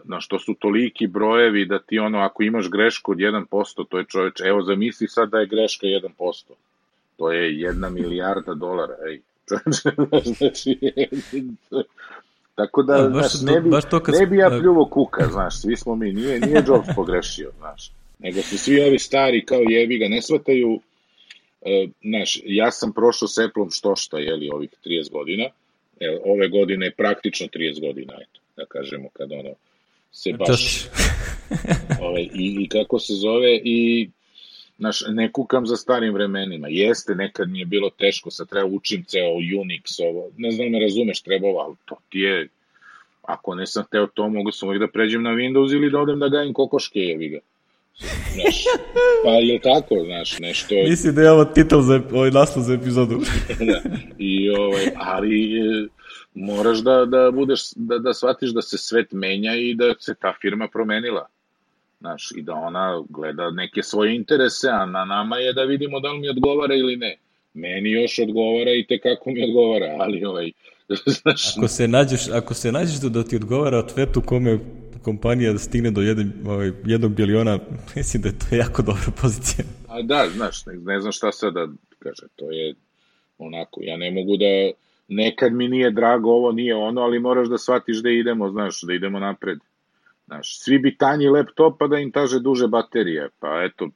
na- 0.04 0.20
što 0.20 0.38
su 0.38 0.54
toliki 0.54 1.06
brojevi 1.06 1.64
da 1.64 1.78
ti 1.78 1.98
ono, 1.98 2.18
ako 2.18 2.42
imaš 2.42 2.70
grešku 2.70 3.12
od 3.12 3.18
1%, 3.18 3.84
to 3.84 3.98
je 3.98 4.04
čoveč, 4.08 4.40
evo 4.40 4.62
zamisli 4.62 5.08
sad 5.08 5.28
da 5.30 5.38
je 5.38 5.46
greška 5.46 5.86
1%, 5.86 6.52
to 7.16 7.32
je 7.32 7.60
jedna 7.60 7.88
milijarda 7.90 8.54
dolara, 8.54 8.94
ej, 9.08 9.20
znači, 10.38 10.78
tako 12.54 12.82
da, 12.82 12.94
Da, 12.94 13.08
baš 13.08 13.32
znaš, 13.32 13.54
ne 13.54 13.60
bi, 13.60 13.70
baš 13.70 13.84
to 13.84 14.00
kad 14.00 14.14
ne 14.14 14.26
bi 14.26 14.36
ja 14.36 14.48
da. 14.50 14.58
pljuvo 14.58 14.84
kuka, 14.84 15.26
znaš, 15.26 15.60
svi 15.60 15.76
smo 15.76 15.94
mi, 15.94 16.12
nije, 16.12 16.40
nije 16.40 16.62
Jobs 16.66 16.88
pogrešio, 16.94 17.50
znaš, 17.58 17.90
nego 18.18 18.42
su 18.42 18.58
svi 18.58 18.80
ovi 18.80 18.98
stari 18.98 19.44
kao 19.44 19.60
jebi 19.60 19.98
ga, 19.98 20.08
ne 20.08 20.22
shvataju, 20.22 20.80
znaš, 22.02 22.40
ja 22.44 22.70
sam 22.70 22.92
prošao 22.92 23.28
s 23.28 23.38
Apple-om 23.38 23.70
što 23.70 23.96
šta, 23.96 24.18
jeli, 24.18 24.50
ovih 24.50 24.70
30 24.84 25.10
godina, 25.10 25.44
e, 26.00 26.18
ove 26.24 26.48
godine 26.48 26.86
je 26.86 26.94
praktično 26.94 27.46
30 27.54 27.80
godina, 27.80 28.14
eto, 28.22 28.40
da 28.56 28.66
kažemo, 28.66 29.08
kad 29.12 29.32
ono, 29.32 29.54
se 30.12 30.32
baš, 30.32 30.48
Čast. 30.48 30.90
ovaj, 32.04 32.22
i, 32.22 32.56
i 32.60 32.68
kako 32.68 32.98
se 32.98 33.14
zove, 33.14 33.60
i, 33.64 34.08
znaš, 34.78 35.02
ne 35.08 35.32
kukam 35.32 35.66
za 35.66 35.76
starim 35.76 36.14
vremenima, 36.14 36.68
jeste, 36.70 37.14
nekad 37.14 37.48
mi 37.48 37.58
je 37.58 37.66
bilo 37.66 37.90
teško, 37.90 38.30
sad 38.30 38.48
treba 38.48 38.66
učim 38.66 39.04
ceo 39.04 39.34
Unix, 39.34 40.02
ovo, 40.08 40.30
ne 40.36 40.50
znam, 40.50 40.68
ne 40.68 40.80
razumeš, 40.80 41.20
trebalo, 41.20 41.58
ali 41.58 41.74
to 41.84 41.96
ti 42.08 42.18
je, 42.18 42.48
ako 43.22 43.54
ne 43.54 43.66
sam 43.66 43.84
hteo 43.84 44.06
to, 44.06 44.28
mogu 44.28 44.52
sam 44.52 44.68
uvijek 44.68 44.80
da 44.80 44.88
pređem 44.88 45.22
na 45.22 45.30
Windows 45.30 45.74
ili 45.74 45.90
da 45.90 45.98
odem 45.98 46.18
da 46.18 46.28
gajim 46.28 46.52
kokoške, 46.52 47.00
jevi 47.00 47.28
ga. 47.28 47.38
Znaš, 47.98 48.64
pa 49.24 49.30
je 49.30 49.60
tako, 49.60 49.94
znaš, 50.04 50.38
nešto... 50.38 50.74
Mislim 50.88 51.14
da 51.14 51.22
je 51.22 51.30
ovo 51.30 51.44
titel 51.44 51.80
za, 51.80 52.02
ovaj 52.12 52.30
naslov 52.30 52.64
za 52.64 52.74
epizodu. 52.74 53.20
da. 53.70 53.82
I, 54.18 54.50
ovaj, 54.50 54.86
ali 54.96 55.58
e, 55.58 55.86
moraš 56.34 56.78
da, 56.78 57.04
da 57.04 57.30
budeš, 57.30 57.60
da, 57.76 57.98
da 57.98 58.14
shvatiš 58.14 58.50
da 58.50 58.62
se 58.62 58.78
svet 58.78 59.12
menja 59.12 59.54
i 59.54 59.74
da 59.74 59.94
se 59.98 60.14
ta 60.14 60.34
firma 60.40 60.68
promenila. 60.68 61.26
Znaš, 62.00 62.28
i 62.36 62.42
da 62.42 62.54
ona 62.54 63.02
gleda 63.08 63.50
neke 63.50 63.82
svoje 63.82 64.16
interese, 64.16 64.68
a 64.68 64.86
na 64.86 65.04
nama 65.04 65.36
je 65.36 65.52
da 65.52 65.62
vidimo 65.62 66.00
da 66.00 66.12
li 66.12 66.18
mi 66.18 66.28
odgovara 66.28 66.74
ili 66.74 66.96
ne. 66.96 67.16
Meni 67.54 67.90
još 67.90 68.18
odgovara 68.18 68.70
i 68.70 68.86
te 68.88 68.98
kako 68.98 69.30
mi 69.30 69.44
odgovara, 69.44 69.96
ali 69.98 70.24
ovaj, 70.24 70.50
znaš, 71.22 71.56
Ako 71.56 71.68
se 71.68 71.88
nađeš, 71.88 72.28
ako 72.32 72.54
se 72.54 72.72
nađeš 72.72 73.00
da, 73.00 73.08
da 73.08 73.24
ti 73.24 73.36
odgovara 73.36 73.78
od 73.78 73.94
tweetu 73.94 74.24
kome 74.24 74.58
kompanija 75.06 75.58
stigne 75.58 75.90
do 75.90 76.02
jedan, 76.02 76.32
ovaj, 76.46 76.72
jednog 76.84 77.14
biliona, 77.14 77.58
mislim 77.96 78.22
da 78.22 78.28
je 78.28 78.38
to 78.38 78.56
jako 78.56 78.82
dobra 78.82 79.10
pozicija. 79.22 79.64
A 79.88 80.02
da, 80.02 80.26
znaš, 80.36 80.66
ne, 80.66 80.74
ne 80.74 81.00
znam 81.00 81.12
šta 81.12 81.32
sad 81.32 81.54
da 81.54 81.68
kaže, 81.98 82.26
to 82.36 82.50
je 82.50 82.74
onako, 83.38 83.80
ja 83.82 83.96
ne 83.96 84.10
mogu 84.10 84.36
da, 84.36 84.52
nekad 85.08 85.52
mi 85.52 85.68
nije 85.68 85.90
drago 85.90 86.30
ovo, 86.30 86.52
nije 86.52 86.74
ono, 86.74 87.00
ali 87.00 87.18
moraš 87.18 87.48
da 87.48 87.58
shvatiš 87.58 88.02
da 88.02 88.10
idemo, 88.10 88.50
znaš, 88.50 88.82
da 88.82 88.94
idemo 88.94 89.18
napred. 89.18 89.58
Znaš, 90.26 90.58
svi 90.58 90.78
bi 90.78 90.96
tanji 90.96 91.28
laptopa 91.28 91.86
da 91.86 91.98
im 91.98 92.10
taže 92.12 92.40
duže 92.40 92.66
baterije, 92.66 93.28
pa 93.40 93.62
eto, 93.64 93.88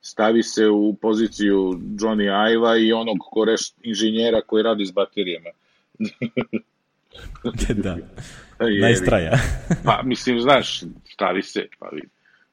stavi 0.00 0.42
se 0.42 0.68
u 0.68 0.94
poziciju 0.94 1.58
Johnny 2.00 2.52
Iva 2.52 2.76
i 2.76 2.92
onog 2.92 3.16
koreš 3.30 3.72
inženjera 3.82 4.40
koji 4.46 4.62
radi 4.62 4.86
s 4.86 4.92
baterijama. 4.92 5.50
da, 7.84 7.96
Jevi. 8.60 8.80
najstraja. 8.80 9.32
Pa, 9.84 10.02
mislim, 10.04 10.40
znaš, 10.40 10.82
stavi 11.04 11.42
se, 11.42 11.68
pa, 11.78 11.88
vidi. 11.92 12.08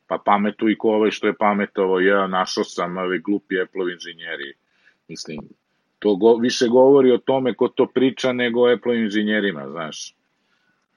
pa 0.07 0.17
pametuj 0.25 0.77
ko 0.77 0.89
ovaj 0.89 1.11
što 1.11 1.27
je 1.27 1.33
pametovo, 1.33 1.99
ja 1.99 2.27
našao 2.27 2.63
sam 2.63 2.97
ove 2.97 3.19
glupi 3.19 3.61
Apple 3.61 3.93
inženjeri. 3.93 4.53
Mislim, 5.07 5.39
to 5.99 6.15
go, 6.15 6.35
više 6.35 6.67
govori 6.67 7.11
o 7.11 7.17
tome 7.17 7.53
ko 7.53 7.67
to 7.67 7.87
priča 7.87 8.33
nego 8.33 8.61
o 8.61 8.73
Apple 8.73 8.97
inženjerima, 8.97 9.69
znaš. 9.69 10.15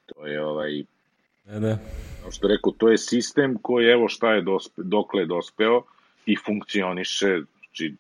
To 0.07 0.27
je 0.27 0.45
ovaj, 0.45 0.85
Da, 1.45 1.59
da. 1.59 1.79
kao 2.23 2.31
što 2.31 2.49
rekao, 2.49 2.73
to 2.73 2.89
je 2.89 2.99
sistem 2.99 3.59
koji 3.63 3.87
evo 3.87 4.09
šta 4.09 4.35
je 4.35 4.43
dospe, 4.43 4.83
dokle 4.85 5.23
je 5.23 5.27
dospeo 5.27 5.83
i 6.27 6.37
funkcioniše, 6.37 7.43
znači, 7.59 7.95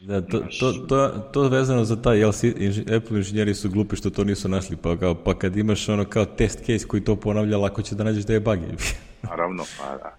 Da, 0.00 0.20
to, 0.20 0.40
to, 0.60 0.72
to, 0.72 1.08
to 1.32 1.48
vezano 1.48 1.84
za 1.84 2.02
taj, 2.02 2.18
jel, 2.18 2.32
si, 2.32 2.54
inž, 2.58 2.78
Apple 2.78 3.16
inženjeri 3.16 3.54
su 3.54 3.70
glupi 3.70 3.96
što 3.96 4.10
to 4.10 4.24
nisu 4.24 4.48
našli, 4.48 4.76
pa, 4.82 4.96
kao, 4.96 5.14
pa 5.24 5.38
kad 5.38 5.56
imaš 5.56 5.88
ono 5.88 6.04
kao 6.04 6.24
test 6.24 6.58
case 6.58 6.86
koji 6.86 7.04
to 7.04 7.16
ponavlja, 7.16 7.58
lako 7.58 7.82
će 7.82 7.94
da 7.94 8.04
nađeš 8.04 8.24
da 8.24 8.32
je 8.32 8.40
bug. 8.40 8.58
naravno, 9.30 9.64
pa 9.78 9.96
da. 9.96 10.16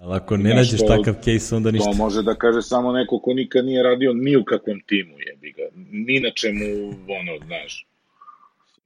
Ali 0.00 0.16
ako 0.16 0.36
ne 0.36 0.54
nađeš 0.54 0.80
to- 0.80 0.86
takav 0.86 1.14
case, 1.14 1.56
onda 1.56 1.70
ništa. 1.70 1.90
To 1.90 1.96
može 1.96 2.22
da 2.22 2.34
kaže 2.34 2.62
samo 2.62 2.92
neko 2.92 3.18
ko 3.18 3.34
nikad 3.34 3.64
nije 3.64 3.82
radio 3.82 4.12
ni 4.12 4.36
u 4.36 4.44
kakvom 4.44 4.80
timu, 4.86 5.14
jebi 5.26 5.52
ga. 5.52 5.62
Ni 5.92 6.20
na 6.20 6.30
čemu, 6.30 6.88
ono, 6.88 7.46
znaš. 7.46 7.86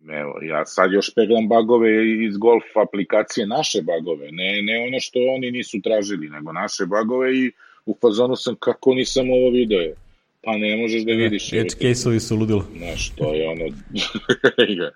Evo, 0.08 0.34
ja 0.42 0.66
sad 0.66 0.92
još 0.92 1.14
peglam 1.14 1.48
bagove 1.48 1.90
iz 2.26 2.36
golf 2.36 2.64
aplikacije, 2.86 3.46
naše 3.46 3.82
bagove, 3.82 4.32
ne, 4.32 4.62
ne 4.62 4.86
ono 4.86 5.00
što 5.00 5.18
oni 5.36 5.50
nisu 5.50 5.80
tražili, 5.82 6.28
nego 6.28 6.52
naše 6.52 6.86
bagove 6.86 7.36
i 7.36 7.52
u 7.86 7.96
fazonu 8.00 8.36
sam 8.36 8.56
kako 8.56 8.94
nisam 8.94 9.30
ovo 9.30 9.50
video. 9.50 9.94
Pa 10.42 10.56
ne 10.56 10.76
možeš 10.76 11.02
da 11.02 11.12
vidiš. 11.12 11.52
evo 11.52 11.60
Edge 11.60 11.74
case-ovi 11.80 12.20
su 12.20 12.36
ludilo. 12.36 12.64
Znaš, 12.76 13.10
to 13.16 13.34
je 13.34 13.48
ono... 13.48 13.64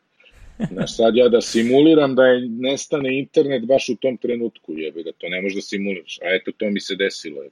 Znaš, 0.72 0.96
sad 0.96 1.16
ja 1.16 1.28
da 1.28 1.40
simuliram 1.40 2.14
da 2.14 2.24
je 2.24 2.48
nestane 2.48 3.18
internet 3.18 3.66
baš 3.66 3.88
u 3.88 3.96
tom 3.96 4.16
trenutku, 4.16 4.72
jebe 4.72 5.02
ga, 5.02 5.12
to 5.18 5.28
ne 5.28 5.42
možeš 5.42 5.54
da 5.54 5.62
simuliraš. 5.62 6.18
A 6.18 6.34
eto, 6.34 6.52
to 6.56 6.70
mi 6.70 6.80
se 6.80 6.96
desilo. 6.96 7.42
Je. 7.42 7.50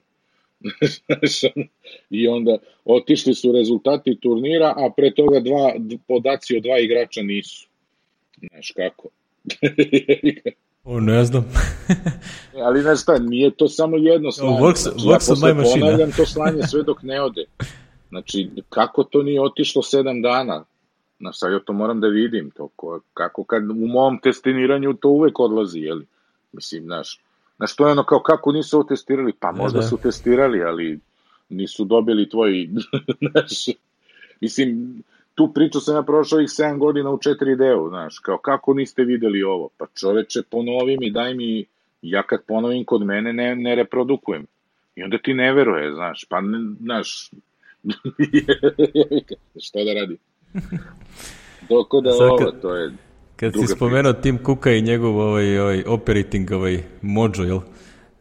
I 2.09 2.27
onda 2.27 2.57
otišli 2.85 3.35
su 3.35 3.51
rezultati 3.51 4.19
turnira, 4.19 4.73
a 4.77 4.91
pre 4.97 5.13
toga 5.13 5.39
dva, 5.39 5.75
podaci 6.07 6.57
od 6.57 6.63
dva 6.63 6.79
igrača 6.79 7.21
nisu. 7.21 7.67
Znaš 8.51 8.71
kako? 8.71 9.09
o, 10.87 10.99
ne 10.99 11.25
znam. 11.25 11.45
E, 12.55 12.61
ali 12.61 12.83
ne 12.83 12.95
šta, 12.95 13.19
nije 13.19 13.51
to 13.51 13.67
samo 13.67 13.97
jedno 13.97 14.31
slanje. 14.31 14.57
Works, 14.59 14.83
znači, 14.83 14.99
works 14.99 15.47
ja 15.47 15.53
machine. 15.53 15.79
ponavljam 15.81 16.11
to 16.11 16.25
slanje 16.25 16.63
sve 16.63 16.83
dok 16.83 17.03
ne 17.03 17.21
ode. 17.21 17.45
Znači, 18.09 18.49
kako 18.69 19.03
to 19.03 19.23
nije 19.23 19.41
otišlo 19.41 19.83
sedam 19.83 20.21
dana? 20.21 20.65
Znaš, 21.19 21.39
sad 21.39 21.51
ja 21.51 21.59
to 21.59 21.73
moram 21.73 22.01
da 22.01 22.07
vidim. 22.07 22.51
To, 22.51 22.67
ko, 22.75 22.99
kako 23.13 23.43
kad 23.43 23.69
u 23.69 23.73
mom 23.73 24.19
testiniranju 24.23 24.93
to 24.93 25.09
uvek 25.09 25.39
odlazi, 25.39 25.79
jeli? 25.79 26.05
Mislim, 26.51 26.83
znaš, 26.83 27.21
znaš, 27.57 27.75
to 27.75 27.85
je 27.85 27.91
ono 27.91 28.03
kao 28.03 28.19
kako 28.19 28.51
nisu 28.51 28.77
ovo 28.77 28.83
testirali? 28.83 29.33
Pa 29.39 29.51
možda 29.51 29.79
da. 29.79 29.87
su 29.87 29.97
testirali, 29.97 30.63
ali 30.63 30.99
nisu 31.49 31.85
dobili 31.85 32.29
tvoji, 32.29 32.69
znaš, 33.31 33.65
mislim, 34.41 35.03
tu 35.37 35.53
priču 35.53 35.79
sam 35.79 35.95
ja 35.95 36.03
prošao 36.03 36.39
ih 36.39 36.47
7 36.47 36.77
godina 36.77 37.09
u 37.11 37.17
4D-u, 37.17 37.89
znaš, 37.89 38.19
kao 38.19 38.37
kako 38.37 38.73
niste 38.73 39.03
videli 39.03 39.43
ovo? 39.43 39.69
Pa 39.77 39.85
čoveče, 39.99 40.41
ponovi 40.49 40.97
mi, 40.97 41.11
daj 41.11 41.33
mi, 41.33 41.65
ja 42.01 42.23
kad 42.23 42.39
ponovim 42.47 42.85
kod 42.85 43.05
mene 43.05 43.33
ne, 43.33 43.55
ne 43.55 43.75
reprodukujem. 43.75 44.45
I 44.95 45.03
onda 45.03 45.17
ti 45.17 45.33
ne 45.33 45.53
veruje, 45.53 45.93
znaš, 45.93 46.25
pa, 46.29 46.41
ne, 46.41 46.57
znaš, 46.81 47.31
šta 49.65 49.79
da 49.83 49.93
radi? 49.93 50.17
Doko 51.69 52.01
da 52.01 52.11
Sad 52.11 52.27
ovo, 52.29 52.51
to 52.61 52.75
je 52.75 52.91
Kad 53.35 53.53
si 53.53 53.67
spomenuo 53.75 54.13
Tim 54.13 54.39
Cooka 54.45 54.71
i 54.71 54.81
njegov 54.81 55.19
ovaj, 55.19 55.59
ovaj 55.59 55.83
operating 55.87 56.51
ovaj 56.51 56.83
mojo, 57.01 57.43
jel? 57.45 57.59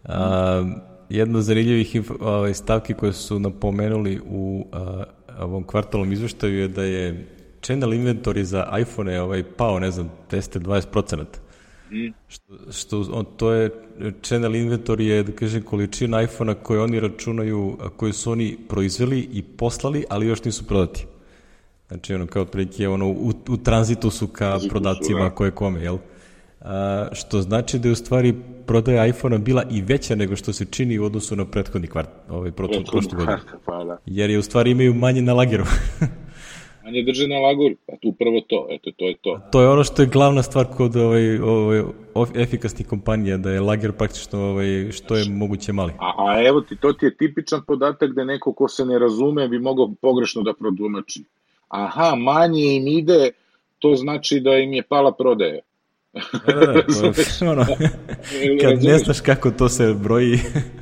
A, 0.04 0.64
jedno 1.08 1.38
od 1.38 1.44
zanimljivih 1.44 2.02
ovaj, 2.20 2.54
stavki 2.54 2.94
koje 2.94 3.12
su 3.12 3.38
napomenuli 3.38 4.20
u 4.26 4.66
a, 4.72 5.04
ovom 5.38 5.64
kvartalnom 5.64 6.12
izveštaju 6.12 6.58
je 6.58 6.68
da 6.68 6.82
je 6.82 7.26
channel 7.62 7.90
inventory 7.90 8.42
za 8.42 8.78
iPhone 8.80 9.20
ovaj, 9.20 9.44
pao, 9.56 9.78
ne 9.78 9.90
znam, 9.90 10.10
10-20%. 10.30 11.24
Što, 12.28 12.72
što 12.72 13.00
on, 13.12 13.24
to 13.36 13.52
je 13.52 13.70
channel 14.22 14.52
inventory 14.52 15.00
je, 15.00 15.22
da 15.22 15.32
kažem, 15.32 15.62
količina 15.62 16.22
iPhone-a 16.22 16.54
koje 16.54 16.80
oni 16.80 17.00
računaju, 17.00 17.78
koje 17.96 18.12
su 18.12 18.32
oni 18.32 18.56
proizveli 18.68 19.28
i 19.32 19.42
poslali, 19.42 20.04
ali 20.08 20.26
još 20.26 20.44
nisu 20.44 20.66
prodati. 20.66 21.06
Znači, 21.88 22.14
ono, 22.14 22.26
kao 22.26 22.42
otprilike, 22.42 22.88
ono, 22.88 23.08
u, 23.08 23.32
u 23.48 23.56
tranzitu 23.56 24.10
su 24.10 24.26
ka 24.26 24.58
prodavcima 24.68 25.28
da. 25.28 25.30
koje 25.30 25.50
kome, 25.50 25.80
jel? 25.80 25.94
A, 25.94 26.15
što 27.12 27.40
znači 27.40 27.78
da 27.78 27.88
je 27.88 27.92
u 27.92 27.96
stvari 27.96 28.34
prodaja 28.66 29.06
iPhone-a 29.06 29.38
bila 29.38 29.62
i 29.70 29.82
veća 29.82 30.14
nego 30.14 30.36
što 30.36 30.52
se 30.52 30.64
čini 30.64 30.98
u 30.98 31.04
odnosu 31.04 31.36
na 31.36 31.44
prethodni 31.44 31.88
kvart, 31.88 32.08
ovaj, 32.28 32.52
prošlu, 32.52 32.84
prošlu 32.90 33.10
godinu. 33.18 33.38
Pa 33.66 33.84
da. 33.84 33.98
Jer 34.06 34.30
je 34.30 34.38
u 34.38 34.42
stvari 34.42 34.70
imaju 34.70 34.94
manje 34.94 35.22
na 35.22 35.34
lageru. 35.34 35.64
Manje 36.86 37.02
drže 37.02 37.28
na 37.28 37.38
lagur, 37.38 37.72
pa 37.86 37.96
tu 38.02 38.12
prvo 38.12 38.40
to, 38.40 38.66
eto, 38.70 38.90
to 38.96 39.04
je 39.04 39.14
to. 39.20 39.40
to 39.52 39.60
je 39.60 39.68
ono 39.68 39.84
što 39.84 40.02
je 40.02 40.08
glavna 40.08 40.42
stvar 40.42 40.66
kod 40.76 40.96
ovaj, 40.96 41.38
ovaj, 41.38 41.82
efikasnih 42.34 42.86
kompanija, 42.86 43.36
da 43.36 43.50
je 43.50 43.60
lager 43.60 43.92
praktično 43.92 44.40
ovaj, 44.40 44.92
što 44.92 45.16
je 45.16 45.24
moguće 45.30 45.72
mali. 45.72 45.92
A, 45.98 46.12
a 46.18 46.46
evo 46.48 46.60
ti, 46.60 46.76
to 46.76 46.92
ti 46.92 47.06
je 47.06 47.16
tipičan 47.16 47.62
podatak 47.66 48.14
da 48.14 48.24
neko 48.24 48.52
ko 48.52 48.68
se 48.68 48.84
ne 48.84 48.98
razume 48.98 49.48
bi 49.48 49.58
mogao 49.58 49.90
pogrešno 50.00 50.42
da 50.42 50.54
produmači. 50.54 51.24
Aha, 51.68 52.14
manje 52.14 52.76
im 52.76 52.88
ide, 52.88 53.30
to 53.78 53.94
znači 53.96 54.40
da 54.40 54.56
im 54.56 54.72
je 54.72 54.82
pala 54.82 55.12
prodaja. 55.12 55.60
Da, 56.46 56.52
da, 56.54 56.66
da, 56.66 56.82
to 57.38 57.50
ono, 57.50 57.66
kad 58.62 58.82
ne 58.82 58.98
znaš 58.98 59.20
kako 59.20 59.50
to 59.50 59.68
se 59.68 59.94
broji. 59.94 60.38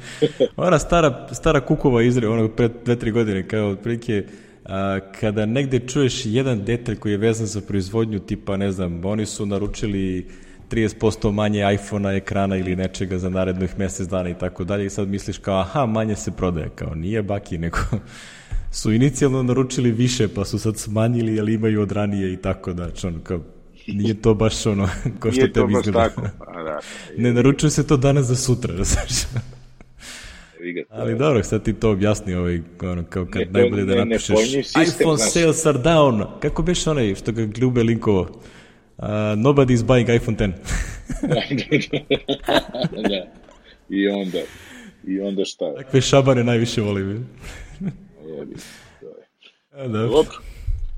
Ona 0.57 0.79
stara, 0.79 1.29
stara 1.33 1.61
kukova 1.61 2.03
izre, 2.03 2.29
ono 2.29 2.49
pre 2.49 2.69
dve, 2.85 2.99
tri 2.99 3.11
godine, 3.11 3.49
kao 3.49 3.69
otprilike, 3.69 4.25
a, 4.65 4.99
kada 5.21 5.47
negde 5.47 5.79
čuješ 5.79 6.23
jedan 6.25 6.65
detalj 6.65 6.97
koji 6.97 7.13
je 7.13 7.19
vezan 7.19 7.47
za 7.47 7.61
proizvodnju, 7.61 8.19
tipa, 8.19 8.57
ne 8.57 8.73
znam, 8.73 9.05
oni 9.05 9.27
su 9.27 9.47
naručili 9.47 10.27
30% 10.71 11.33
manje 11.33 11.65
iPhone-a, 11.75 12.13
ekrana 12.13 12.57
ili 12.57 12.77
nečega 12.77 13.19
za 13.19 13.29
narednih 13.29 13.79
mesec 13.79 14.09
dana 14.09 14.29
i 14.29 14.35
tako 14.35 14.65
dalje 14.65 14.87
i 14.87 14.91
sad 14.91 15.09
misliš 15.09 15.39
kao, 15.39 15.61
aha, 15.61 15.87
manje 15.87 16.17
se 16.17 16.31
prodaje, 16.31 16.69
kao 16.75 16.95
nije 16.95 17.23
baki, 17.23 17.59
nego 17.59 17.79
su 18.73 18.93
inicijalno 18.93 19.43
naručili 19.43 19.93
više, 19.93 20.29
pa 20.29 20.45
su 20.45 20.59
sad 20.59 20.79
smanjili, 20.79 21.41
ali 21.41 21.55
imaju 21.55 21.83
od 21.83 21.93
ranije 21.93 22.33
i 22.33 22.37
tako 22.37 22.73
da, 22.73 22.85
znači, 22.85 23.07
ono, 23.07 23.21
kao, 23.21 23.41
nije 23.95 24.15
to 24.15 24.35
baš 24.35 24.67
ono, 24.67 24.89
ko 25.21 25.31
što 25.31 25.41
Nije 25.41 25.53
to 25.53 25.61
tebi 25.61 25.73
baš 25.73 25.87
izgleda. 25.87 26.09
tako. 26.09 26.23
A, 26.49 26.63
da, 26.63 26.81
Ne 27.23 27.33
naručuje 27.33 27.71
se 27.71 27.87
to 27.87 27.97
danas 27.97 28.27
za 28.27 28.37
sutra, 28.37 28.75
znaš. 28.77 29.09
ga 30.65 30.83
to 30.83 30.89
Ali 30.93 31.19
dobro, 31.19 31.43
sad 31.43 31.63
ti 31.63 31.73
to 31.73 31.91
objasni 31.91 32.35
ovaj, 32.35 32.61
ono, 32.83 33.05
kao 33.05 33.27
kad 33.27 33.41
Ne, 33.41 33.47
to 33.47 33.53
najbolje 33.53 33.85
da 33.85 33.95
ne- 33.95 34.05
napišeš 34.05 34.29
nepojmljiv 34.29 34.63
sistem, 34.63 34.83
iPhone 34.85 35.17
znaš. 35.17 35.33
sales 35.33 35.67
are 35.67 35.79
down. 35.79 36.27
Kako 36.41 36.63
biš 36.63 36.87
onaj 36.87 37.15
što 37.15 37.33
ga 37.33 37.45
Gljube 37.45 37.83
linkovo? 37.83 38.21
Uh, 38.99 39.05
nobody 39.37 39.73
is 39.73 39.83
buying 39.83 40.09
iPhone 40.11 40.37
10. 40.37 40.53
da. 43.03 43.27
I 43.91 44.09
onda, 44.09 44.39
i 45.07 45.21
onda 45.21 45.45
šta? 45.45 45.75
Takve 45.77 46.01
šabane 46.01 46.45
najviše 46.45 46.81
volim. 46.81 47.27
Jebi, 48.29 48.55
to 49.01 49.07
je. 49.07 49.27
A, 49.75 49.89
da. 49.89 49.99
Dobro. 49.99 50.33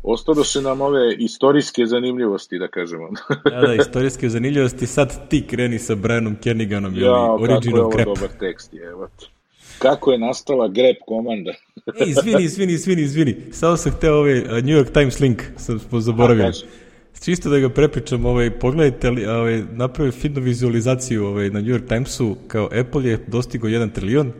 Ostadoše 0.08 0.60
nam 0.60 0.80
ove 0.80 1.14
istorijske 1.18 1.86
zanimljivosti, 1.86 2.58
da 2.58 2.68
kažemo. 2.68 3.08
da, 3.50 3.60
da, 3.60 3.74
istorijske 3.74 4.28
zanimljivosti. 4.28 4.86
Sad 4.86 5.28
ti 5.28 5.44
kreni 5.46 5.78
sa 5.78 5.94
Brianom 5.94 6.36
Kenniganom, 6.42 6.96
ja, 6.96 7.06
ja, 7.06 7.12
kako 7.12 7.44
je 7.44 7.54
original 7.54 7.80
ovo 7.80 7.92
crap. 7.92 8.04
dobar 8.04 8.28
tekst, 8.40 8.74
je, 8.74 8.84
evo. 8.84 9.08
Kako 9.78 10.12
je 10.12 10.18
nastala 10.18 10.68
grep 10.68 10.96
komanda? 11.06 11.50
Ej, 12.00 12.10
izvini, 12.10 12.44
izvini, 12.44 12.72
izvini, 12.72 13.02
izvini. 13.02 13.36
Samo 13.52 13.76
sam 13.76 13.92
hteo 13.92 14.14
ovaj 14.14 14.38
uh, 14.38 14.50
New 14.50 14.76
York 14.78 14.92
Times 14.92 15.20
link, 15.20 15.42
sam 15.56 15.78
smo 15.78 16.00
zaboravili. 16.00 16.52
Čisto 17.24 17.50
da 17.50 17.58
ga 17.58 17.68
prepričam, 17.68 18.24
ovaj, 18.24 18.50
pogledajte, 18.50 19.10
li, 19.10 19.26
ovaj, 19.26 19.62
napravio 19.72 20.12
fitnu 20.12 20.42
vizualizaciju 20.42 21.26
ovaj, 21.26 21.50
na 21.50 21.60
New 21.60 21.70
York 21.70 21.88
Timesu, 21.88 22.36
kao 22.48 22.68
Apple 22.80 23.04
je 23.04 23.24
dostigo 23.26 23.68
1 23.68 23.92
trilion 23.92 24.32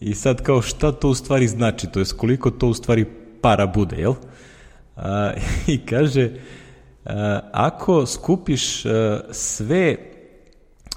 i 0.00 0.14
sad 0.14 0.42
kao 0.42 0.62
šta 0.62 0.92
to 0.92 1.08
u 1.08 1.14
stvari 1.14 1.48
znači, 1.48 1.86
to 1.92 2.00
je 2.00 2.04
koliko 2.16 2.50
to 2.50 2.68
u 2.68 2.74
stvari 2.74 3.04
para 3.40 3.66
bude, 3.66 3.96
jel? 3.96 4.14
A, 4.96 5.32
I 5.66 5.78
kaže, 5.78 6.30
a, 7.04 7.40
ako 7.52 8.06
skupiš 8.06 8.86
a, 8.86 9.20
sve 9.30 9.96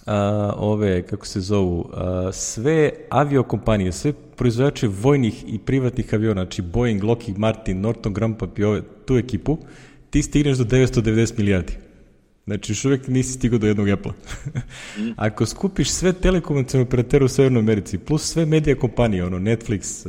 a, 0.06 0.54
ove, 0.58 1.02
kako 1.02 1.26
se 1.26 1.42
zovu, 1.42 1.90
a, 1.94 2.30
sve 2.34 2.92
aviokompanije, 3.10 3.92
sve 3.92 4.14
proizvođače 4.36 4.88
vojnih 4.88 5.44
i 5.48 5.60
privatnih 5.60 6.14
aviona, 6.14 6.42
znači 6.44 6.62
Boeing, 6.62 7.04
Lockheed 7.04 7.38
Martin, 7.38 7.82
Norton 7.82 8.14
Grumpup 8.14 8.60
i 8.60 8.64
ove, 8.64 8.82
tu 9.06 9.18
ekipu, 9.18 9.58
ti 10.10 10.22
stigneš 10.22 10.58
do 10.58 10.64
990 10.64 11.38
milijardi. 11.38 11.74
Znači, 12.46 12.72
još 12.72 12.86
uvijek 12.86 13.08
nisi 13.08 13.34
stigao 13.34 13.60
do 13.60 13.68
jednog 13.68 13.90
Apple. 13.90 14.12
Ako 15.16 15.46
skupiš 15.46 15.90
sve 15.92 16.14
telekomunikacijne 16.14 16.84
operatere 16.84 17.26
u 17.26 17.28
Severnoj 17.28 17.60
Americi, 17.60 17.98
plus 17.98 18.24
sve 18.24 18.46
medija 18.46 18.76
kompanije, 18.76 19.26
ono, 19.26 19.40
Netflix, 19.40 20.08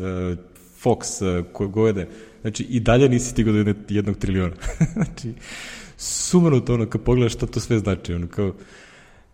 Fox, 0.82 1.22
koje 1.52 1.68
govede, 1.68 2.08
znači, 2.40 2.62
i 2.62 2.80
dalje 2.80 3.08
nisi 3.08 3.30
stigao 3.30 3.52
do 3.52 3.58
jedne, 3.58 3.74
jednog 3.88 4.16
triliona. 4.16 4.54
znači, 4.94 5.32
sumanuto, 5.96 6.74
ono, 6.74 6.86
kad 6.86 7.00
pogledaš 7.00 7.32
šta 7.32 7.46
to 7.46 7.60
sve 7.60 7.78
znači, 7.78 8.14
ono, 8.14 8.26
kao, 8.26 8.52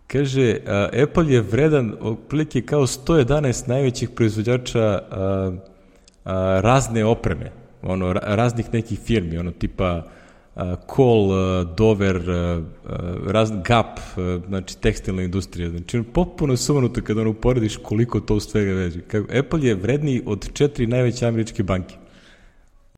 Kaže, 0.07 0.57
uh, 0.63 1.03
Apple 1.03 1.33
je 1.33 1.41
vredan 1.41 1.93
otprilike 2.01 2.61
kao 2.61 2.87
111 2.87 3.67
najvećih 3.67 4.09
proizvođača 4.09 4.99
uh, 5.01 5.53
uh, 5.53 5.59
razne 6.61 7.05
opreme, 7.05 7.51
ono, 7.81 8.13
ra 8.13 8.35
raznih 8.35 8.73
nekih 8.73 8.99
firmi, 8.99 9.37
ono 9.37 9.51
tipa 9.51 10.03
uh, 10.55 10.63
Dover, 11.77 12.21
raz, 13.27 13.51
Gap, 13.65 13.99
znači 14.47 14.77
tekstilna 14.77 15.23
industrija. 15.23 15.69
Znači, 15.69 16.03
potpuno 16.13 16.57
sumanuto 16.57 17.01
kada 17.01 17.21
ono 17.21 17.29
uporediš 17.29 17.77
koliko 17.77 18.19
to 18.19 18.39
svega. 18.39 19.01
Kako, 19.07 19.37
Apple 19.39 19.67
je 19.67 19.75
vredniji 19.75 20.23
od 20.25 20.53
četiri 20.53 20.87
najveće 20.87 21.27
američke 21.27 21.63
banke. 21.63 21.95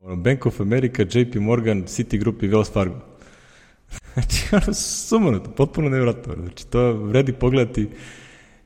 Ono, 0.00 0.16
Bank 0.16 0.46
of 0.46 0.60
America, 0.60 1.02
JP 1.02 1.34
Morgan, 1.34 1.84
Citigroup 1.86 2.42
i 2.42 2.48
Wells 2.48 2.72
Fargo. 2.72 3.00
Znači, 4.14 4.48
ono, 4.52 4.74
sumanuto, 4.74 5.50
potpuno 5.50 5.88
nevratno. 5.88 6.34
Znači, 6.34 6.66
to 6.66 6.92
vredi 6.92 7.32
pogledati 7.32 7.88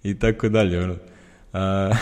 i 0.02 0.19
tako 0.19 0.48
dalje. 0.48 0.85
Ono. 0.85 0.97
A, 1.52 1.90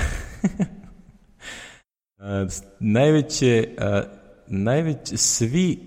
a, 2.19 2.47
najveće, 2.81 3.69
a, 3.79 4.03
najveće, 4.47 5.17
svi 5.17 5.79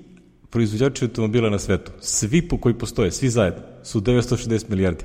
proizvođači 0.50 1.06
automobila 1.06 1.50
na 1.50 1.60
svetu, 1.60 1.92
svi 2.00 2.48
po 2.48 2.58
koji 2.58 2.78
postoje, 2.78 3.12
svi 3.12 3.30
zajedno, 3.30 3.62
su 3.84 4.02
960 4.02 4.70
milijardi. 4.70 5.04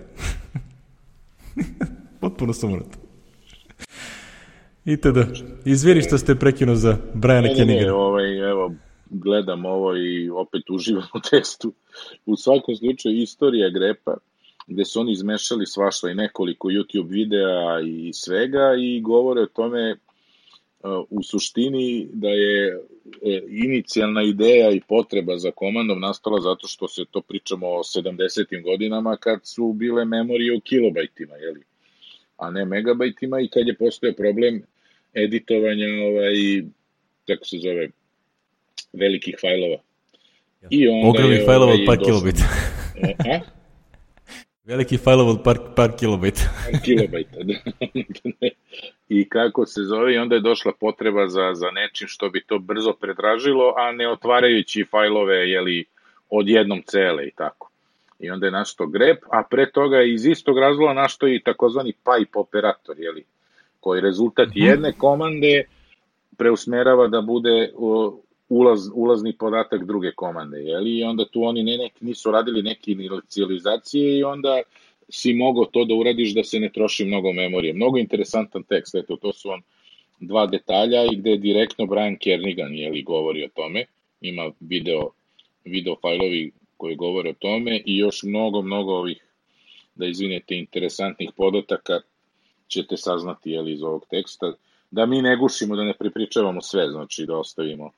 potpuno 2.20 2.52
sumanuto. 2.52 2.98
I 4.84 4.96
tada, 4.96 5.26
izvini 5.64 6.02
što 6.02 6.18
ste 6.18 6.34
prekinuo 6.34 6.74
za 6.74 6.96
Briana 7.14 7.48
Ne, 7.48 7.64
ne, 7.64 7.74
ne, 7.74 7.92
ovaj, 7.92 8.50
evo, 8.50 8.74
gledam 9.10 9.64
ovo 9.64 9.96
i 9.96 10.30
opet 10.30 10.70
uživam 10.70 11.08
u 11.14 11.20
testu. 11.30 11.72
U 12.26 12.36
svakom 12.36 12.76
slučaju, 12.76 13.22
istorija 13.22 13.70
Grepa, 13.70 14.16
gde 14.66 14.84
su 14.84 15.00
oni 15.00 15.12
izmešali 15.12 15.66
svašta 15.66 16.10
i 16.10 16.14
nekoliko 16.14 16.68
YouTube 16.68 17.10
videa 17.10 17.80
i 17.86 18.12
svega 18.12 18.74
i 18.78 19.00
govore 19.00 19.40
o 19.40 19.46
tome 19.46 19.96
u 21.10 21.22
suštini 21.22 22.08
da 22.12 22.28
je 22.28 22.68
e, 22.68 22.78
inicijalna 23.48 24.22
ideja 24.22 24.70
i 24.70 24.80
potreba 24.88 25.36
za 25.36 25.50
komandom 25.50 26.00
nastala 26.00 26.40
zato 26.40 26.66
što 26.66 26.88
se 26.88 27.04
to 27.10 27.20
pričamo 27.20 27.66
o 27.66 27.82
70. 27.82 28.62
godinama 28.62 29.16
kad 29.16 29.40
su 29.42 29.72
bile 29.72 30.04
memorije 30.04 30.56
u 30.56 30.60
kilobajtima, 30.60 31.34
jeli? 31.34 31.69
A 32.40 32.50
ne 32.50 32.64
megabajtima 32.64 33.40
i 33.40 33.48
kad 33.48 33.66
je 33.66 33.74
postao 33.74 34.12
problem 34.16 34.62
editovanja 35.14 35.86
ovaj, 35.86 36.34
tako 37.26 37.44
se 37.44 37.56
zove, 37.58 37.88
velikih 38.92 39.36
fajlova. 39.40 39.82
I 40.70 40.88
onda 40.88 41.08
Ogromnih 41.08 41.40
fajlova 41.46 41.72
ovaj, 41.72 41.82
od 41.82 41.86
par 41.86 41.98
kilobita. 42.04 42.44
a? 43.32 43.40
Veliki 44.70 44.98
fajlov 44.98 45.28
od 45.28 45.38
par, 45.42 45.58
par 45.76 45.96
kilobajta. 45.98 46.40
par 46.64 46.80
kilobajta, 46.84 47.36
da. 47.42 47.54
I 49.08 49.28
kako 49.28 49.66
se 49.66 49.80
zove, 49.82 50.14
i 50.14 50.18
onda 50.18 50.34
je 50.34 50.40
došla 50.40 50.72
potreba 50.80 51.28
za, 51.28 51.54
za 51.54 51.70
nečim 51.70 52.08
što 52.08 52.28
bi 52.30 52.44
to 52.46 52.58
brzo 52.58 52.92
predražilo, 52.92 53.74
a 53.76 53.92
ne 53.92 54.08
otvarajući 54.08 54.84
fajlove, 54.90 55.36
jeli, 55.50 55.84
odjednom 56.28 56.82
cele 56.86 57.26
i 57.26 57.30
tako. 57.30 57.69
I 58.20 58.30
onda 58.30 58.46
je 58.46 58.52
našto 58.52 58.86
grep, 58.86 59.18
a 59.30 59.42
pre 59.50 59.70
toga 59.70 59.96
je 59.96 60.14
iz 60.14 60.26
istog 60.26 60.58
razloga 60.58 60.92
našto 60.92 61.28
i 61.28 61.42
takozvani 61.42 61.92
pipe 61.92 62.38
operator, 62.38 62.98
jeli, 62.98 63.24
koji 63.80 64.00
rezultat 64.00 64.48
-hmm. 64.48 64.66
jedne 64.66 64.92
komande 64.92 65.64
preusmerava 66.36 67.08
da 67.08 67.20
bude 67.20 67.70
ulaz, 68.48 68.80
ulazni 68.94 69.32
podatak 69.32 69.84
druge 69.84 70.12
komande, 70.12 70.58
jeli? 70.58 70.98
I 70.98 71.04
onda 71.04 71.24
tu 71.24 71.42
oni 71.42 71.62
ne, 71.62 71.76
ne, 71.76 71.88
nisu 72.00 72.30
radili 72.30 72.62
neke 72.62 72.92
inicializacije 72.92 74.18
i 74.18 74.24
onda 74.24 74.62
si 75.08 75.34
mogao 75.34 75.64
to 75.64 75.84
da 75.84 75.94
uradiš 75.94 76.34
da 76.34 76.44
se 76.44 76.60
ne 76.60 76.68
troši 76.72 77.04
mnogo 77.04 77.32
memorije. 77.32 77.74
Mnogo 77.74 77.98
interesantan 77.98 78.62
tekst, 78.62 78.94
eto, 78.94 79.16
to 79.16 79.32
su 79.32 79.50
on 79.50 79.62
dva 80.20 80.46
detalja 80.46 81.04
i 81.04 81.16
gde 81.16 81.30
je 81.30 81.36
direktno 81.36 81.86
Brian 81.86 82.16
Kernigan 82.16 82.74
jeli, 82.74 83.02
govori 83.02 83.44
o 83.44 83.48
tome, 83.54 83.84
ima 84.20 84.50
video, 84.60 85.10
video 85.64 85.96
fajlovi 86.02 86.52
koji 86.80 86.96
govore 86.96 87.30
o 87.30 87.38
tome 87.38 87.82
i 87.86 87.96
još 87.96 88.22
mnogo, 88.22 88.62
mnogo 88.62 88.92
ovih, 88.92 89.24
da 89.94 90.06
izvinete, 90.06 90.56
interesantnih 90.56 91.30
podataka 91.36 92.00
ćete 92.68 92.96
saznati 92.96 93.50
jeli, 93.50 93.72
iz 93.72 93.82
ovog 93.82 94.06
teksta. 94.10 94.52
Da 94.90 95.06
mi 95.06 95.22
ne 95.22 95.36
gušimo, 95.36 95.76
da 95.76 95.84
ne 95.84 95.94
pripričavamo 95.98 96.62
sve, 96.62 96.88
znači 96.90 97.26
da 97.26 97.36
ostavimo 97.36 97.90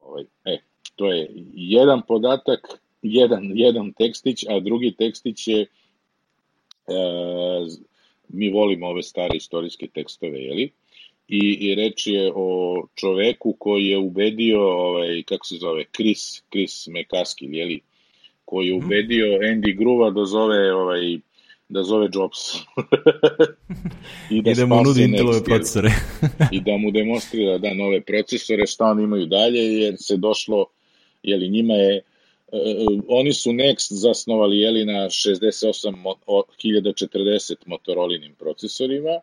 Ovaj, 0.00 0.24
e, 0.44 0.58
to 0.96 1.12
je 1.12 1.28
jedan 1.54 2.02
podatak, 2.08 2.60
jedan, 3.02 3.50
jedan 3.54 3.92
tekstić, 3.92 4.44
a 4.48 4.60
drugi 4.60 4.94
tekstić 4.98 5.48
je, 5.48 5.60
e, 5.60 5.66
mi 8.28 8.50
volimo 8.50 8.86
ove 8.86 9.02
stare 9.02 9.36
istorijske 9.36 9.88
tekstove, 9.94 10.38
jeli? 10.38 10.72
I, 11.28 11.58
i 11.60 11.74
reč 11.74 12.06
je 12.06 12.32
o 12.34 12.76
čoveku 12.94 13.56
koji 13.58 13.86
je 13.86 13.98
ubedio, 13.98 14.60
ovaj, 14.60 15.22
kako 15.22 15.46
se 15.46 15.56
zove, 15.56 15.84
Chris, 15.96 16.42
Chris 16.50 16.86
McCaskill, 16.86 17.54
jeli? 17.54 17.80
koji 18.46 18.68
je 18.68 18.76
mhm. 18.76 18.86
ubedio 18.86 19.26
Andy 19.26 19.76
Gruva 19.76 20.10
da 20.10 20.24
zove 20.24 20.72
ovaj, 20.72 21.18
da 21.68 21.82
zove 21.82 22.08
Jobs. 22.14 22.38
I 24.30 24.42
da, 24.42 24.50
I 24.50 24.54
da 24.54 24.66
mu 24.66 24.82
nudi 24.82 25.04
Intelove 25.04 25.44
procesore. 25.44 25.90
I 26.56 26.60
da 26.60 26.76
mu 26.76 26.90
demonstrira 26.90 27.58
da 27.58 27.74
nove 27.74 28.00
procesore, 28.00 28.66
šta 28.66 28.84
oni 28.84 29.02
imaju 29.02 29.26
dalje, 29.26 29.58
jer 29.58 29.94
se 29.98 30.16
došlo, 30.16 30.66
jeli 31.22 31.48
njima 31.48 31.74
je, 31.74 32.02
uh, 32.52 32.58
oni 33.08 33.32
su 33.32 33.50
Next 33.50 33.92
zasnovali 33.92 34.58
jeli 34.58 34.84
na 34.84 34.92
68.040 34.92 37.54
Motorolinim 37.66 38.34
procesorima 38.34 39.20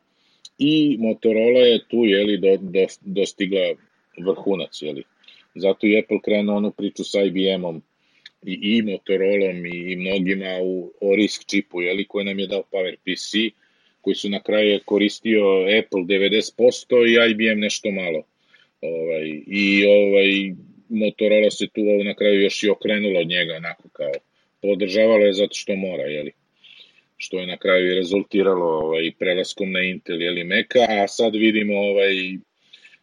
i 0.63 0.97
Motorola 0.99 1.59
je 1.59 1.79
tu 1.87 2.05
jeli 2.05 2.37
do, 2.37 2.57
do, 2.61 2.85
dostigla 3.01 3.73
vrhunac, 4.25 4.81
jeli. 4.81 5.03
Zato 5.55 5.87
i 5.87 5.97
Apple 5.97 6.21
krenuo 6.23 6.57
onu 6.57 6.71
priču 6.71 7.03
sa 7.03 7.23
IBM-om 7.23 7.81
i, 8.45 8.53
i 8.61 8.81
Motorolom 8.81 9.65
i, 9.65 9.91
i 9.91 9.95
mnogima 9.95 10.59
u, 10.61 10.91
o 11.01 11.15
RISC 11.15 11.45
čipu, 11.45 11.81
jeli, 11.81 12.07
koji 12.07 12.25
nam 12.25 12.39
je 12.39 12.47
dao 12.47 12.63
PowerPC, 12.71 13.51
koji 14.01 14.15
su 14.15 14.29
na 14.29 14.39
kraju 14.43 14.79
koristio 14.85 15.43
Apple 15.79 16.01
90% 16.01 17.07
i 17.07 17.31
IBM 17.31 17.59
nešto 17.59 17.91
malo. 17.91 18.23
Ovaj, 18.81 19.41
I 19.47 19.85
ovaj, 19.85 20.53
Motorola 20.89 21.51
se 21.51 21.67
tu 21.67 21.81
na 22.03 22.13
kraju 22.13 22.41
još 22.41 22.63
i 22.63 22.69
okrenula 22.69 23.19
od 23.19 23.27
njega, 23.27 23.55
onako 23.55 23.89
kao 23.89 24.11
podržavalo 24.61 25.25
je 25.25 25.33
zato 25.33 25.53
što 25.53 25.75
mora, 25.75 26.03
jeli 26.03 26.31
što 27.23 27.39
je 27.39 27.47
na 27.47 27.57
kraju 27.57 27.91
i 27.91 27.95
rezultiralo 27.95 28.65
ovaj, 28.65 29.11
prelaskom 29.19 29.71
na 29.71 29.81
Intel 29.81 30.21
ili 30.21 30.43
Meka, 30.43 30.79
a 30.89 31.07
sad 31.07 31.35
vidimo 31.35 31.79
ovaj, 31.79 32.33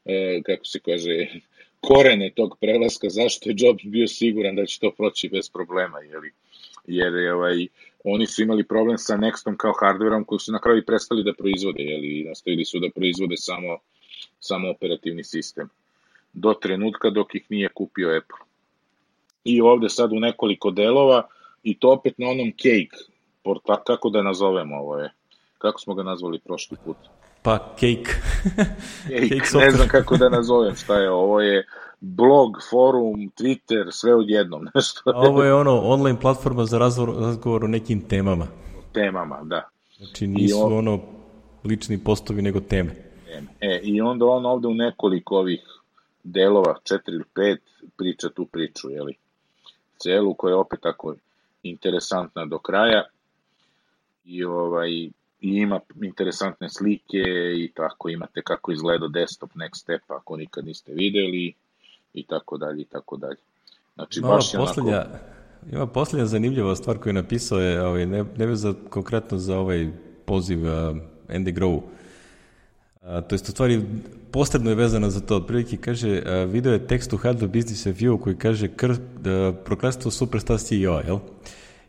e, 0.05 0.43
kako 0.43 0.65
se 0.65 0.79
kaže, 0.79 1.27
korene 1.89 2.31
tog 2.37 2.57
prelaska, 2.61 3.09
zašto 3.09 3.49
je 3.49 3.57
Jobs 3.59 3.85
bio 3.85 4.07
siguran 4.07 4.57
da 4.57 4.67
će 4.67 4.81
to 4.81 4.91
proći 4.91 5.29
bez 5.29 5.51
problema, 5.51 5.99
jeli? 6.01 6.33
jer 6.87 7.15
je, 7.15 7.35
ovaj, 7.35 7.67
oni 8.05 8.27
su 8.27 8.43
imali 8.43 8.65
problem 8.65 8.99
sa 8.99 9.17
Nextom 9.17 9.57
kao 9.57 9.73
hardverom 9.81 10.25
koji 10.25 10.39
su 10.39 10.53
na 10.53 10.61
kraju 10.61 10.87
prestali 10.87 11.25
da 11.25 11.33
proizvode, 11.33 11.83
jeli, 11.83 12.25
nastavili 12.29 12.65
su 12.65 12.79
da 12.79 12.91
proizvode 12.95 13.37
samo, 13.37 13.79
samo 14.41 14.71
operativni 14.71 15.25
sistem. 15.25 15.69
Do 16.33 16.55
trenutka 16.55 17.11
dok 17.11 17.35
ih 17.35 17.47
nije 17.49 17.69
kupio 17.69 18.17
Apple. 18.17 18.45
I 19.45 19.61
ovde 19.61 19.89
sad 19.89 20.13
u 20.13 20.21
nekoliko 20.21 20.71
delova, 20.71 21.29
i 21.63 21.79
to 21.79 21.93
opet 21.93 22.19
na 22.19 22.29
onom 22.29 22.53
cake, 22.53 23.10
porta, 23.43 23.83
kako 23.87 24.11
da 24.11 24.23
nazovemo 24.23 24.77
ovo 24.77 24.99
je, 24.99 25.13
kako 25.59 25.81
smo 25.81 25.95
ga 25.95 26.03
nazvali 26.03 26.39
prošli 26.39 26.77
put? 26.85 26.97
Pa, 27.43 27.59
cake. 27.75 28.05
cake, 29.03 29.29
cake 29.43 29.59
ne 29.59 29.71
znam 29.71 29.89
kako 29.89 30.17
da 30.17 30.29
nazovem 30.29 30.75
šta 30.75 30.99
je, 30.99 31.11
ovo 31.11 31.41
je 31.41 31.67
blog, 32.01 32.57
forum, 32.71 33.31
Twitter, 33.41 33.91
sve 33.91 34.15
odjednom. 34.15 34.69
Nešto. 34.75 35.11
A 35.11 35.19
ovo 35.19 35.45
je 35.45 35.55
ono, 35.55 35.81
online 35.81 36.21
platforma 36.21 36.65
za 36.65 36.79
razgovor, 36.79 37.23
razgovor 37.23 37.65
o 37.65 37.69
nekim 37.69 38.09
temama. 38.09 38.47
Temama, 38.93 39.41
da. 39.43 39.69
Znači 39.97 40.27
nisu 40.27 40.67
on, 40.67 40.73
ono 40.73 41.01
lični 41.65 42.05
postovi, 42.05 42.43
nego 42.43 42.61
teme. 42.61 43.11
E, 43.61 43.81
i 43.83 44.01
onda 44.01 44.27
on 44.27 44.47
ovde 44.47 44.69
u 44.69 44.75
nekoliko 44.75 45.37
ovih 45.37 45.61
delova, 46.25 46.79
četiri 46.85 47.15
ili 47.15 47.25
pet, 47.35 47.61
priča 47.97 48.29
tu 48.29 48.47
priču, 48.47 48.91
jeli? 48.91 49.15
Celu 49.99 50.35
koja 50.35 50.51
je 50.51 50.57
opet 50.57 50.81
tako 50.83 51.15
interesantna 51.63 52.47
do 52.47 52.59
kraja 52.59 53.05
i 54.25 54.45
ovaj 54.45 55.11
i 55.41 55.57
ima 55.57 55.81
interesantne 56.03 56.69
slike 56.69 57.23
i 57.57 57.73
tako 57.75 58.09
imate 58.09 58.43
kako 58.43 58.73
izgleda 58.73 59.09
desktop 59.09 59.51
next 59.55 59.81
step 59.83 60.03
ako 60.09 60.37
nikad 60.37 60.65
niste 60.65 60.93
videli 60.93 61.55
i 62.15 62.27
tako 62.27 62.59
dalje 62.59 62.83
i 62.83 62.85
tako 62.85 63.17
dalje. 63.17 63.37
Znači, 63.95 64.19
ima 64.19 64.29
baš 64.29 64.55
je 64.55 64.59
poslednja, 64.59 64.97
onako... 64.97 65.19
Ima 65.73 65.87
poslednja 65.87 66.27
zanimljiva 66.27 66.77
stvar 66.77 66.99
koju 66.99 67.11
je 67.11 67.23
napisao 67.23 67.61
je, 67.61 67.83
ovaj, 67.83 68.07
ne, 68.07 68.25
ne 68.37 68.57
za, 68.57 68.75
konkretno 68.91 69.39
za 69.39 69.59
ovaj 69.59 69.91
poziv 70.25 70.63
uh, 70.63 70.71
Andy 71.29 71.53
Grove, 71.53 71.77
uh, 71.77 71.83
to 73.03 73.35
jest 73.35 73.49
u 73.49 73.53
stvari 73.53 73.83
postredno 74.31 74.71
je 74.71 74.77
vezana 74.77 75.11
za 75.11 75.21
to. 75.21 75.37
Otprilike 75.37 75.77
kaže, 75.77 76.23
uh, 76.23 76.51
video 76.53 76.73
je 76.73 76.87
tekst 76.87 77.13
u 77.13 77.17
Harvard 77.17 77.53
Business 77.53 77.87
Review 77.87 78.21
koji 78.21 78.37
kaže 78.37 78.69
kr, 78.69 78.91
uh, 78.91 78.97
prokletstvo 79.65 80.11
superstar 80.11 80.59
CEO, 80.59 81.01
jel? 81.07 81.19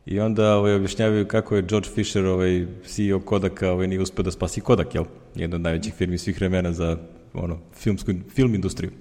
I 0.05 0.19
onda 0.19 0.55
ovaj, 0.55 0.73
objašnjavaju 0.73 1.27
kako 1.27 1.55
je 1.55 1.61
George 1.61 1.89
Fisher, 1.95 2.25
ovaj, 2.25 2.65
CEO 2.85 3.19
Kodaka, 3.19 3.71
ovaj, 3.71 3.87
nije 3.87 4.01
uspio 4.01 4.23
da 4.23 4.31
spasi 4.31 4.61
Kodak, 4.61 4.95
jel? 4.95 5.03
Jedna 5.35 5.55
od 5.55 5.61
najvećih 5.61 5.93
firmi 5.93 6.17
svih 6.17 6.37
vremena 6.37 6.73
za 6.73 6.97
ono, 7.33 7.57
filmsku, 7.73 8.11
film 8.29 8.55
industriju. 8.55 8.91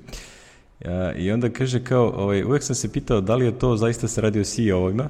Ja, 0.84 1.12
I 1.12 1.30
onda 1.30 1.50
kaže 1.50 1.84
kao, 1.84 2.12
ovaj, 2.16 2.44
uvek 2.44 2.62
sam 2.62 2.74
se 2.74 2.92
pitao 2.92 3.20
da 3.20 3.34
li 3.34 3.44
je 3.44 3.58
to 3.58 3.76
zaista 3.76 4.08
se 4.08 4.20
radi 4.20 4.40
o 4.40 4.44
CEO-ovima 4.44 5.08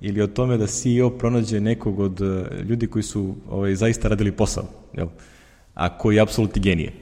ili 0.00 0.22
o 0.22 0.26
tome 0.26 0.56
da 0.56 0.66
CEO 0.66 1.10
pronađe 1.10 1.60
nekog 1.60 2.00
od 2.00 2.20
uh, 2.20 2.46
ljudi 2.68 2.86
koji 2.86 3.02
su 3.02 3.34
ovaj, 3.50 3.74
zaista 3.74 4.08
radili 4.08 4.32
posao, 4.32 4.64
jel? 4.92 5.06
a 5.74 5.98
koji 5.98 6.16
je 6.16 6.22
apsolutni 6.22 6.62
genije. 6.62 6.92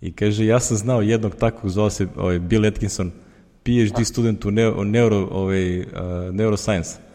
I 0.00 0.12
kaže, 0.12 0.46
ja 0.46 0.60
sam 0.60 0.76
znao 0.76 1.02
jednog 1.02 1.34
takvog, 1.34 1.72
zove 1.72 1.90
se 1.90 2.06
ovaj, 2.16 2.38
Bill 2.38 2.66
Atkinson, 2.66 3.10
PhD 3.62 4.06
student 4.06 4.44
u 4.44 4.50
neuro, 4.84 5.28
ovaj, 5.30 5.80
uh, 5.80 5.86
neuroscience 6.32 7.09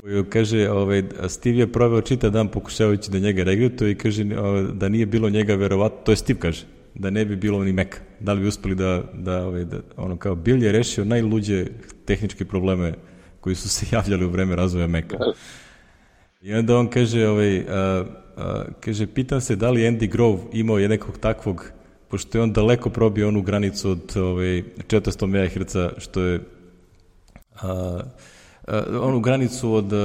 koju 0.00 0.24
kaže, 0.30 0.70
ovaj, 0.70 1.02
Steve 1.28 1.58
je 1.58 1.72
proveo 1.72 2.00
čita 2.00 2.30
dan 2.30 2.48
pokušavajući 2.48 3.10
da 3.10 3.18
njega 3.18 3.42
regrutuje 3.42 3.90
i 3.90 3.94
kaže 3.94 4.24
ovaj, 4.38 4.62
da 4.72 4.88
nije 4.88 5.06
bilo 5.06 5.30
njega 5.30 5.54
verovatno, 5.54 5.98
to 6.04 6.12
je 6.12 6.16
Steve 6.16 6.40
kaže, 6.40 6.64
da 6.94 7.10
ne 7.10 7.24
bi 7.24 7.36
bilo 7.36 7.64
ni 7.64 7.72
Meka. 7.72 7.98
Da 8.20 8.32
li 8.32 8.40
bi 8.40 8.48
uspeli 8.48 8.74
da, 8.74 9.02
da, 9.14 9.46
ovaj, 9.46 9.64
da 9.64 9.80
ono 9.96 10.16
kao 10.16 10.34
Bill 10.34 10.62
je 10.62 10.72
rešio 10.72 11.04
najluđe 11.04 11.66
tehničke 12.04 12.44
probleme 12.44 12.94
koji 13.40 13.56
su 13.56 13.68
se 13.68 13.86
javljali 13.96 14.24
u 14.24 14.30
vreme 14.30 14.56
razvoja 14.56 14.86
Meka. 14.86 15.16
I 16.42 16.54
onda 16.54 16.76
on 16.76 16.88
kaže, 16.88 17.28
ovaj, 17.28 17.64
a, 17.68 18.04
a, 18.36 18.64
kaže, 18.80 19.06
pitam 19.06 19.40
se 19.40 19.56
da 19.56 19.70
li 19.70 19.80
Andy 19.80 20.10
Grove 20.10 20.38
imao 20.52 20.78
je 20.78 20.88
nekog 20.88 21.18
takvog, 21.18 21.72
pošto 22.08 22.38
je 22.38 22.42
on 22.42 22.52
daleko 22.52 22.90
probio 22.90 23.28
onu 23.28 23.42
granicu 23.42 23.90
od 23.90 24.16
ovaj, 24.16 24.62
400 24.88 25.26
MHz, 25.26 26.02
što 26.02 26.22
je 26.22 26.40
a, 27.62 28.00
uh, 28.66 28.74
onu 29.02 29.20
granicu 29.20 29.72
od 29.72 29.92
uh, 29.92 29.98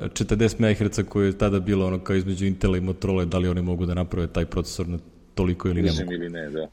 40 0.00 0.60
MHz 0.60 1.08
koja 1.08 1.26
je 1.26 1.38
tada 1.38 1.60
bilo 1.60 1.86
ono 1.86 1.98
kao 1.98 2.16
između 2.16 2.46
Intela 2.46 2.76
i 2.76 2.80
Motorola, 2.80 3.24
da 3.24 3.38
li 3.38 3.48
oni 3.48 3.62
mogu 3.62 3.86
da 3.86 3.94
naprave 3.94 4.26
taj 4.26 4.46
procesor 4.46 4.88
na 4.88 4.98
toliko 5.34 5.68
ili 5.68 5.82
ne 5.82 5.92
mogu. 5.92 6.12
ili 6.12 6.30
ne, 6.30 6.50
da. 6.50 6.68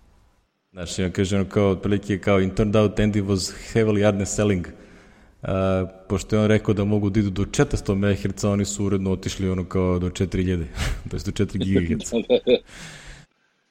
Znaš, 0.71 0.99
ja 0.99 1.09
kaže 1.09 1.35
ono 1.35 1.45
kao, 1.45 1.69
otprilike 1.69 2.17
kao, 2.19 2.41
in 2.41 2.49
turned 2.49 2.75
out 2.75 2.99
Andy 2.99 3.23
was 3.23 3.53
heavily 3.73 4.09
underselling, 4.13 4.67
uh, 4.67 5.49
pošto 6.09 6.35
je 6.35 6.41
on 6.41 6.47
rekao 6.47 6.73
da 6.73 6.83
mogu 6.83 7.09
da 7.09 7.19
idu 7.19 7.29
do 7.29 7.43
400 7.43 7.95
MHz, 7.95 8.43
oni 8.43 8.65
su 8.65 8.85
uredno 8.85 9.11
otišli 9.11 9.49
ono 9.49 9.65
kao 9.65 9.99
do 9.99 10.09
4000, 10.09 10.63
to 11.09 11.15
je 11.15 11.21
do 11.25 11.31
4 11.31 11.97
GHz. 11.97 12.11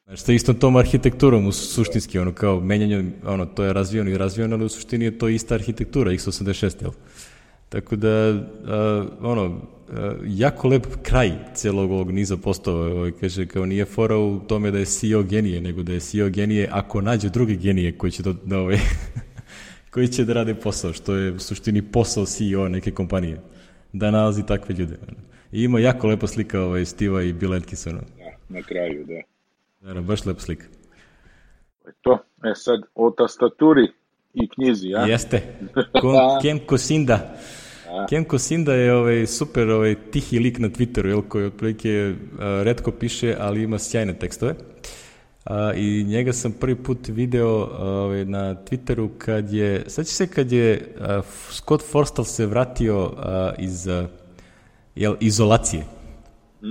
Znaš, 0.07 0.21
sa 0.21 0.33
istom 0.33 0.55
tom 0.55 0.77
arhitekturom, 0.77 1.47
u 1.47 1.53
suštinski, 1.53 2.19
ono 2.19 2.33
kao 2.33 2.61
menjanje, 2.61 3.05
ono, 3.27 3.47
to 3.47 3.65
je 3.65 3.73
razvijeno 3.73 4.11
i 4.11 4.19
razvijeno, 4.19 4.57
ali 4.57 4.65
u 4.65 4.69
suštini 4.69 5.05
je 5.05 5.19
to 5.19 5.29
ista 5.29 5.55
arhitektura, 5.55 6.11
x86, 6.11 6.83
jel? 6.83 6.91
Tako 7.75 7.97
da, 7.97 8.31
uh, 8.31 9.07
ono, 9.21 9.45
uh, 9.45 9.57
jako 10.27 10.69
lep 10.69 10.87
kraj 11.03 11.33
celog 11.55 11.91
ovog 11.91 12.11
niza 12.11 12.37
postova, 12.37 12.87
ovaj, 12.87 13.13
kaže, 13.21 13.47
kao 13.47 13.67
nije 13.67 13.85
fora 13.85 14.17
u 14.17 14.41
tome 14.49 14.71
da 14.71 14.79
je 14.79 14.85
CEO 14.85 15.23
genije, 15.23 15.61
nego 15.61 15.83
da 15.83 15.93
je 15.93 16.01
CEO 16.01 16.29
genije 16.29 16.69
ako 16.73 17.01
nađe 17.01 17.29
druge 17.29 17.55
genije 17.55 17.99
koji 17.99 18.13
će 18.13 18.23
da, 18.23 18.33
da 18.45 18.59
ovaj, 18.59 18.79
koji 19.93 20.09
će 20.09 20.25
da 20.25 20.33
rade 20.33 20.55
posao, 20.55 20.93
što 20.93 21.15
je 21.15 21.33
u 21.33 21.39
suštini 21.39 21.83
posao 21.83 22.27
CEO 22.27 22.69
neke 22.69 22.91
kompanije, 22.91 23.41
da 23.93 24.11
nalazi 24.11 24.47
takve 24.47 24.75
ljude. 24.75 24.97
I 25.53 25.63
ima 25.63 25.81
jako 25.81 26.07
lepa 26.07 26.27
slika 26.27 26.61
ovaj, 26.61 26.85
Stiva 26.85 27.23
i 27.23 27.33
Bill 27.33 27.55
Atkinsona. 27.55 28.01
Da, 28.19 28.55
na 28.57 28.63
kraju, 28.63 29.05
da. 29.05 29.21
Naravno, 29.81 30.03
baš 30.03 30.27
lepa 30.27 30.41
slika. 30.41 30.67
To 31.83 31.89
je 31.89 31.95
to. 32.03 32.19
E 32.45 32.53
sad, 32.55 32.81
o 32.95 33.11
tastaturi 33.11 33.89
i 34.35 34.49
knjizi, 34.49 34.89
ja? 34.89 35.07
Jeste. 35.07 35.43
Kon, 36.01 36.15
Ken 36.43 36.59
Kosinda. 36.67 37.37
Ken 38.09 38.25
Kosinda 38.25 38.75
je 38.75 38.95
ovaj, 38.95 39.27
super 39.27 39.71
ovaj, 39.71 39.95
tihi 40.11 40.39
lik 40.39 40.59
na 40.59 40.69
Twitteru, 40.69 41.07
jel, 41.07 41.23
koji 41.23 41.47
otprilike 41.47 42.15
a, 42.39 42.63
redko 42.65 42.91
piše, 42.91 43.37
ali 43.41 43.63
ima 43.63 43.79
sjajne 43.79 44.15
tekstove. 44.15 44.55
A, 45.45 45.73
I 45.77 46.05
njega 46.05 46.33
sam 46.33 46.53
prvi 46.53 46.77
put 46.77 47.09
video 47.09 47.69
ovaj, 47.79 48.25
na 48.25 48.55
Twitteru 48.55 49.09
kad 49.19 49.53
je, 49.53 49.85
sad 49.87 50.09
se 50.09 50.27
kad 50.27 50.53
je 50.53 50.95
a, 51.01 51.23
Scott 51.51 51.85
Forstall 51.91 52.25
se 52.25 52.47
vratio 52.47 53.13
a, 53.17 53.53
iz 53.59 53.89
a, 53.89 54.07
jel, 54.95 55.17
izolacije. 55.21 55.85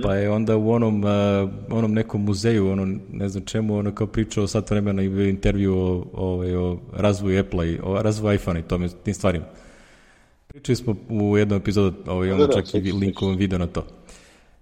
Pa 0.02 0.14
je 0.14 0.30
onda 0.30 0.56
u 0.56 0.70
onom, 0.70 1.04
uh, 1.04 1.10
onom 1.70 1.94
nekom 1.94 2.24
muzeju, 2.24 2.70
ono, 2.70 2.98
ne 3.12 3.28
znam 3.28 3.44
čemu, 3.44 3.76
ono 3.76 3.94
kao 3.94 4.06
pričao 4.06 4.46
sat 4.46 4.70
vremena 4.70 5.02
i 5.02 5.08
bio 5.08 5.28
intervju 5.28 5.78
o, 5.78 6.06
o, 6.12 6.26
o 6.58 6.78
razvoju 6.92 7.40
Apple-a 7.40 7.64
i 7.64 7.78
o 7.82 8.02
razvoju 8.02 8.34
iPhone-a 8.34 8.60
i 8.60 8.68
tome, 8.68 8.88
tim 9.04 9.14
stvarima. 9.14 9.44
Pričali 10.54 10.76
smo 10.76 10.94
u 11.08 11.38
jednom 11.38 11.60
epizodu, 11.60 11.96
ovaj, 12.06 12.32
onda 12.32 12.46
Da, 12.46 12.54
da, 12.54 12.62
čak 12.62 12.74
i 12.74 12.92
linkovom 12.92 13.36
video 13.36 13.58
na 13.58 13.66
to. 13.66 13.86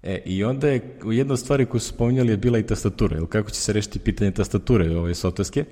E, 0.02 0.23
i 0.24 0.44
onda 0.44 0.69
je 0.69 0.98
u 1.05 1.12
jedna 1.12 1.32
od 1.32 1.40
stvari 1.40 1.66
koju 1.66 1.81
su 1.81 1.89
spominjali 1.89 2.31
je 2.31 2.36
bila 2.36 2.59
i 2.59 2.66
tastatura, 2.66 3.16
ili 3.16 3.27
kako 3.27 3.51
će 3.51 3.60
se 3.60 3.73
rešiti 3.73 3.98
pitanje 3.98 4.31
tastature 4.31 4.97
ove 4.97 5.14
softverske. 5.14 5.64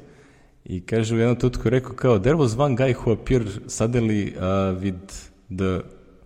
I 0.65 0.81
kaže 0.81 1.15
u 1.15 1.19
jednom 1.19 1.37
tutku 1.37 1.67
je 1.67 1.71
rekao 1.71 1.93
kao, 1.93 2.19
there 2.19 2.37
was 2.37 2.61
one 2.61 2.77
guy 2.77 2.95
who 2.95 3.13
appeared 3.13 3.49
suddenly 3.67 4.33
uh, 4.37 4.83
with 4.83 5.31
the 5.57 5.81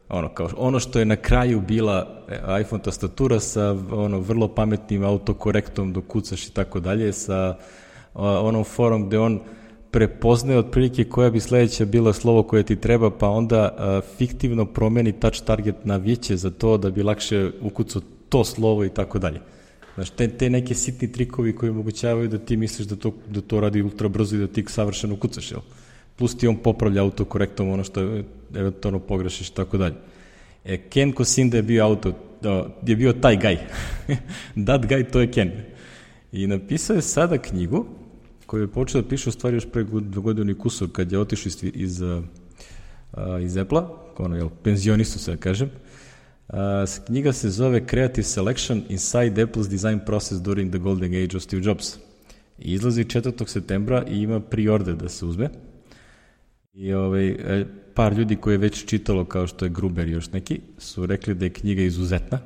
ono 0.09 0.29
kao 0.29 0.49
ono 0.57 0.81
što 0.81 0.99
je 0.99 1.05
na 1.05 1.17
kraju 1.17 1.61
bila 1.61 2.25
e, 2.29 2.61
iPhone 2.61 2.83
tastatura 2.83 3.41
sa 3.41 3.77
ono 3.93 4.19
vrlo 4.21 4.49
pametnim 4.49 5.05
autokorektom 5.05 5.93
do 5.93 6.01
kucaš 6.01 6.47
i 6.47 6.55
tako 6.55 6.81
dalje 6.81 7.13
sa 7.13 7.57
a, 8.15 8.41
onom 8.41 8.65
forom 8.65 9.07
gde 9.07 9.19
on 9.19 9.41
prepoznaje 9.95 10.59
otprilike 10.59 11.05
koja 11.05 11.31
bi 11.31 11.41
sledeća 11.41 11.85
bila 11.85 12.13
slovo 12.13 12.43
koje 12.43 12.63
ti 12.63 12.77
treba, 12.77 13.11
pa 13.11 13.29
onda 13.29 13.75
a, 13.79 14.01
fiktivno 14.19 14.65
promeni 14.65 15.13
touch 15.13 15.45
target 15.45 15.85
na 15.85 15.97
vijeće 15.97 16.37
za 16.37 16.51
to 16.51 16.79
da 16.79 16.91
bi 16.91 17.03
lakše 17.03 17.51
ukucao 17.63 18.03
to 18.29 18.45
slovo 18.45 18.85
i 18.85 18.89
tako 18.89 19.19
dalje. 19.19 19.41
Znaš, 19.95 20.11
te, 20.11 20.29
te 20.29 20.51
neke 20.51 20.75
sitni 20.75 21.13
trikovi 21.13 21.55
koji 21.57 21.71
omogućavaju 21.71 22.29
da 22.29 22.39
ti 22.39 22.57
misliš 22.57 22.89
da 22.89 22.97
to, 22.97 23.15
da 23.29 23.41
to 23.41 23.61
radi 23.61 23.83
ultra 23.83 24.09
brzo 24.09 24.37
i 24.37 24.39
da 24.39 24.47
ti 24.47 24.65
savršeno 24.69 25.17
kucaš, 25.17 25.51
jel? 25.51 25.61
Plus 26.17 26.37
ti 26.37 26.49
on 26.49 26.57
popravlja 26.57 27.03
autokorektom 27.03 27.71
ono 27.71 27.85
što 27.85 28.01
eventualno 28.55 28.99
pogrešiš 28.99 29.49
i 29.49 29.55
tako 29.55 29.79
dalje. 29.79 29.95
E, 30.65 30.77
Ken 30.77 31.13
Kosinda 31.13 31.57
je 31.57 31.63
bio 31.63 31.85
auto, 31.85 32.13
da, 32.43 32.67
je 32.87 32.97
bio 32.97 33.13
taj 33.13 33.37
gaj. 33.37 33.57
That 34.67 34.83
guy, 34.91 35.11
to 35.11 35.21
je 35.21 35.31
Ken. 35.31 35.51
I 36.33 36.47
napisao 36.47 36.97
je 36.97 37.03
sada 37.03 37.39
knjigu, 37.39 37.87
koju 38.55 38.63
je 38.63 38.73
počeo 38.73 39.03
da 39.03 39.09
piše 39.09 39.29
u 39.29 39.33
stvari 39.33 39.57
još 39.57 39.67
pre 39.73 39.83
godinu 40.15 40.51
i 40.51 40.59
kusur, 40.59 40.89
kad 40.93 41.13
je 41.13 41.19
otišao 41.19 41.49
iz, 41.49 41.65
iz, 41.75 42.03
iz 43.43 43.57
Apple-a, 43.57 43.89
ono, 44.19 44.37
jel, 44.37 44.49
penzionistu 44.63 45.19
se 45.19 45.31
da 45.31 45.37
kažem, 45.37 45.71
a, 46.49 46.85
knjiga 47.07 47.33
se 47.33 47.51
zove 47.51 47.81
Creative 47.91 48.25
Selection 48.25 48.83
Inside 48.89 49.47
Apple's 49.47 49.69
Design 49.69 49.99
Process 50.07 50.41
During 50.41 50.71
the 50.71 50.79
Golden 50.79 51.15
Age 51.25 51.37
of 51.37 51.43
Steve 51.43 51.63
Jobs. 51.65 51.97
I 52.59 52.73
izlazi 52.73 53.05
4. 53.05 53.47
septembra 53.47 54.05
i 54.09 54.23
ima 54.23 54.41
pre-order 54.41 54.95
da 54.95 55.09
se 55.09 55.27
uzme. 55.27 55.51
I 56.75 56.93
ovaj, 56.93 57.29
e, 57.29 57.67
par 57.95 58.13
ljudi 58.13 58.37
koji 58.37 58.55
je 58.55 58.59
već 58.59 58.85
čitalo, 58.87 59.25
kao 59.25 59.47
što 59.47 59.65
je 59.65 59.71
Gruber 59.71 60.09
još 60.09 60.33
neki, 60.33 60.61
su 60.79 61.07
rekli 61.07 61.35
da 61.35 61.45
je 61.45 61.53
knjiga 61.53 61.83
izuzetna. 61.83 62.39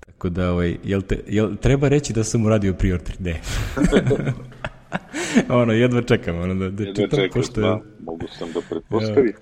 Tako 0.00 0.28
da, 0.28 0.52
ovaj, 0.52 0.76
jel, 0.84 1.02
te, 1.02 1.22
jel 1.28 1.56
treba 1.56 1.88
reći 1.88 2.12
da 2.12 2.24
sam 2.24 2.46
uradio 2.46 2.72
pre-order? 2.72 3.20
Ne. 3.20 3.40
ono, 5.60 5.72
jedva 5.72 6.02
čekam, 6.02 6.40
ono, 6.40 6.54
da, 6.54 6.70
da 6.70 6.82
Jedva 6.82 6.94
čitam, 6.94 7.18
čekaš, 7.18 7.34
pošto 7.34 7.60
je... 7.60 7.66
da, 7.66 7.80
mogu 8.00 8.26
sam 8.38 8.48
da 8.52 8.60
pretpostavim. 8.70 9.32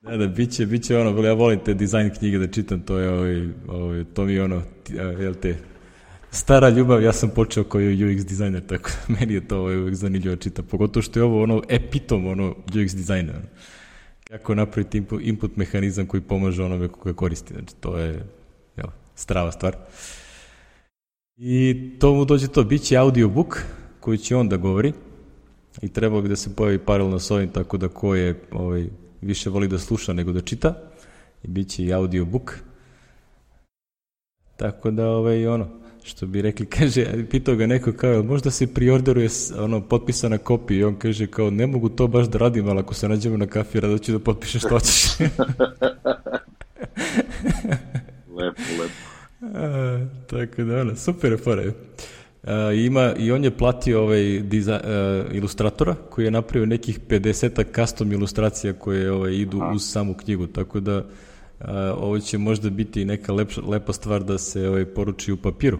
Da, 0.00 0.16
da, 0.16 0.26
biće, 0.26 0.66
biće 0.66 0.98
ono, 0.98 1.22
ja 1.22 1.32
volim 1.32 1.58
te 1.64 1.74
dizajn 1.74 2.10
knjige 2.18 2.38
da 2.38 2.46
čitam, 2.46 2.80
to 2.80 2.98
je, 2.98 3.10
ovaj, 3.10 3.48
ovaj, 3.68 4.04
to 4.14 4.24
mi 4.24 4.32
je 4.32 4.44
ono, 4.44 4.62
jel 5.18 5.34
te, 5.34 5.56
stara 6.30 6.68
ljubav, 6.68 7.02
ja 7.02 7.12
sam 7.12 7.30
počeo 7.30 7.64
kao 7.64 7.80
UX 7.80 8.24
dizajner, 8.24 8.66
tako 8.66 8.90
da 8.90 9.14
meni 9.20 9.34
je 9.34 9.48
to 9.48 9.58
ovaj, 9.58 9.76
uvijek 9.76 9.94
zanimljivo 9.94 10.34
da 10.34 10.42
čitam, 10.42 10.64
pogotovo 10.64 11.02
što 11.02 11.20
je 11.20 11.24
ovo 11.24 11.42
ono 11.42 11.62
epitom 11.68 12.26
ono 12.26 12.54
UX 12.66 12.94
dizajna. 12.96 13.32
Ono. 13.32 13.46
Kako 14.28 14.54
napraviti 14.54 14.98
input, 14.98 15.22
input 15.22 15.56
mehanizam 15.56 16.06
koji 16.06 16.20
pomaže 16.20 16.62
onome 16.62 16.88
koga 16.88 17.12
koristi, 17.12 17.54
znači 17.54 17.74
to 17.80 17.98
je 17.98 18.24
jel, 18.76 18.86
strava 19.14 19.52
stvar. 19.52 19.76
I 21.36 21.90
to 22.00 22.14
mu 22.14 22.24
dođe 22.24 22.48
to, 22.48 22.64
bit 22.64 22.82
će 22.82 22.96
audiobook 22.96 23.62
koji 24.08 24.18
će 24.18 24.36
on 24.36 24.48
da 24.48 24.56
govori 24.56 24.92
i 25.82 25.88
trebalo 25.88 26.22
bi 26.22 26.28
da 26.28 26.36
se 26.36 26.56
pojavi 26.56 26.78
paralelno 26.78 27.18
s 27.18 27.30
ovim, 27.30 27.48
tako 27.48 27.76
da 27.76 27.88
ko 27.88 28.14
je 28.14 28.40
ovaj, 28.52 28.86
više 29.20 29.50
voli 29.50 29.68
da 29.68 29.78
sluša 29.78 30.12
nego 30.12 30.32
da 30.32 30.40
čita, 30.40 30.74
i 31.42 31.48
bit 31.48 31.68
će 31.68 31.84
i 31.84 31.92
audiobook. 31.92 32.54
Tako 34.56 34.90
da, 34.90 35.08
ovaj, 35.08 35.46
ono, 35.46 35.68
što 36.02 36.26
bi 36.26 36.42
rekli, 36.42 36.66
kaže, 36.76 37.26
pitao 37.30 37.56
ga 37.56 37.66
neko 37.66 37.92
kao, 37.92 38.10
"Jel 38.10 38.22
možda 38.22 38.50
se 38.50 38.74
priorderuje 38.74 39.28
ono, 39.58 39.80
potpisana 39.80 40.38
kopija 40.38 40.80
i 40.80 40.84
on 40.84 40.96
kaže 40.96 41.26
kao, 41.26 41.50
ne 41.50 41.66
mogu 41.66 41.88
to 41.88 42.06
baš 42.06 42.26
da 42.26 42.38
radim, 42.38 42.68
ali 42.68 42.78
ako 42.78 42.94
se 42.94 43.08
nađemo 43.08 43.36
na 43.36 43.46
kafi, 43.46 43.80
rado 43.80 43.98
ću 43.98 44.12
da 44.12 44.18
potpišeš 44.18 44.62
što 44.62 44.68
hoćeš. 44.68 45.04
Lepo, 48.38 48.62
lepo. 48.80 48.94
A, 49.64 50.06
tako 50.30 50.62
da, 50.64 50.80
ono, 50.80 50.96
super 50.96 51.32
je 51.32 51.38
fora. 51.38 51.72
A, 52.48 52.72
ima, 52.72 53.14
I 53.18 53.32
on 53.32 53.44
je 53.44 53.50
platio 53.50 54.02
ovaj 54.02 54.40
diza, 54.40 54.80
a, 54.84 55.24
ilustratora 55.32 55.94
koji 55.94 56.24
je 56.24 56.30
napravio 56.30 56.66
nekih 56.66 57.00
50 57.00 57.64
custom 57.74 58.12
ilustracija 58.12 58.72
koje 58.72 59.12
ovaj, 59.12 59.32
idu 59.32 59.62
uz 59.74 59.90
samu 59.90 60.14
knjigu, 60.14 60.46
tako 60.46 60.80
da 60.80 61.04
a, 61.60 61.94
ovo 61.98 62.18
će 62.18 62.38
možda 62.38 62.70
biti 62.70 63.04
neka 63.04 63.32
lepša, 63.32 63.60
lepa 63.60 63.92
stvar 63.92 64.24
da 64.24 64.38
se 64.38 64.68
ovaj, 64.68 64.84
poruči 64.84 65.32
u 65.32 65.36
papiru. 65.36 65.78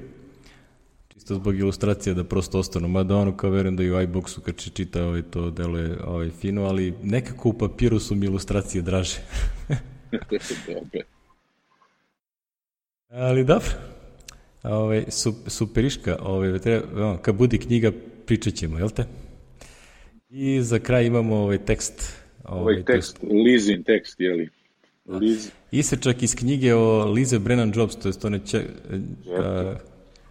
Čisto 1.08 1.34
zbog 1.34 1.58
ilustracija 1.58 2.14
da 2.14 2.24
prosto 2.24 2.58
ostanu, 2.58 2.88
mada 2.88 3.16
ono 3.16 3.36
kao 3.36 3.50
verujem 3.50 3.76
da 3.76 3.82
i 3.82 3.90
u 3.90 3.94
iBoxu 3.94 4.40
kad 4.40 4.56
će 4.56 4.70
čita 4.70 5.04
ovaj, 5.04 5.22
to 5.22 5.50
deluje 5.50 5.98
ovaj, 6.04 6.30
fino, 6.30 6.64
ali 6.64 6.94
nekako 7.02 7.48
u 7.48 7.58
papiru 7.58 8.00
su 8.00 8.14
mi 8.14 8.26
ilustracije 8.26 8.82
draže. 8.82 9.18
Ali 13.10 13.44
dobro. 13.44 13.97
Ove, 14.68 15.04
su, 15.08 15.34
superiška, 15.46 16.16
ove, 16.20 16.58
treba, 16.58 17.18
kad 17.22 17.34
budi 17.34 17.58
knjiga, 17.58 17.92
pričat 18.26 18.54
ćemo, 18.54 18.78
jel 18.78 18.90
te? 18.90 19.04
I 20.30 20.62
za 20.62 20.78
kraj 20.78 21.06
imamo 21.06 21.36
ovaj 21.36 21.58
tekst. 21.58 22.12
Ovaj 22.44 22.84
tekst, 22.84 23.18
Lizin 23.22 23.82
tekst, 23.82 24.20
jeli? 24.20 24.48
Liz, 25.06 25.50
Isečak 25.70 26.22
iz 26.22 26.34
knjige 26.34 26.74
o 26.74 27.04
Lize 27.04 27.38
Brennan 27.38 27.72
Jobs, 27.76 27.96
to 27.96 28.08
je 28.08 28.12
to 28.12 28.30
ne 28.30 28.40
će, 28.46 28.58
a, 29.38 29.74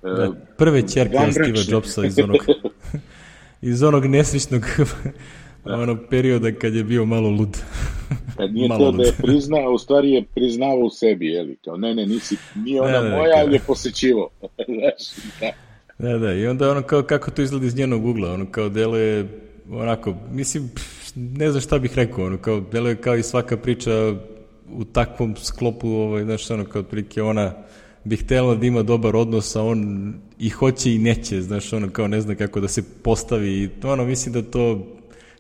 e, 0.03 0.09
da, 0.09 0.31
prve 0.57 0.87
čerke 0.87 1.17
Steve. 1.31 1.59
Jobsa 1.67 2.05
iz 2.05 2.19
onog, 2.19 2.37
iz 3.71 3.83
onog 3.83 4.05
nesrećnog 4.05 4.63
onog 5.83 5.99
perioda 6.09 6.51
kad 6.51 6.75
je 6.75 6.83
bio 6.83 7.05
malo 7.05 7.29
lud. 7.29 7.57
Kad 8.37 8.53
nije 8.53 8.67
Malo 8.67 8.91
to 8.91 8.97
da 8.97 9.03
je 9.03 9.11
prizna, 9.23 9.57
a 9.57 9.69
u 9.69 9.77
stvari 9.77 10.11
je 10.11 10.23
priznao 10.35 10.77
u 10.77 10.89
sebi, 10.89 11.27
jeli? 11.27 11.57
Kao, 11.65 11.77
ne, 11.77 11.95
ne, 11.95 12.05
nisi, 12.05 12.37
nije 12.55 12.81
ona 12.81 13.01
Ne, 13.01 13.09
moja, 13.09 13.37
ali 13.37 13.53
je 13.53 13.61
posećivo. 13.67 14.29
Znaš, 14.77 15.25
da. 15.39 15.51
Da, 15.99 16.17
da, 16.17 16.33
i 16.33 16.47
onda 16.47 16.71
ono 16.71 16.81
kao 16.81 17.03
kako 17.03 17.31
to 17.31 17.41
izgleda 17.41 17.65
iz 17.65 17.75
njenog 17.75 18.05
ugla, 18.05 18.33
ono 18.33 18.45
kao 18.51 18.69
deluje 18.69 19.27
onako, 19.71 20.13
mislim, 20.31 20.69
pff, 20.75 21.11
ne 21.15 21.51
znam 21.51 21.61
šta 21.61 21.79
bih 21.79 21.95
rekao, 21.95 22.25
ono 22.25 22.37
kao 22.37 22.59
deluje 22.71 22.95
kao 22.95 23.15
i 23.15 23.23
svaka 23.23 23.57
priča 23.57 24.13
u 24.73 24.83
takvom 24.85 25.35
sklopu, 25.35 25.89
ovaj, 25.89 26.23
znaš, 26.23 26.51
ono 26.51 26.65
kao 26.65 26.81
otprilike 26.81 27.21
ona 27.21 27.53
bi 28.03 28.15
htjela 28.17 28.55
da 28.55 28.65
ima 28.65 28.83
dobar 28.83 29.15
odnos, 29.15 29.55
a 29.55 29.63
on 29.63 30.13
i 30.39 30.49
hoće 30.49 30.93
i 30.93 30.99
neće, 30.99 31.41
znaš, 31.41 31.73
ono 31.73 31.89
kao 31.89 32.07
ne 32.07 32.21
zna 32.21 32.35
kako 32.35 32.59
da 32.59 32.67
se 32.67 32.83
postavi 33.03 33.49
i 33.49 33.69
ono, 33.83 34.05
mislim 34.05 34.33
da 34.33 34.41
to 34.41 34.96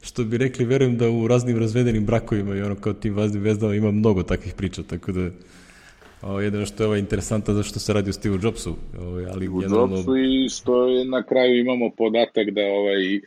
što 0.07 0.23
bi 0.23 0.37
rekli, 0.37 0.65
verujem 0.65 0.97
da 0.97 1.09
u 1.09 1.27
raznim 1.27 1.59
razvedenim 1.59 2.05
brakovima 2.05 2.55
i 2.55 2.61
ono 2.61 2.75
kao 2.75 2.93
tim 2.93 3.15
vaznim 3.15 3.43
vezdama 3.43 3.75
ima 3.75 3.91
mnogo 3.91 4.23
takvih 4.23 4.53
priča, 4.57 4.83
tako 4.83 5.11
da 5.11 5.29
o, 6.21 6.39
jedino 6.39 6.65
što 6.65 6.83
je 6.83 6.87
ovo 6.87 6.95
interesantno 6.95 7.53
zašto 7.53 7.79
se 7.79 7.93
radi 7.93 8.09
o 8.09 8.13
Steve 8.13 8.37
Jobsu. 8.43 8.75
O, 8.99 9.03
ali 9.33 9.47
U 9.47 9.59
generalno, 9.59 9.95
Jobsu 9.95 10.17
i 10.17 10.49
što 10.49 10.87
je 10.87 11.05
na 11.05 11.23
kraju 11.23 11.59
imamo 11.59 11.89
podatak 11.89 12.49
da 12.49 12.61
ovaj 12.61 13.19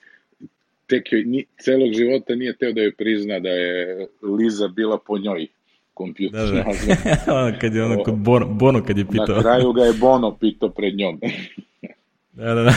tek 0.86 1.12
joj 1.12 1.24
ni, 1.24 1.44
celog 1.58 1.92
života 1.92 2.34
nije 2.34 2.56
teo 2.56 2.72
da 2.72 2.80
joj 2.80 2.94
prizna 2.94 3.40
da 3.40 3.48
je 3.48 4.06
Liza 4.22 4.68
bila 4.68 4.98
po 5.06 5.18
njoj 5.18 5.46
kompjuter. 5.94 6.40
da, 6.40 6.62
da. 7.26 7.52
kad 7.60 7.74
je 7.74 7.84
ono 7.84 8.02
kod 8.02 8.14
Bono, 8.14 8.46
Bono 8.46 8.82
kad 8.84 8.98
je 8.98 9.04
pitao. 9.06 9.36
Na 9.36 9.42
kraju 9.42 9.72
ga 9.72 9.82
je 9.82 9.92
Bono 9.92 10.36
pitao 10.36 10.68
pred 10.68 10.96
njom. 10.96 11.20
da, 12.40 12.54
da, 12.54 12.62
da. 12.62 12.72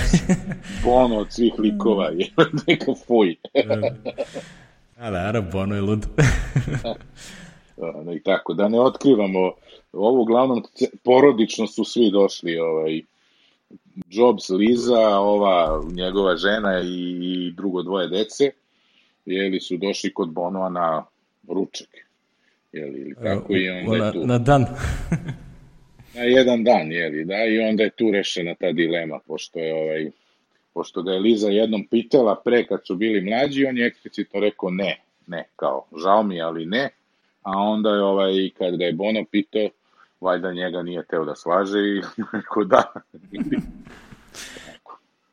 Bono 0.84 1.18
od 1.18 1.28
svih 1.34 1.54
likova 1.60 2.10
je 2.10 2.30
neka 2.68 2.94
fuj. 3.08 3.36
A 4.98 5.12
da, 5.12 5.32
da, 5.32 5.42
Bono 5.42 5.76
je 5.76 5.82
lud. 5.82 6.06
I 8.16 8.24
tako, 8.24 8.54
da 8.54 8.68
ne 8.68 8.80
otkrivamo, 8.80 9.52
ovo 9.94 10.22
uglavnom 10.22 10.64
porodično 11.04 11.68
su 11.68 11.84
svi 11.84 12.12
došli, 12.12 12.58
ovaj, 12.58 13.02
Jobs, 14.10 14.50
Liza, 14.50 15.20
ova 15.20 15.84
njegova 15.92 16.36
žena 16.36 16.82
i, 16.84 17.54
drugo 17.58 17.82
dvoje 17.82 18.08
dece, 18.08 18.52
jeli 19.26 19.60
su 19.60 19.78
došli 19.78 20.14
kod 20.14 20.30
Bonoa 20.30 20.70
na 20.70 21.06
ručak. 21.48 21.88
Jeli, 22.72 23.00
ili 23.00 23.16
tako, 23.24 23.56
i 23.56 23.70
onda 23.70 24.06
na, 24.06 24.12
tu, 24.12 24.28
na 24.28 24.38
dan. 24.38 24.66
Na 26.14 26.22
jedan 26.22 26.64
dan, 26.64 26.92
jeli, 26.92 27.26
da, 27.26 27.46
i 27.46 27.60
onda 27.60 27.84
je 27.84 27.90
tu 27.90 28.12
rešena 28.12 28.56
ta 28.60 28.72
dilema, 28.72 29.20
pošto 29.28 29.60
je 29.60 29.74
ovaj, 29.74 30.12
pošto 30.74 31.04
ga 31.04 31.12
je 31.12 31.20
Liza 31.20 31.48
jednom 31.48 31.88
pitala 31.88 32.42
pre 32.46 32.66
kad 32.66 32.80
su 32.88 32.96
bili 32.96 33.22
mlađi, 33.22 33.66
on 33.66 33.78
je 33.78 33.86
eksplicitno 33.86 34.40
rekao 34.40 34.70
ne, 34.70 35.02
ne, 35.28 35.44
kao, 35.56 35.86
žao 36.04 36.24
mi, 36.24 36.36
je, 36.36 36.42
ali 36.42 36.66
ne, 36.66 36.90
a 37.42 37.52
onda 37.52 37.90
je 37.90 38.02
ovaj, 38.02 38.50
kad 38.58 38.78
ga 38.78 38.86
je 38.86 38.94
Bono 38.94 39.26
pitao, 39.32 39.70
valjda 40.22 40.54
njega 40.54 40.84
nije 40.84 41.06
teo 41.10 41.26
da 41.26 41.36
slaže 41.36 41.80
i 41.80 42.02
rekao 42.34 42.64
da. 42.64 42.94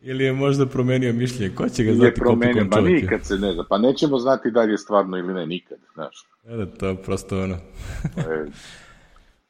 Ili 0.02 0.24
je 0.24 0.32
možda 0.32 0.66
promenio 0.66 1.12
mišljenje, 1.12 1.55
ko 1.55 1.69
će 1.69 1.85
ga 1.85 1.90
je 1.90 1.97
znati 1.97 2.20
koliko 2.20 2.40
promenio, 2.40 2.66
pa 2.70 2.78
je? 2.78 2.85
nikad 2.85 3.27
se 3.27 3.35
ne 3.35 3.52
zna, 3.52 3.65
pa 3.69 3.78
nećemo 3.78 4.19
znati 4.19 4.51
da 4.51 4.62
li 4.62 4.73
je 4.73 4.78
stvarno 4.78 5.19
ili 5.19 5.35
ne, 5.35 5.47
nikad, 5.47 5.78
znaš. 5.94 6.27
Da, 6.44 6.57
da, 6.57 6.66
to 6.66 6.89
je 6.89 6.97
prosto 6.97 7.43
ono. 7.43 7.57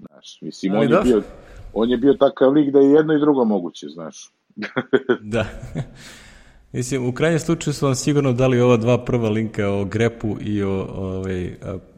Je, 0.00 0.06
znaš, 0.06 0.38
mislim, 0.42 0.72
Ali 0.72 0.86
on 0.86 0.92
je, 0.92 0.96
da. 0.96 1.02
bio, 1.02 1.22
on 1.74 1.90
je 1.90 1.96
bio 1.96 2.14
takav 2.14 2.52
lik 2.52 2.72
da 2.72 2.78
je 2.78 2.90
jedno 2.90 3.14
i 3.14 3.20
drugo 3.20 3.44
moguće, 3.44 3.86
znaš. 3.88 4.32
Da. 5.20 5.46
Mislim, 6.72 7.08
u 7.08 7.12
krajnjem 7.12 7.40
slučaju 7.40 7.74
su 7.74 7.86
vam 7.86 7.94
sigurno 7.94 8.32
dali 8.32 8.60
ova 8.60 8.76
dva 8.76 9.04
prva 9.04 9.28
linka 9.28 9.68
o 9.68 9.84
Grepu 9.84 10.36
i 10.40 10.62
o 10.62 10.86
ovaj, 10.96 11.54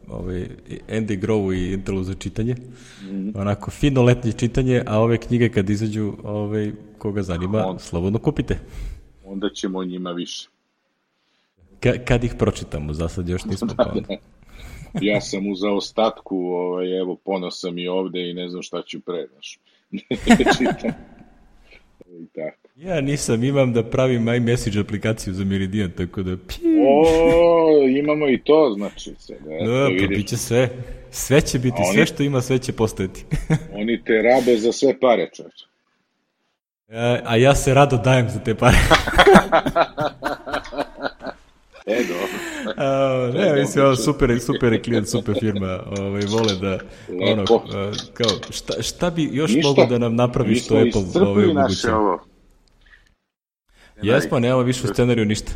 ovaj 0.09 0.47
Andy 0.89 1.19
Grovu 1.19 1.53
i 1.53 1.73
Intelu 1.73 2.03
za 2.03 2.13
čitanje. 2.13 2.55
Mhm. 3.01 3.29
Onako, 3.35 3.71
fino 3.71 4.03
letnje 4.03 4.31
čitanje, 4.31 4.83
a 4.87 4.99
ove 4.99 5.17
knjige 5.17 5.49
kad 5.49 5.69
izađu, 5.69 6.13
ovaj, 6.23 6.71
koga 6.97 7.21
zanima, 7.21 7.65
On- 7.67 7.79
slobodno 7.79 8.19
kupite. 8.19 8.59
Onda 9.25 9.49
ćemo 9.49 9.79
o 9.79 9.83
njima 9.83 10.11
više. 10.11 10.49
Ka, 11.79 11.91
kad 12.05 12.23
ih 12.23 12.33
pročitamo, 12.39 12.93
za 12.93 13.09
sad 13.09 13.29
još 13.29 13.45
nismo 13.45 13.67
pa 13.77 13.91
onda. 13.95 14.15
Ja 15.01 15.21
sam 15.21 15.51
u 15.51 15.55
zaostatku, 15.55 16.37
ovaj, 16.37 16.99
evo, 16.99 17.15
ponosan 17.15 17.79
i 17.79 17.87
ovde 17.87 18.29
i 18.29 18.33
ne 18.33 18.49
znam 18.49 18.61
šta 18.61 18.81
ću 18.81 18.99
pre, 18.99 19.27
znaš. 19.33 19.59
I 22.21 22.25
tako. 22.35 22.57
Ja 22.75 23.01
nisam, 23.01 23.43
imam 23.43 23.73
da 23.73 23.83
pravim 23.83 24.27
iMessage 24.27 24.79
aplikaciju 24.79 25.33
za 25.33 25.43
Meridian, 25.45 25.91
tako 25.91 26.23
da... 26.23 26.31
O, 26.87 27.87
imamo 27.99 28.29
i 28.29 28.37
to, 28.43 28.73
znači, 28.77 29.11
se, 29.19 29.33
da, 29.39 29.65
da, 29.65 29.71
da 29.79 29.85
pa 29.85 29.91
vidiš. 29.93 30.17
bit 30.17 30.27
će 30.27 30.37
sve. 30.37 30.69
Sve 31.11 31.41
će 31.41 31.59
biti, 31.59 31.75
oni- 31.77 31.93
sve 31.93 32.05
što 32.05 32.23
ima, 32.23 32.41
sve 32.41 32.59
će 32.59 32.73
postojati. 32.73 33.25
Oni 33.79 34.03
te 34.03 34.21
rabe 34.21 34.57
za 34.57 34.71
sve 34.71 34.99
pare, 34.99 35.29
čovječe. 35.35 35.65
a, 36.91 37.19
a 37.25 37.35
ja 37.37 37.55
se 37.55 37.73
rado 37.73 37.97
dajem 37.97 38.29
za 38.29 38.39
te 38.39 38.55
pare. 38.55 38.77
E, 41.85 42.03
dobro. 42.03 42.37
Ne, 43.39 43.61
mislim, 43.61 43.85
ovo 43.85 43.95
super, 43.95 44.39
super 44.39 44.73
je 44.73 44.81
klijent, 44.81 45.07
super 45.09 45.35
firma, 45.39 45.83
ovaj, 45.99 46.21
vole 46.25 46.55
da, 46.61 46.79
ono, 47.31 47.41
Lepo. 47.41 47.61
a, 47.73 47.91
kao, 48.13 48.29
šta, 48.51 48.81
šta 48.81 49.09
bi 49.09 49.29
još 49.31 49.51
Ništa. 49.51 49.67
mogo 49.67 49.85
da 49.85 49.97
nam 49.97 50.15
napravi 50.15 50.55
što 50.55 50.75
Apple 50.77 51.21
ovaj, 51.21 51.45
naše 51.45 51.51
omogućuje? 51.51 51.95
ovo. 51.95 52.19
Jesmo, 54.01 54.39
nemamo 54.39 54.61
više 54.63 54.81
u 54.83 54.93
scenariju 54.93 55.25
ništa. 55.25 55.51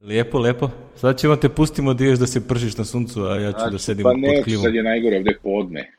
Lijepo, 0.00 0.38
lepo. 0.38 0.70
Sad 0.96 1.18
ćemo 1.18 1.36
te 1.36 1.48
pustimo 1.48 1.94
da 1.94 2.04
da 2.04 2.26
se 2.26 2.48
pržiš 2.48 2.76
na 2.76 2.84
suncu, 2.84 3.22
a 3.22 3.36
ja 3.36 3.52
ću 3.52 3.58
da 3.58 3.68
Znači, 3.68 3.84
sedim 3.84 4.02
pa 4.02 4.10
pod 4.10 4.18
ne, 4.18 4.42
klimom. 4.42 4.62
sad 4.62 4.74
je 4.74 4.82
najgore 4.82 5.16
ovde 5.16 5.38
podne. 5.42 5.92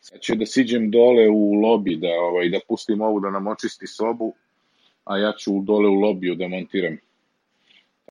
Sad 0.00 0.20
ću 0.20 0.34
da 0.34 0.46
siđem 0.46 0.90
dole 0.90 1.28
u 1.30 1.52
lobi, 1.52 1.96
da, 1.96 2.08
ovaj, 2.08 2.48
da 2.48 2.58
pustim 2.68 3.00
ovu 3.00 3.20
da 3.20 3.30
nam 3.30 3.46
očisti 3.46 3.86
sobu, 3.86 4.34
a 5.06 5.18
ja 5.18 5.32
ću 5.38 5.60
dole 5.62 5.88
u 5.88 5.94
lobiju 5.94 6.34
da 6.34 6.48
montiram. 6.48 6.96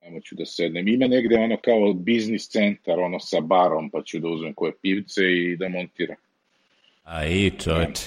Tamo 0.02 0.20
ću 0.20 0.34
da 0.34 0.46
sednem. 0.46 0.88
Ima 0.88 1.06
negde 1.06 1.36
ono 1.36 1.56
kao 1.64 1.92
biznis 1.92 2.48
centar, 2.48 2.98
ono 2.98 3.20
sa 3.20 3.40
barom, 3.40 3.90
pa 3.90 4.02
ću 4.02 4.18
da 4.18 4.28
uzmem 4.28 4.54
koje 4.54 4.72
pivce 4.82 5.22
i 5.22 5.56
da 5.56 5.68
montiram. 5.68 6.16
A 7.04 7.26
i 7.26 7.50
čoveč, 7.58 7.98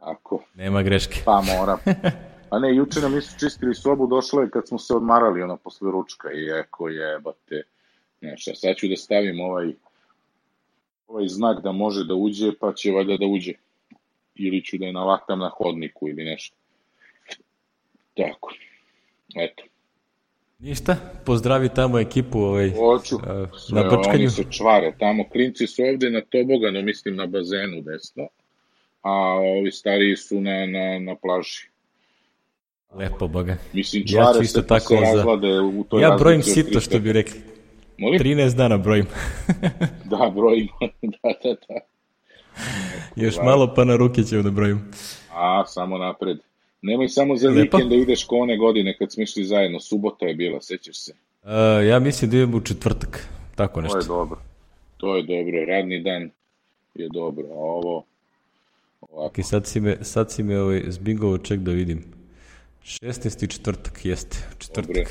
Ako, 0.00 0.42
nema 0.54 0.82
greške. 0.82 1.22
pa 1.24 1.42
moram. 1.58 1.78
A 2.50 2.58
ne, 2.58 2.76
juče 2.76 3.00
nam 3.00 3.14
nisu 3.14 3.38
čistili 3.38 3.74
sobu, 3.74 4.06
došlo 4.06 4.42
je 4.42 4.50
kad 4.50 4.68
smo 4.68 4.78
se 4.78 4.94
odmarali, 4.94 5.42
ono, 5.42 5.56
posle 5.56 5.90
ručka 5.90 6.32
i 6.32 6.60
eko 6.60 6.88
jebate. 6.88 7.62
Znaš, 8.20 8.48
a 8.48 8.54
sad 8.54 8.76
ću 8.76 8.88
da 8.88 8.96
stavim 8.96 9.40
ovaj, 9.40 9.72
ovaj 11.08 11.28
znak 11.28 11.62
da 11.62 11.72
može 11.72 12.04
da 12.04 12.14
uđe, 12.14 12.52
pa 12.60 12.72
će 12.72 12.90
valjda 12.90 13.16
da 13.16 13.26
uđe. 13.26 13.52
Ili 14.34 14.64
ću 14.64 14.78
da 14.78 14.86
je 14.86 14.92
navatam 14.92 15.38
na 15.38 15.48
hodniku 15.48 16.08
ili 16.08 16.24
nešto. 16.24 16.56
Tako. 18.16 18.52
Eto. 19.36 19.62
Ništa, 20.58 20.96
pozdravi 21.26 21.68
tamo 21.68 21.98
ekipu 21.98 22.38
ovaj, 22.40 22.70
Hoću. 22.70 23.16
Sve, 23.58 23.82
na 23.82 23.88
brčkanju. 23.88 24.14
Oni 24.14 24.30
se 24.30 24.44
čvare 24.50 24.92
tamo. 24.98 25.28
Klinci 25.28 25.66
su 25.66 25.82
ovde 25.84 26.10
na 26.10 26.20
toboganu, 26.20 26.82
mislim 26.82 27.16
na 27.16 27.26
bazenu 27.26 27.82
desno. 27.82 28.28
A 29.02 29.10
ovi 29.58 29.72
stariji 29.72 30.16
su 30.16 30.40
na, 30.40 30.66
na, 30.66 30.98
na 31.00 31.14
plaži. 31.14 31.68
Lepo, 32.94 33.28
boga. 33.28 33.56
Mislim, 33.72 34.02
Ja 34.02 34.06
čvare 34.08 34.38
ću 34.38 34.42
isto 34.42 34.60
se 34.60 34.66
pa 34.66 34.78
tako 34.78 34.88
se 34.88 35.00
za- 35.02 35.16
razlade 35.16 35.60
u 35.60 35.84
toj 35.84 36.02
Ja 36.02 36.10
brojim 36.10 36.42
sito, 36.42 36.68
300. 36.70 36.80
što 36.80 36.98
bi 36.98 37.12
rekli. 37.12 37.40
Molim? 37.98 38.20
13 38.20 38.56
dana 38.56 38.76
brojim. 38.78 39.06
Da, 40.10 40.32
brojimo. 40.34 40.70
da, 41.12 41.28
da, 41.42 41.54
da. 41.68 41.80
Još 43.16 43.36
malo 43.44 43.74
pa 43.74 43.84
na 43.84 43.96
ruke 43.96 44.22
ćemo 44.22 44.42
da 44.42 44.50
brojim. 44.50 44.90
A, 45.32 45.64
samo 45.66 45.98
napred. 45.98 46.38
Nemoj 46.86 47.08
samo 47.08 47.36
za 47.36 47.48
Lepo. 47.48 47.60
vikend 47.60 47.90
da 47.90 47.96
ideš 47.96 48.24
ko 48.24 48.36
one 48.36 48.56
godine 48.56 48.96
kad 48.98 49.12
smo 49.12 49.22
išli 49.22 49.44
zajedno. 49.44 49.80
Subota 49.80 50.26
je 50.26 50.34
bila, 50.34 50.60
sećaš 50.60 50.96
se. 50.96 51.12
Uh, 51.42 51.50
ja 51.88 51.98
mislim 51.98 52.30
da 52.30 52.36
idem 52.36 52.54
u 52.54 52.60
četvrtak. 52.60 53.28
Tako 53.54 53.80
To 53.80 53.86
je 53.86 53.94
nešto. 53.94 54.14
dobro. 54.14 54.40
To 54.96 55.16
je 55.16 55.22
dobro. 55.22 55.64
Radni 55.64 56.02
dan 56.02 56.30
je 56.94 57.08
dobro. 57.08 57.46
A 57.46 57.54
ovo... 57.54 58.04
Ovako. 59.00 59.26
Ok, 59.26 59.44
sad 59.44 59.66
si 59.66 59.80
me, 59.80 59.96
sad 60.04 60.32
si 60.32 60.42
me 60.42 60.60
ovaj, 60.60 60.82
zbingovo 60.86 61.38
ček 61.38 61.60
da 61.60 61.72
vidim. 61.72 62.04
16. 62.82 63.50
četvrtak, 63.52 64.04
jeste. 64.04 64.36
Četvrtak. 64.58 65.08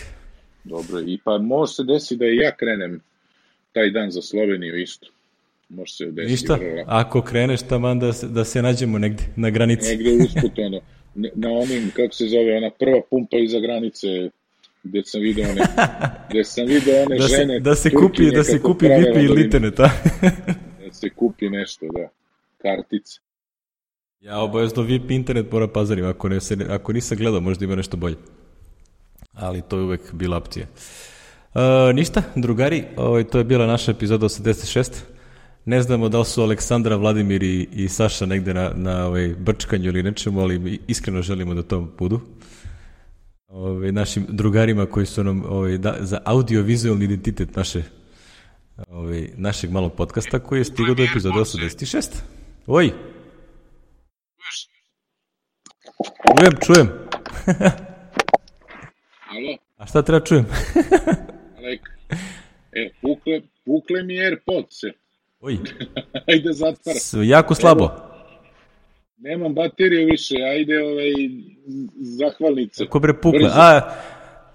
Dobro. 0.63 0.87
Dobro. 0.91 0.99
I 1.07 1.19
pa 1.23 1.37
može 1.37 1.73
se 1.73 1.83
desiti 1.83 2.15
da 2.15 2.25
i 2.25 2.35
ja 2.35 2.55
krenem 2.55 3.01
taj 3.71 3.89
dan 3.89 4.11
za 4.11 4.21
Sloveniju 4.21 4.81
isto. 4.81 5.07
Može 5.69 5.93
se 5.93 6.05
desiti. 6.05 6.31
Ništa, 6.31 6.59
ako 6.85 7.21
kreneš 7.21 7.61
tamo 7.61 7.95
da 7.95 8.13
se, 8.13 8.27
da 8.27 8.45
se 8.45 8.61
nađemo 8.61 8.97
negde 8.97 9.23
na 9.35 9.49
granici. 9.49 9.89
Negde 9.89 10.23
usput, 10.23 10.59
ono, 10.59 10.79
na 11.15 11.49
onim, 11.49 11.91
kako 11.95 12.13
se 12.13 12.27
zove, 12.27 12.57
ona 12.57 12.69
prva 12.79 13.01
pumpa 13.09 13.37
iza 13.37 13.59
granice, 13.59 14.07
gde 14.83 15.03
sam 15.05 15.21
video 15.21 15.49
one, 15.49 15.61
gde 16.29 16.43
sam 16.43 16.65
video 16.65 17.03
one 17.05 17.17
Da 17.17 17.27
se, 17.27 17.35
žene, 17.35 17.59
da 17.59 17.75
se 17.75 17.89
kupi, 17.89 18.31
da 18.31 18.43
se 18.43 18.61
kupi 18.61 18.87
VIP 18.87 19.15
ili 19.15 19.41
internet, 19.41 19.79
a? 19.79 19.89
Da 20.85 20.93
se 20.93 21.09
kupi 21.09 21.49
nešto, 21.49 21.85
da, 21.85 22.09
kartice. 22.57 23.19
Ja 24.21 24.39
obavezno 24.39 24.83
VIP 24.83 25.11
internet 25.11 25.51
mora 25.51 25.67
pazarim, 25.67 26.05
ako, 26.05 26.29
ne, 26.29 26.41
se, 26.41 26.57
ako 26.69 26.93
nisam 26.93 27.17
gledao, 27.17 27.41
možda 27.41 27.65
ima 27.65 27.75
nešto 27.75 27.97
bolje. 27.97 28.15
Ali 29.33 29.61
to 29.61 29.77
je 29.77 29.83
uvek 29.83 30.13
bila 30.13 30.37
opcija. 30.37 30.65
Uh, 31.53 31.61
ništa, 31.95 32.23
drugari, 32.35 32.83
ovaj, 32.97 33.23
to 33.23 33.37
je 33.37 33.43
bila 33.43 33.67
naša 33.67 33.91
epizoda 33.91 34.25
86. 34.25 34.93
Ne 35.65 35.81
znamo 35.81 36.09
da 36.09 36.19
li 36.19 36.25
su 36.25 36.41
Aleksandra, 36.41 36.95
Vladimir 36.95 37.43
i, 37.43 37.67
i 37.73 37.89
Saša 37.89 38.25
negde 38.25 38.53
na, 38.53 38.71
na 38.75 39.05
ovaj, 39.05 39.35
brčkanju 39.39 39.89
ili 39.89 40.03
nečemu, 40.03 40.41
ali 40.41 40.79
iskreno 40.87 41.21
želimo 41.21 41.53
da 41.53 41.63
to 41.63 41.79
budu. 41.99 42.19
Ovaj, 43.47 43.91
našim 43.91 44.25
drugarima 44.29 44.85
koji 44.85 45.05
su 45.05 45.23
nam 45.23 45.43
ovaj, 45.49 45.77
da, 45.77 45.95
za 45.99 46.21
audio-vizualni 46.25 47.05
identitet 47.05 47.55
naše 47.55 47.83
ovaj, 48.87 49.29
našeg 49.37 49.71
malog 49.71 49.93
podcasta 49.93 50.39
koji 50.39 50.59
je 50.59 50.65
stigao 50.65 50.95
do 50.95 51.03
epizode 51.03 51.39
86. 51.39 52.15
Oj! 52.67 52.91
Čujem, 56.37 56.53
čujem. 56.65 56.89
Alo, 59.29 59.57
A 59.77 59.85
šta 59.85 60.01
treba 60.01 60.25
čujem? 60.25 60.45
Alek. 61.57 61.81
E, 62.71 62.89
pukle, 63.01 63.41
pukle 63.65 64.03
mi 64.03 64.19
Airpodse. 64.19 65.02
Oj, 65.43 65.57
Ajde 66.29 66.53
zatvara. 66.53 66.99
s- 66.99 67.13
jako 67.23 67.55
slabo. 67.55 67.89
Nemam 69.17 69.53
bateriju 69.53 70.07
više, 70.07 70.35
ajde 70.35 70.83
ovaj, 70.83 71.11
zahvalnice. 71.95 72.85
Ko 72.85 72.99
bre 72.99 73.13
pukle? 73.13 73.39
Brzo. 73.39 73.53
A, 73.55 73.81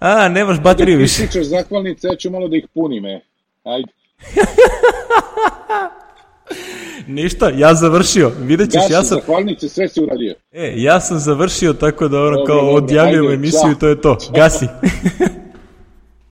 a, 0.01 0.29
nemaš 0.29 0.61
bateriju 0.61 0.97
Ti 0.97 1.03
više. 1.03 1.23
pričaš 1.23 1.45
zahvalnice, 1.45 2.07
ja 2.07 2.17
ću 2.17 2.31
malo 2.31 2.49
da 2.49 2.57
ih 2.57 2.67
punim, 2.75 3.07
e. 3.07 3.21
Ajde. 3.65 3.93
Ništa, 7.09 7.51
ja 7.51 7.75
završio. 7.75 8.33
Vidjet 8.41 8.71
ćeš, 8.71 8.81
Gasi 8.81 8.93
ja 8.93 9.03
sam, 9.03 9.19
zahvalnice, 9.19 9.69
sve 9.69 9.89
si 9.89 10.01
uradio. 10.01 10.35
e, 10.53 10.73
ja 10.77 11.01
sam 11.01 11.19
završio 11.19 11.73
tako 11.73 12.09
da 12.09 12.23
ono 12.23 12.45
kao 12.45 12.77
ajde, 13.27 13.35
emisiju 13.35 13.71
i 13.71 13.79
to 13.81 13.89
je 13.89 14.01
to. 14.01 14.17
Gasi. 14.35 14.67